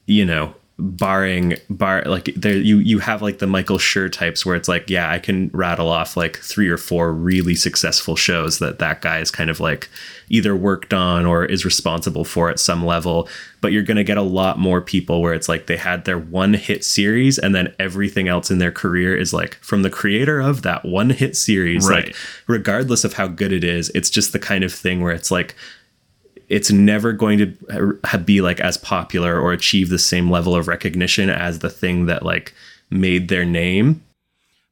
you 0.07 0.25
know, 0.25 0.55
barring 0.79 1.55
bar 1.71 2.03
like 2.05 2.25
there 2.35 2.55
you 2.55 2.77
you 2.77 2.99
have 2.99 3.23
like 3.23 3.39
the 3.39 3.47
Michael 3.47 3.79
Schur 3.79 4.11
types 4.11 4.45
where 4.45 4.55
it's 4.55 4.67
like 4.67 4.89
yeah 4.91 5.09
I 5.11 5.17
can 5.17 5.49
rattle 5.51 5.89
off 5.89 6.15
like 6.15 6.37
three 6.37 6.69
or 6.69 6.77
four 6.77 7.11
really 7.11 7.55
successful 7.55 8.15
shows 8.15 8.59
that 8.59 8.77
that 8.77 9.01
guy 9.01 9.17
is 9.19 9.31
kind 9.31 9.49
of 9.49 9.59
like 9.59 9.89
either 10.29 10.55
worked 10.55 10.93
on 10.93 11.25
or 11.25 11.45
is 11.45 11.65
responsible 11.65 12.23
for 12.23 12.49
at 12.51 12.59
some 12.59 12.85
level 12.85 13.27
but 13.59 13.71
you're 13.71 13.81
going 13.81 13.97
to 13.97 14.03
get 14.03 14.17
a 14.19 14.21
lot 14.21 14.59
more 14.59 14.79
people 14.79 15.19
where 15.21 15.33
it's 15.33 15.49
like 15.49 15.65
they 15.65 15.77
had 15.77 16.05
their 16.05 16.19
one 16.19 16.53
hit 16.53 16.85
series 16.85 17.39
and 17.39 17.55
then 17.55 17.73
everything 17.79 18.27
else 18.27 18.51
in 18.51 18.59
their 18.59 18.71
career 18.71 19.15
is 19.17 19.33
like 19.33 19.55
from 19.55 19.81
the 19.81 19.89
creator 19.89 20.39
of 20.39 20.61
that 20.61 20.85
one 20.85 21.09
hit 21.09 21.35
series 21.35 21.89
Right. 21.89 22.07
like 22.07 22.15
regardless 22.45 23.03
of 23.03 23.13
how 23.13 23.27
good 23.27 23.51
it 23.51 23.63
is 23.63 23.89
it's 23.95 24.11
just 24.11 24.31
the 24.31 24.37
kind 24.39 24.63
of 24.63 24.71
thing 24.71 25.01
where 25.01 25.13
it's 25.13 25.31
like 25.31 25.55
it's 26.47 26.71
never 26.71 27.11
going 27.11 27.37
to 27.39 28.17
be 28.23 28.41
like 28.41 28.59
as 28.59 28.77
popular 28.77 29.39
or 29.39 29.51
achieve 29.51 29.89
the 29.89 29.99
same 29.99 30.31
level 30.31 30.55
of 30.55 30.67
recognition 30.67 31.29
as 31.29 31.59
the 31.59 31.69
thing 31.69 32.05
that 32.05 32.23
like 32.23 32.53
made 32.89 33.27
their 33.27 33.45
name. 33.45 34.03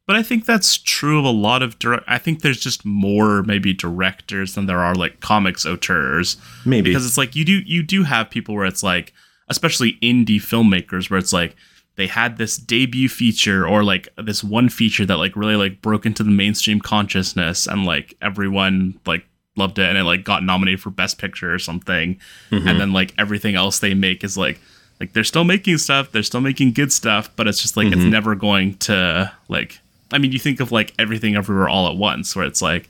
But 0.07 0.15
I 0.15 0.23
think 0.23 0.45
that's 0.45 0.77
true 0.77 1.17
of 1.17 1.25
a 1.25 1.31
lot 1.31 1.63
of 1.63 1.79
direct. 1.79 2.05
I 2.07 2.19
think 2.19 2.41
there's 2.41 2.59
just 2.59 2.85
more 2.85 3.41
maybe 3.43 3.73
directors 3.73 4.53
than 4.53 4.67
there 4.67 4.79
are 4.79 4.93
like 4.93 5.19
comics 5.19 5.65
auteurs. 5.65 6.37
Maybe 6.63 6.91
because 6.91 7.05
it's 7.05 7.17
like 7.17 7.35
you 7.35 7.43
do 7.43 7.61
you 7.65 7.81
do 7.81 8.03
have 8.03 8.29
people 8.29 8.53
where 8.55 8.65
it's 8.65 8.83
like 8.83 9.13
especially 9.49 9.93
indie 10.03 10.37
filmmakers 10.37 11.09
where 11.09 11.19
it's 11.19 11.33
like 11.33 11.55
they 11.95 12.07
had 12.07 12.37
this 12.37 12.57
debut 12.57 13.09
feature 13.09 13.67
or 13.67 13.83
like 13.83 14.07
this 14.17 14.43
one 14.43 14.69
feature 14.69 15.05
that 15.05 15.17
like 15.17 15.35
really 15.35 15.55
like 15.55 15.81
broke 15.81 16.05
into 16.05 16.23
the 16.23 16.31
mainstream 16.31 16.79
consciousness 16.79 17.67
and 17.67 17.85
like 17.85 18.15
everyone 18.21 18.99
like 19.05 19.25
loved 19.55 19.79
it 19.79 19.87
and 19.87 19.97
it 19.97 20.03
like 20.03 20.23
got 20.23 20.43
nominated 20.43 20.81
for 20.81 20.89
best 20.89 21.17
picture 21.17 21.53
or 21.53 21.59
something. 21.59 22.19
Mm-hmm. 22.51 22.67
And 22.67 22.79
then 22.79 22.93
like 22.93 23.13
everything 23.17 23.55
else 23.55 23.79
they 23.79 23.93
make 23.93 24.23
is 24.23 24.37
like 24.37 24.59
like 24.99 25.13
they're 25.13 25.25
still 25.25 25.43
making 25.43 25.77
stuff 25.77 26.11
they're 26.13 26.23
still 26.23 26.39
making 26.39 26.71
good 26.71 26.89
stuff 26.89 27.29
but 27.35 27.49
it's 27.49 27.61
just 27.61 27.75
like 27.75 27.87
it's 27.87 27.97
mm-hmm. 27.97 28.11
never 28.11 28.33
going 28.33 28.77
to 28.77 29.29
like 29.49 29.81
I 30.11 30.17
mean, 30.17 30.31
you 30.31 30.39
think 30.39 30.59
of 30.59 30.71
like 30.71 30.93
everything 30.99 31.35
everywhere 31.35 31.67
all 31.67 31.89
at 31.89 31.97
once, 31.97 32.35
where 32.35 32.45
it's 32.45 32.61
like 32.61 32.89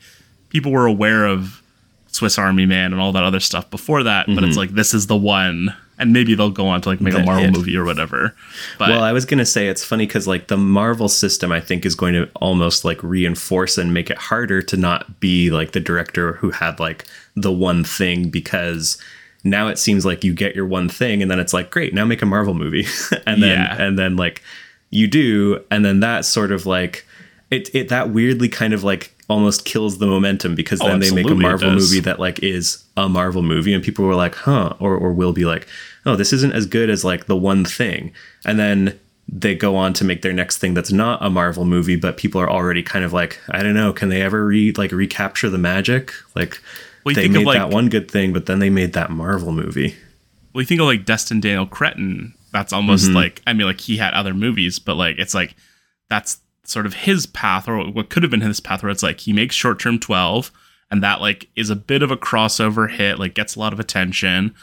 people 0.49 0.71
were 0.71 0.85
aware 0.85 1.25
of 1.25 1.61
Swiss 2.07 2.37
Army 2.37 2.65
Man 2.65 2.91
and 2.91 3.01
all 3.01 3.11
that 3.13 3.23
other 3.23 3.39
stuff 3.39 3.69
before 3.69 4.03
that, 4.03 4.27
but 4.27 4.43
it's 4.43 4.51
mm-hmm. 4.51 4.59
like 4.59 4.69
this 4.71 4.93
is 4.93 5.07
the 5.07 5.17
one, 5.17 5.75
and 5.97 6.11
maybe 6.13 6.35
they'll 6.35 6.49
go 6.51 6.67
on 6.67 6.81
to 6.81 6.89
like 6.89 7.01
make 7.01 7.13
a 7.13 7.19
Marvel 7.23 7.43
hit. 7.45 7.53
movie 7.53 7.75
or 7.77 7.85
whatever. 7.85 8.35
But 8.77 8.89
Well, 8.89 9.03
I 9.03 9.11
was 9.13 9.25
gonna 9.25 9.45
say 9.45 9.67
it's 9.67 9.83
funny 9.83 10.05
because 10.05 10.27
like 10.27 10.47
the 10.47 10.57
Marvel 10.57 11.07
system, 11.09 11.51
I 11.51 11.59
think 11.59 11.85
is 11.85 11.95
going 11.95 12.13
to 12.13 12.29
almost 12.35 12.83
like 12.85 13.01
reinforce 13.03 13.77
and 13.77 13.93
make 13.93 14.09
it 14.09 14.17
harder 14.17 14.61
to 14.63 14.77
not 14.77 15.19
be 15.19 15.49
like 15.51 15.71
the 15.71 15.79
director 15.79 16.33
who 16.33 16.51
had 16.51 16.79
like 16.79 17.05
the 17.35 17.51
one 17.51 17.83
thing 17.83 18.29
because 18.29 18.97
now 19.43 19.67
it 19.67 19.77
seems 19.77 20.05
like 20.05 20.23
you 20.23 20.33
get 20.33 20.55
your 20.55 20.65
one 20.65 20.89
thing 20.89 21.21
and 21.21 21.29
then 21.29 21.39
it's 21.39 21.53
like 21.53 21.69
great 21.69 21.93
now 21.93 22.03
make 22.03 22.21
a 22.21 22.25
Marvel 22.25 22.53
movie 22.53 22.85
and 23.27 23.41
then 23.43 23.57
Yeah. 23.59 23.81
and 23.81 23.97
then 23.97 24.15
like 24.15 24.41
you 24.89 25.07
do 25.07 25.63
and 25.69 25.85
then 25.85 25.99
that 25.99 26.25
sort 26.25 26.51
of 26.51 26.65
like 26.65 27.05
it 27.51 27.73
it 27.75 27.89
that 27.89 28.09
weirdly 28.09 28.49
kind 28.49 28.73
of 28.73 28.83
like 28.83 29.11
almost 29.27 29.65
kills 29.65 29.97
the 29.97 30.05
momentum 30.05 30.53
because 30.55 30.81
Oh, 30.81 30.87
then 30.87 30.99
they 30.99 31.11
make 31.11 31.29
a 31.29 31.35
Marvel 31.35 31.71
movie 31.71 31.99
that 32.01 32.19
like 32.19 32.39
is 32.43 32.83
a 32.95 33.09
Marvel 33.09 33.41
movie 33.41 33.73
and 33.73 33.83
people 33.83 34.05
were 34.05 34.15
like, 34.15 34.35
huh, 34.35 34.73
or 34.79 34.95
or 34.95 35.11
will 35.13 35.33
be 35.33 35.45
like, 35.45 35.67
oh, 36.05 36.15
this 36.15 36.31
isn't 36.33 36.53
as 36.53 36.65
good 36.67 36.89
as 36.89 37.03
like 37.03 37.25
the 37.25 37.35
one 37.35 37.65
thing. 37.65 38.13
And 38.45 38.59
then 38.59 38.99
they 39.27 39.55
go 39.55 39.75
on 39.75 39.91
to 39.93 40.03
make 40.05 40.21
their 40.21 40.33
next 40.33 40.59
thing 40.59 40.75
that's 40.75 40.91
not 40.91 41.23
a 41.25 41.29
Marvel 41.31 41.65
movie, 41.65 41.95
but 41.95 42.15
people 42.17 42.39
are 42.39 42.49
already 42.49 42.83
kind 42.83 43.03
of 43.03 43.11
like, 43.13 43.39
I 43.49 43.63
don't 43.63 43.73
know, 43.73 43.91
can 43.91 44.09
they 44.09 44.21
ever 44.21 44.45
re 44.45 44.71
like 44.77 44.91
recapture 44.91 45.49
the 45.49 45.57
magic? 45.57 46.11
Like 46.35 46.59
Well, 47.03 47.15
they 47.15 47.23
think 47.23 47.35
of, 47.35 47.39
made 47.41 47.47
like- 47.47 47.57
that 47.57 47.71
one 47.71 47.89
good 47.89 48.09
thing, 48.11 48.33
but 48.33 48.45
then 48.45 48.59
they 48.59 48.69
made 48.69 48.93
that 48.93 49.09
Marvel 49.09 49.51
movie. 49.51 49.95
well, 50.53 50.61
you 50.61 50.67
think 50.67 50.79
of 50.81 50.85
like 50.87 51.05
Destin 51.05 51.39
Daniel 51.39 51.65
Cretton. 51.65 52.35
That's 52.53 52.71
almost 52.71 53.05
Mm-hmm. 53.07 53.15
like 53.15 53.41
I 53.47 53.53
mean, 53.53 53.65
like 53.65 53.81
he 53.81 53.97
had 53.97 54.13
other 54.13 54.35
movies, 54.35 54.77
but 54.77 54.95
like 54.95 55.17
it's 55.17 55.33
like 55.33 55.55
that's 56.09 56.37
sort 56.67 56.85
of 56.85 56.93
his 56.93 57.25
path, 57.25 57.67
or 57.67 57.89
what 57.91 58.09
could 58.09 58.23
have 58.23 58.29
been 58.29 58.41
his 58.41 58.59
path, 58.59 58.83
where 58.83 58.91
it's 58.91 59.03
like 59.03 59.21
he 59.21 59.33
makes 59.33 59.55
short 59.55 59.79
term 59.79 59.99
twelve, 59.99 60.51
and 60.91 61.03
that 61.03 61.21
like 61.21 61.49
is 61.55 61.69
a 61.69 61.75
bit 61.75 62.03
of 62.03 62.11
a 62.11 62.17
crossover 62.17 62.89
hit, 62.89 63.19
like 63.19 63.33
gets 63.33 63.55
a 63.55 63.59
lot 63.59 63.73
of 63.73 63.79
attention, 63.79 64.55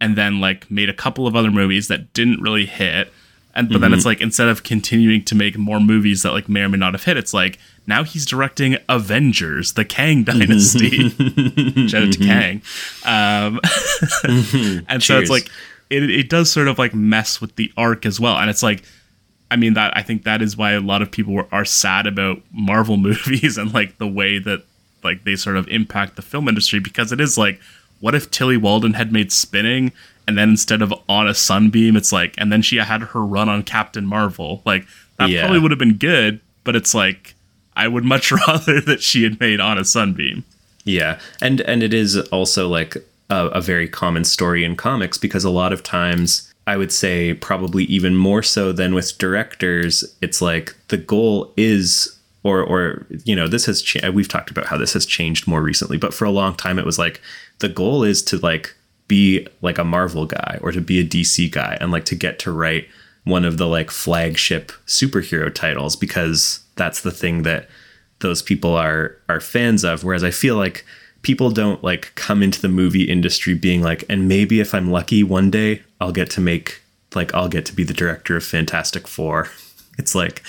and 0.00 0.16
then 0.16 0.40
like 0.40 0.70
made 0.70 0.88
a 0.88 0.94
couple 0.94 1.26
of 1.26 1.36
other 1.36 1.50
movies 1.50 1.88
that 1.88 2.12
didn't 2.12 2.40
really 2.40 2.66
hit. 2.66 3.12
And 3.54 3.68
but 3.68 3.80
then 3.80 3.92
it's 3.92 4.00
mm-hmm. 4.00 4.08
like 4.08 4.20
instead 4.20 4.48
of 4.48 4.62
continuing 4.62 5.24
to 5.24 5.34
make 5.34 5.58
more 5.58 5.80
movies 5.80 6.22
that 6.22 6.30
like 6.30 6.48
may 6.48 6.60
or 6.60 6.68
may 6.68 6.78
not 6.78 6.94
have 6.94 7.02
hit, 7.02 7.16
it's 7.16 7.34
like 7.34 7.58
now 7.88 8.04
he's 8.04 8.24
directing 8.24 8.76
Avengers, 8.88 9.72
the 9.72 9.84
Kang 9.84 10.24
mm-hmm. 10.24 10.38
Dynasty. 10.38 11.08
Shout 11.88 12.02
out 12.04 12.12
to 12.12 12.18
mm-hmm. 12.18 12.28
Kang. 12.28 12.62
Um, 13.04 14.84
and 14.88 15.02
so 15.02 15.18
it's 15.18 15.30
like 15.30 15.50
it, 15.90 16.08
it 16.08 16.28
does 16.28 16.52
sort 16.52 16.68
of 16.68 16.78
like 16.78 16.94
mess 16.94 17.40
with 17.40 17.56
the 17.56 17.72
arc 17.76 18.06
as 18.06 18.20
well 18.20 18.36
and 18.36 18.50
it's 18.50 18.62
like 18.62 18.82
i 19.50 19.56
mean 19.56 19.74
that 19.74 19.96
i 19.96 20.02
think 20.02 20.24
that 20.24 20.42
is 20.42 20.56
why 20.56 20.72
a 20.72 20.80
lot 20.80 21.02
of 21.02 21.10
people 21.10 21.32
were, 21.34 21.46
are 21.52 21.64
sad 21.64 22.06
about 22.06 22.40
marvel 22.52 22.96
movies 22.96 23.56
and 23.58 23.72
like 23.74 23.98
the 23.98 24.06
way 24.08 24.38
that 24.38 24.62
like 25.04 25.24
they 25.24 25.36
sort 25.36 25.56
of 25.56 25.66
impact 25.68 26.16
the 26.16 26.22
film 26.22 26.48
industry 26.48 26.78
because 26.80 27.12
it 27.12 27.20
is 27.20 27.36
like 27.38 27.60
what 28.00 28.14
if 28.14 28.30
tillie 28.30 28.56
walden 28.56 28.94
had 28.94 29.12
made 29.12 29.30
spinning 29.32 29.92
and 30.26 30.36
then 30.36 30.50
instead 30.50 30.82
of 30.82 30.92
on 31.08 31.26
a 31.26 31.34
sunbeam 31.34 31.96
it's 31.96 32.12
like 32.12 32.34
and 32.38 32.52
then 32.52 32.60
she 32.62 32.76
had 32.76 33.00
her 33.02 33.24
run 33.24 33.48
on 33.48 33.62
captain 33.62 34.04
marvel? 34.06 34.60
Like 34.66 34.86
that 35.18 35.30
Yeah. 35.30 35.40
probably 35.42 35.58
would 35.60 35.70
have 35.70 35.78
been 35.78 35.96
good 35.96 36.40
but 36.64 36.76
it's 36.76 36.94
like 36.94 37.34
i 37.74 37.88
would 37.88 38.04
much 38.04 38.30
rather 38.46 38.80
that 38.82 39.02
she 39.02 39.22
had 39.22 39.40
made 39.40 39.60
on 39.60 39.78
a 39.78 39.84
sunbeam. 39.84 40.44
Yeah, 40.84 41.18
and 41.42 41.60
and 41.62 41.82
it 41.82 41.92
is 41.94 42.16
also 42.28 42.66
like 42.68 42.96
a, 43.30 43.46
a 43.48 43.60
very 43.60 43.88
common 43.88 44.24
story 44.24 44.64
in 44.64 44.74
comics 44.74 45.18
because 45.18 45.44
a 45.44 45.50
lot 45.50 45.72
of 45.72 45.82
times 45.82 46.52
I 46.68 46.76
would 46.76 46.92
say 46.92 47.32
probably 47.32 47.84
even 47.84 48.14
more 48.14 48.42
so 48.42 48.72
than 48.72 48.94
with 48.94 49.16
directors, 49.16 50.04
it's 50.20 50.42
like 50.42 50.76
the 50.88 50.98
goal 50.98 51.50
is 51.56 52.14
or 52.42 52.60
or 52.60 53.06
you 53.24 53.34
know 53.34 53.48
this 53.48 53.64
has 53.64 53.80
cha- 53.80 54.10
we've 54.10 54.28
talked 54.28 54.50
about 54.50 54.66
how 54.66 54.76
this 54.76 54.92
has 54.92 55.06
changed 55.06 55.48
more 55.48 55.62
recently, 55.62 55.96
but 55.96 56.12
for 56.12 56.26
a 56.26 56.30
long 56.30 56.54
time 56.54 56.78
it 56.78 56.84
was 56.84 56.98
like 56.98 57.22
the 57.60 57.70
goal 57.70 58.04
is 58.04 58.22
to 58.24 58.36
like 58.36 58.76
be 59.06 59.46
like 59.62 59.78
a 59.78 59.84
Marvel 59.84 60.26
guy 60.26 60.58
or 60.60 60.70
to 60.70 60.82
be 60.82 61.00
a 61.00 61.04
DC 61.04 61.50
guy 61.50 61.78
and 61.80 61.90
like 61.90 62.04
to 62.04 62.14
get 62.14 62.38
to 62.40 62.52
write 62.52 62.86
one 63.24 63.46
of 63.46 63.56
the 63.56 63.66
like 63.66 63.90
flagship 63.90 64.70
superhero 64.86 65.52
titles 65.52 65.96
because 65.96 66.60
that's 66.76 67.00
the 67.00 67.10
thing 67.10 67.44
that 67.44 67.66
those 68.18 68.42
people 68.42 68.74
are 68.74 69.16
are 69.30 69.40
fans 69.40 69.84
of. 69.84 70.04
Whereas 70.04 70.22
i 70.22 70.30
feel 70.30 70.56
like 70.56 70.84
people 71.22 71.50
don't 71.50 71.82
like 71.82 72.12
come 72.14 72.42
into 72.42 72.60
the 72.60 72.68
movie 72.68 73.04
industry 73.04 73.54
being 73.54 73.82
like 73.82 74.04
and 74.08 74.28
maybe 74.28 74.60
if 74.60 74.74
i'm 74.74 74.90
lucky 74.90 75.22
one 75.22 75.50
day 75.50 75.82
i'll 76.00 76.12
get 76.12 76.30
to 76.30 76.40
make 76.40 76.80
like 77.14 77.34
i'll 77.34 77.48
get 77.48 77.66
to 77.66 77.74
be 77.74 77.84
the 77.84 77.94
director 77.94 78.36
of 78.36 78.44
fantastic 78.44 79.06
four. 79.06 79.48
It's 80.00 80.14
like 80.14 80.44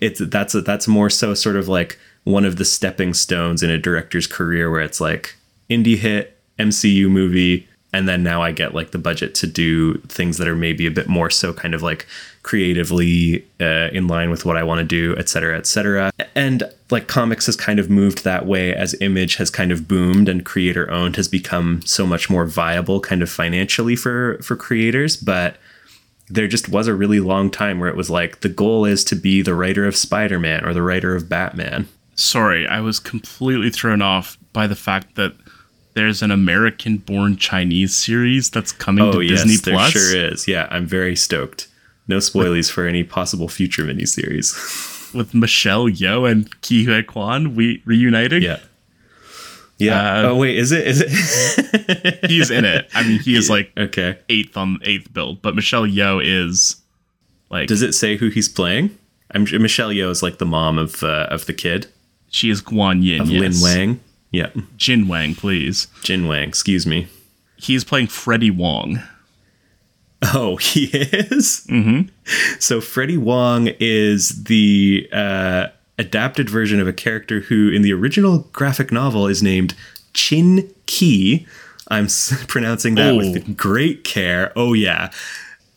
it's 0.00 0.20
that's 0.20 0.52
that's 0.52 0.86
more 0.86 1.10
so 1.10 1.34
sort 1.34 1.56
of 1.56 1.66
like 1.66 1.98
one 2.22 2.44
of 2.44 2.54
the 2.54 2.64
stepping 2.64 3.14
stones 3.14 3.64
in 3.64 3.68
a 3.68 3.76
director's 3.76 4.28
career 4.28 4.70
where 4.70 4.80
it's 4.80 5.00
like 5.00 5.34
indie 5.68 5.96
hit 5.96 6.38
mcu 6.56 7.10
movie 7.10 7.66
and 7.96 8.08
then 8.08 8.22
now 8.22 8.42
i 8.42 8.52
get 8.52 8.74
like 8.74 8.90
the 8.90 8.98
budget 8.98 9.34
to 9.34 9.46
do 9.46 9.98
things 10.08 10.38
that 10.38 10.48
are 10.48 10.56
maybe 10.56 10.86
a 10.86 10.90
bit 10.90 11.08
more 11.08 11.30
so 11.30 11.52
kind 11.52 11.74
of 11.74 11.82
like 11.82 12.06
creatively 12.42 13.44
uh, 13.60 13.88
in 13.92 14.06
line 14.06 14.30
with 14.30 14.44
what 14.44 14.56
i 14.56 14.62
want 14.62 14.78
to 14.78 14.84
do 14.84 15.16
et 15.16 15.28
cetera 15.28 15.56
et 15.56 15.66
cetera. 15.66 16.12
And 16.34 16.62
like 16.90 17.08
comics 17.08 17.46
has 17.46 17.56
kind 17.56 17.78
of 17.78 17.90
moved 17.90 18.24
that 18.24 18.46
way 18.46 18.74
as 18.74 18.94
image 19.00 19.36
has 19.36 19.50
kind 19.50 19.72
of 19.72 19.88
boomed 19.88 20.28
and 20.28 20.44
creator 20.44 20.90
owned 20.90 21.16
has 21.16 21.28
become 21.28 21.82
so 21.84 22.06
much 22.06 22.30
more 22.30 22.44
viable 22.44 23.00
kind 23.00 23.22
of 23.22 23.30
financially 23.30 23.96
for 23.96 24.38
for 24.42 24.56
creators. 24.56 25.16
But 25.16 25.56
there 26.28 26.48
just 26.48 26.68
was 26.68 26.88
a 26.88 26.94
really 26.94 27.20
long 27.20 27.50
time 27.50 27.80
where 27.80 27.88
it 27.88 27.96
was 27.96 28.10
like 28.10 28.40
the 28.40 28.48
goal 28.48 28.84
is 28.84 29.04
to 29.04 29.16
be 29.16 29.42
the 29.42 29.54
writer 29.54 29.86
of 29.86 29.96
spider-man 29.96 30.64
or 30.64 30.74
the 30.74 30.82
writer 30.82 31.14
of 31.14 31.28
batman. 31.28 31.88
Sorry, 32.14 32.66
I 32.66 32.80
was 32.80 32.98
completely 32.98 33.70
thrown 33.70 34.02
off 34.02 34.38
by 34.52 34.66
the 34.66 34.76
fact 34.76 35.16
that 35.16 35.34
there's 35.96 36.22
an 36.22 36.30
American 36.30 36.98
born 36.98 37.36
Chinese 37.36 37.96
series 37.96 38.50
that's 38.50 38.70
coming 38.70 39.02
oh 39.04 39.12
to 39.12 39.20
yes 39.22 39.42
Disney 39.42 39.56
there 39.56 39.74
Plus. 39.74 39.90
sure 39.92 40.16
is 40.30 40.46
yeah 40.46 40.68
i'm 40.70 40.86
very 40.86 41.16
stoked 41.16 41.66
no 42.06 42.18
spoilies 42.18 42.70
for 42.70 42.86
any 42.86 43.02
possible 43.02 43.48
future 43.48 43.82
miniseries 43.82 44.54
with 45.18 45.34
Michelle 45.34 45.86
Yeoh 45.88 46.30
and 46.30 46.48
Ke 46.62 46.84
Huy 46.86 47.02
Quan 47.02 47.56
we 47.56 47.82
reuniting. 47.84 48.42
yeah 48.42 48.60
yeah 49.78 50.20
Uh, 50.20 50.28
oh 50.30 50.36
wait 50.36 50.56
is 50.56 50.70
it 50.72 50.86
is 50.86 51.00
it 51.02 52.24
He's 52.30 52.50
in 52.50 52.64
it. 52.64 52.88
I 52.94 53.02
mean, 53.02 53.18
he 53.18 53.34
is 53.36 53.50
like 53.50 53.72
okay 53.76 54.18
eighth 54.28 54.56
on 54.56 54.78
eighth 54.82 55.12
build, 55.12 55.42
but 55.42 55.54
Michelle 55.54 55.86
Yeoh 55.86 56.20
is 56.24 56.76
like 57.50 57.68
does 57.68 57.82
it 57.82 57.92
say 57.94 58.16
who 58.16 58.28
he's 58.28 58.48
playing 58.48 58.90
i'm 59.32 59.42
michelle 59.62 59.90
yeoh 59.90 60.10
is 60.10 60.22
like 60.22 60.38
the 60.38 60.46
mom 60.46 60.78
of 60.78 61.02
uh, 61.02 61.26
of 61.30 61.46
the 61.46 61.52
kid 61.52 61.86
she 62.30 62.48
is 62.50 62.62
Guan 62.62 63.02
Yin. 63.02 63.20
of 63.20 63.28
yes. 63.30 63.40
lin 63.40 63.78
wang 63.88 64.00
yeah 64.30 64.50
Jin 64.76 65.08
Wang, 65.08 65.34
please. 65.34 65.88
jin 66.02 66.26
wang 66.26 66.48
excuse 66.48 66.86
me 66.86 67.08
He's 67.58 67.84
playing 67.84 68.08
Freddie 68.08 68.50
Wong. 68.50 69.00
Oh, 70.22 70.56
he 70.60 70.84
is. 70.92 71.66
Mm-hmm. 71.70 72.08
So 72.58 72.82
Freddie 72.82 73.16
Wong 73.16 73.70
is 73.80 74.44
the 74.44 75.08
uh, 75.10 75.68
adapted 75.98 76.50
version 76.50 76.80
of 76.80 76.86
a 76.86 76.92
character 76.92 77.40
who, 77.40 77.70
in 77.70 77.80
the 77.80 77.94
original 77.94 78.40
graphic 78.52 78.92
novel, 78.92 79.26
is 79.26 79.42
named 79.42 79.74
Chin 80.12 80.70
Ki. 80.84 81.46
I'm 81.88 82.04
s- 82.04 82.44
pronouncing 82.48 82.94
that 82.96 83.12
Oh. 83.14 83.16
with 83.16 83.56
great 83.56 84.04
care. 84.04 84.52
Oh 84.54 84.74
yeah. 84.74 85.10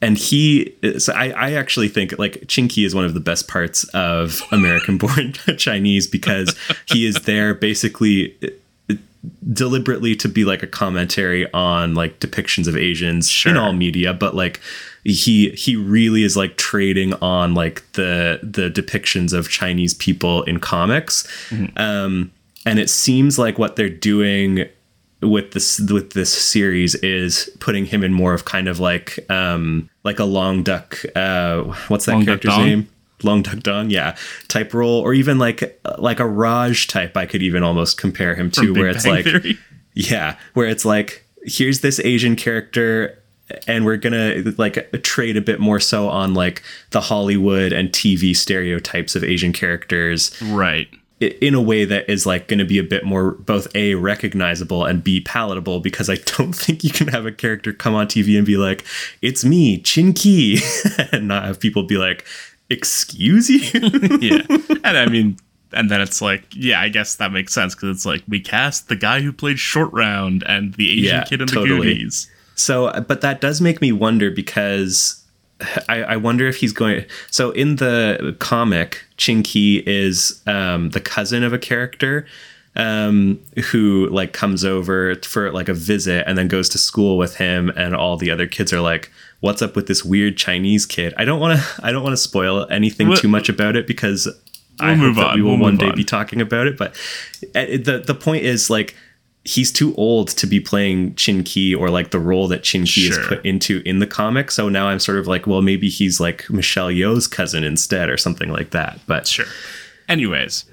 And 0.01 0.17
he, 0.17 0.75
so 0.97 1.13
I, 1.13 1.31
I 1.31 1.51
actually 1.53 1.89
think 1.89 2.17
like 2.17 2.47
Chin 2.47 2.69
Ki 2.69 2.85
is 2.85 2.95
one 2.95 3.03
of 3.03 3.13
the 3.13 3.19
best 3.19 3.47
parts 3.47 3.83
of 3.93 4.41
American 4.51 4.97
born 4.97 5.33
Chinese 5.57 6.07
because 6.07 6.55
he 6.85 7.05
is 7.05 7.15
there 7.23 7.53
basically 7.53 8.37
deliberately 9.51 10.15
to 10.15 10.29
be 10.29 10.45
like 10.45 10.63
a 10.63 10.67
commentary 10.67 11.51
on 11.53 11.95
like 11.95 12.19
depictions 12.19 12.67
of 12.67 12.77
Asians 12.77 13.29
in 13.51 13.57
all 13.57 13.73
media, 13.73 14.13
but 14.13 14.35
like 14.35 14.61
he 15.03 15.49
he 15.51 15.75
really 15.75 16.23
is 16.23 16.37
like 16.37 16.55
trading 16.55 17.13
on 17.15 17.53
like 17.53 17.89
the 17.93 18.39
the 18.41 18.69
depictions 18.69 19.33
of 19.33 19.49
Chinese 19.49 19.93
people 19.93 20.43
in 20.43 20.59
comics. 20.59 21.27
Um 21.77 22.31
and 22.65 22.79
it 22.79 22.89
seems 22.89 23.39
like 23.39 23.57
what 23.57 23.75
they're 23.75 23.89
doing 23.89 24.67
with 25.21 25.51
this 25.51 25.79
with 25.79 26.13
this 26.13 26.33
series 26.33 26.95
is 26.95 27.49
putting 27.59 27.85
him 27.85 28.03
in 28.03 28.13
more 28.13 28.33
of 28.33 28.45
kind 28.45 28.67
of 28.67 28.79
like 28.79 29.19
um 29.29 29.89
like 30.03 30.19
a 30.19 30.23
long 30.23 30.63
duck 30.63 30.97
uh 31.15 31.63
what's 31.89 32.05
that 32.05 32.13
Long 32.13 32.25
character's 32.25 32.57
name? 32.57 32.87
Long 33.21 33.41
Duck 33.41 33.59
Dong, 33.59 33.89
yeah, 33.89 34.15
type 34.47 34.73
role, 34.73 35.01
or 35.01 35.13
even 35.13 35.39
like 35.39 35.77
like 35.97 36.21
a 36.21 36.25
Raj 36.25 36.87
type. 36.87 37.17
I 37.17 37.25
could 37.25 37.43
even 37.43 37.63
almost 37.63 37.97
compare 37.97 38.33
him 38.33 38.49
to, 38.51 38.61
From 38.61 38.73
where 38.75 38.87
Big 38.87 38.95
it's 38.95 39.03
Bang 39.03 39.13
like, 39.13 39.25
Theory. 39.25 39.57
yeah, 39.93 40.37
where 40.53 40.67
it's 40.67 40.85
like, 40.85 41.25
here's 41.43 41.81
this 41.81 41.99
Asian 41.99 42.37
character, 42.37 43.21
and 43.67 43.83
we're 43.83 43.97
gonna 43.97 44.41
like 44.57 45.01
trade 45.03 45.35
a 45.35 45.41
bit 45.41 45.59
more 45.59 45.81
so 45.81 46.07
on 46.07 46.33
like 46.33 46.63
the 46.91 47.01
Hollywood 47.01 47.73
and 47.73 47.89
TV 47.89 48.33
stereotypes 48.33 49.17
of 49.17 49.23
Asian 49.25 49.51
characters 49.51 50.31
Right. 50.41 50.87
In 51.19 51.53
a 51.53 51.61
way 51.61 51.83
that 51.85 52.09
is 52.09 52.25
like 52.25 52.47
going 52.47 52.59
to 52.59 52.65
be 52.65 52.79
a 52.79 52.83
bit 52.83 53.03
more 53.03 53.31
both 53.31 53.67
a 53.75 53.95
recognizable 53.95 54.85
and 54.85 55.03
b 55.03 55.19
palatable 55.19 55.79
because 55.81 56.09
I 56.09 56.15
don't 56.15 56.53
think 56.55 56.83
you 56.83 56.91
can 56.91 57.07
have 57.09 57.25
a 57.25 57.31
character 57.31 57.73
come 57.73 57.93
on 57.93 58.07
TV 58.07 58.37
and 58.37 58.45
be 58.45 58.57
like, 58.57 58.85
"It's 59.21 59.43
me, 59.43 59.79
Chin 59.79 60.13
Ki," 60.13 60.59
and 61.11 61.27
not 61.27 61.43
have 61.43 61.59
people 61.59 61.83
be 61.83 61.97
like, 61.97 62.25
excuse 62.69 63.49
you 63.49 63.59
yeah. 64.21 64.41
And 64.83 64.97
I 64.97 65.07
mean, 65.07 65.37
and 65.73 65.89
then 65.89 66.01
it's 66.01 66.21
like, 66.21 66.43
yeah, 66.53 66.79
I 66.79 66.89
guess 66.89 67.15
that 67.15 67.31
makes 67.31 67.51
sense 67.53 67.73
because 67.75 67.89
it's 67.97 68.05
like 68.05 68.23
we 68.27 68.39
cast 68.39 68.89
the 68.89 68.95
guy 68.95 69.21
who 69.21 69.33
played 69.33 69.59
Short 69.59 69.91
Round 69.91 70.43
and 70.47 70.73
the 70.75 70.91
Asian 70.99 71.15
Yeah, 71.15 71.23
kid 71.23 71.41
in 71.41 71.47
totally. 71.47 71.69
the 71.87 71.95
Goonies. 71.95 72.29
So, 72.55 72.87
uh, 72.87 72.99
but 73.01 73.21
that 73.21 73.41
does 73.41 73.59
make 73.59 73.81
me 73.81 73.91
wonder 73.91 74.29
because 74.31 75.18
I, 75.89 76.03
I 76.03 76.15
wonder 76.17 76.47
if 76.47 76.57
he's 76.57 76.71
going. 76.73 77.05
So, 77.31 77.51
in 77.51 77.75
the 77.77 78.35
comic, 78.39 79.03
Chin 79.17 79.43
Ki 79.43 79.83
is 79.85 80.41
um, 80.47 80.91
the 80.91 81.01
cousin 81.01 81.43
of 81.43 81.51
a 81.53 81.57
character 81.59 82.25
um, 82.75 83.39
who 83.71 84.07
like 84.09 84.31
comes 84.31 84.63
over 84.63 85.15
for 85.15 85.51
like 85.51 85.67
a 85.67 85.73
visit 85.73 86.23
and 86.27 86.37
then 86.37 86.47
goes 86.47 86.69
to 86.69 86.77
school 86.77 87.17
with 87.17 87.35
him, 87.37 87.69
and 87.75 87.95
all 87.95 88.15
the 88.15 88.31
other 88.31 88.47
kids 88.47 88.71
are 88.71 88.79
like, 88.81 89.11
"What's 89.41 89.61
up 89.61 89.75
with 89.75 89.87
this 89.87 90.05
weird 90.05 90.37
Chinese 90.37 90.85
kid?" 90.85 91.13
I 91.17 91.25
don't 91.25 91.39
want 91.39 91.59
to. 91.59 91.65
I 91.83 91.91
don't 91.91 92.03
want 92.03 92.13
to 92.13 92.17
spoil 92.17 92.65
anything 92.71 93.09
We'll- 93.09 93.17
too 93.17 93.27
much 93.27 93.49
about 93.49 93.75
it 93.75 93.85
because. 93.87 94.27
I 94.81 94.91
We'll 94.91 94.95
hope 94.95 95.05
move 95.07 95.15
that 95.17 95.25
on, 95.31 95.35
we 95.35 95.41
will 95.41 95.51
we'll 95.51 95.59
one 95.59 95.75
day 95.75 95.89
on. 95.89 95.95
be 95.97 96.05
talking 96.05 96.39
about 96.39 96.65
it, 96.65 96.77
but 96.77 96.91
uh, 97.53 97.65
the 97.65 98.01
the 98.07 98.15
point 98.15 98.45
is 98.45 98.69
like 98.69 98.95
he's 99.45 99.71
too 99.71 99.95
old 99.95 100.27
to 100.29 100.45
be 100.45 100.59
playing 100.59 101.15
Chin 101.15 101.43
Ki 101.43 101.73
or 101.73 101.89
like 101.89 102.11
the 102.11 102.19
role 102.19 102.47
that 102.49 102.61
Chin 102.63 102.83
Ki 102.85 103.07
is 103.07 103.17
put 103.27 103.43
into 103.45 103.81
in 103.85 103.99
the 103.99 104.07
comic. 104.07 104.51
So 104.51 104.69
now 104.69 104.87
I'm 104.87 104.99
sort 104.99 105.17
of 105.17 105.27
like, 105.27 105.47
well, 105.47 105.61
maybe 105.61 105.89
he's 105.89 106.19
like 106.19 106.49
Michelle 106.49 106.89
Yeoh's 106.89 107.27
cousin 107.27 107.63
instead 107.63 108.09
or 108.09 108.17
something 108.17 108.49
like 108.49 108.71
that. 108.71 108.99
But 109.07 109.27
Sure. 109.27 109.45
Anyways, 110.07 110.65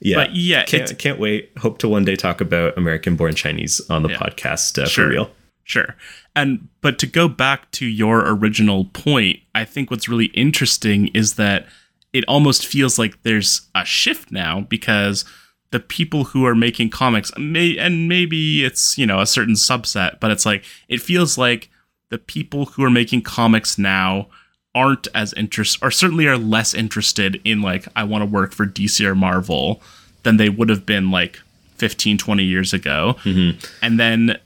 yeah, 0.00 0.16
But 0.16 0.34
yeah, 0.34 0.64
can't 0.64 0.98
can't 0.98 1.18
wait. 1.18 1.50
Hope 1.58 1.78
to 1.78 1.88
one 1.88 2.04
day 2.04 2.16
talk 2.16 2.40
about 2.40 2.76
American 2.78 3.16
Born 3.16 3.34
Chinese 3.34 3.80
on 3.90 4.02
the 4.02 4.10
Yeah. 4.10 4.18
podcast 4.18 4.82
uh, 4.82 4.86
Sure. 4.86 5.04
for 5.04 5.10
real. 5.10 5.30
Sure. 5.64 5.94
And 6.34 6.68
but 6.80 6.98
to 7.00 7.06
go 7.06 7.28
back 7.28 7.70
to 7.72 7.86
your 7.86 8.20
original 8.28 8.86
point, 8.86 9.40
I 9.54 9.64
think 9.64 9.90
what's 9.90 10.08
really 10.08 10.26
interesting 10.26 11.08
is 11.08 11.34
that 11.34 11.66
it 12.12 12.24
almost 12.26 12.66
feels 12.66 12.98
like 12.98 13.22
there's 13.22 13.62
a 13.74 13.84
shift 13.84 14.32
now 14.32 14.62
because 14.62 15.24
the 15.70 15.80
people 15.80 16.24
who 16.24 16.46
are 16.46 16.54
making 16.54 16.90
comics 16.90 17.30
may 17.36 17.76
and 17.76 18.08
maybe 18.08 18.64
it's, 18.64 18.96
you 18.96 19.06
know, 19.06 19.20
a 19.20 19.26
certain 19.26 19.54
subset, 19.54 20.18
but 20.20 20.30
it's 20.30 20.46
like 20.46 20.64
it 20.88 21.00
feels 21.00 21.36
like 21.36 21.70
the 22.10 22.18
people 22.18 22.66
who 22.66 22.84
are 22.84 22.90
making 22.90 23.22
comics 23.22 23.78
now 23.78 24.28
aren't 24.74 25.08
as 25.14 25.32
interested 25.34 25.84
or 25.84 25.90
certainly 25.90 26.26
are 26.26 26.38
less 26.38 26.72
interested 26.74 27.40
in 27.44 27.60
like 27.60 27.86
I 27.96 28.04
want 28.04 28.22
to 28.22 28.26
work 28.26 28.52
for 28.52 28.66
DC 28.66 29.04
or 29.04 29.14
Marvel 29.14 29.82
than 30.22 30.36
they 30.36 30.48
would 30.48 30.68
have 30.68 30.86
been 30.86 31.10
like 31.10 31.40
15 31.76 32.18
20 32.18 32.44
years 32.44 32.72
ago. 32.72 33.16
Mm-hmm. 33.24 33.58
And 33.82 34.00
then 34.00 34.38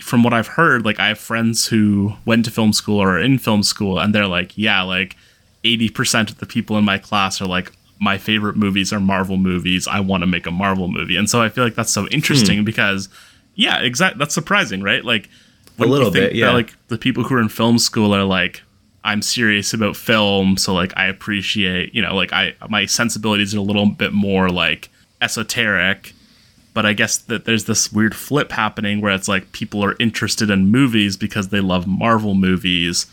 from 0.00 0.22
what 0.22 0.32
I've 0.32 0.48
heard, 0.48 0.84
like 0.84 1.00
I 1.00 1.08
have 1.08 1.18
friends 1.18 1.66
who 1.66 2.14
went 2.24 2.44
to 2.44 2.50
film 2.50 2.72
school 2.72 2.98
or 3.00 3.16
are 3.16 3.20
in 3.20 3.38
film 3.38 3.62
school, 3.62 3.98
and 3.98 4.14
they're 4.14 4.26
like, 4.26 4.56
yeah, 4.56 4.82
like 4.82 5.16
80% 5.64 6.30
of 6.30 6.38
the 6.38 6.46
people 6.46 6.76
in 6.78 6.84
my 6.84 6.98
class 6.98 7.40
are 7.40 7.46
like, 7.46 7.72
my 8.02 8.18
favorite 8.18 8.56
movies 8.56 8.92
are 8.92 9.00
Marvel 9.00 9.36
movies. 9.36 9.86
I 9.86 10.00
want 10.00 10.22
to 10.22 10.26
make 10.26 10.46
a 10.46 10.50
Marvel 10.50 10.88
movie. 10.88 11.16
And 11.16 11.30
so 11.30 11.40
I 11.40 11.48
feel 11.48 11.64
like 11.64 11.74
that's 11.74 11.92
so 11.92 12.02
hmm. 12.02 12.08
interesting 12.10 12.64
because, 12.64 13.08
yeah, 13.54 13.80
exactly. 13.80 14.18
That's 14.18 14.34
surprising, 14.34 14.82
right? 14.82 15.04
Like, 15.04 15.28
wouldn't 15.78 15.92
little 15.92 16.12
think 16.12 16.30
bit, 16.30 16.34
yeah. 16.34 16.46
That, 16.46 16.52
like, 16.52 16.74
the 16.88 16.98
people 16.98 17.24
who 17.24 17.34
are 17.34 17.40
in 17.40 17.48
film 17.48 17.78
school 17.78 18.14
are 18.14 18.24
like, 18.24 18.62
I'm 19.04 19.22
serious 19.22 19.72
about 19.74 19.96
film, 19.96 20.56
so 20.56 20.72
like 20.74 20.92
I 20.96 21.06
appreciate, 21.06 21.92
you 21.92 22.02
know, 22.02 22.14
like 22.14 22.32
I 22.32 22.54
my 22.68 22.86
sensibilities 22.86 23.52
are 23.52 23.58
a 23.58 23.62
little 23.62 23.86
bit 23.86 24.12
more 24.12 24.48
like 24.48 24.90
esoteric 25.20 26.12
but 26.74 26.86
I 26.86 26.92
guess 26.92 27.18
that 27.18 27.44
there's 27.44 27.66
this 27.66 27.92
weird 27.92 28.14
flip 28.14 28.52
happening 28.52 29.00
where 29.00 29.12
it's 29.12 29.28
like 29.28 29.52
people 29.52 29.84
are 29.84 29.96
interested 29.98 30.50
in 30.50 30.68
movies 30.68 31.16
because 31.16 31.48
they 31.48 31.60
love 31.60 31.86
Marvel 31.86 32.34
movies, 32.34 33.06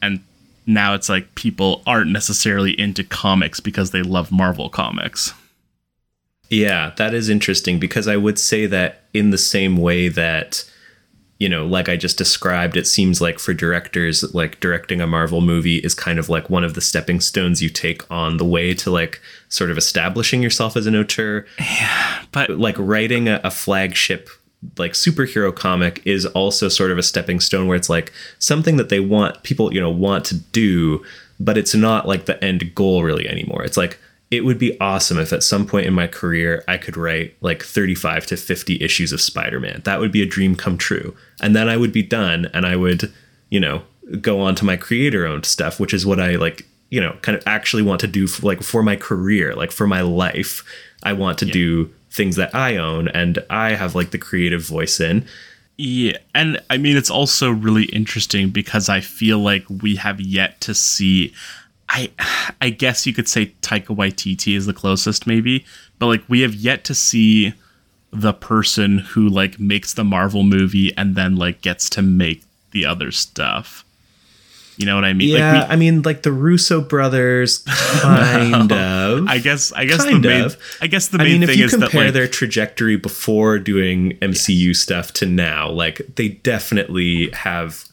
and 0.00 0.20
now 0.66 0.94
it's 0.94 1.08
like 1.08 1.34
people 1.34 1.82
aren't 1.86 2.12
necessarily 2.12 2.78
into 2.78 3.04
comics 3.04 3.60
because 3.60 3.90
they 3.90 4.02
love 4.02 4.30
Marvel 4.30 4.68
comics. 4.68 5.34
Yeah, 6.48 6.92
that 6.96 7.14
is 7.14 7.28
interesting 7.28 7.78
because 7.78 8.08
I 8.08 8.16
would 8.16 8.38
say 8.38 8.66
that 8.66 9.04
in 9.14 9.30
the 9.30 9.38
same 9.38 9.76
way 9.76 10.08
that 10.08 10.64
you 11.40 11.48
know, 11.48 11.66
like 11.66 11.88
I 11.88 11.96
just 11.96 12.18
described, 12.18 12.76
it 12.76 12.86
seems 12.86 13.22
like 13.22 13.38
for 13.38 13.54
directors, 13.54 14.34
like 14.34 14.60
directing 14.60 15.00
a 15.00 15.06
Marvel 15.06 15.40
movie 15.40 15.78
is 15.78 15.94
kind 15.94 16.18
of 16.18 16.28
like 16.28 16.50
one 16.50 16.64
of 16.64 16.74
the 16.74 16.82
stepping 16.82 17.18
stones 17.18 17.62
you 17.62 17.70
take 17.70 18.08
on 18.10 18.36
the 18.36 18.44
way 18.44 18.74
to 18.74 18.90
like 18.90 19.22
sort 19.48 19.70
of 19.70 19.78
establishing 19.78 20.42
yourself 20.42 20.76
as 20.76 20.86
an 20.86 20.94
auteur. 20.94 21.46
Yeah, 21.58 22.24
But 22.30 22.50
Like 22.50 22.76
writing 22.78 23.26
a, 23.26 23.40
a 23.42 23.50
flagship 23.50 24.28
like 24.76 24.92
superhero 24.92 25.54
comic 25.54 26.02
is 26.04 26.26
also 26.26 26.68
sort 26.68 26.90
of 26.90 26.98
a 26.98 27.02
stepping 27.02 27.40
stone 27.40 27.66
where 27.66 27.76
it's 27.76 27.88
like 27.88 28.12
something 28.38 28.76
that 28.76 28.88
they 28.88 29.00
want 29.00 29.42
people, 29.42 29.72
you 29.72 29.80
know, 29.80 29.90
want 29.90 30.24
to 30.26 30.36
do, 30.36 31.04
but 31.38 31.56
it's 31.56 31.74
not 31.74 32.06
like 32.06 32.26
the 32.26 32.42
end 32.44 32.74
goal 32.74 33.02
really 33.02 33.28
anymore. 33.28 33.64
It's 33.64 33.76
like 33.76 33.98
it 34.30 34.44
would 34.44 34.58
be 34.58 34.78
awesome 34.80 35.18
if 35.18 35.32
at 35.32 35.42
some 35.42 35.66
point 35.66 35.86
in 35.86 35.94
my 35.94 36.06
career 36.06 36.62
I 36.68 36.76
could 36.76 36.96
write 36.96 37.36
like 37.40 37.62
35 37.64 38.26
to 38.26 38.36
50 38.36 38.80
issues 38.80 39.12
of 39.12 39.20
Spider-Man. 39.20 39.82
That 39.84 39.98
would 39.98 40.12
be 40.12 40.22
a 40.22 40.26
dream 40.26 40.54
come 40.54 40.78
true. 40.78 41.16
And 41.40 41.56
then 41.56 41.68
I 41.68 41.76
would 41.76 41.92
be 41.92 42.02
done 42.02 42.48
and 42.54 42.64
I 42.64 42.76
would, 42.76 43.12
you 43.48 43.58
know, 43.58 43.82
go 44.20 44.40
on 44.40 44.54
to 44.56 44.64
my 44.64 44.76
creator 44.76 45.26
owned 45.26 45.46
stuff, 45.46 45.80
which 45.80 45.92
is 45.92 46.06
what 46.06 46.20
I 46.20 46.36
like, 46.36 46.66
you 46.90 47.00
know, 47.00 47.16
kind 47.22 47.36
of 47.36 47.42
actually 47.46 47.82
want 47.82 48.00
to 48.02 48.06
do 48.06 48.26
for, 48.26 48.46
like 48.46 48.62
for 48.62 48.82
my 48.82 48.94
career, 48.94 49.54
like 49.54 49.72
for 49.72 49.86
my 49.86 50.02
life. 50.02 50.64
I 51.02 51.12
want 51.14 51.38
to 51.38 51.46
do 51.46 51.90
things 52.10 52.36
that 52.36 52.54
I 52.54 52.76
own 52.76 53.08
and 53.08 53.38
I 53.48 53.70
have 53.74 53.94
like 53.94 54.10
the 54.10 54.18
creative 54.18 54.62
voice 54.62 55.00
in. 55.00 55.26
yeah, 55.76 56.18
and 56.34 56.60
I 56.68 56.76
mean 56.76 56.96
it's 56.96 57.10
also 57.10 57.50
really 57.50 57.84
interesting 57.84 58.50
because 58.50 58.88
I 58.88 59.00
feel 59.00 59.38
like 59.38 59.64
we 59.68 59.96
have 59.96 60.20
yet 60.20 60.60
to 60.62 60.74
see. 60.74 61.32
I 61.88 62.10
I 62.60 62.70
guess 62.70 63.06
you 63.06 63.12
could 63.12 63.28
say 63.28 63.54
Taika 63.62 63.96
Waititi 63.96 64.56
is 64.56 64.66
the 64.66 64.72
closest, 64.72 65.26
maybe, 65.26 65.64
but 65.98 66.06
like 66.06 66.24
we 66.28 66.40
have 66.40 66.54
yet 66.54 66.84
to 66.84 66.94
see 66.94 67.54
the 68.12 68.32
person 68.32 68.98
who 68.98 69.28
like 69.28 69.60
makes 69.60 69.94
the 69.94 70.04
Marvel 70.04 70.42
movie 70.42 70.92
and 70.96 71.14
then 71.14 71.36
like 71.36 71.62
gets 71.62 71.88
to 71.90 72.02
make 72.02 72.42
the 72.72 72.84
other 72.84 73.10
stuff. 73.10 73.84
You 74.80 74.86
know 74.86 74.94
what 74.94 75.04
I 75.04 75.12
mean? 75.12 75.28
Yeah, 75.36 75.52
Like 75.60 75.68
we, 75.68 75.72
I 75.74 75.76
mean, 75.76 76.00
like 76.02 76.22
the 76.22 76.32
Russo 76.32 76.80
brothers, 76.80 77.58
kind 78.00 78.72
of. 78.72 79.28
I 79.28 79.36
guess 79.38 79.72
I 79.72 79.84
guess 79.84 80.02
Kind 80.04 80.24
the 80.24 80.28
main 80.28 80.44
of. 80.46 80.56
I 80.80 80.86
guess 80.86 81.08
the 81.08 81.18
I 81.20 81.24
main 81.24 81.32
mean, 81.34 81.42
if 81.42 81.48
thing 81.50 81.58
you 81.58 81.64
is 81.66 81.72
that 81.72 81.92
like 81.92 82.14
their 82.14 82.26
trajectory 82.26 82.96
before 82.96 83.58
doing 83.58 84.16
MCU 84.22 84.74
stuff 84.74 85.12
to 85.14 85.26
now, 85.26 85.68
like 85.70 86.00
they 86.16 86.28
definitely 86.28 87.28
have 87.32 87.84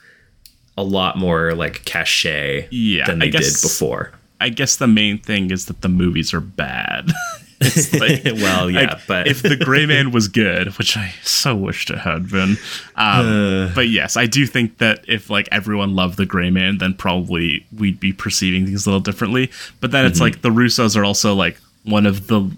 a 0.77 0.84
lot 0.84 1.18
more 1.18 1.53
like 1.55 1.84
cachet 1.84 2.69
Yeah, 2.72 3.05
than 3.05 3.22
I 3.22 3.26
they 3.26 3.31
guess- 3.31 3.61
did 3.61 3.68
before. 3.68 4.14
I 4.39 4.47
guess 4.49 4.76
the 4.77 4.88
main 4.88 5.18
thing 5.18 5.51
is 5.51 5.65
that 5.65 5.81
the 5.81 5.89
movies 5.89 6.34
are 6.34 6.39
bad. 6.39 7.11
It's 7.59 7.93
like- 7.93 8.23
well, 8.41 8.69
yeah, 8.69 8.81
like, 8.93 9.07
but 9.07 9.27
if 9.27 9.41
the 9.41 9.55
Gray 9.55 9.85
Man 9.85 10.11
was 10.17 10.27
good, 10.27 10.67
which 10.77 10.95
I 10.95 11.13
so 11.23 11.55
wished 11.55 11.89
it 11.89 11.97
had 11.99 12.29
been, 12.29 12.57
um, 12.95 13.71
but 13.73 13.89
yes, 13.89 14.15
I 14.17 14.25
do 14.27 14.45
think 14.45 14.77
that 14.77 15.03
if 15.07 15.29
like 15.29 15.49
everyone 15.51 15.95
loved 15.95 16.17
the 16.17 16.25
Gray 16.25 16.49
Man, 16.49 16.77
then 16.77 16.93
probably 16.93 17.65
we'd 17.75 17.99
be 17.99 18.13
perceiving 18.13 18.65
things 18.65 18.85
a 18.85 18.89
little 18.89 18.99
differently. 19.01 19.49
But 19.81 19.91
then 19.91 20.03
Mm-hmm. 20.05 20.11
it's 20.11 20.19
like 20.21 20.41
the 20.41 20.49
Russos 20.49 20.95
are 20.95 21.03
also 21.05 21.34
like 21.34 21.57
one 21.84 22.05
of 22.05 22.27
the 22.27 22.51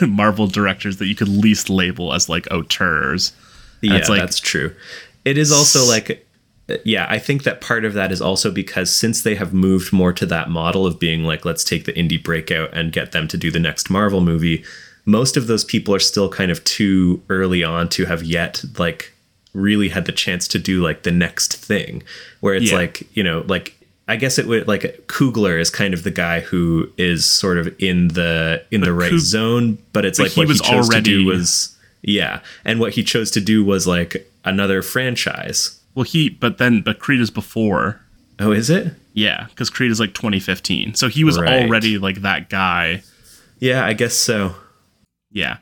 Marvel 0.06 0.46
directors 0.46 0.98
that 0.98 1.06
you 1.06 1.14
could 1.14 1.28
least 1.28 1.68
label 1.70 2.12
as 2.12 2.28
like 2.28 2.46
auteurs. 2.50 3.32
yeah, 3.80 3.96
it's 3.96 4.08
like- 4.08 4.20
that's 4.20 4.40
true. 4.40 4.74
It 5.24 5.38
is 5.38 5.50
also 5.52 5.84
like, 5.86 6.23
yeah, 6.84 7.06
I 7.08 7.18
think 7.18 7.42
that 7.42 7.60
part 7.60 7.84
of 7.84 7.92
that 7.94 8.10
is 8.10 8.20
also 8.22 8.50
because 8.50 8.90
since 8.94 9.22
they 9.22 9.34
have 9.34 9.52
moved 9.52 9.92
more 9.92 10.12
to 10.14 10.26
that 10.26 10.48
model 10.50 10.86
of 10.86 10.98
being 10.98 11.24
like, 11.24 11.44
let's 11.44 11.64
take 11.64 11.84
the 11.84 11.92
indie 11.92 12.22
breakout 12.22 12.70
and 12.72 12.92
get 12.92 13.12
them 13.12 13.28
to 13.28 13.36
do 13.36 13.50
the 13.50 13.60
next 13.60 13.90
Marvel 13.90 14.20
movie, 14.20 14.64
most 15.04 15.36
of 15.36 15.46
those 15.46 15.64
people 15.64 15.94
are 15.94 15.98
still 16.00 16.28
kind 16.30 16.50
of 16.50 16.64
too 16.64 17.22
early 17.28 17.62
on 17.62 17.88
to 17.90 18.06
have 18.06 18.22
yet 18.22 18.64
like 18.78 19.12
really 19.52 19.90
had 19.90 20.06
the 20.06 20.12
chance 20.12 20.48
to 20.48 20.58
do 20.58 20.82
like 20.82 21.02
the 21.02 21.10
next 21.10 21.54
thing. 21.56 22.02
Where 22.40 22.54
it's 22.54 22.70
Yeah. 22.70 22.78
like, 22.78 23.06
you 23.16 23.22
know, 23.22 23.44
like 23.46 23.74
I 24.08 24.16
guess 24.16 24.38
it 24.38 24.46
would 24.46 24.66
like 24.66 24.82
Coogler 25.06 25.58
is 25.60 25.70
kind 25.70 25.92
of 25.94 26.02
the 26.02 26.10
guy 26.10 26.40
who 26.40 26.88
is 26.98 27.24
sort 27.26 27.58
of 27.58 27.74
in 27.78 28.08
the 28.08 28.62
in 28.70 28.80
the 28.80 28.92
right 28.92 29.10
Kug- 29.10 29.20
zone, 29.20 29.78
but 29.92 30.04
it's 30.06 30.18
but 30.18 30.24
like 30.24 30.32
he 30.32 30.40
what 30.40 30.48
was 30.48 30.60
he 30.60 30.66
chose 30.70 30.88
to 30.88 31.00
do 31.02 31.24
already- 31.26 31.38
was 31.38 31.76
yeah, 32.02 32.40
and 32.66 32.80
what 32.80 32.92
he 32.94 33.02
chose 33.02 33.30
to 33.30 33.40
do 33.40 33.64
was 33.64 33.86
like 33.86 34.30
another 34.44 34.82
franchise. 34.82 35.78
Well, 35.94 36.04
he 36.04 36.28
but 36.28 36.58
then 36.58 36.82
but 36.82 36.98
Creed 36.98 37.20
is 37.20 37.30
before. 37.30 38.00
Oh, 38.40 38.50
is 38.52 38.68
it? 38.70 38.94
Yeah, 39.12 39.46
because 39.50 39.70
Creed 39.70 39.92
is 39.92 40.00
like 40.00 40.12
2015, 40.14 40.94
so 40.94 41.06
he 41.08 41.22
was 41.22 41.38
Right. 41.38 41.62
already 41.64 41.98
like 41.98 42.22
that 42.22 42.50
guy. 42.50 43.02
Yeah, 43.60 43.84
I 43.86 43.92
guess 43.92 44.14
so. 44.14 44.56
Yeah. 45.30 45.58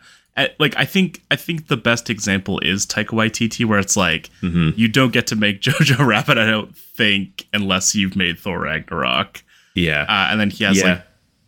Like 0.58 0.74
I 0.78 0.86
think 0.86 1.20
I 1.30 1.36
think 1.36 1.68
the 1.68 1.76
best 1.76 2.08
example 2.08 2.58
is 2.60 2.86
Taika 2.86 3.08
Waititi, 3.08 3.66
where 3.66 3.78
it's 3.78 3.96
like 3.98 4.30
Mm-hmm. 4.42 4.70
you 4.80 4.88
don't 4.88 5.12
get 5.12 5.26
to 5.28 5.36
make 5.36 5.60
Jojo 5.66 5.98
Rabbit. 6.06 6.38
I 6.38 6.46
don't 6.46 6.74
think 6.74 7.46
unless 7.52 7.94
you've 7.94 8.16
made 8.16 8.38
Thor 8.38 8.60
Ragnarok, 8.60 9.42
Yeah, 9.74 10.02
uh, 10.08 10.28
and 10.30 10.40
then 10.40 10.48
he 10.48 10.64
has 10.64 10.78
Yeah. 10.78 10.84
like 10.88 11.02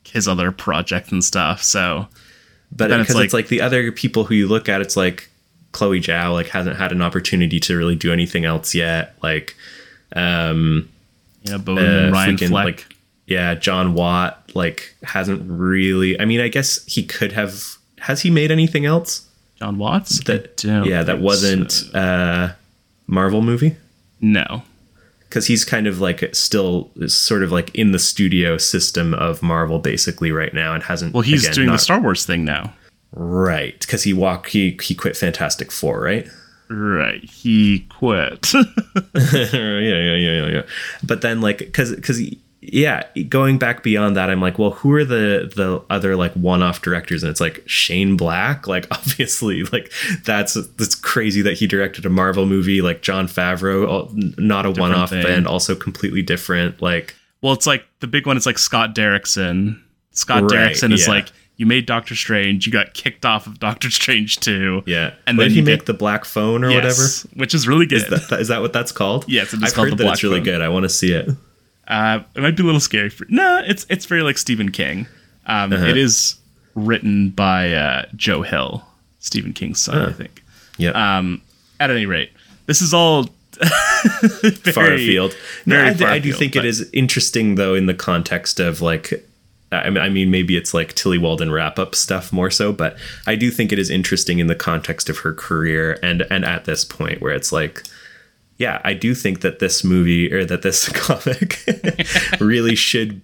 his 0.06 0.28
other 0.28 0.52
projects 0.52 1.10
and 1.10 1.24
stuff. 1.24 1.62
So 1.62 2.08
but 2.70 2.88
because 2.88 3.14
it's 3.14 3.24
it's, 3.26 3.34
like 3.34 3.48
the 3.48 3.62
other 3.62 3.90
people 3.90 4.24
who 4.24 4.34
you 4.34 4.46
look 4.48 4.68
at, 4.68 4.82
it's 4.82 4.96
like 4.98 5.30
Chloe 5.74 6.00
Zhao 6.00 6.32
like 6.32 6.46
hasn't 6.46 6.76
had 6.78 6.92
an 6.92 7.02
opportunity 7.02 7.60
to 7.60 7.76
really 7.76 7.96
do 7.96 8.12
anything 8.12 8.46
else 8.46 8.74
yet. 8.74 9.14
Like, 9.22 9.54
um, 10.16 10.88
know, 11.46 11.58
Boden 11.58 12.08
uh, 12.08 12.10
Ryan 12.10 12.36
freaking, 12.36 12.48
Fleck. 12.48 12.64
like 12.64 12.86
yeah, 13.26 13.54
Jon 13.54 13.92
Watt 13.92 14.50
like 14.54 14.94
hasn't 15.02 15.42
really. 15.46 16.18
I 16.18 16.24
mean, 16.24 16.40
I 16.40 16.48
guess 16.48 16.82
he 16.86 17.02
could 17.02 17.32
have. 17.32 17.76
Has 17.98 18.22
he 18.22 18.30
made 18.30 18.50
anything 18.50 18.86
else? 18.86 19.28
Jon 19.56 19.76
Watts. 19.76 20.22
That 20.24 20.62
yeah, 20.64 21.02
that 21.02 21.20
wasn't 21.20 21.72
so. 21.72 21.98
uh, 21.98 22.52
Marvel 23.06 23.42
movie. 23.42 23.76
no. 24.20 24.62
because 25.28 25.46
he's 25.48 25.64
kind 25.64 25.88
of 25.88 26.00
like 26.00 26.34
still 26.34 26.90
sort 27.08 27.42
of 27.42 27.50
like 27.50 27.74
in 27.74 27.90
the 27.90 27.98
studio 27.98 28.56
system 28.56 29.12
of 29.14 29.42
Marvel 29.42 29.80
basically 29.80 30.30
right 30.30 30.54
now 30.54 30.72
and 30.74 30.84
hasn't. 30.84 31.12
Well, 31.12 31.22
he's 31.22 31.44
again, 31.44 31.54
doing 31.54 31.70
the 31.72 31.78
Star 31.78 32.00
Wars 32.00 32.24
thing 32.24 32.44
now. 32.44 32.72
Right 33.16 33.78
because 33.78 34.02
he 34.02 34.12
walk 34.12 34.48
he 34.48 34.76
he 34.82 34.94
quit 34.94 35.16
Fantastic 35.16 35.70
Four 35.70 36.00
right. 36.00 36.28
Right. 36.68 37.22
He 37.22 37.86
quit. 37.90 38.52
yeah, 38.54 39.52
yeah, 39.52 39.80
yeah, 39.80 40.16
yeah, 40.16 40.46
yeah. 40.46 40.62
But 41.02 41.20
then 41.20 41.40
like 41.40 41.58
because 41.58 41.94
because 41.94 42.20
yeah, 42.60 43.02
going 43.28 43.58
back 43.58 43.82
beyond 43.82 44.16
that, 44.16 44.30
I'm 44.30 44.40
like, 44.40 44.58
well, 44.58 44.70
who 44.70 44.92
are 44.94 45.04
the 45.04 45.52
the 45.54 45.82
other 45.90 46.16
like 46.16 46.32
one-off 46.32 46.80
directors? 46.80 47.22
And 47.22 47.30
it's 47.30 47.40
like 47.40 47.62
Shane 47.66 48.16
Black, 48.16 48.66
like 48.66 48.86
obviously, 48.90 49.64
like 49.64 49.92
that's 50.24 50.54
that's 50.54 50.94
crazy 50.94 51.42
that 51.42 51.54
he 51.54 51.66
directed 51.66 52.06
a 52.06 52.10
Marvel 52.10 52.46
movie. 52.46 52.80
Like 52.80 53.02
Jon 53.02 53.26
Favreau, 53.28 54.38
not 54.38 54.66
a 54.66 54.70
one-off, 54.70 55.12
and 55.12 55.46
also 55.46 55.74
completely 55.74 56.22
different. 56.22 56.80
Like 56.80 57.14
well, 57.42 57.52
it's 57.52 57.66
like 57.66 57.84
the 58.00 58.06
big 58.06 58.26
one 58.26 58.36
is 58.36 58.46
like 58.46 58.58
Scott 58.58 58.94
Derrickson. 58.94 59.80
Scott 60.12 60.44
Right, 60.44 60.72
Derrickson 60.72 60.92
is 60.92 61.06
yeah. 61.06 61.14
like 61.14 61.28
you 61.56 61.66
made 61.66 61.86
Doctor 61.86 62.14
Strange, 62.16 62.66
you 62.66 62.72
got 62.72 62.94
kicked 62.94 63.24
off 63.24 63.46
of 63.46 63.60
Doctor 63.60 63.90
Strange 63.90 64.40
2. 64.40 64.82
Yeah, 64.86 65.06
And 65.06 65.14
and 65.26 65.38
then 65.38 65.44
then 65.44 65.50
he 65.50 65.56
you 65.58 65.62
make 65.64 65.84
the 65.84 65.94
black 65.94 66.24
phone 66.24 66.64
or 66.64 66.72
whatever? 66.72 67.02
Which 67.34 67.54
is 67.54 67.68
really 67.68 67.86
good. 67.86 68.02
Is 68.12 68.28
that, 68.28 68.40
is 68.40 68.48
that 68.48 68.60
what 68.60 68.72
that's 68.72 68.90
called? 68.92 69.24
Yes, 69.28 69.52
it 69.52 69.58
is 69.58 69.62
I've 69.70 69.74
called 69.74 69.88
heard 69.88 69.92
The 69.92 69.96
that 69.98 70.02
Black 70.04 70.14
it's 70.14 70.22
really 70.24 70.36
Phone. 70.38 70.44
good. 70.44 70.60
I 70.62 70.68
want 70.68 70.82
to 70.84 70.88
see 70.88 71.12
it. 71.12 71.28
Uh, 71.86 72.20
it 72.34 72.40
might 72.42 72.56
be 72.56 72.62
a 72.62 72.66
little 72.66 72.80
scary. 72.80 73.10
For, 73.10 73.26
no, 73.28 73.62
it's 73.64 73.84
it's 73.90 74.06
very 74.06 74.22
like 74.22 74.38
Stephen 74.38 74.70
King. 74.72 75.06
Um, 75.46 75.72
Uh-huh. 75.72 75.84
It 75.86 75.96
is 75.96 76.36
written 76.74 77.30
by 77.30 77.72
uh, 77.72 78.06
Joe 78.16 78.42
Hill, 78.42 78.84
Stephen 79.20 79.52
King's 79.52 79.80
son, 79.80 79.98
I 80.08 80.12
think. 80.12 80.42
Yeah, 80.78 81.18
Um, 81.18 81.40
at 81.78 81.90
any 81.90 82.06
rate, 82.06 82.30
this 82.66 82.80
is 82.82 82.92
all 82.94 83.24
far 84.72 84.84
very- 84.86 85.04
afield. 85.04 85.36
No, 85.66 85.84
I, 85.84 85.94
far 85.94 86.08
I 86.08 86.18
do 86.18 86.32
think 86.32 86.54
but- 86.54 86.64
it 86.64 86.68
is 86.68 86.88
interesting 86.92 87.54
though 87.54 87.74
in 87.74 87.86
the 87.86 87.94
context 87.94 88.58
of 88.60 88.80
like. 88.80 89.24
I 89.80 89.90
mean, 89.90 90.02
I 90.02 90.08
mean, 90.08 90.30
maybe 90.30 90.56
it's 90.56 90.74
like 90.74 90.94
Tillie 90.94 91.18
Walden 91.18 91.50
wrap 91.50 91.78
up 91.78 91.94
stuff 91.94 92.32
more 92.32 92.50
so, 92.50 92.72
but 92.72 92.96
I 93.26 93.34
do 93.34 93.50
think 93.50 93.72
it 93.72 93.78
is 93.78 93.90
interesting 93.90 94.38
in 94.38 94.46
the 94.46 94.54
context 94.54 95.08
of 95.08 95.18
her 95.18 95.32
career 95.32 95.98
and 96.02 96.22
and 96.30 96.44
at 96.44 96.64
this 96.64 96.84
point 96.84 97.20
where 97.20 97.32
it's 97.32 97.52
like, 97.52 97.82
yeah, 98.58 98.80
I 98.84 98.94
do 98.94 99.14
think 99.14 99.40
that 99.40 99.58
this 99.58 99.84
movie 99.84 100.32
or 100.32 100.44
that 100.44 100.62
this 100.62 100.88
comic 100.92 101.64
really 102.40 102.74
should, 102.74 103.20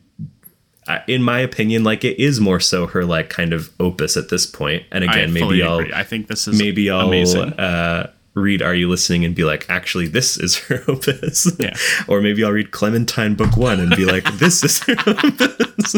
in 1.06 1.22
my 1.22 1.40
opinion, 1.40 1.84
like 1.84 2.04
it 2.04 2.18
is 2.18 2.40
more 2.40 2.60
so 2.60 2.86
her 2.86 3.04
like 3.04 3.30
kind 3.30 3.52
of 3.52 3.70
opus 3.78 4.16
at 4.16 4.28
this 4.28 4.46
point. 4.46 4.84
And 4.90 5.04
again, 5.04 5.32
maybe 5.32 5.62
I'll. 5.62 5.84
I 5.94 6.04
think 6.04 6.26
this 6.26 6.48
is 6.48 6.58
maybe 6.58 6.90
I'll 6.90 7.08
amazing. 7.08 7.52
uh, 7.54 8.10
read 8.34 8.62
Are 8.62 8.74
You 8.74 8.88
Listening 8.88 9.24
and 9.24 9.34
be 9.34 9.44
like, 9.44 9.66
actually, 9.68 10.06
this 10.06 10.36
is 10.38 10.56
her 10.68 10.82
opus. 10.88 11.50
Yeah. 11.58 11.74
or 12.08 12.20
maybe 12.20 12.44
I'll 12.44 12.52
read 12.52 12.70
Clementine 12.70 13.34
Book 13.34 13.56
One 13.56 13.80
and 13.80 13.94
be 13.96 14.04
like, 14.04 14.24
this 14.34 14.62
is 14.64 14.80
her 14.84 14.94
opus. 15.06 15.96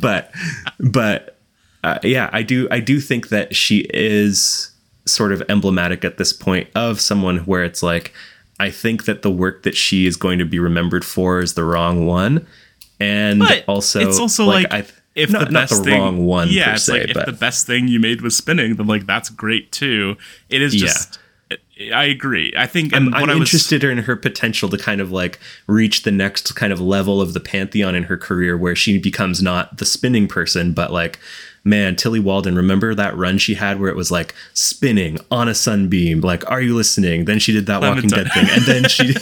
but, 0.00 0.32
but, 0.78 1.38
uh, 1.84 1.98
yeah, 2.02 2.30
I 2.32 2.42
do, 2.42 2.68
I 2.70 2.80
do 2.80 3.00
think 3.00 3.28
that 3.28 3.54
she 3.54 3.86
is 3.92 4.70
sort 5.06 5.32
of 5.32 5.42
emblematic 5.48 6.04
at 6.04 6.18
this 6.18 6.32
point 6.32 6.68
of 6.74 7.00
someone 7.00 7.38
where 7.38 7.62
it's 7.64 7.82
like, 7.82 8.12
I 8.58 8.70
think 8.70 9.04
that 9.04 9.22
the 9.22 9.30
work 9.30 9.62
that 9.64 9.76
she 9.76 10.06
is 10.06 10.16
going 10.16 10.38
to 10.38 10.44
be 10.44 10.58
remembered 10.58 11.04
for 11.04 11.40
is 11.40 11.54
the 11.54 11.64
wrong 11.64 12.06
one. 12.06 12.46
And 12.98 13.40
But 13.40 13.64
also, 13.68 14.00
it's 14.00 14.18
also 14.18 14.46
like, 14.46 14.66
I, 14.72 14.86
if 15.14 15.30
not, 15.30 15.46
the 15.46 15.52
not 15.52 15.68
best 15.68 15.84
the 15.84 15.90
thing, 15.90 16.00
wrong 16.00 16.24
one 16.26 16.48
yeah, 16.50 16.74
it's 16.74 16.84
se, 16.84 16.92
like 16.92 17.12
but 17.14 17.16
if 17.20 17.26
the 17.26 17.38
best 17.38 17.66
thing 17.66 17.88
you 17.88 18.00
made 18.00 18.22
was 18.22 18.36
spinning, 18.36 18.76
then 18.76 18.86
like 18.86 19.06
that's 19.06 19.28
great 19.28 19.72
too. 19.72 20.16
It 20.48 20.62
is 20.62 20.74
Yeah. 20.74 20.92
I 21.92 22.04
agree. 22.04 22.54
I 22.56 22.66
think, 22.66 22.94
I'm, 22.94 23.12
I'm 23.12 23.28
I 23.28 23.34
was 23.34 23.48
interested 23.48 23.84
in 23.84 23.98
her 23.98 24.16
potential 24.16 24.70
to 24.70 24.78
kind 24.78 25.00
of 25.00 25.12
like 25.12 25.38
reach 25.66 26.04
the 26.04 26.10
next 26.10 26.54
kind 26.54 26.72
of 26.72 26.80
level 26.80 27.20
of 27.20 27.34
the 27.34 27.40
pantheon 27.40 27.94
in 27.94 28.04
her 28.04 28.16
career 28.16 28.56
where 28.56 28.74
she 28.74 28.96
becomes 28.96 29.42
not 29.42 29.76
the 29.76 29.84
spinning 29.84 30.26
person, 30.26 30.72
but 30.72 30.90
like, 30.90 31.18
man, 31.66 31.96
Tillie 31.96 32.20
Walden, 32.20 32.54
remember 32.54 32.94
that 32.94 33.16
run 33.16 33.38
she 33.38 33.54
had 33.54 33.80
where 33.80 33.90
it 33.90 33.96
was 33.96 34.10
like 34.10 34.34
spinning 34.54 35.18
on 35.30 35.48
a 35.48 35.54
sunbeam? 35.54 36.20
Like, 36.20 36.48
are 36.50 36.62
you 36.62 36.74
listening? 36.74 37.24
Then 37.24 37.40
she 37.40 37.52
did 37.52 37.66
that 37.66 37.82
Walking 37.82 38.08
Dead 38.08 38.28
thing. 38.32 38.46
And 38.48 38.62
then 38.62 38.88
she. 38.88 39.08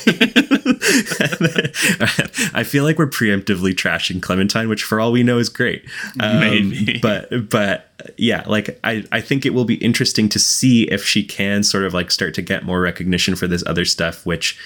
I 2.54 2.62
feel 2.62 2.84
like 2.84 2.98
we're 2.98 3.08
preemptively 3.08 3.72
trashing 3.72 4.20
Clementine, 4.20 4.68
which 4.68 4.82
for 4.84 5.00
all 5.00 5.10
we 5.10 5.22
know 5.22 5.38
is 5.38 5.48
great. 5.48 5.84
Um, 6.20 6.40
Maybe. 6.40 6.98
But, 6.98 7.48
but 7.48 7.90
yeah, 8.18 8.44
like 8.46 8.78
I, 8.84 9.04
I 9.10 9.22
think 9.22 9.46
it 9.46 9.54
will 9.54 9.64
be 9.64 9.76
interesting 9.76 10.28
to 10.28 10.38
see 10.38 10.82
if 10.90 11.02
she 11.04 11.24
can 11.24 11.62
sort 11.62 11.84
of 11.84 11.94
like 11.94 12.10
start 12.10 12.34
to 12.34 12.42
get 12.42 12.64
more 12.64 12.80
recognition 12.80 13.36
for 13.36 13.46
this 13.46 13.64
other 13.66 13.86
stuff, 13.86 14.26
which 14.26 14.58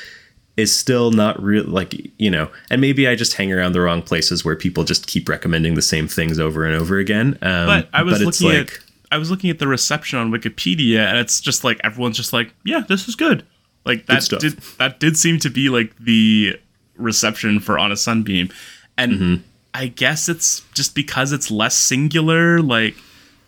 is 0.58 0.76
still 0.76 1.10
not 1.12 1.40
real 1.42 1.64
like 1.64 1.94
you 2.18 2.30
know 2.30 2.50
and 2.68 2.80
maybe 2.80 3.06
i 3.08 3.14
just 3.14 3.34
hang 3.34 3.52
around 3.52 3.72
the 3.72 3.80
wrong 3.80 4.02
places 4.02 4.44
where 4.44 4.56
people 4.56 4.82
just 4.84 5.06
keep 5.06 5.28
recommending 5.28 5.74
the 5.74 5.80
same 5.82 6.06
things 6.08 6.38
over 6.38 6.64
and 6.66 6.74
over 6.74 6.98
again 6.98 7.38
um, 7.42 7.66
But 7.66 7.88
I 7.94 8.02
was 8.02 8.20
it's 8.20 8.40
looking 8.42 8.58
at 8.60 8.70
I 9.10 9.16
was 9.18 9.30
looking 9.30 9.48
at 9.48 9.58
the 9.58 9.66
reception 9.66 10.18
on 10.18 10.30
Wikipedia, 10.30 10.98
and 10.98 11.16
it's 11.16 11.40
just 11.40 11.64
like 11.64 11.80
everyone's 11.82 12.18
just 12.18 12.34
like, 12.34 12.52
yeah, 12.66 12.82
this 12.86 13.08
is 13.08 13.14
good. 13.14 13.42
Like 13.86 14.04
that 14.04 14.22
stuff. 14.22 14.40
did 14.40 14.58
that 14.78 15.00
did 15.00 15.16
seem 15.16 15.38
to 15.38 15.48
be 15.48 15.70
like 15.70 15.96
the 15.98 16.58
reception 16.96 17.58
for 17.60 17.78
On 17.78 17.90
a 17.90 17.96
Sunbeam, 17.96 18.50
and 18.98 19.12
Mm-hmm. 19.12 19.34
I 19.74 19.86
guess 19.86 20.28
it's 20.28 20.60
just 20.74 20.94
because 20.94 21.32
it's 21.32 21.50
less 21.50 21.74
singular. 21.76 22.60
Like, 22.60 22.96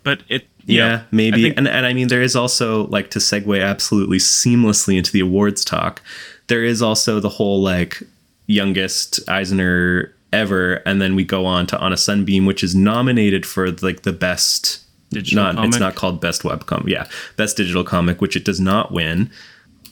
but 0.02 0.22
it 0.28 0.46
yeah 0.64 0.88
know, 0.96 1.02
maybe 1.10 1.42
think- 1.44 1.56
and, 1.56 1.66
and 1.66 1.86
i 1.86 1.92
mean 1.94 2.08
there 2.08 2.20
is 2.20 2.36
also 2.36 2.86
like 2.88 3.10
to 3.10 3.18
segue 3.18 3.62
absolutely 3.64 4.18
seamlessly 4.18 4.96
into 4.98 5.10
the 5.10 5.20
awards 5.20 5.64
talk 5.64 6.02
there 6.50 6.64
is 6.64 6.82
also 6.82 7.20
the 7.20 7.28
whole 7.28 7.62
like 7.62 8.02
youngest 8.46 9.20
eisner 9.28 10.12
ever 10.32 10.74
and 10.84 11.00
then 11.00 11.14
we 11.14 11.24
go 11.24 11.46
on 11.46 11.64
to 11.66 11.78
on 11.78 11.92
a 11.92 11.96
sunbeam 11.96 12.44
which 12.44 12.64
is 12.64 12.74
nominated 12.74 13.46
for 13.46 13.70
like 13.70 14.02
the 14.02 14.12
best 14.12 14.84
Digital 15.10 15.44
not 15.44 15.54
comic? 15.54 15.68
it's 15.68 15.78
not 15.78 15.94
called 15.94 16.20
best 16.20 16.42
webcomic 16.42 16.88
yeah 16.88 17.06
best 17.36 17.56
digital 17.56 17.84
comic 17.84 18.20
which 18.20 18.36
it 18.36 18.44
does 18.44 18.60
not 18.60 18.92
win. 18.92 19.30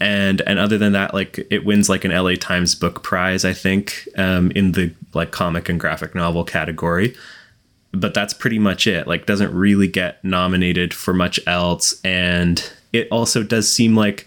And 0.00 0.42
and 0.42 0.58
other 0.58 0.78
than 0.78 0.92
that 0.92 1.14
like 1.14 1.44
it 1.50 1.64
wins 1.64 1.88
like 1.88 2.04
an 2.04 2.12
la 2.12 2.34
times 2.34 2.74
book 2.74 3.02
prize 3.02 3.44
i 3.44 3.52
think 3.52 4.08
um, 4.16 4.52
in 4.52 4.72
the 4.72 4.92
like 5.14 5.30
comic 5.32 5.68
and 5.68 5.80
graphic 5.80 6.14
novel 6.14 6.44
category. 6.44 7.16
But 7.92 8.14
that's 8.14 8.34
pretty 8.34 8.58
much 8.58 8.86
it 8.86 9.06
like 9.06 9.26
doesn't 9.26 9.52
really 9.52 9.88
get 9.88 10.22
nominated 10.24 10.92
for 10.92 11.14
much 11.14 11.40
else. 11.46 12.00
And 12.04 12.62
it 12.92 13.08
also 13.10 13.42
does 13.42 13.72
seem 13.72 13.96
like 13.96 14.26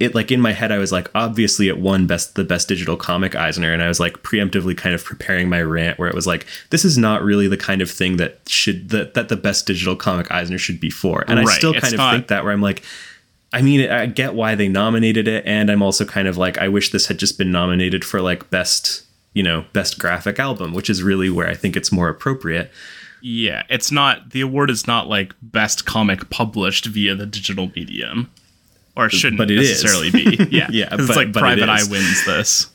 it 0.00 0.14
like 0.14 0.30
in 0.30 0.40
my 0.40 0.52
head 0.52 0.70
i 0.70 0.78
was 0.78 0.92
like 0.92 1.10
obviously 1.14 1.66
it 1.68 1.78
won 1.78 2.06
best 2.06 2.34
the 2.36 2.44
best 2.44 2.68
digital 2.68 2.96
comic 2.96 3.34
eisner 3.34 3.72
and 3.72 3.82
i 3.82 3.88
was 3.88 3.98
like 3.98 4.22
preemptively 4.22 4.76
kind 4.76 4.94
of 4.94 5.04
preparing 5.04 5.48
my 5.48 5.60
rant 5.60 5.98
where 5.98 6.08
it 6.08 6.14
was 6.14 6.26
like 6.26 6.46
this 6.70 6.84
is 6.84 6.96
not 6.96 7.22
really 7.22 7.48
the 7.48 7.56
kind 7.56 7.82
of 7.82 7.90
thing 7.90 8.16
that 8.16 8.38
should 8.46 8.90
that, 8.90 9.14
that 9.14 9.28
the 9.28 9.36
best 9.36 9.66
digital 9.66 9.96
comic 9.96 10.30
eisner 10.30 10.58
should 10.58 10.78
be 10.80 10.90
for 10.90 11.24
and 11.26 11.38
i 11.40 11.42
Right, 11.42 11.56
still 11.56 11.72
it's 11.72 11.80
kind 11.80 11.94
of 11.94 11.98
not- 11.98 12.12
think 12.14 12.28
that 12.28 12.44
where 12.44 12.52
i'm 12.52 12.62
like 12.62 12.82
I 13.50 13.62
mean, 13.62 13.88
I 13.90 14.04
get 14.04 14.34
why 14.34 14.54
they 14.56 14.68
nominated 14.68 15.26
it, 15.26 15.42
and 15.46 15.70
I'm 15.70 15.80
also 15.82 16.04
kind 16.04 16.28
of 16.28 16.36
like, 16.36 16.58
I 16.58 16.68
wish 16.68 16.90
this 16.92 17.06
had 17.06 17.16
just 17.18 17.38
been 17.38 17.50
nominated 17.50 18.04
for 18.04 18.20
like 18.20 18.50
best, 18.50 19.04
you 19.32 19.42
know, 19.42 19.64
best 19.72 19.98
graphic 19.98 20.38
album, 20.38 20.74
which 20.74 20.90
is 20.90 21.02
really 21.02 21.30
where 21.30 21.48
I 21.48 21.54
think 21.54 21.74
it's 21.74 21.90
more 21.90 22.10
appropriate. 22.10 22.70
yeah, 23.22 23.62
it's 23.70 23.90
not 23.90 24.32
the 24.32 24.42
award 24.42 24.68
is 24.68 24.86
not 24.86 25.08
like 25.08 25.32
best 25.40 25.86
comic 25.86 26.28
published 26.28 26.84
via 26.84 27.14
the 27.14 27.24
digital 27.24 27.70
medium, 27.74 28.30
or 28.98 29.06
it 29.06 29.12
shouldn't 29.12 29.38
But 29.38 29.50
it 29.50 29.58
is. 29.58 29.82
necessarily 29.82 30.10
be. 30.10 30.36
Yeah, 30.50 30.68
Yeah, 30.70 30.88
'cause 30.90 30.98
it's 31.00 31.08
but- 31.08 31.16
like 31.16 31.32
but 31.32 31.40
Private 31.40 31.68
Eye 31.70 31.84
wins 31.90 32.26
this. 32.26 32.66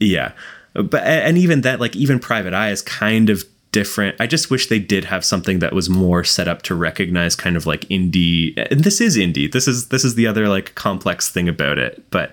Yeah, 0.00 0.32
but 0.74 1.02
and 1.04 1.36
even 1.36 1.60
that, 1.62 1.80
like 1.80 1.94
even 1.96 2.18
Private 2.18 2.54
Eye 2.54 2.70
is 2.70 2.80
kind 2.82 3.28
of 3.30 3.44
different. 3.72 4.14
I 4.20 4.26
just 4.26 4.50
wish 4.50 4.68
they 4.68 4.78
did 4.78 5.04
have 5.06 5.24
something 5.24 5.58
that 5.58 5.72
was 5.72 5.90
more 5.90 6.22
set 6.24 6.46
up 6.48 6.62
to 6.62 6.74
recognize 6.74 7.34
kind 7.36 7.56
of 7.56 7.66
like 7.66 7.82
indie. 7.88 8.54
And 8.70 8.84
this 8.84 9.00
is 9.00 9.16
indie. 9.16 9.50
This 9.50 9.66
is 9.68 9.88
this 9.88 10.04
is 10.04 10.14
the 10.14 10.26
other 10.26 10.48
like 10.48 10.74
complex 10.76 11.28
thing 11.28 11.48
about 11.48 11.78
it. 11.78 12.04
But 12.10 12.32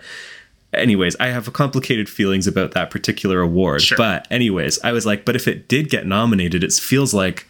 anyways, 0.73 1.15
I 1.19 1.27
have 1.27 1.51
complicated 1.53 2.07
feelings 2.09 2.45
about 2.47 2.71
that 2.71 2.89
particular 2.91 3.41
award. 3.41 3.81
Sure. 3.81 3.97
But 3.97 4.27
anyways, 4.31 4.79
I 4.83 4.91
was 4.91 5.05
like, 5.05 5.25
but 5.25 5.35
if 5.35 5.47
it 5.47 5.67
did 5.67 5.89
get 5.89 6.05
nominated, 6.05 6.63
it 6.63 6.73
feels 6.73 7.13
like 7.13 7.47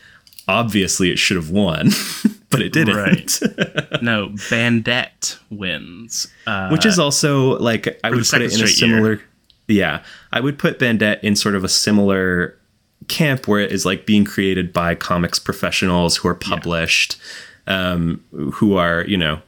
obviously 0.48 1.12
it 1.12 1.20
should 1.20 1.38
have 1.38 1.50
won, 1.52 1.92
but 2.52 2.62
it 2.62 2.74
didn't. 2.74 2.96
Right. 2.96 3.40
no, 4.02 4.30
Bandette 4.50 5.38
wins. 5.50 6.28
Uh, 6.46 6.70
which 6.70 6.86
is 6.86 7.00
also 7.00 7.58
like 7.60 8.00
I 8.04 8.10
would 8.12 8.26
put 8.26 8.42
it 8.42 8.54
in 8.54 8.62
a 8.62 8.68
straight 8.68 8.82
year. 8.82 8.96
similar 8.96 9.22
yeah 9.68 10.04
I 10.32 10.40
would 10.40 10.60
put 10.60 10.80
Bandette 10.80 11.24
in 11.24 11.36
sort 11.36 11.56
of 11.56 11.64
a 11.64 11.70
similar 11.70 12.58
camp 13.08 13.48
where 13.48 13.60
it 13.60 13.72
is 13.72 13.86
like 13.86 14.06
being 14.06 14.26
created 14.26 14.72
by 14.72 14.96
comics 14.96 15.40
professionals 15.40 16.18
who 16.18 16.28
are 16.28 16.36
published 16.36 17.20
um 17.68 18.24
who 18.54 18.76
are 18.76 19.06
you 19.08 19.18
know 19.18 19.42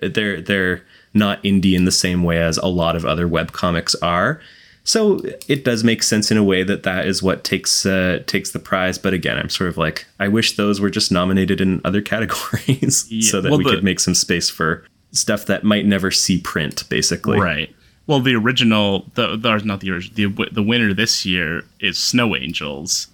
they're 0.00 0.40
they're 0.40 0.82
not 1.12 1.42
indie 1.42 1.74
in 1.74 1.84
the 1.84 1.92
same 1.92 2.22
way 2.22 2.40
as 2.40 2.56
a 2.58 2.66
lot 2.66 2.96
of 2.96 3.04
other 3.04 3.28
web 3.28 3.52
comics 3.52 3.94
are 3.96 4.40
so 4.84 5.20
it 5.48 5.64
does 5.64 5.84
make 5.84 6.02
sense 6.02 6.30
in 6.30 6.36
a 6.36 6.44
way 6.44 6.62
that 6.62 6.82
that 6.84 7.06
is 7.06 7.22
what 7.22 7.44
takes 7.44 7.84
uh, 7.86 8.22
takes 8.26 8.50
the 8.50 8.58
prize. 8.58 8.98
But 8.98 9.12
again, 9.14 9.36
I'm 9.38 9.48
sort 9.50 9.68
of 9.68 9.76
like, 9.76 10.06
I 10.18 10.28
wish 10.28 10.56
those 10.56 10.80
were 10.80 10.90
just 10.90 11.12
nominated 11.12 11.60
in 11.60 11.80
other 11.84 12.02
categories 12.02 13.06
Yeah, 13.10 13.30
so 13.30 13.40
that 13.40 13.50
well, 13.50 13.58
we 13.58 13.64
the- 13.64 13.70
could 13.70 13.84
make 13.84 14.00
some 14.00 14.14
space 14.14 14.48
for 14.50 14.84
stuff 15.12 15.46
that 15.46 15.64
might 15.64 15.86
never 15.86 16.10
see 16.10 16.40
print, 16.40 16.88
basically. 16.88 17.38
Right. 17.40 17.74
Well, 18.06 18.20
the 18.20 18.34
original, 18.34 19.06
the, 19.14 19.36
the 19.36 19.58
not 19.58 19.80
the 19.80 19.90
original, 19.92 20.34
the 20.34 20.48
the 20.50 20.62
winner 20.62 20.92
this 20.92 21.24
year 21.24 21.62
is 21.78 21.96
Snow 21.98 22.34
Angels, 22.34 23.06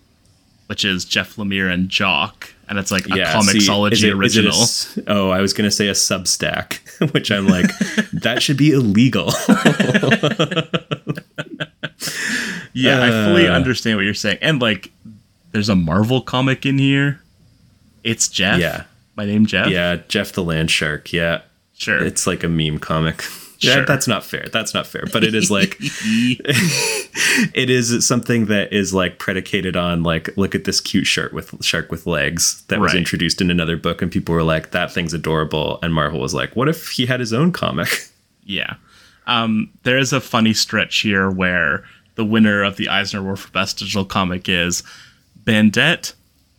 which 0.68 0.84
is 0.84 1.04
Jeff 1.04 1.36
Lemire 1.36 1.70
and 1.70 1.88
Jock, 1.88 2.54
and 2.68 2.78
it's 2.78 2.90
like 2.90 3.06
a 3.06 3.12
see, 3.12 3.20
Comixology 3.22 3.92
is 3.92 4.04
it 4.04 4.12
original. 4.12 4.52
s- 4.52 4.98
oh, 5.06 5.30
I 5.30 5.40
was 5.40 5.52
gonna 5.52 5.70
say 5.70 5.88
a 5.88 5.92
Substack, 5.92 6.78
which 7.12 7.30
I'm 7.30 7.46
like, 7.46 7.66
that 8.12 8.42
should 8.42 8.56
be 8.56 8.70
illegal. 8.72 9.26
yeah, 12.72 13.02
I 13.02 13.10
fully 13.26 13.46
uh, 13.48 13.52
understand 13.52 13.96
what 13.96 14.04
you're 14.04 14.14
saying, 14.14 14.38
and 14.42 14.60
like, 14.60 14.90
there's 15.52 15.68
a 15.68 15.76
Marvel 15.76 16.20
comic 16.20 16.66
in 16.66 16.78
here. 16.78 17.20
It's 18.04 18.28
Jeff. 18.28 18.60
Yeah. 18.60 18.84
My 19.16 19.24
name 19.24 19.46
Jeff. 19.46 19.68
yeah, 19.68 19.96
Jeff 20.08 20.32
the 20.32 20.44
Land 20.44 20.70
Shark. 20.70 21.12
Yeah, 21.12 21.40
Sure. 21.74 22.04
it's 22.04 22.26
like 22.26 22.44
a 22.44 22.48
meme 22.48 22.78
comic. 22.78 23.24
Sure. 23.58 23.84
that's 23.86 24.06
not 24.06 24.22
fair. 24.24 24.46
That's 24.52 24.74
not 24.74 24.86
fair. 24.86 25.04
But 25.12 25.24
it 25.24 25.34
is 25.34 25.50
like 25.50 25.76
it 27.54 27.70
is 27.70 28.06
something 28.06 28.46
that 28.46 28.72
is 28.72 28.92
like 28.92 29.18
predicated 29.18 29.76
on 29.76 30.02
like 30.02 30.36
look 30.36 30.54
at 30.54 30.64
this 30.64 30.80
cute 30.80 31.06
shark 31.06 31.32
with 31.32 31.64
shark 31.64 31.90
with 31.90 32.06
legs 32.06 32.62
that 32.68 32.80
was 32.80 32.94
introduced 32.94 33.40
in 33.40 33.50
another 33.50 33.76
book 33.76 34.02
and 34.02 34.10
people 34.12 34.34
were 34.34 34.42
like 34.42 34.70
that 34.72 34.92
thing's 34.92 35.14
adorable 35.14 35.78
and 35.82 35.94
Marvel 35.94 36.20
was 36.20 36.34
like 36.34 36.54
what 36.56 36.68
if 36.68 36.90
he 36.90 37.06
had 37.06 37.20
his 37.20 37.32
own 37.32 37.52
comic? 37.52 37.88
Yeah. 38.44 38.74
Um, 39.26 39.70
there 39.82 39.98
is 39.98 40.12
a 40.12 40.20
funny 40.20 40.52
stretch 40.54 41.00
here 41.00 41.28
where 41.30 41.84
the 42.14 42.24
winner 42.24 42.62
of 42.62 42.76
the 42.76 42.88
Eisner 42.88 43.20
Award 43.20 43.40
for 43.40 43.50
Best 43.50 43.78
Digital 43.78 44.04
Comic 44.04 44.48
is 44.48 44.82
Bandette, 45.44 46.12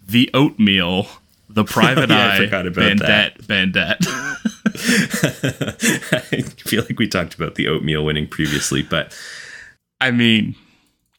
The 0.06 0.30
Oatmeal, 0.34 1.08
The 1.50 1.64
Private 1.64 2.10
Yeah, 2.12 2.28
I 2.28 2.36
Eye, 2.36 2.38
forgot 2.40 2.68
about 2.68 2.98
that. 3.00 3.38
Bandette, 3.40 4.02
Bandette. 4.04 4.54
I 6.12 6.42
feel 6.42 6.84
like 6.84 7.00
we 7.00 7.08
talked 7.08 7.36
about 7.36 7.56
the 7.56 7.68
oatmeal 7.68 8.04
winning 8.04 8.28
previously, 8.28 8.82
but 8.82 9.18
I 10.00 10.12
mean, 10.12 10.56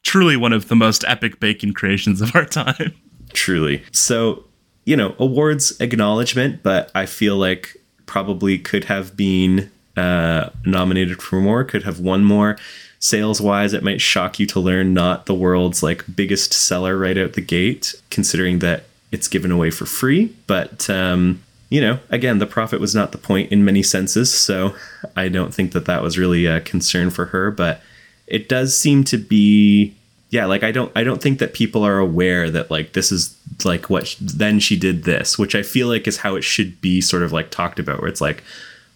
truly 0.03 0.37
one 0.37 0.53
of 0.53 0.67
the 0.67 0.75
most 0.75 1.03
epic 1.07 1.39
bacon 1.39 1.73
creations 1.73 2.21
of 2.21 2.35
our 2.35 2.45
time. 2.45 2.93
truly. 3.33 3.83
So, 3.91 4.45
you 4.85 4.95
know, 4.95 5.15
awards 5.19 5.79
acknowledgement, 5.79 6.63
but 6.63 6.91
I 6.95 7.05
feel 7.05 7.37
like 7.37 7.77
probably 8.05 8.57
could 8.57 8.85
have 8.85 9.15
been 9.15 9.69
uh, 9.95 10.49
nominated 10.65 11.21
for 11.21 11.39
more, 11.41 11.63
could 11.63 11.83
have 11.83 11.99
won 11.99 12.23
more. 12.23 12.57
Sales 12.99 13.39
wise, 13.39 13.73
it 13.73 13.83
might 13.83 14.01
shock 14.01 14.39
you 14.39 14.45
to 14.47 14.59
learn 14.59 14.93
not 14.93 15.25
the 15.25 15.33
world's 15.33 15.81
like 15.83 16.03
biggest 16.15 16.53
seller 16.53 16.97
right 16.97 17.17
out 17.17 17.33
the 17.33 17.41
gate, 17.41 17.93
considering 18.09 18.59
that 18.59 18.85
it's 19.11 19.27
given 19.27 19.51
away 19.51 19.71
for 19.71 19.85
free. 19.85 20.35
But, 20.47 20.89
um, 20.89 21.41
you 21.69 21.81
know, 21.81 21.99
again, 22.09 22.39
the 22.39 22.45
profit 22.47 22.79
was 22.79 22.95
not 22.95 23.11
the 23.11 23.17
point 23.17 23.51
in 23.51 23.63
many 23.63 23.83
senses. 23.83 24.33
So 24.33 24.75
I 25.15 25.27
don't 25.29 25.53
think 25.53 25.71
that 25.73 25.85
that 25.85 26.01
was 26.01 26.17
really 26.17 26.45
a 26.45 26.61
concern 26.61 27.09
for 27.11 27.25
her. 27.25 27.51
But 27.51 27.81
it 28.27 28.49
does 28.49 28.77
seem 28.77 29.03
to 29.05 29.17
be 29.17 29.95
yeah 30.31 30.45
like 30.45 30.61
i 30.61 30.71
don't 30.71 30.91
i 30.95 31.03
don't 31.03 31.23
think 31.23 31.39
that 31.39 31.55
people 31.55 31.83
are 31.83 31.97
aware 31.97 32.51
that 32.51 32.69
like 32.69 32.93
this 32.93 33.11
is 33.11 33.35
like 33.65 33.89
what 33.89 34.15
then 34.21 34.59
she 34.59 34.77
did 34.77 35.01
this 35.03 35.39
which 35.39 35.55
i 35.55 35.63
feel 35.63 35.87
like 35.87 36.07
is 36.07 36.17
how 36.17 36.35
it 36.35 36.43
should 36.43 36.79
be 36.81 37.01
sort 37.01 37.23
of 37.23 37.31
like 37.31 37.49
talked 37.49 37.79
about 37.79 37.99
where 37.99 38.07
it's 38.07 38.21
like 38.21 38.43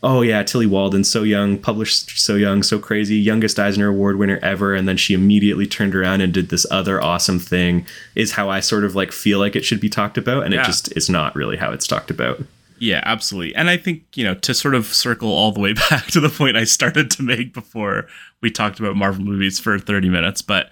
oh 0.03 0.21
yeah 0.21 0.43
tillie 0.43 0.67
walden 0.67 1.03
so 1.03 1.23
young 1.23 1.57
published 1.57 2.19
so 2.19 2.35
young 2.35 2.61
so 2.61 2.77
crazy 2.77 3.15
youngest 3.15 3.57
eisner 3.57 3.87
award 3.87 4.19
winner 4.19 4.37
ever 4.43 4.75
and 4.75 4.87
then 4.87 4.95
she 4.95 5.15
immediately 5.15 5.65
turned 5.65 5.95
around 5.95 6.21
and 6.21 6.31
did 6.35 6.49
this 6.49 6.67
other 6.69 7.01
awesome 7.03 7.39
thing 7.39 7.83
is 8.13 8.33
how 8.33 8.47
i 8.51 8.59
sort 8.59 8.83
of 8.83 8.93
like 8.93 9.11
feel 9.11 9.39
like 9.39 9.55
it 9.55 9.65
should 9.65 9.79
be 9.81 9.89
talked 9.89 10.19
about 10.19 10.43
and 10.43 10.53
Yeah. 10.53 10.61
it 10.61 10.65
just 10.65 10.95
is 10.95 11.09
not 11.09 11.35
really 11.35 11.57
how 11.57 11.71
it's 11.71 11.87
talked 11.87 12.11
about 12.11 12.39
Yeah, 12.83 12.99
absolutely. 13.05 13.55
And 13.55 13.69
I 13.69 13.77
think, 13.77 14.03
you 14.13 14.25
know, 14.25 14.35
to 14.35 14.53
sort 14.53 14.75
of 14.75 14.87
circle 14.87 15.29
all 15.29 15.53
the 15.53 15.61
way 15.61 15.71
back 15.89 16.07
to 16.07 16.19
the 16.19 16.27
point 16.27 16.57
I 16.57 16.65
started 16.65 17.09
to 17.11 17.23
make 17.23 17.53
before 17.53 18.07
we 18.41 18.51
talked 18.51 18.77
about 18.77 18.97
Marvel 18.97 19.23
movies 19.23 19.57
for 19.57 19.79
30 19.79 20.09
minutes, 20.09 20.41
but 20.41 20.69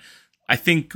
I 0.50 0.58
think 0.58 0.94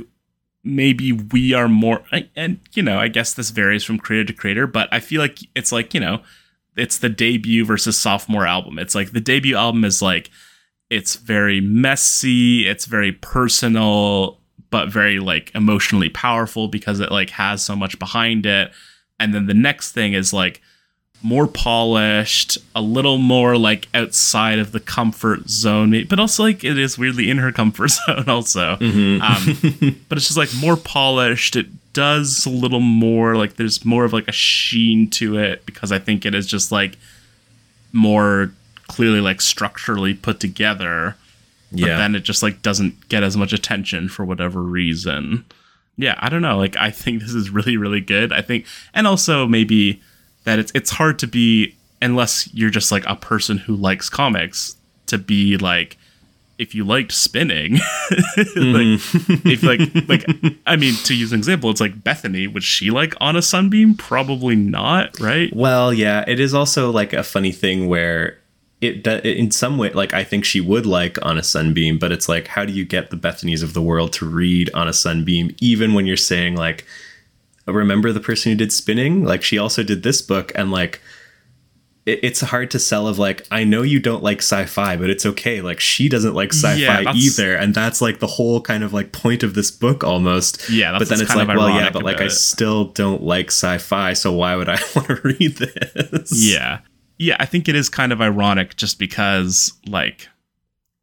maybe 0.62 1.12
we 1.12 1.54
are 1.54 1.68
more 1.68 2.04
and 2.34 2.60
you 2.74 2.82
know, 2.82 2.98
I 2.98 3.08
guess 3.08 3.32
this 3.32 3.48
varies 3.48 3.82
from 3.82 3.98
creator 3.98 4.26
to 4.26 4.32
creator, 4.34 4.66
but 4.66 4.90
I 4.92 5.00
feel 5.00 5.22
like 5.22 5.38
it's 5.54 5.72
like, 5.72 5.94
you 5.94 6.00
know, 6.00 6.20
it's 6.76 6.98
the 6.98 7.08
debut 7.08 7.64
versus 7.64 7.98
sophomore 7.98 8.46
album. 8.46 8.78
It's 8.78 8.94
like 8.94 9.12
the 9.12 9.20
debut 9.20 9.56
album 9.56 9.86
is 9.86 10.02
like 10.02 10.28
it's 10.90 11.16
very 11.16 11.62
messy, 11.62 12.68
it's 12.68 12.84
very 12.84 13.12
personal, 13.12 14.38
but 14.68 14.90
very 14.90 15.18
like 15.18 15.50
emotionally 15.54 16.10
powerful 16.10 16.68
because 16.68 17.00
it 17.00 17.10
like 17.10 17.30
has 17.30 17.64
so 17.64 17.74
much 17.74 17.98
behind 17.98 18.44
it. 18.44 18.70
And 19.18 19.32
then 19.32 19.46
the 19.46 19.54
next 19.54 19.92
thing 19.92 20.12
is 20.12 20.34
like 20.34 20.60
more 21.22 21.46
polished, 21.46 22.58
a 22.74 22.80
little 22.80 23.18
more 23.18 23.56
like 23.56 23.88
outside 23.94 24.58
of 24.58 24.72
the 24.72 24.80
comfort 24.80 25.48
zone, 25.48 26.04
but 26.08 26.20
also 26.20 26.44
like 26.44 26.62
it 26.62 26.78
is 26.78 26.98
weirdly 26.98 27.30
in 27.30 27.38
her 27.38 27.52
comfort 27.52 27.88
zone 28.06 28.28
also. 28.28 28.76
Um, 29.20 29.58
but 30.08 30.18
it's 30.18 30.28
just 30.28 30.36
like 30.36 30.50
more 30.60 30.76
polished. 30.76 31.56
It 31.56 31.66
does 31.92 32.44
a 32.44 32.50
little 32.50 32.80
more 32.80 33.36
like 33.36 33.56
there's 33.56 33.84
more 33.84 34.04
of 34.04 34.12
like 34.12 34.28
a 34.28 34.32
sheen 34.32 35.08
to 35.10 35.38
it 35.38 35.64
because 35.64 35.90
I 35.90 35.98
think 35.98 36.26
it 36.26 36.34
is 36.34 36.46
just 36.46 36.70
like 36.70 36.96
more 37.92 38.52
clearly 38.86 39.20
like 39.20 39.40
structurally 39.40 40.14
put 40.14 40.38
together. 40.38 41.16
But 41.72 41.80
yeah 41.80 41.98
then 41.98 42.14
it 42.14 42.20
just 42.20 42.42
like 42.42 42.62
doesn't 42.62 43.08
get 43.08 43.22
as 43.22 43.36
much 43.36 43.52
attention 43.52 44.08
for 44.08 44.24
whatever 44.24 44.62
reason. 44.62 45.44
Yeah, 45.96 46.14
I 46.18 46.28
don't 46.28 46.42
know. 46.42 46.58
Like 46.58 46.76
I 46.76 46.90
think 46.90 47.22
this 47.22 47.34
is 47.34 47.50
really 47.50 47.76
really 47.76 48.00
good. 48.00 48.32
I 48.32 48.42
think 48.42 48.66
and 48.94 49.06
also 49.06 49.46
maybe 49.46 50.02
that 50.46 50.58
it's 50.58 50.72
it's 50.74 50.90
hard 50.90 51.18
to 51.18 51.26
be 51.26 51.74
unless 52.00 52.52
you're 52.54 52.70
just 52.70 52.90
like 52.90 53.04
a 53.06 53.16
person 53.16 53.58
who 53.58 53.76
likes 53.76 54.08
comics 54.08 54.76
to 55.06 55.18
be 55.18 55.56
like 55.58 55.98
if 56.58 56.74
you 56.74 56.84
liked 56.84 57.12
spinning 57.12 57.72
like 58.36 58.96
mm-hmm. 58.96 59.48
if 59.48 59.62
like 59.62 59.80
like 60.08 60.56
I 60.66 60.76
mean 60.76 60.94
to 61.04 61.14
use 61.14 61.32
an 61.32 61.38
example 61.38 61.68
it's 61.70 61.80
like 61.80 62.02
Bethany. 62.02 62.46
Would 62.46 62.62
she 62.62 62.90
like 62.90 63.14
on 63.20 63.36
a 63.36 63.42
sunbeam? 63.42 63.94
Probably 63.94 64.56
not 64.56 65.20
right? 65.20 65.54
Well, 65.54 65.92
yeah, 65.92 66.24
it 66.26 66.40
is 66.40 66.54
also 66.54 66.90
like 66.90 67.12
a 67.12 67.22
funny 67.22 67.52
thing 67.52 67.88
where 67.88 68.38
it 68.80 69.06
in 69.06 69.50
some 69.50 69.78
way 69.78 69.90
like 69.90 70.14
I 70.14 70.24
think 70.24 70.44
she 70.44 70.60
would 70.60 70.86
like 70.86 71.22
on 71.24 71.36
a 71.36 71.42
sunbeam, 71.42 71.98
but 71.98 72.12
it's 72.12 72.28
like 72.28 72.46
how 72.46 72.64
do 72.64 72.72
you 72.72 72.84
get 72.84 73.10
the 73.10 73.16
Bethanies 73.16 73.62
of 73.62 73.74
the 73.74 73.82
world 73.82 74.12
to 74.14 74.26
read 74.26 74.70
on 74.72 74.88
a 74.88 74.92
sunbeam 74.92 75.54
even 75.60 75.92
when 75.92 76.06
you're 76.06 76.16
saying 76.16 76.56
like 76.56 76.86
remember 77.72 78.12
the 78.12 78.20
person 78.20 78.52
who 78.52 78.56
did 78.58 78.72
spinning? 78.72 79.24
Like 79.24 79.42
she 79.42 79.58
also 79.58 79.82
did 79.82 80.02
this 80.02 80.22
book 80.22 80.52
and 80.54 80.70
like 80.70 81.00
it, 82.06 82.20
it's 82.22 82.40
hard 82.40 82.70
to 82.70 82.78
sell 82.78 83.08
of 83.08 83.18
like 83.18 83.46
I 83.50 83.64
know 83.64 83.82
you 83.82 84.00
don't 84.00 84.22
like 84.22 84.38
sci-fi, 84.38 84.96
but 84.96 85.10
it's 85.10 85.26
okay. 85.26 85.60
Like 85.60 85.80
she 85.80 86.08
doesn't 86.08 86.34
like 86.34 86.52
sci-fi 86.52 86.76
Yeah, 86.76 87.12
either, 87.14 87.54
and 87.54 87.74
that's 87.74 88.00
like 88.00 88.20
the 88.20 88.26
whole 88.26 88.60
kind 88.60 88.84
of 88.84 88.92
like 88.92 89.12
point 89.12 89.42
of 89.42 89.54
this 89.54 89.70
book 89.70 90.04
almost. 90.04 90.70
Yeah, 90.70 90.92
that's 90.92 91.02
but 91.02 91.08
then 91.08 91.20
it's 91.20 91.34
like, 91.34 91.48
well, 91.48 91.68
yeah, 91.70 91.90
but 91.90 92.04
like 92.04 92.20
I 92.20 92.26
it. 92.26 92.30
still 92.30 92.86
don't 92.86 93.22
like 93.22 93.48
sci-fi, 93.48 94.12
so 94.14 94.32
why 94.32 94.56
would 94.56 94.68
I 94.68 94.78
want 94.94 95.08
to 95.08 95.20
read 95.22 95.56
this? 95.56 96.32
Yeah. 96.32 96.80
Yeah, 97.18 97.36
I 97.40 97.46
think 97.46 97.66
it 97.68 97.74
is 97.74 97.88
kind 97.88 98.12
of 98.12 98.20
ironic 98.20 98.76
just 98.76 98.98
because 98.98 99.72
like 99.86 100.28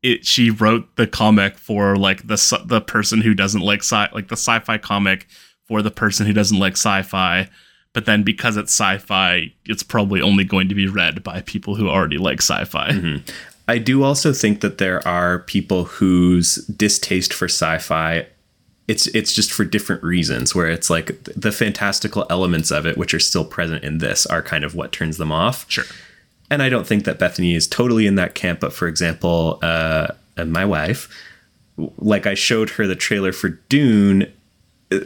it 0.04 0.26
she 0.26 0.52
wrote 0.52 0.96
the 0.96 1.08
comic 1.08 1.58
for 1.58 1.96
like 1.96 2.28
the 2.28 2.64
the 2.66 2.82
person 2.82 3.22
who 3.22 3.34
doesn't 3.34 3.62
like 3.62 3.80
sci 3.80 4.08
like 4.14 4.28
the 4.28 4.38
sci-fi 4.38 4.78
comic 4.78 5.28
for 5.74 5.82
the 5.82 5.90
person 5.90 6.28
who 6.28 6.34
doesn't 6.34 6.60
like 6.60 6.74
sci-fi, 6.74 7.50
but 7.94 8.06
then 8.06 8.22
because 8.22 8.58
it's 8.58 8.72
sci-fi, 8.72 9.52
it's 9.66 9.82
probably 9.82 10.22
only 10.22 10.44
going 10.44 10.70
to 10.70 10.76
be 10.76 10.86
read 10.86 11.24
by 11.24 11.42
people 11.42 11.74
who 11.74 11.90
already 11.90 12.20
like 12.20 12.44
sci-fi. 12.44 12.92
I 13.68 13.80
do 13.80 14.04
also 14.04 14.34
think 14.34 14.62
that 14.62 14.78
there 14.78 15.06
are 15.08 15.40
people 15.40 15.86
whose 15.86 16.58
distaste 16.68 17.34
for 17.34 17.46
sci-fi 17.46 18.28
it's 18.88 19.08
it's 19.08 19.34
just 19.34 19.52
for 19.52 19.64
different 19.64 20.04
reasons 20.04 20.54
where 20.54 20.68
it's 20.68 20.90
like 20.90 21.24
the 21.24 21.54
fantastical 21.54 22.28
elements 22.30 22.70
of 22.70 22.86
it 22.86 22.98
which 22.98 23.14
are 23.14 23.20
still 23.20 23.46
present 23.46 23.82
in 23.84 24.00
this 24.00 24.26
are 24.26 24.44
kind 24.44 24.66
of 24.66 24.76
what 24.76 24.92
turns 24.92 25.18
them 25.18 25.32
off. 25.32 25.66
Sure. 25.70 25.86
And 26.52 26.62
I 26.62 26.68
don't 26.68 26.86
think 26.86 27.06
that 27.06 27.18
Bethany 27.18 27.56
is 27.56 27.66
totally 27.66 28.06
in 28.06 28.16
that 28.16 28.36
camp, 28.36 28.60
but 28.60 28.74
for 28.74 28.90
example, 28.90 29.58
uh, 29.64 30.10
uh, 30.38 30.46
my 30.46 30.66
wife 30.66 31.10
like 31.98 32.28
I 32.28 32.36
showed 32.36 32.72
her 32.72 32.86
the 32.86 32.96
trailer 32.96 33.32
for 33.32 33.50
Dune 33.70 34.32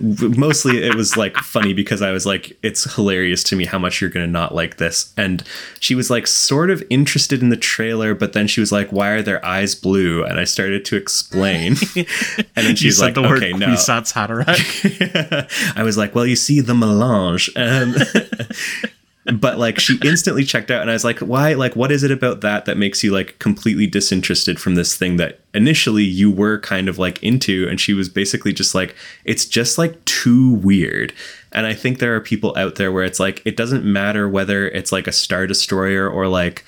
mostly 0.01 0.83
it 0.83 0.95
was 0.95 1.17
like 1.17 1.35
funny 1.37 1.73
because 1.73 2.01
I 2.01 2.11
was 2.11 2.25
like, 2.25 2.57
it's 2.63 2.95
hilarious 2.95 3.43
to 3.45 3.55
me 3.55 3.65
how 3.65 3.79
much 3.79 4.01
you're 4.01 4.09
gonna 4.09 4.27
not 4.27 4.53
like 4.53 4.77
this. 4.77 5.13
And 5.17 5.43
she 5.79 5.95
was 5.95 6.09
like 6.09 6.27
sort 6.27 6.69
of 6.69 6.83
interested 6.89 7.41
in 7.41 7.49
the 7.49 7.57
trailer, 7.57 8.13
but 8.13 8.33
then 8.33 8.47
she 8.47 8.59
was 8.59 8.71
like, 8.71 8.91
Why 8.91 9.09
are 9.09 9.21
their 9.21 9.43
eyes 9.45 9.75
blue? 9.75 10.23
And 10.23 10.39
I 10.39 10.43
started 10.43 10.85
to 10.85 10.95
explain. 10.95 11.75
and 11.95 12.07
then 12.55 12.75
she's 12.75 12.97
said 12.97 13.05
like, 13.05 13.13
the 13.15 13.21
word 13.21 13.43
Okay, 13.43 13.53
no. 13.53 13.67
I 15.75 15.83
was 15.83 15.97
like, 15.97 16.15
Well, 16.15 16.25
you 16.25 16.35
see 16.35 16.61
the 16.61 16.75
melange. 16.75 17.49
Um, 17.55 17.95
but 19.35 19.57
like 19.57 19.77
she 19.79 19.99
instantly 20.05 20.43
checked 20.45 20.71
out 20.71 20.81
and 20.81 20.89
i 20.89 20.93
was 20.93 21.03
like 21.03 21.19
why 21.19 21.53
like 21.53 21.75
what 21.75 21.91
is 21.91 22.01
it 22.03 22.11
about 22.11 22.41
that 22.41 22.65
that 22.65 22.77
makes 22.77 23.03
you 23.03 23.11
like 23.11 23.37
completely 23.39 23.85
disinterested 23.85 24.59
from 24.59 24.75
this 24.75 24.95
thing 24.95 25.17
that 25.17 25.39
initially 25.53 26.03
you 26.03 26.31
were 26.31 26.57
kind 26.59 26.87
of 26.87 26.97
like 26.97 27.21
into 27.21 27.67
and 27.69 27.81
she 27.81 27.93
was 27.93 28.07
basically 28.07 28.53
just 28.53 28.73
like 28.73 28.95
it's 29.25 29.45
just 29.45 29.77
like 29.77 30.03
too 30.05 30.53
weird 30.53 31.13
and 31.51 31.65
i 31.65 31.73
think 31.73 31.99
there 31.99 32.15
are 32.15 32.21
people 32.21 32.55
out 32.57 32.75
there 32.75 32.91
where 32.91 33.03
it's 33.03 33.19
like 33.19 33.41
it 33.45 33.57
doesn't 33.57 33.83
matter 33.83 34.29
whether 34.29 34.69
it's 34.69 34.91
like 34.91 35.07
a 35.07 35.11
star 35.11 35.45
destroyer 35.45 36.09
or 36.09 36.27
like 36.27 36.63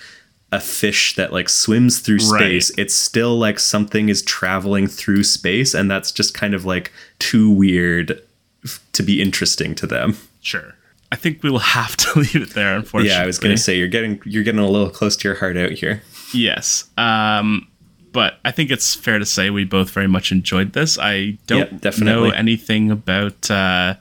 a 0.52 0.60
fish 0.60 1.15
that 1.15 1.31
like 1.31 1.48
swims 1.48 1.99
through 1.99 2.19
space 2.19 2.72
Right. 2.72 2.80
it's 2.80 2.95
still 2.95 3.38
like 3.38 3.60
something 3.60 4.10
is 4.10 4.22
traveling 4.23 4.88
through 4.88 5.23
space 5.23 5.73
and 5.76 5.90
that's 5.90 6.11
just 6.11 6.34
kind 6.34 6.53
of 6.53 6.65
like 6.65 6.91
too 7.19 7.49
weird 7.52 8.19
f- 8.65 8.84
to 8.94 9.03
be 9.03 9.22
interesting 9.22 9.76
to 9.76 9.88
them 9.88 10.18
Sure. 10.41 10.73
I 11.11 11.15
think 11.15 11.41
we 11.44 11.49
will 11.49 11.60
have 11.60 11.98
to 11.98 12.19
leave 12.19 12.36
it 12.36 12.52
there, 12.53 12.76
unfortunately. 12.76 13.10
yeah 13.15 13.23
i 13.23 13.26
was 13.26 13.40
gonna 13.40 13.57
say 13.57 13.77
you're 13.77 13.88
getting 13.88 14.22
you're 14.26 14.44
getting 14.44 14.60
a 14.60 14.68
little 14.69 14.90
close 14.90 15.15
to 15.18 15.27
your 15.27 15.36
heart 15.36 15.57
out 15.57 15.72
here 15.72 16.02
Yes. 16.34 16.88
Um, 16.95 17.68
but 18.11 18.36
I 18.45 18.52
think 18.52 18.69
it's 18.69 18.94
fair 18.94 19.18
to 19.18 19.26
say 19.26 19.49
we 19.49 19.64
both 19.65 19.90
very 19.90 20.07
much 20.07 20.31
enjoyed 20.31 20.73
this. 20.73 20.99
I 20.99 21.40
don't 21.48 21.72
Yep, 21.72 21.81
definitely. 21.81 22.30
know 22.30 22.36
anything 22.36 22.91
about 22.91 23.49
uh, 23.49 23.95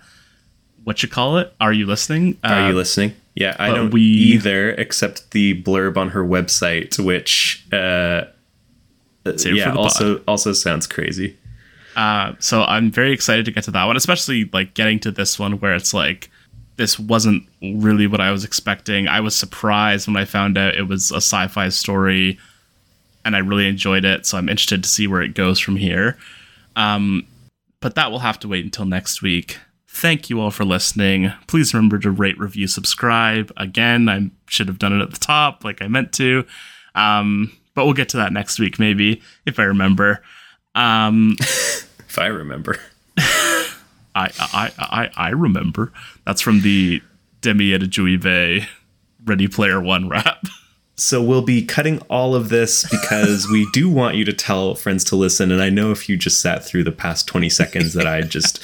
what 0.85 1.03
you 1.03 1.09
call 1.09 1.39
it. 1.39 1.55
Are 1.59 1.73
you 1.73 1.87
listening? 1.87 2.37
Are 2.45 2.53
Uh, 2.65 2.69
you 2.69 2.75
listening? 2.75 3.15
Yeah, 3.35 3.57
I 3.59 3.69
don't 3.71 3.91
we- 3.91 4.03
either, 4.03 4.73
except 4.73 5.31
the 5.31 5.63
blurb 5.63 5.97
on 5.97 6.11
her 6.11 6.23
website, 6.23 6.99
which 6.99 7.65
uh, 7.73 8.25
yeah, 9.25 9.33
for 9.33 9.35
the 9.35 9.73
also 9.79 10.19
also 10.29 10.53
sounds 10.53 10.87
crazy. 10.87 11.37
Uh, 11.97 12.35
so 12.39 12.63
I'm 12.65 12.91
very 12.91 13.13
excited 13.13 13.45
to 13.47 13.51
get 13.51 13.65
to 13.65 13.71
that 13.71 13.85
one, 13.85 13.97
especially 13.97 14.49
like 14.53 14.75
getting 14.75 15.01
to 15.01 15.11
this 15.11 15.39
one 15.39 15.61
where 15.61 15.75
it's 15.75 15.93
like 15.95 16.31
this 16.79 16.99
wasn't 16.99 17.47
really 17.61 18.07
what 18.07 18.21
I 18.21 18.31
was 18.31 18.45
expecting. 18.45 19.07
I 19.07 19.21
was 19.21 19.37
surprised 19.37 20.07
when 20.07 20.17
I 20.17 20.25
found 20.25 20.57
out 20.57 20.75
it 20.75 20.89
was 20.89 21.11
a 21.11 21.17
sci-fi 21.17 21.69
story, 21.69 22.39
and 23.25 23.37
I 23.37 23.41
really 23.41 23.69
enjoyed 23.69 24.05
it. 24.05 24.25
So 24.25 24.39
I'm 24.39 24.49
interested 24.49 24.83
to 24.83 24.89
see 24.89 25.07
where 25.07 25.21
it 25.21 25.35
goes 25.35 25.59
from 25.59 25.77
here. 25.77 26.17
Um, 26.77 27.27
but 27.81 27.95
that 27.97 28.11
will 28.11 28.21
have 28.21 28.39
to 28.41 28.49
wait 28.49 28.65
until 28.65 28.87
next 28.87 29.21
week. 29.21 29.59
Thank 29.89 30.31
you 30.31 30.41
all 30.41 30.51
for 30.51 30.65
listening. 30.65 31.33
Please 31.47 31.75
remember 31.75 31.99
to 31.99 32.11
rate, 32.11 32.39
review, 32.39 32.67
subscribe. 32.67 33.53
Again, 33.57 34.09
I 34.09 34.31
should 34.47 34.69
have 34.69 34.79
done 34.79 34.99
it 34.99 35.03
at 35.03 35.11
the 35.11 35.19
top, 35.19 35.65
like 35.65 35.83
I 35.83 35.89
meant 35.89 36.13
to. 36.15 36.47
Um, 36.95 37.53
but 37.75 37.85
we'll 37.85 37.95
get 37.95 38.09
to 38.11 38.17
that 38.17 38.33
next 38.33 38.59
week, 38.59 38.79
maybe 38.79 39.21
if 39.45 39.59
I 39.59 39.65
remember. 39.65 40.23
Um, 40.75 41.37
If 42.09 42.19
I 42.19 42.27
remember. 42.27 42.79
I 43.19 43.69
I 44.15 44.73
I 44.79 45.11
I 45.15 45.29
remember. 45.31 45.93
That's 46.29 46.43
from 46.43 46.61
the 46.61 47.01
Demi 47.41 47.71
Adejuyigbe 47.71 48.67
Ready 49.25 49.49
Player 49.49 49.81
One 49.81 50.11
rap. 50.11 50.45
So 50.95 51.23
we'll 51.23 51.41
be 51.41 51.65
cutting 51.65 52.01
all 52.11 52.35
of 52.35 52.51
this 52.51 52.87
because 52.91 53.49
we 53.51 53.67
do 53.73 53.89
want 53.89 54.17
you 54.17 54.27
to 54.27 54.35
tell 54.35 54.75
friends 54.75 55.05
to 55.05 55.17
listen. 55.17 55.51
And 55.51 55.63
I 55.63 55.71
know 55.71 55.91
if 55.91 56.07
you 56.07 56.19
just 56.19 56.43
sat 56.43 56.63
through 56.63 56.85
the 56.85 56.93
past 56.93 57.27
20 57.29 57.49
seconds 57.49 57.95
that 57.95 58.07
I 58.07 58.21
just 58.21 58.61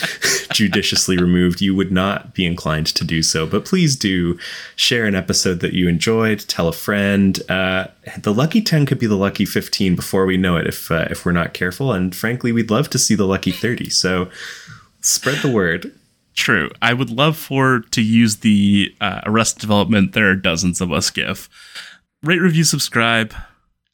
judiciously 0.53 1.16
removed, 1.16 1.62
you 1.62 1.74
would 1.74 1.91
not 1.91 2.35
be 2.35 2.45
inclined 2.45 2.89
to 2.89 3.03
do 3.03 3.23
so. 3.23 3.47
But 3.47 3.65
please 3.65 3.97
do 3.97 4.39
share 4.77 5.07
an 5.07 5.15
episode 5.15 5.61
that 5.61 5.73
you 5.73 5.89
enjoyed, 5.89 6.41
tell 6.41 6.69
a 6.69 6.73
friend. 6.73 7.41
Uh, 7.51 7.86
the 8.19 8.35
lucky 8.35 8.61
10 8.61 8.85
could 8.85 8.99
be 8.99 9.07
the 9.07 9.16
lucky 9.16 9.47
15 9.47 9.97
before 9.97 10.27
we 10.27 10.36
know 10.36 10.59
it 10.59 10.66
if, 10.66 10.91
uh, 10.91 11.09
if 11.09 11.24
we're 11.24 11.32
not 11.32 11.55
careful. 11.55 11.95
And 11.95 12.15
frankly, 12.15 12.53
we'd 12.53 12.70
love 12.70 12.91
to 12.91 12.99
see 12.99 13.15
the 13.15 13.27
lucky 13.27 13.53
30. 13.53 13.89
So 13.89 14.28
spread 15.01 15.39
the 15.39 15.51
word. 15.51 15.95
True. 16.35 16.70
I 16.82 16.93
would 16.94 17.11
love 17.11 17.36
for 17.36 17.81
to 17.93 18.02
use 18.02 18.36
the 18.39 18.94
uh, 19.01 19.20
Arrest 19.24 19.59
Development. 19.61 20.12
There 20.12 20.28
are 20.31 20.35
dozens 20.36 20.81
of 20.81 20.93
us. 20.93 21.11
GIF. 21.11 21.48
Rate, 22.23 22.40
review, 22.40 22.65
subscribe 22.65 23.35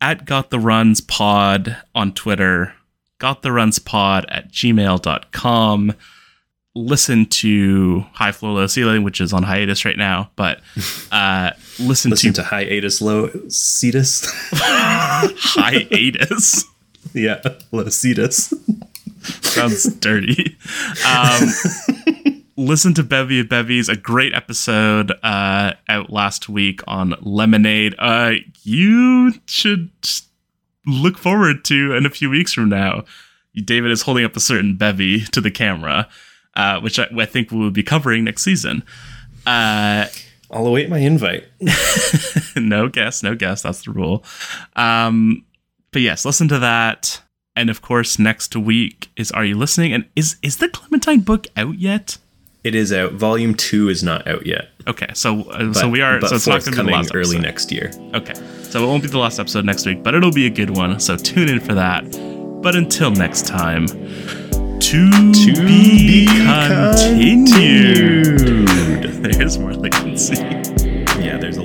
at 0.00 0.24
Got 0.24 0.50
the 0.50 0.58
Runs 0.58 1.00
Pod 1.00 1.76
on 1.94 2.12
Twitter. 2.14 2.74
Got 3.18 3.42
the 3.42 3.52
Runs 3.52 3.78
Pod 3.78 4.24
at 4.30 4.50
gmail.com. 4.50 5.92
Listen 6.74 7.26
to 7.26 8.00
High 8.12 8.32
Floor 8.32 8.52
Low 8.52 8.66
Ceiling, 8.68 9.02
which 9.02 9.20
is 9.20 9.32
on 9.32 9.42
hiatus 9.42 9.84
right 9.84 9.98
now, 9.98 10.30
but 10.36 10.60
uh, 11.12 11.50
listen, 11.78 12.12
Listen 12.12 12.32
to 12.32 12.42
to 12.42 12.42
hiatus 12.44 13.02
low 13.02 13.28
cetus. 13.48 14.30
hiatus. 15.42 16.64
yeah, 17.12 17.42
low 17.72 17.88
cetus. 17.88 18.54
Sounds 19.42 19.84
dirty. 19.96 20.56
Um, 21.06 21.48
listen 22.60 22.92
to 22.94 23.02
Bevy 23.02 23.40
of 23.40 23.48
Bevies, 23.48 23.88
a 23.88 23.96
great 23.96 24.34
episode 24.34 25.12
uh, 25.22 25.72
out 25.88 26.10
last 26.10 26.48
week 26.48 26.80
on 26.86 27.14
Lemonade. 27.22 27.94
Uh, 27.98 28.32
you 28.62 29.32
should 29.46 29.90
look 30.86 31.16
forward 31.16 31.64
to 31.64 31.94
in 31.94 32.04
a 32.04 32.10
few 32.10 32.28
weeks 32.28 32.52
from 32.52 32.68
now. 32.68 33.04
David 33.56 33.90
is 33.90 34.02
holding 34.02 34.24
up 34.24 34.36
a 34.36 34.40
certain 34.40 34.76
bevy 34.76 35.20
to 35.20 35.40
the 35.40 35.50
camera, 35.50 36.08
uh, 36.54 36.80
which 36.80 36.98
I, 36.98 37.08
I 37.18 37.24
think 37.24 37.50
we 37.50 37.58
will 37.58 37.70
be 37.70 37.82
covering 37.82 38.24
next 38.24 38.42
season. 38.42 38.84
Uh, 39.46 40.06
I'll 40.50 40.66
await 40.66 40.90
my 40.90 40.98
invite. 40.98 41.44
no 42.56 42.88
guess, 42.88 43.22
no 43.22 43.34
guess. 43.34 43.62
That's 43.62 43.84
the 43.84 43.92
rule. 43.92 44.22
Um, 44.76 45.44
but 45.92 46.02
yes, 46.02 46.24
listen 46.24 46.48
to 46.48 46.58
that. 46.58 47.22
And 47.56 47.70
of 47.70 47.82
course, 47.82 48.18
next 48.18 48.54
week 48.54 49.10
is 49.16 49.32
Are 49.32 49.44
You 49.44 49.56
Listening? 49.56 49.92
And 49.92 50.08
is 50.14 50.36
is 50.42 50.58
the 50.58 50.68
Clementine 50.68 51.20
book 51.20 51.46
out 51.56 51.78
yet? 51.78 52.18
It 52.62 52.74
is 52.74 52.92
out. 52.92 53.12
Volume 53.12 53.54
two 53.54 53.88
is 53.88 54.02
not 54.02 54.26
out 54.28 54.46
yet. 54.46 54.68
Okay, 54.86 55.06
so 55.14 55.42
uh, 55.50 55.72
so 55.72 55.88
we 55.88 56.02
are. 56.02 56.20
but 56.20 56.28
So 56.28 56.36
it's 56.36 56.46
not 56.46 56.62
going 56.64 56.76
to 56.76 56.82
be 56.82 56.90
the 56.90 56.92
last 56.92 57.12
early 57.14 57.36
episode. 57.36 57.42
next 57.42 57.72
year. 57.72 57.90
Okay, 58.14 58.34
so 58.64 58.84
it 58.84 58.86
won't 58.86 59.02
be 59.02 59.08
the 59.08 59.18
last 59.18 59.38
episode 59.38 59.64
next 59.64 59.86
week, 59.86 60.02
but 60.02 60.14
it'll 60.14 60.30
be 60.32 60.46
a 60.46 60.50
good 60.50 60.76
one. 60.76 61.00
So 61.00 61.16
tune 61.16 61.48
in 61.48 61.60
for 61.60 61.74
that. 61.74 62.04
But 62.62 62.76
until 62.76 63.10
next 63.10 63.46
time, 63.46 63.86
to, 63.86 65.10
be, 65.64 66.26
continued. 66.26 67.88
There's 69.22 69.58
more 69.58 69.72
latency. 69.72 70.34
Yeah, 71.20 71.38
there's 71.38 71.56
a 71.58 71.62